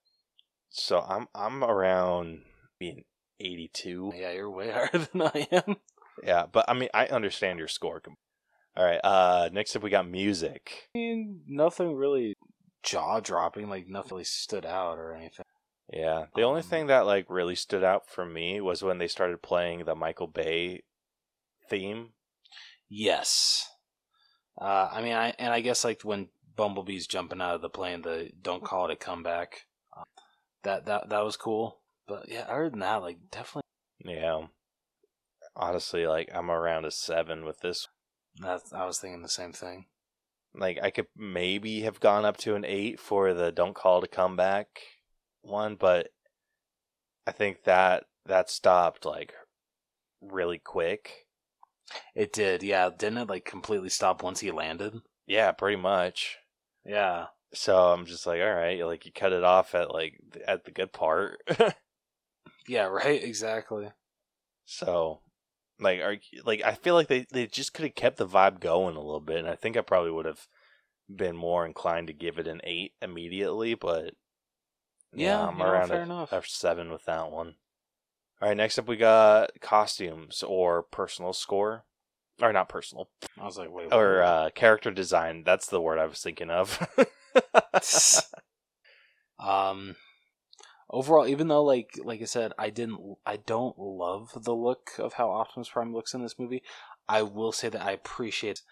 So 0.70 1.00
I'm 1.00 1.26
I'm 1.34 1.64
around 1.64 2.42
being 2.78 3.04
82. 3.40 4.12
Yeah, 4.14 4.32
you're 4.32 4.50
way 4.50 4.70
higher 4.72 4.90
than 4.92 5.22
I 5.22 5.46
am. 5.52 5.76
Yeah, 6.22 6.46
but 6.50 6.64
I 6.68 6.74
mean, 6.74 6.88
I 6.94 7.06
understand 7.06 7.58
your 7.58 7.68
score. 7.68 8.02
All 8.76 8.84
right. 8.84 9.00
Uh, 9.02 9.48
next 9.52 9.74
up 9.76 9.82
we 9.82 9.90
got 9.90 10.08
music. 10.08 10.88
I 10.94 10.98
mean, 10.98 11.40
nothing 11.46 11.94
really 11.94 12.34
jaw 12.82 13.20
dropping. 13.20 13.68
Like 13.68 13.88
nothing 13.88 14.12
really 14.12 14.24
stood 14.24 14.64
out 14.66 14.98
or 14.98 15.14
anything. 15.14 15.44
Yeah, 15.92 16.26
the 16.34 16.42
only 16.42 16.60
Um, 16.60 16.66
thing 16.68 16.86
that 16.88 17.06
like 17.06 17.26
really 17.28 17.54
stood 17.54 17.82
out 17.82 18.08
for 18.08 18.24
me 18.26 18.60
was 18.60 18.82
when 18.82 18.98
they 18.98 19.08
started 19.08 19.42
playing 19.42 19.84
the 19.84 19.94
Michael 19.94 20.26
Bay 20.26 20.82
theme. 21.68 22.10
Yes. 22.88 23.68
Uh, 24.60 24.88
I 24.92 25.02
mean, 25.02 25.14
I 25.14 25.34
and 25.38 25.52
I 25.52 25.60
guess 25.60 25.84
like 25.84 26.02
when 26.02 26.28
Bumblebee's 26.56 27.06
jumping 27.06 27.40
out 27.40 27.54
of 27.54 27.62
the 27.62 27.68
plane, 27.70 28.02
the 28.02 28.30
"Don't 28.40 28.64
call 28.64 28.86
it 28.86 28.92
a 28.92 28.96
comeback." 28.96 29.66
Uh, 29.96 30.02
that 30.62 30.86
that 30.86 31.08
that 31.08 31.24
was 31.24 31.36
cool. 31.36 31.80
But 32.08 32.28
yeah, 32.28 32.46
other 32.48 32.70
than 32.70 32.80
that, 32.80 33.02
like 33.02 33.18
definitely. 33.30 33.62
Yeah. 34.04 34.46
Honestly, 35.54 36.06
like 36.06 36.30
I'm 36.34 36.50
around 36.50 36.86
a 36.86 36.90
seven 36.90 37.44
with 37.44 37.60
this. 37.60 37.86
That's, 38.40 38.72
I 38.72 38.86
was 38.86 38.98
thinking 38.98 39.22
the 39.22 39.28
same 39.28 39.52
thing. 39.52 39.86
Like 40.54 40.78
I 40.82 40.90
could 40.90 41.06
maybe 41.16 41.82
have 41.82 42.00
gone 42.00 42.24
up 42.24 42.38
to 42.38 42.54
an 42.54 42.64
eight 42.64 42.98
for 42.98 43.34
the 43.34 43.52
"Don't 43.52 43.74
Call 43.74 44.00
to 44.00 44.08
Come 44.08 44.36
Back" 44.36 44.68
one, 45.42 45.76
but 45.76 46.08
I 47.26 47.32
think 47.32 47.64
that 47.64 48.04
that 48.24 48.50
stopped 48.50 49.04
like 49.04 49.34
really 50.22 50.58
quick. 50.58 51.26
It 52.14 52.32
did, 52.32 52.62
yeah. 52.62 52.90
Didn't 52.96 53.18
it 53.18 53.28
like 53.28 53.44
completely 53.44 53.90
stop 53.90 54.22
once 54.22 54.40
he 54.40 54.50
landed? 54.50 54.94
Yeah, 55.26 55.52
pretty 55.52 55.76
much. 55.76 56.38
Yeah. 56.86 57.26
So 57.52 57.92
I'm 57.92 58.06
just 58.06 58.26
like, 58.26 58.40
all 58.40 58.54
right, 58.54 58.84
like 58.84 59.06
you 59.06 59.12
cut 59.12 59.32
it 59.32 59.44
off 59.44 59.74
at 59.74 59.92
like 59.92 60.18
at 60.46 60.64
the 60.64 60.70
good 60.70 60.92
part. 60.92 61.38
Yeah. 62.68 62.84
Right. 62.86 63.22
Exactly. 63.24 63.90
so, 64.64 65.20
like, 65.80 66.00
are 66.00 66.16
like 66.44 66.62
I 66.62 66.74
feel 66.74 66.94
like 66.94 67.08
they 67.08 67.26
they 67.32 67.46
just 67.46 67.74
could 67.74 67.84
have 67.86 67.94
kept 67.94 68.16
the 68.18 68.26
vibe 68.26 68.60
going 68.60 68.96
a 68.96 69.00
little 69.00 69.20
bit, 69.20 69.38
and 69.38 69.48
I 69.48 69.56
think 69.56 69.76
I 69.76 69.80
probably 69.80 70.10
would 70.12 70.26
have 70.26 70.46
been 71.14 71.36
more 71.36 71.64
inclined 71.66 72.06
to 72.08 72.12
give 72.12 72.38
it 72.38 72.46
an 72.48 72.60
eight 72.64 72.92
immediately, 73.02 73.74
but 73.74 74.14
Yeah, 75.12 75.46
I'm 75.48 75.58
you 75.58 75.64
know, 75.64 75.70
around 75.70 75.88
fair 75.88 76.00
a, 76.00 76.02
enough. 76.02 76.32
a 76.32 76.42
seven 76.46 76.90
with 76.90 77.04
that 77.06 77.30
one. 77.30 77.56
All 78.40 78.48
right, 78.48 78.56
next 78.56 78.78
up 78.78 78.86
we 78.88 78.96
got 78.96 79.50
costumes 79.60 80.42
or 80.42 80.82
personal 80.82 81.32
score, 81.32 81.84
or 82.40 82.52
not 82.52 82.68
personal, 82.68 83.10
I 83.40 83.44
was 83.44 83.58
like, 83.58 83.70
wait. 83.72 83.92
or 83.92 84.18
what? 84.18 84.24
uh, 84.24 84.50
character 84.50 84.90
design. 84.90 85.42
That's 85.44 85.66
the 85.66 85.80
word 85.80 85.98
I 85.98 86.06
was 86.06 86.20
thinking 86.20 86.50
of. 86.50 86.78
um 89.38 89.96
overall 90.90 91.26
even 91.26 91.48
though 91.48 91.62
like 91.62 91.98
like 92.02 92.22
i 92.22 92.24
said 92.24 92.52
i 92.58 92.70
didn't 92.70 92.98
i 93.26 93.36
don't 93.36 93.78
love 93.78 94.30
the 94.44 94.54
look 94.54 94.90
of 94.98 95.14
how 95.14 95.30
optimus 95.30 95.68
prime 95.68 95.92
looks 95.92 96.14
in 96.14 96.22
this 96.22 96.38
movie 96.38 96.62
i 97.08 97.22
will 97.22 97.52
say 97.52 97.68
that 97.68 97.82
i 97.82 97.92
appreciate 97.92 98.62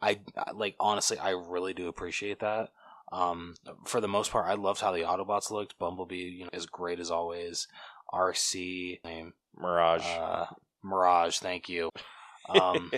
i 0.00 0.18
like 0.54 0.76
honestly 0.78 1.18
i 1.18 1.30
really 1.30 1.72
do 1.74 1.88
appreciate 1.88 2.40
that. 2.40 2.70
Um 3.12 3.54
for 3.84 4.00
the 4.00 4.08
most 4.08 4.30
part 4.30 4.46
i 4.46 4.54
loved 4.54 4.80
how 4.80 4.92
the 4.92 5.00
autobots 5.00 5.50
looked. 5.50 5.78
Bumblebee 5.78 6.16
you 6.16 6.44
know 6.44 6.50
is 6.52 6.66
great 6.66 6.98
as 7.00 7.10
always. 7.10 7.68
Rc 8.12 9.00
name 9.04 9.34
Mirage. 9.56 10.04
uh 10.04 10.46
mirage 10.82 11.38
thank 11.38 11.68
you. 11.68 11.90
Um 12.46 12.92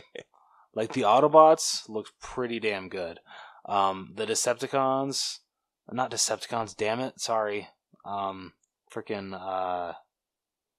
like 0.74 0.92
the 0.92 1.02
autobots 1.02 1.88
looked 1.88 2.18
pretty 2.20 2.58
damn 2.58 2.88
good. 2.88 3.20
Um 3.66 4.12
the 4.14 4.26
decepticons 4.26 5.38
not 5.92 6.10
decepticons 6.10 6.76
damn 6.76 6.98
it 6.98 7.20
sorry. 7.20 7.68
Um 8.04 8.54
freaking 8.96 9.34
uh 9.34 9.92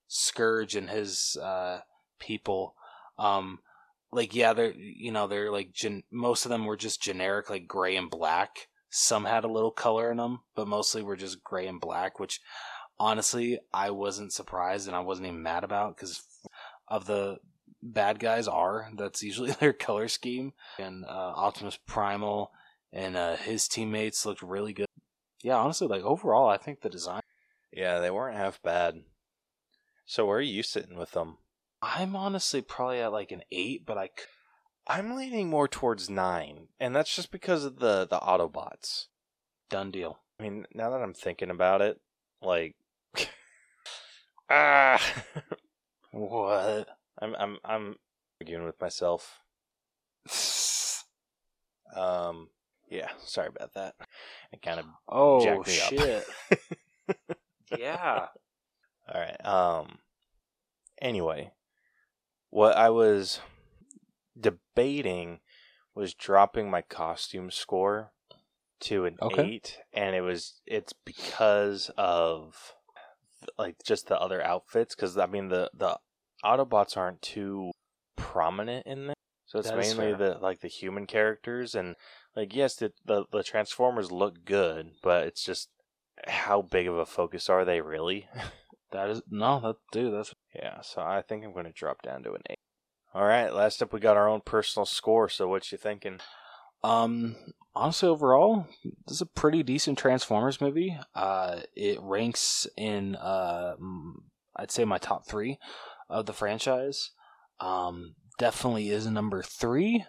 scourge 0.07 0.75
and 0.75 0.89
his 0.89 1.37
uh 1.41 1.79
people 2.19 2.73
um 3.19 3.59
like 4.11 4.33
yeah 4.33 4.53
they're 4.53 4.73
you 4.73 5.11
know 5.11 5.27
they're 5.27 5.51
like 5.51 5.71
gen- 5.71 6.03
most 6.11 6.45
of 6.45 6.49
them 6.49 6.65
were 6.65 6.77
just 6.77 7.01
generic 7.01 7.49
like 7.49 7.67
gray 7.67 7.95
and 7.95 8.09
black 8.09 8.69
some 8.89 9.25
had 9.25 9.43
a 9.43 9.51
little 9.51 9.71
color 9.71 10.09
in 10.09 10.17
them 10.17 10.39
but 10.55 10.67
mostly 10.67 11.03
were 11.03 11.17
just 11.17 11.43
gray 11.43 11.67
and 11.67 11.81
black 11.81 12.19
which 12.19 12.39
honestly 12.99 13.59
i 13.73 13.89
wasn't 13.89 14.31
surprised 14.31 14.87
and 14.87 14.95
i 14.95 14.99
wasn't 15.01 15.27
even 15.27 15.43
mad 15.43 15.63
about 15.63 15.95
because 15.95 16.23
of 16.87 17.05
the 17.05 17.37
bad 17.81 18.19
guys 18.19 18.47
are. 18.47 18.89
That's 18.95 19.23
usually 19.23 19.51
their 19.59 19.73
color 19.73 20.07
scheme. 20.07 20.53
And 20.79 21.05
uh, 21.05 21.33
Optimus 21.35 21.79
Primal 21.85 22.51
and 22.93 23.15
uh, 23.15 23.35
his 23.35 23.67
teammates 23.67 24.25
looked 24.25 24.41
really 24.41 24.73
good. 24.73 24.87
Yeah, 25.43 25.57
honestly, 25.57 25.87
like 25.87 26.03
overall, 26.03 26.49
I 26.49 26.57
think 26.57 26.81
the 26.81 26.89
design. 26.89 27.21
Yeah, 27.77 27.99
they 27.99 28.09
weren't 28.09 28.35
half 28.35 28.59
bad. 28.63 29.03
So 30.07 30.25
where 30.25 30.39
are 30.39 30.41
you 30.41 30.63
sitting 30.63 30.97
with 30.97 31.11
them? 31.11 31.37
I'm 31.79 32.15
honestly 32.15 32.63
probably 32.63 33.01
at 33.01 33.11
like 33.11 33.31
an 33.31 33.43
eight, 33.51 33.85
but 33.85 33.99
I. 33.99 34.09
I'm 34.87 35.15
leaning 35.15 35.47
more 35.49 35.67
towards 35.67 36.09
nine, 36.09 36.69
and 36.79 36.95
that's 36.95 37.15
just 37.15 37.31
because 37.31 37.65
of 37.65 37.77
the 37.77 38.07
the 38.09 38.17
Autobots. 38.17 39.09
Done 39.69 39.91
deal. 39.91 40.17
I 40.39 40.43
mean, 40.43 40.65
now 40.73 40.89
that 40.89 41.03
I'm 41.03 41.13
thinking 41.13 41.51
about 41.51 41.83
it, 41.83 42.01
like, 42.41 42.77
ah, 44.49 44.99
what? 46.11 46.87
I'm 47.21 47.35
I'm 47.35 47.57
I'm 47.63 47.95
arguing 48.41 48.65
with 48.65 48.81
myself. 48.81 49.41
Um, 51.95 52.49
yeah, 52.89 53.09
sorry 53.23 53.49
about 53.49 53.75
that. 53.75 53.93
It 54.51 54.63
kind 54.63 54.79
of 54.79 54.87
oh 55.07 55.43
jacked 55.43 55.67
me 55.67 55.79
up. 55.79 56.25
shit! 57.09 57.37
yeah. 57.75 58.27
All 59.13 59.21
right. 59.21 59.45
Um. 59.45 59.99
Anyway, 61.01 61.51
what 62.49 62.75
I 62.75 62.89
was 62.89 63.39
debating 64.39 65.39
was 65.95 66.13
dropping 66.13 66.69
my 66.69 66.81
costume 66.81 67.51
score 67.51 68.11
to 68.81 69.05
an 69.05 69.17
Okay. 69.21 69.43
eight, 69.43 69.79
and 69.93 70.15
it 70.15 70.21
was 70.21 70.61
it's 70.65 70.93
because 71.05 71.89
of 71.97 72.73
like 73.57 73.77
just 73.85 74.07
the 74.07 74.19
other 74.19 74.41
outfits. 74.43 74.95
Because 74.95 75.17
I 75.17 75.25
mean 75.25 75.49
the 75.49 75.69
the 75.73 75.97
Autobots 76.43 76.95
aren't 76.97 77.21
too 77.21 77.71
prominent 78.15 78.85
in 78.85 79.07
there, 79.07 79.15
so 79.45 79.59
it's 79.59 79.69
That 79.69 79.79
is 79.79 79.97
mainly 79.97 80.13
the 80.13 80.37
like 80.39 80.59
the 80.61 80.67
human 80.67 81.05
characters 81.07 81.73
and 81.75 81.95
like 82.35 82.55
yes, 82.55 82.75
the, 82.75 82.93
the 83.05 83.25
the 83.31 83.43
Transformers 83.43 84.11
look 84.11 84.45
good, 84.45 84.91
but 85.01 85.25
it's 85.25 85.43
just 85.43 85.69
how 86.25 86.61
big 86.61 86.87
of 86.87 86.97
a 86.97 87.05
focus 87.05 87.49
are 87.49 87.65
they 87.65 87.81
really? 87.81 88.27
That 88.91 89.09
is 89.09 89.21
no, 89.29 89.59
that 89.59 89.75
dude. 89.91 90.13
That's 90.13 90.33
Yeah, 90.55 90.79
so 90.81 91.01
I 91.01 91.21
think 91.21 91.43
I'm 91.43 91.51
going 91.51 91.65
to 91.65 91.71
drop 91.71 92.01
down 92.01 92.23
to 92.23 92.33
an 92.33 92.41
eight. 92.49 92.59
All 93.13 93.25
right, 93.25 93.53
last 93.53 93.81
up 93.81 93.91
we 93.91 93.99
got 93.99 94.17
our 94.17 94.29
own 94.29 94.41
personal 94.41 94.85
score. 94.85 95.27
So 95.27 95.47
what 95.47 95.71
you 95.71 95.77
thinking? 95.77 96.19
Um, 96.83 97.35
honestly, 97.75 98.07
overall, 98.07 98.67
this 99.05 99.17
is 99.17 99.21
a 99.21 99.25
pretty 99.25 99.63
decent 99.63 99.97
Transformers 99.97 100.61
movie. 100.61 100.97
Uh, 101.15 101.61
it 101.75 101.99
ranks 102.01 102.67
in 102.77 103.15
uh, 103.15 103.75
I'd 104.55 104.71
say 104.71 104.85
my 104.85 104.97
top 104.97 105.27
three 105.27 105.59
of 106.09 106.25
the 106.25 106.33
franchise. 106.33 107.11
Um, 107.59 108.15
definitely 108.37 108.89
is 108.89 109.07
number 109.07 109.43
three, 109.43 110.05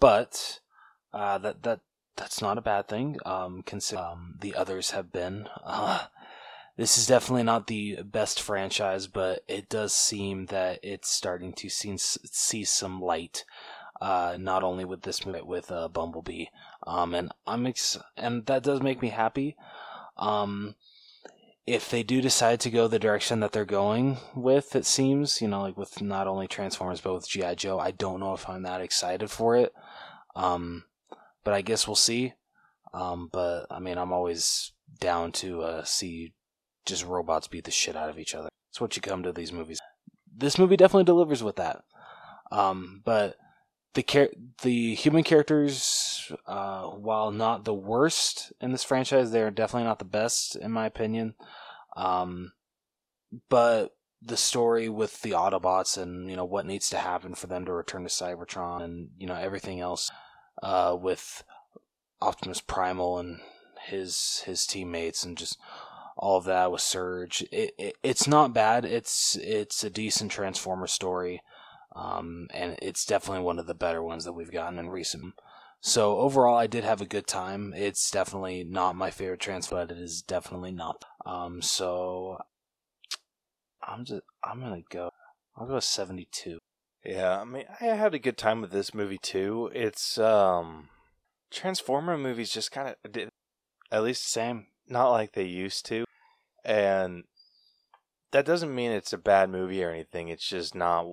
but 0.00 0.60
uh, 1.12 1.38
that 1.38 1.62
that 1.62 1.80
that's 2.16 2.42
not 2.42 2.58
a 2.58 2.62
bad 2.62 2.88
thing. 2.88 3.18
Um, 3.24 3.64
um, 3.96 4.36
the 4.40 4.54
others 4.54 4.90
have 4.90 5.12
been. 5.12 5.48
Uh, 5.64 6.06
this 6.76 6.96
is 6.96 7.06
definitely 7.06 7.42
not 7.42 7.66
the 7.66 8.02
best 8.02 8.40
franchise, 8.40 9.06
but 9.06 9.44
it 9.48 9.68
does 9.68 9.92
seem 9.92 10.46
that 10.46 10.80
it's 10.82 11.10
starting 11.10 11.52
to 11.54 11.68
see 11.68 11.96
see 11.96 12.64
some 12.64 13.00
light 13.00 13.44
uh, 14.00 14.36
not 14.38 14.64
only 14.64 14.84
with 14.84 15.02
this 15.02 15.24
movie, 15.24 15.42
with 15.42 15.70
uh, 15.70 15.88
Bumblebee. 15.88 16.46
Um, 16.86 17.14
and 17.14 17.30
I'm 17.46 17.66
ex- 17.66 17.98
and 18.16 18.46
that 18.46 18.64
does 18.64 18.82
make 18.82 19.00
me 19.00 19.10
happy. 19.10 19.56
Um, 20.16 20.74
if 21.66 21.88
they 21.88 22.02
do 22.02 22.20
decide 22.20 22.58
to 22.60 22.70
go 22.70 22.88
the 22.88 22.98
direction 22.98 23.40
that 23.40 23.52
they're 23.52 23.64
going 23.64 24.18
with, 24.34 24.74
it 24.74 24.84
seems, 24.84 25.40
you 25.40 25.46
know, 25.46 25.62
like 25.62 25.76
with 25.76 26.02
not 26.02 26.26
only 26.26 26.48
Transformers 26.48 27.00
but 27.00 27.14
with 27.14 27.28
G.I. 27.28 27.54
Joe, 27.54 27.78
I 27.78 27.92
don't 27.92 28.18
know 28.18 28.34
if 28.34 28.48
I'm 28.48 28.62
that 28.64 28.80
excited 28.80 29.30
for 29.30 29.56
it. 29.56 29.72
Um, 30.34 30.84
but 31.44 31.54
I 31.54 31.62
guess 31.62 31.86
we'll 31.86 31.96
see. 31.96 32.34
Um, 32.94 33.28
but 33.32 33.66
I 33.70 33.78
mean, 33.78 33.98
I'm 33.98 34.12
always 34.12 34.72
down 35.00 35.32
to 35.32 35.62
uh, 35.62 35.84
see 35.84 36.34
just 36.84 37.04
robots 37.04 37.48
beat 37.48 37.64
the 37.64 37.70
shit 37.70 37.96
out 37.96 38.10
of 38.10 38.18
each 38.18 38.34
other. 38.34 38.48
It's 38.70 38.80
what 38.80 38.96
you 38.96 39.02
come 39.02 39.22
to 39.22 39.32
these 39.32 39.52
movies. 39.52 39.80
This 40.34 40.58
movie 40.58 40.76
definitely 40.76 41.04
delivers 41.04 41.42
with 41.42 41.56
that. 41.56 41.82
Um, 42.50 43.02
but 43.04 43.36
the 43.94 44.02
char- 44.02 44.30
the 44.62 44.94
human 44.94 45.24
characters, 45.24 46.32
uh, 46.46 46.84
while 46.84 47.30
not 47.30 47.64
the 47.64 47.74
worst 47.74 48.52
in 48.60 48.72
this 48.72 48.84
franchise, 48.84 49.30
they're 49.30 49.50
definitely 49.50 49.86
not 49.86 49.98
the 49.98 50.04
best 50.04 50.56
in 50.56 50.70
my 50.72 50.86
opinion. 50.86 51.34
Um, 51.96 52.52
but 53.48 53.94
the 54.22 54.36
story 54.36 54.88
with 54.88 55.20
the 55.22 55.32
Autobots 55.32 56.00
and 56.00 56.30
you 56.30 56.36
know 56.36 56.44
what 56.44 56.66
needs 56.66 56.88
to 56.90 56.98
happen 56.98 57.34
for 57.34 57.48
them 57.48 57.64
to 57.64 57.72
return 57.72 58.02
to 58.02 58.08
Cybertron 58.08 58.82
and 58.82 59.08
you 59.18 59.26
know 59.26 59.34
everything 59.34 59.80
else 59.80 60.10
uh, 60.62 60.96
with 60.98 61.44
Optimus 62.20 62.60
Primal 62.60 63.18
and 63.18 63.40
his 63.86 64.42
his 64.46 64.66
teammates 64.66 65.24
and 65.24 65.36
just 65.36 65.58
all 66.16 66.38
of 66.38 66.44
that 66.44 66.70
with 66.70 66.80
Surge. 66.80 67.44
It, 67.50 67.74
it 67.78 67.96
it's 68.02 68.26
not 68.26 68.54
bad. 68.54 68.84
It's 68.84 69.36
it's 69.36 69.82
a 69.82 69.90
decent 69.90 70.30
Transformer 70.30 70.86
story. 70.86 71.42
Um, 71.94 72.46
and 72.54 72.78
it's 72.80 73.04
definitely 73.04 73.44
one 73.44 73.58
of 73.58 73.66
the 73.66 73.74
better 73.74 74.02
ones 74.02 74.24
that 74.24 74.32
we've 74.32 74.50
gotten 74.50 74.78
in 74.78 74.88
recent. 74.88 75.34
So 75.82 76.18
overall, 76.18 76.56
I 76.56 76.66
did 76.66 76.84
have 76.84 77.00
a 77.00 77.06
good 77.06 77.26
time. 77.26 77.74
It's 77.76 78.10
definitely 78.10 78.64
not 78.64 78.96
my 78.96 79.10
favorite 79.10 79.40
Transformer, 79.40 79.86
but 79.86 79.96
it 79.96 80.00
is 80.00 80.22
definitely 80.22 80.72
not. 80.72 81.04
Um, 81.26 81.60
so 81.60 82.38
I'm 83.86 84.04
just 84.04 84.22
I'm 84.44 84.60
gonna 84.60 84.82
go. 84.90 85.10
I'll 85.56 85.66
go 85.66 85.80
seventy 85.80 86.28
two. 86.30 86.60
Yeah, 87.04 87.40
I 87.40 87.44
mean, 87.44 87.64
I 87.80 87.86
had 87.86 88.14
a 88.14 88.20
good 88.20 88.38
time 88.38 88.60
with 88.60 88.70
this 88.70 88.94
movie 88.94 89.18
too. 89.18 89.70
It's 89.74 90.18
um, 90.18 90.88
Transformer 91.50 92.16
movies 92.16 92.52
just 92.52 92.70
kind 92.70 92.94
of 93.04 93.30
at 93.90 94.02
least 94.02 94.30
Same. 94.30 94.66
not 94.88 95.10
like 95.10 95.32
they 95.32 95.44
used 95.44 95.84
to, 95.86 96.04
and 96.64 97.24
that 98.30 98.46
doesn't 98.46 98.74
mean 98.74 98.92
it's 98.92 99.12
a 99.12 99.18
bad 99.18 99.50
movie 99.50 99.82
or 99.82 99.90
anything. 99.90 100.28
It's 100.28 100.48
just 100.48 100.74
not 100.74 101.06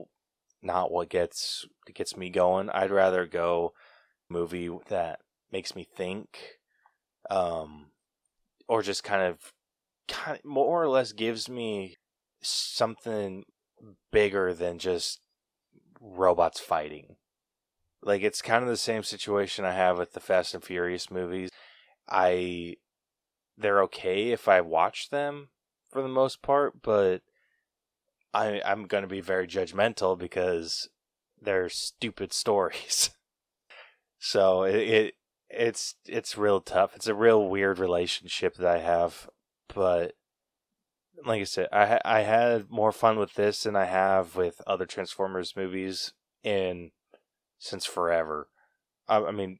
not 0.61 0.91
what 0.91 1.09
gets 1.09 1.65
gets 1.93 2.15
me 2.15 2.29
going. 2.29 2.69
I'd 2.69 2.91
rather 2.91 3.25
go 3.25 3.73
movie 4.29 4.69
that 4.89 5.19
makes 5.51 5.75
me 5.75 5.87
think, 5.95 6.59
um, 7.31 7.87
or 8.67 8.83
just 8.83 9.03
kind 9.03 9.23
of, 9.23 9.53
kind 10.07 10.37
of 10.37 10.45
more 10.45 10.83
or 10.83 10.87
less 10.87 11.13
gives 11.13 11.49
me 11.49 11.97
something 12.41 13.43
bigger 14.11 14.53
than 14.53 14.77
just 14.77 15.19
robots 15.99 16.59
fighting. 16.59 17.15
Like 18.01 18.21
it's 18.21 18.41
kind 18.41 18.63
of 18.63 18.69
the 18.69 18.77
same 18.77 19.03
situation 19.03 19.65
I 19.65 19.73
have 19.73 19.97
with 19.97 20.13
the 20.13 20.19
Fast 20.19 20.53
and 20.53 20.63
Furious 20.63 21.11
movies. 21.11 21.49
I 22.07 22.77
they're 23.57 23.83
okay 23.83 24.31
if 24.31 24.47
I 24.47 24.61
watch 24.61 25.09
them 25.09 25.49
for 25.89 26.01
the 26.01 26.07
most 26.07 26.41
part, 26.41 26.81
but 26.81 27.21
I 28.33 28.61
I'm 28.65 28.85
going 28.85 29.03
to 29.03 29.07
be 29.07 29.21
very 29.21 29.47
judgmental 29.47 30.17
because 30.17 30.89
they're 31.41 31.69
stupid 31.69 32.31
stories. 32.31 33.11
so 34.19 34.63
it, 34.63 34.75
it 34.75 35.13
it's 35.49 35.95
it's 36.05 36.37
real 36.37 36.61
tough. 36.61 36.95
It's 36.95 37.07
a 37.07 37.15
real 37.15 37.49
weird 37.49 37.79
relationship 37.79 38.55
that 38.55 38.67
I 38.67 38.79
have, 38.79 39.29
but 39.73 40.13
like 41.25 41.41
I 41.41 41.45
said, 41.45 41.67
I 41.71 41.99
I 42.05 42.21
had 42.21 42.69
more 42.69 42.91
fun 42.91 43.17
with 43.19 43.33
this 43.33 43.63
than 43.63 43.75
I 43.75 43.85
have 43.85 44.35
with 44.35 44.61
other 44.67 44.85
Transformers 44.85 45.55
movies 45.55 46.13
in 46.43 46.91
since 47.57 47.85
forever. 47.85 48.47
I, 49.07 49.17
I 49.23 49.31
mean, 49.31 49.59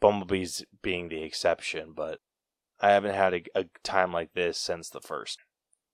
Bumblebee's 0.00 0.64
being 0.82 1.08
the 1.08 1.22
exception, 1.22 1.92
but 1.94 2.20
I 2.80 2.90
haven't 2.92 3.14
had 3.14 3.34
a, 3.34 3.42
a 3.54 3.64
time 3.82 4.12
like 4.12 4.32
this 4.34 4.58
since 4.58 4.88
the 4.88 5.00
first. 5.00 5.38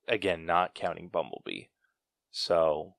Again, 0.07 0.45
not 0.45 0.73
counting 0.75 1.09
Bumblebee. 1.09 1.65
So 2.31 2.93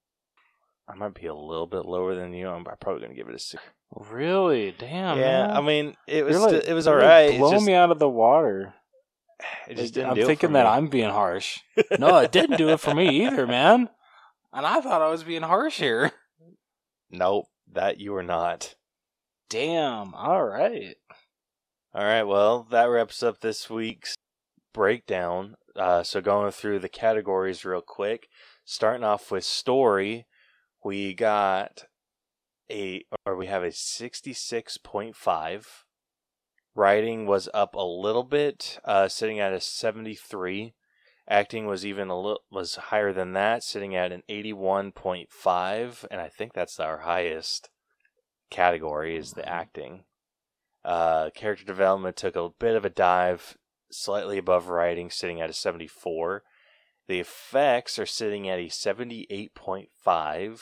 I 0.89 0.95
might 0.95 1.15
be 1.15 1.27
a 1.27 1.35
little 1.35 1.67
bit 1.67 1.85
lower 1.87 2.15
than 2.15 2.33
you. 2.33 2.49
I'm 2.49 2.65
probably 2.65 3.03
gonna 3.03 3.15
give 3.15 3.29
it 3.29 3.35
a 3.35 3.39
six. 3.39 3.63
Really? 3.95 4.75
Damn. 4.79 5.19
yeah, 5.19 5.47
man. 5.49 5.51
I 5.57 5.61
mean, 5.61 5.97
it 6.07 6.25
was 6.25 6.39
like- 6.41 6.65
it 6.65 6.73
was 6.73 6.87
all 6.87 6.95
like 6.97 7.05
right. 7.05 7.39
Just, 7.51 7.67
me 7.67 7.75
out 7.75 7.91
of 7.91 7.99
the 7.99 8.09
water. 8.09 8.75
It 9.69 9.77
just 9.77 9.95
didn't 9.95 10.11
I'm 10.11 10.27
thinking 10.27 10.53
that 10.53 10.65
me. 10.65 10.71
I'm 10.71 10.89
being 10.89 11.11
harsh. 11.11 11.59
No, 11.99 12.19
it 12.19 12.33
didn't 12.33 12.59
do 12.59 12.69
it 12.71 12.81
for 12.81 12.95
me 12.95 13.27
either, 13.27 13.47
man. 13.47 13.89
And 14.53 14.67
I 14.67 14.81
thought 14.81 15.03
I 15.03 15.11
was 15.11 15.25
being 15.25 15.43
harsh 15.43 15.79
here. 15.79 16.13
Nope, 17.11 17.47
that 17.71 17.99
you 17.99 18.13
were 18.13 18.23
not. 18.23 18.75
Damn. 19.51 20.15
All 20.15 20.45
right. 20.45 20.97
All 21.95 22.05
right, 22.05 22.23
well, 22.23 22.67
that 22.71 22.87
wraps 22.87 23.23
up 23.23 23.41
this 23.41 23.69
week's 23.69 24.15
breakdown. 24.73 25.57
Uh, 25.77 26.03
so 26.03 26.21
going 26.23 26.51
through 26.51 26.79
the 26.79 26.89
categories 26.89 27.65
real 27.65 27.83
quick, 27.83 28.29
starting 28.65 29.05
off 29.05 29.31
with 29.31 29.45
story, 29.45 30.27
we 30.83 31.13
got 31.15 31.85
a 32.71 33.05
or 33.27 33.37
we 33.37 33.47
have 33.47 33.63
a 33.63 33.69
66.5. 33.69 35.67
Writing 36.75 37.27
was 37.27 37.49
up 37.53 37.75
a 37.75 37.83
little 37.83 38.25
bit, 38.25 38.79
uh, 38.85 39.09
sitting 39.09 39.39
at 39.39 39.53
a 39.53 39.61
73. 39.61 40.75
Acting 41.29 41.67
was 41.67 41.85
even 41.87 42.09
a 42.09 42.17
little 42.17 42.43
was 42.51 42.77
higher 42.77 43.13
than 43.13 43.33
that, 43.35 43.63
sitting 43.63 43.95
at 43.95 44.11
an 44.11 44.23
81.5, 44.29 46.07
and 46.11 46.21
I 46.21 46.29
think 46.29 46.53
that's 46.53 46.81
our 46.81 46.99
highest 47.01 47.71
category 48.51 49.17
is 49.17 49.33
the 49.33 49.49
acting. 49.49 50.05
Uh, 50.85 51.31
character 51.35 51.65
development 51.65 52.17
took 52.17 52.35
a 52.37 52.51
bit 52.59 52.75
of 52.75 52.85
a 52.85 52.91
dive, 52.91 53.57
slightly 53.91 54.37
above 54.37 54.69
writing, 54.69 55.11
sitting 55.11 55.41
at 55.41 55.51
a 55.51 55.55
74. 55.55 56.43
The 57.07 57.21
effects 57.21 57.99
are 57.99 58.07
sitting 58.07 58.49
at 58.49 58.59
a 58.59 58.67
78.5. 58.67 60.61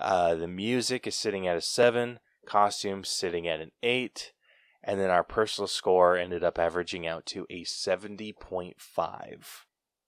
Uh, 0.00 0.34
the 0.34 0.48
music 0.48 1.06
is 1.06 1.14
sitting 1.14 1.46
at 1.46 1.56
a 1.56 1.62
7. 1.62 2.18
Costumes 2.46 3.08
sitting 3.08 3.48
at 3.48 3.60
an 3.60 3.70
8. 3.82 4.33
And 4.86 5.00
then 5.00 5.10
our 5.10 5.24
personal 5.24 5.66
score 5.66 6.16
ended 6.16 6.44
up 6.44 6.58
averaging 6.58 7.06
out 7.06 7.24
to 7.26 7.46
a 7.48 7.64
70.5. 7.64 9.46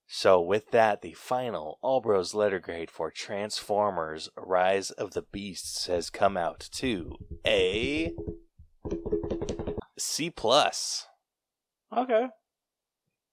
So, 0.08 0.40
with 0.40 0.70
that, 0.70 1.02
the 1.02 1.14
final 1.14 1.78
Allbros 1.82 2.34
letter 2.34 2.60
grade 2.60 2.90
for 2.90 3.10
Transformers 3.10 4.28
Rise 4.36 4.90
of 4.92 5.14
the 5.14 5.22
Beasts 5.22 5.86
has 5.86 6.10
come 6.10 6.36
out 6.36 6.68
to 6.72 7.16
a 7.44 8.12
C 9.98 10.30
plus. 10.30 11.06
Okay. 11.96 12.26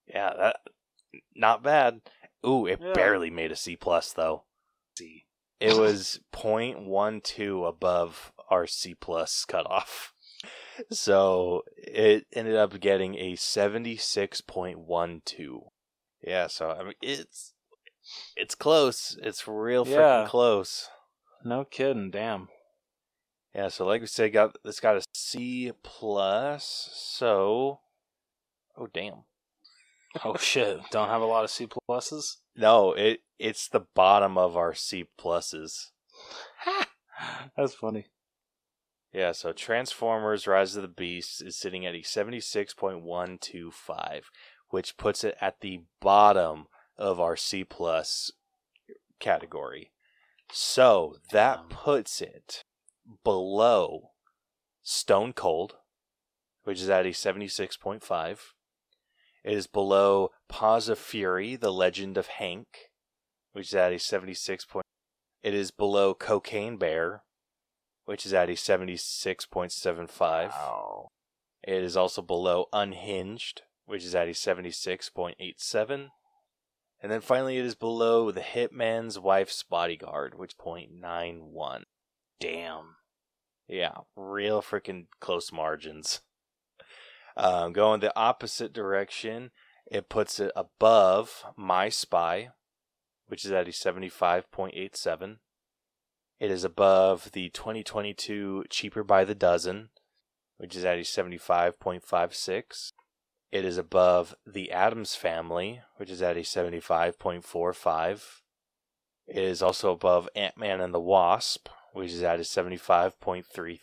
Yeah, 0.08 0.34
that 0.38 0.56
not 1.36 1.62
bad. 1.62 2.02
Ooh, 2.46 2.66
it 2.66 2.80
Yeah. 2.82 2.94
barely 2.94 3.30
made 3.30 3.52
a 3.52 3.56
C 3.56 3.76
plus 3.76 4.14
though. 4.14 4.46
C. 4.98 5.26
It 5.60 5.78
was 5.78 6.20
0.12 6.34 7.68
above 7.68 8.32
our 8.50 8.66
C 8.66 8.96
plus 8.96 9.46
cutoff. 9.46 10.13
So 10.92 11.64
it 11.78 12.26
ended 12.34 12.56
up 12.56 12.80
getting 12.80 13.16
a 13.16 13.34
76.12. 13.34 15.62
Yeah, 16.26 16.48
so 16.48 16.72
I 16.72 16.84
mean 16.84 16.94
it's 17.02 17.54
it's 18.36 18.56
close. 18.56 19.18
It's 19.22 19.48
real 19.48 19.86
freaking 19.86 20.28
close. 20.28 20.90
No 21.44 21.66
kidding. 21.66 22.12
Damn. 22.12 22.50
Yeah, 23.54 23.68
so 23.68 23.86
like 23.86 24.02
we 24.02 24.08
said, 24.08 24.34
got 24.34 24.56
this 24.64 24.80
got 24.80 24.98
a 24.98 25.04
C 25.14 25.72
plus. 25.84 26.90
So, 26.94 27.82
oh 28.76 28.88
damn, 28.92 29.26
Oh 30.24 30.36
shit. 30.40 30.80
Don't 30.92 31.10
have 31.10 31.22
a 31.22 31.26
lot 31.26 31.44
of 31.44 31.50
C 31.50 31.68
pluses. 31.68 32.38
no, 32.56 32.94
it 32.94 33.22
it's 33.40 33.68
the 33.68 33.82
bottom 33.94 34.38
of 34.38 34.58
our 34.58 34.74
C 34.74 35.06
pluses. 35.20 35.90
That's 37.58 37.74
funny. 37.74 38.08
Yeah, 39.14 39.32
so 39.32 39.54
Transformers: 39.54 40.48
Rise 40.48 40.76
of 40.76 40.82
the 40.82 40.88
Beast 40.88 41.42
is 41.44 41.56
sitting 41.56 41.86
at 41.86 41.94
a 41.94 42.02
seventy-six 42.02 42.74
point 42.74 43.04
one 43.04 43.38
two 43.40 43.70
five, 43.70 44.32
which 44.70 44.98
puts 44.98 45.24
it 45.24 45.38
at 45.40 45.62
the 45.62 45.82
bottom 46.02 46.66
of 46.98 47.20
our 47.20 47.36
C 47.36 47.64
plus 47.64 48.32
category. 49.20 49.92
So 50.52 51.18
that 51.32 51.70
puts 51.70 52.22
it 52.22 52.64
below 53.24 54.10
Stone 54.82 55.34
Cold, 55.34 55.76
which 56.64 56.82
is 56.82 56.90
at 56.90 57.06
a 57.06 57.14
seventy-six 57.14 57.78
point 57.78 58.04
five. 58.04 58.56
It 59.44 59.54
is 59.54 59.68
below 59.68 60.32
Paws 60.50 60.90
of 60.90 60.98
Fury: 60.98 61.56
The 61.56 61.72
Legend 61.72 62.18
of 62.18 62.28
Hank, 62.28 62.90
which 63.52 63.68
is 63.68 63.76
at 63.76 63.94
a 63.94 64.00
seventy-six 64.00 64.66
point. 64.66 64.86
It 65.44 65.54
is 65.54 65.70
below 65.70 66.16
Cocaine 66.16 66.78
Bear, 66.78 67.22
which 68.06 68.26
is 68.26 68.34
at 68.34 68.50
a 68.50 68.54
76.75. 68.54 70.20
Wow. 70.20 71.08
It 71.64 71.84
is 71.84 71.96
also 71.96 72.22
below 72.22 72.68
Unhinged, 72.74 73.62
which 73.86 74.04
is 74.04 74.16
at 74.16 74.28
a 74.28 74.32
76.87. 74.32 76.10
And 77.02 77.12
then 77.12 77.22
finally, 77.22 77.58
it 77.58 77.66
is 77.66 77.76
below 77.76 78.32
The 78.32 78.42
Hitman's 78.42 79.20
Wife's 79.20 79.64
Bodyguard, 79.64 80.38
which 80.38 80.58
0.91. 80.58 81.84
Damn. 82.40 82.96
Yeah, 83.68 83.98
real 84.16 84.62
freaking 84.62 85.08
close 85.20 85.52
margins. 85.52 86.22
Um, 87.36 87.74
going 87.74 88.00
the 88.00 88.16
opposite 88.18 88.74
direction, 88.74 89.52
it 89.90 90.10
puts 90.10 90.40
it 90.40 90.52
above 90.56 91.44
My 91.58 91.90
Spy, 91.90 92.50
which 93.28 93.44
is 93.44 93.52
at 93.52 93.68
a 93.68 93.72
75.87. 93.72 95.38
It 96.44 96.52
is 96.52 96.66
above 96.66 97.32
the 97.32 97.48
2022 97.52 98.66
Cheaper 98.70 99.06
by 99.06 99.24
the 99.24 99.34
Dozen, 99.34 99.92
which 100.58 100.76
is 100.76 100.84
at 100.84 100.98
a 100.98 101.04
75.56. 101.04 102.90
It 103.54 103.64
is 103.64 103.78
above 103.78 104.36
The 104.46 104.70
Addams 104.70 105.16
Family, 105.16 105.80
which 105.96 106.10
is 106.10 106.22
at 106.22 106.36
a 106.36 106.42
75.45. 106.42 108.42
It 109.26 109.38
is 109.38 109.62
also 109.62 109.94
above 109.94 110.28
Ant 110.36 110.58
Man 110.58 110.82
and 110.82 110.94
the 110.94 111.00
Wasp, 111.00 111.70
which 111.94 112.12
is 112.12 112.24
at 112.24 112.42
a 112.42 112.44
75.33. 112.44 113.80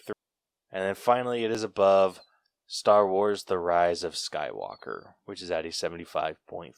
And 0.70 0.84
then 0.84 0.94
finally, 0.94 1.46
it 1.46 1.50
is 1.50 1.62
above 1.62 2.20
Star 2.66 3.08
Wars 3.08 3.44
The 3.44 3.58
Rise 3.58 4.04
of 4.04 4.12
Skywalker, 4.12 5.14
which 5.24 5.40
is 5.40 5.50
at 5.50 5.64
a 5.64 5.70
75.3. 5.70 6.74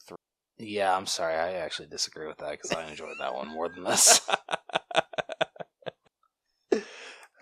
Yeah, 0.57 0.95
I'm 0.95 1.07
sorry. 1.07 1.35
I 1.35 1.55
actually 1.55 1.89
disagree 1.89 2.27
with 2.27 2.37
that 2.37 2.51
because 2.51 2.71
I 2.71 2.89
enjoyed 2.89 3.17
that 3.19 3.33
one 3.33 3.49
more 3.49 3.67
than 3.67 3.83
this. 3.83 4.21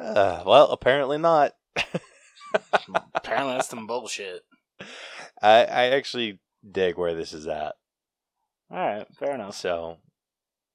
uh, 0.02 0.44
well, 0.45 0.72
apparently 0.72 1.18
not. 1.18 1.53
Apparently, 3.14 3.53
that's 3.53 3.69
some 3.69 3.88
bullshit. 3.88 4.41
I, 5.41 5.64
I 5.64 5.84
actually 5.91 6.40
dig 6.69 6.98
where 6.98 7.14
this 7.15 7.34
is 7.34 7.48
at. 7.48 7.76
All 8.69 8.78
right, 8.78 9.07
fair 9.18 9.36
enough. 9.36 9.56
So, 9.56 9.98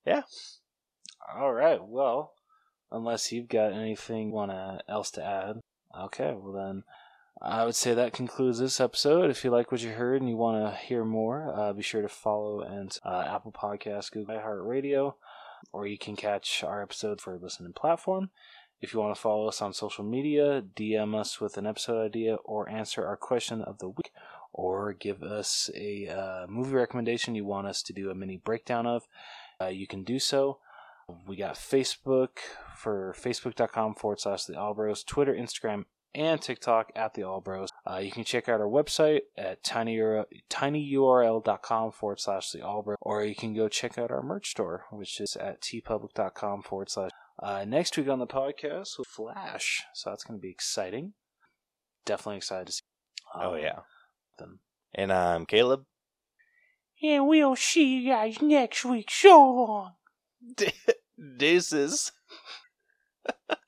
yeah. 0.06 0.22
All 1.34 1.52
right. 1.52 1.80
Well, 1.82 2.32
unless 2.90 3.32
you've 3.32 3.48
got 3.48 3.72
anything 3.72 4.30
want 4.30 4.50
to 4.50 4.80
else 4.88 5.10
to 5.12 5.24
add, 5.24 5.60
okay. 5.98 6.34
Well 6.36 6.52
then, 6.52 6.84
I 7.40 7.64
would 7.64 7.74
say 7.74 7.94
that 7.94 8.12
concludes 8.12 8.58
this 8.58 8.80
episode. 8.80 9.30
If 9.30 9.44
you 9.44 9.50
like 9.50 9.72
what 9.72 9.82
you 9.82 9.90
heard 9.90 10.20
and 10.20 10.30
you 10.30 10.36
want 10.36 10.62
to 10.62 10.78
hear 10.78 11.04
more, 11.04 11.52
uh, 11.54 11.72
be 11.72 11.82
sure 11.82 12.02
to 12.02 12.08
follow 12.08 12.60
and 12.60 12.96
uh, 13.04 13.24
Apple 13.26 13.52
Podcasts, 13.52 14.10
Google 14.10 14.36
iHeartRadio, 14.36 15.14
or 15.72 15.86
you 15.86 15.98
can 15.98 16.16
catch 16.16 16.62
our 16.64 16.82
episode 16.82 17.20
for 17.20 17.38
listening 17.38 17.72
platform. 17.72 18.30
If 18.80 18.92
you 18.92 19.00
want 19.00 19.14
to 19.14 19.20
follow 19.20 19.48
us 19.48 19.62
on 19.62 19.72
social 19.72 20.04
media, 20.04 20.62
DM 20.74 21.18
us 21.18 21.40
with 21.40 21.56
an 21.56 21.66
episode 21.66 22.04
idea 22.04 22.34
or 22.44 22.68
answer 22.68 23.06
our 23.06 23.16
question 23.16 23.62
of 23.62 23.78
the 23.78 23.88
week, 23.88 24.12
or 24.52 24.92
give 24.92 25.22
us 25.22 25.70
a 25.74 26.08
uh, 26.08 26.46
movie 26.46 26.74
recommendation 26.74 27.34
you 27.34 27.44
want 27.44 27.66
us 27.66 27.82
to 27.82 27.92
do 27.92 28.10
a 28.10 28.14
mini 28.14 28.36
breakdown 28.36 28.86
of, 28.86 29.06
uh, 29.60 29.66
you 29.66 29.86
can 29.86 30.04
do 30.04 30.18
so. 30.18 30.58
We 31.26 31.36
got 31.36 31.54
Facebook 31.54 32.38
for 32.76 33.14
facebook.com 33.18 33.94
forward 33.94 34.20
slash 34.20 34.44
the 34.44 34.54
Allbros, 34.54 35.06
Twitter, 35.06 35.34
Instagram, 35.34 35.84
and 36.14 36.40
TikTok 36.40 36.90
at 36.96 37.14
the 37.14 37.22
Allbros. 37.22 37.68
Uh, 37.88 37.98
you 37.98 38.10
can 38.10 38.24
check 38.24 38.48
out 38.48 38.60
our 38.60 38.66
website 38.66 39.20
at 39.36 39.62
tiny, 39.62 39.96
tinyurl.com 40.50 41.92
forward 41.92 42.20
slash 42.20 42.50
the 42.50 42.58
Allbros, 42.58 42.96
or 43.00 43.24
you 43.24 43.34
can 43.34 43.54
go 43.54 43.68
check 43.68 43.98
out 43.98 44.10
our 44.10 44.22
merch 44.22 44.50
store, 44.50 44.86
which 44.90 45.20
is 45.20 45.36
at 45.36 45.60
teepublic.com 45.60 46.62
forward 46.62 46.90
slash. 46.90 47.10
Uh, 47.38 47.64
next 47.66 47.96
week 47.98 48.08
on 48.08 48.18
the 48.18 48.26
podcast, 48.26 48.98
with 48.98 49.08
Flash. 49.08 49.84
So 49.94 50.10
that's 50.10 50.24
going 50.24 50.38
to 50.38 50.42
be 50.42 50.50
exciting. 50.50 51.12
Definitely 52.06 52.38
excited 52.38 52.68
to 52.68 52.72
see. 52.72 52.82
oh 53.34 53.54
um, 53.54 53.60
yeah. 53.60 53.80
Them. 54.38 54.60
And 54.94 55.12
I'm 55.12 55.44
Caleb. 55.44 55.84
And 57.02 57.28
we'll 57.28 57.56
see 57.56 57.98
you 57.98 58.10
guys 58.10 58.40
next 58.40 58.84
week. 58.84 59.10
So 59.10 59.38
long. 59.38 59.92
Deuces. 61.36 62.12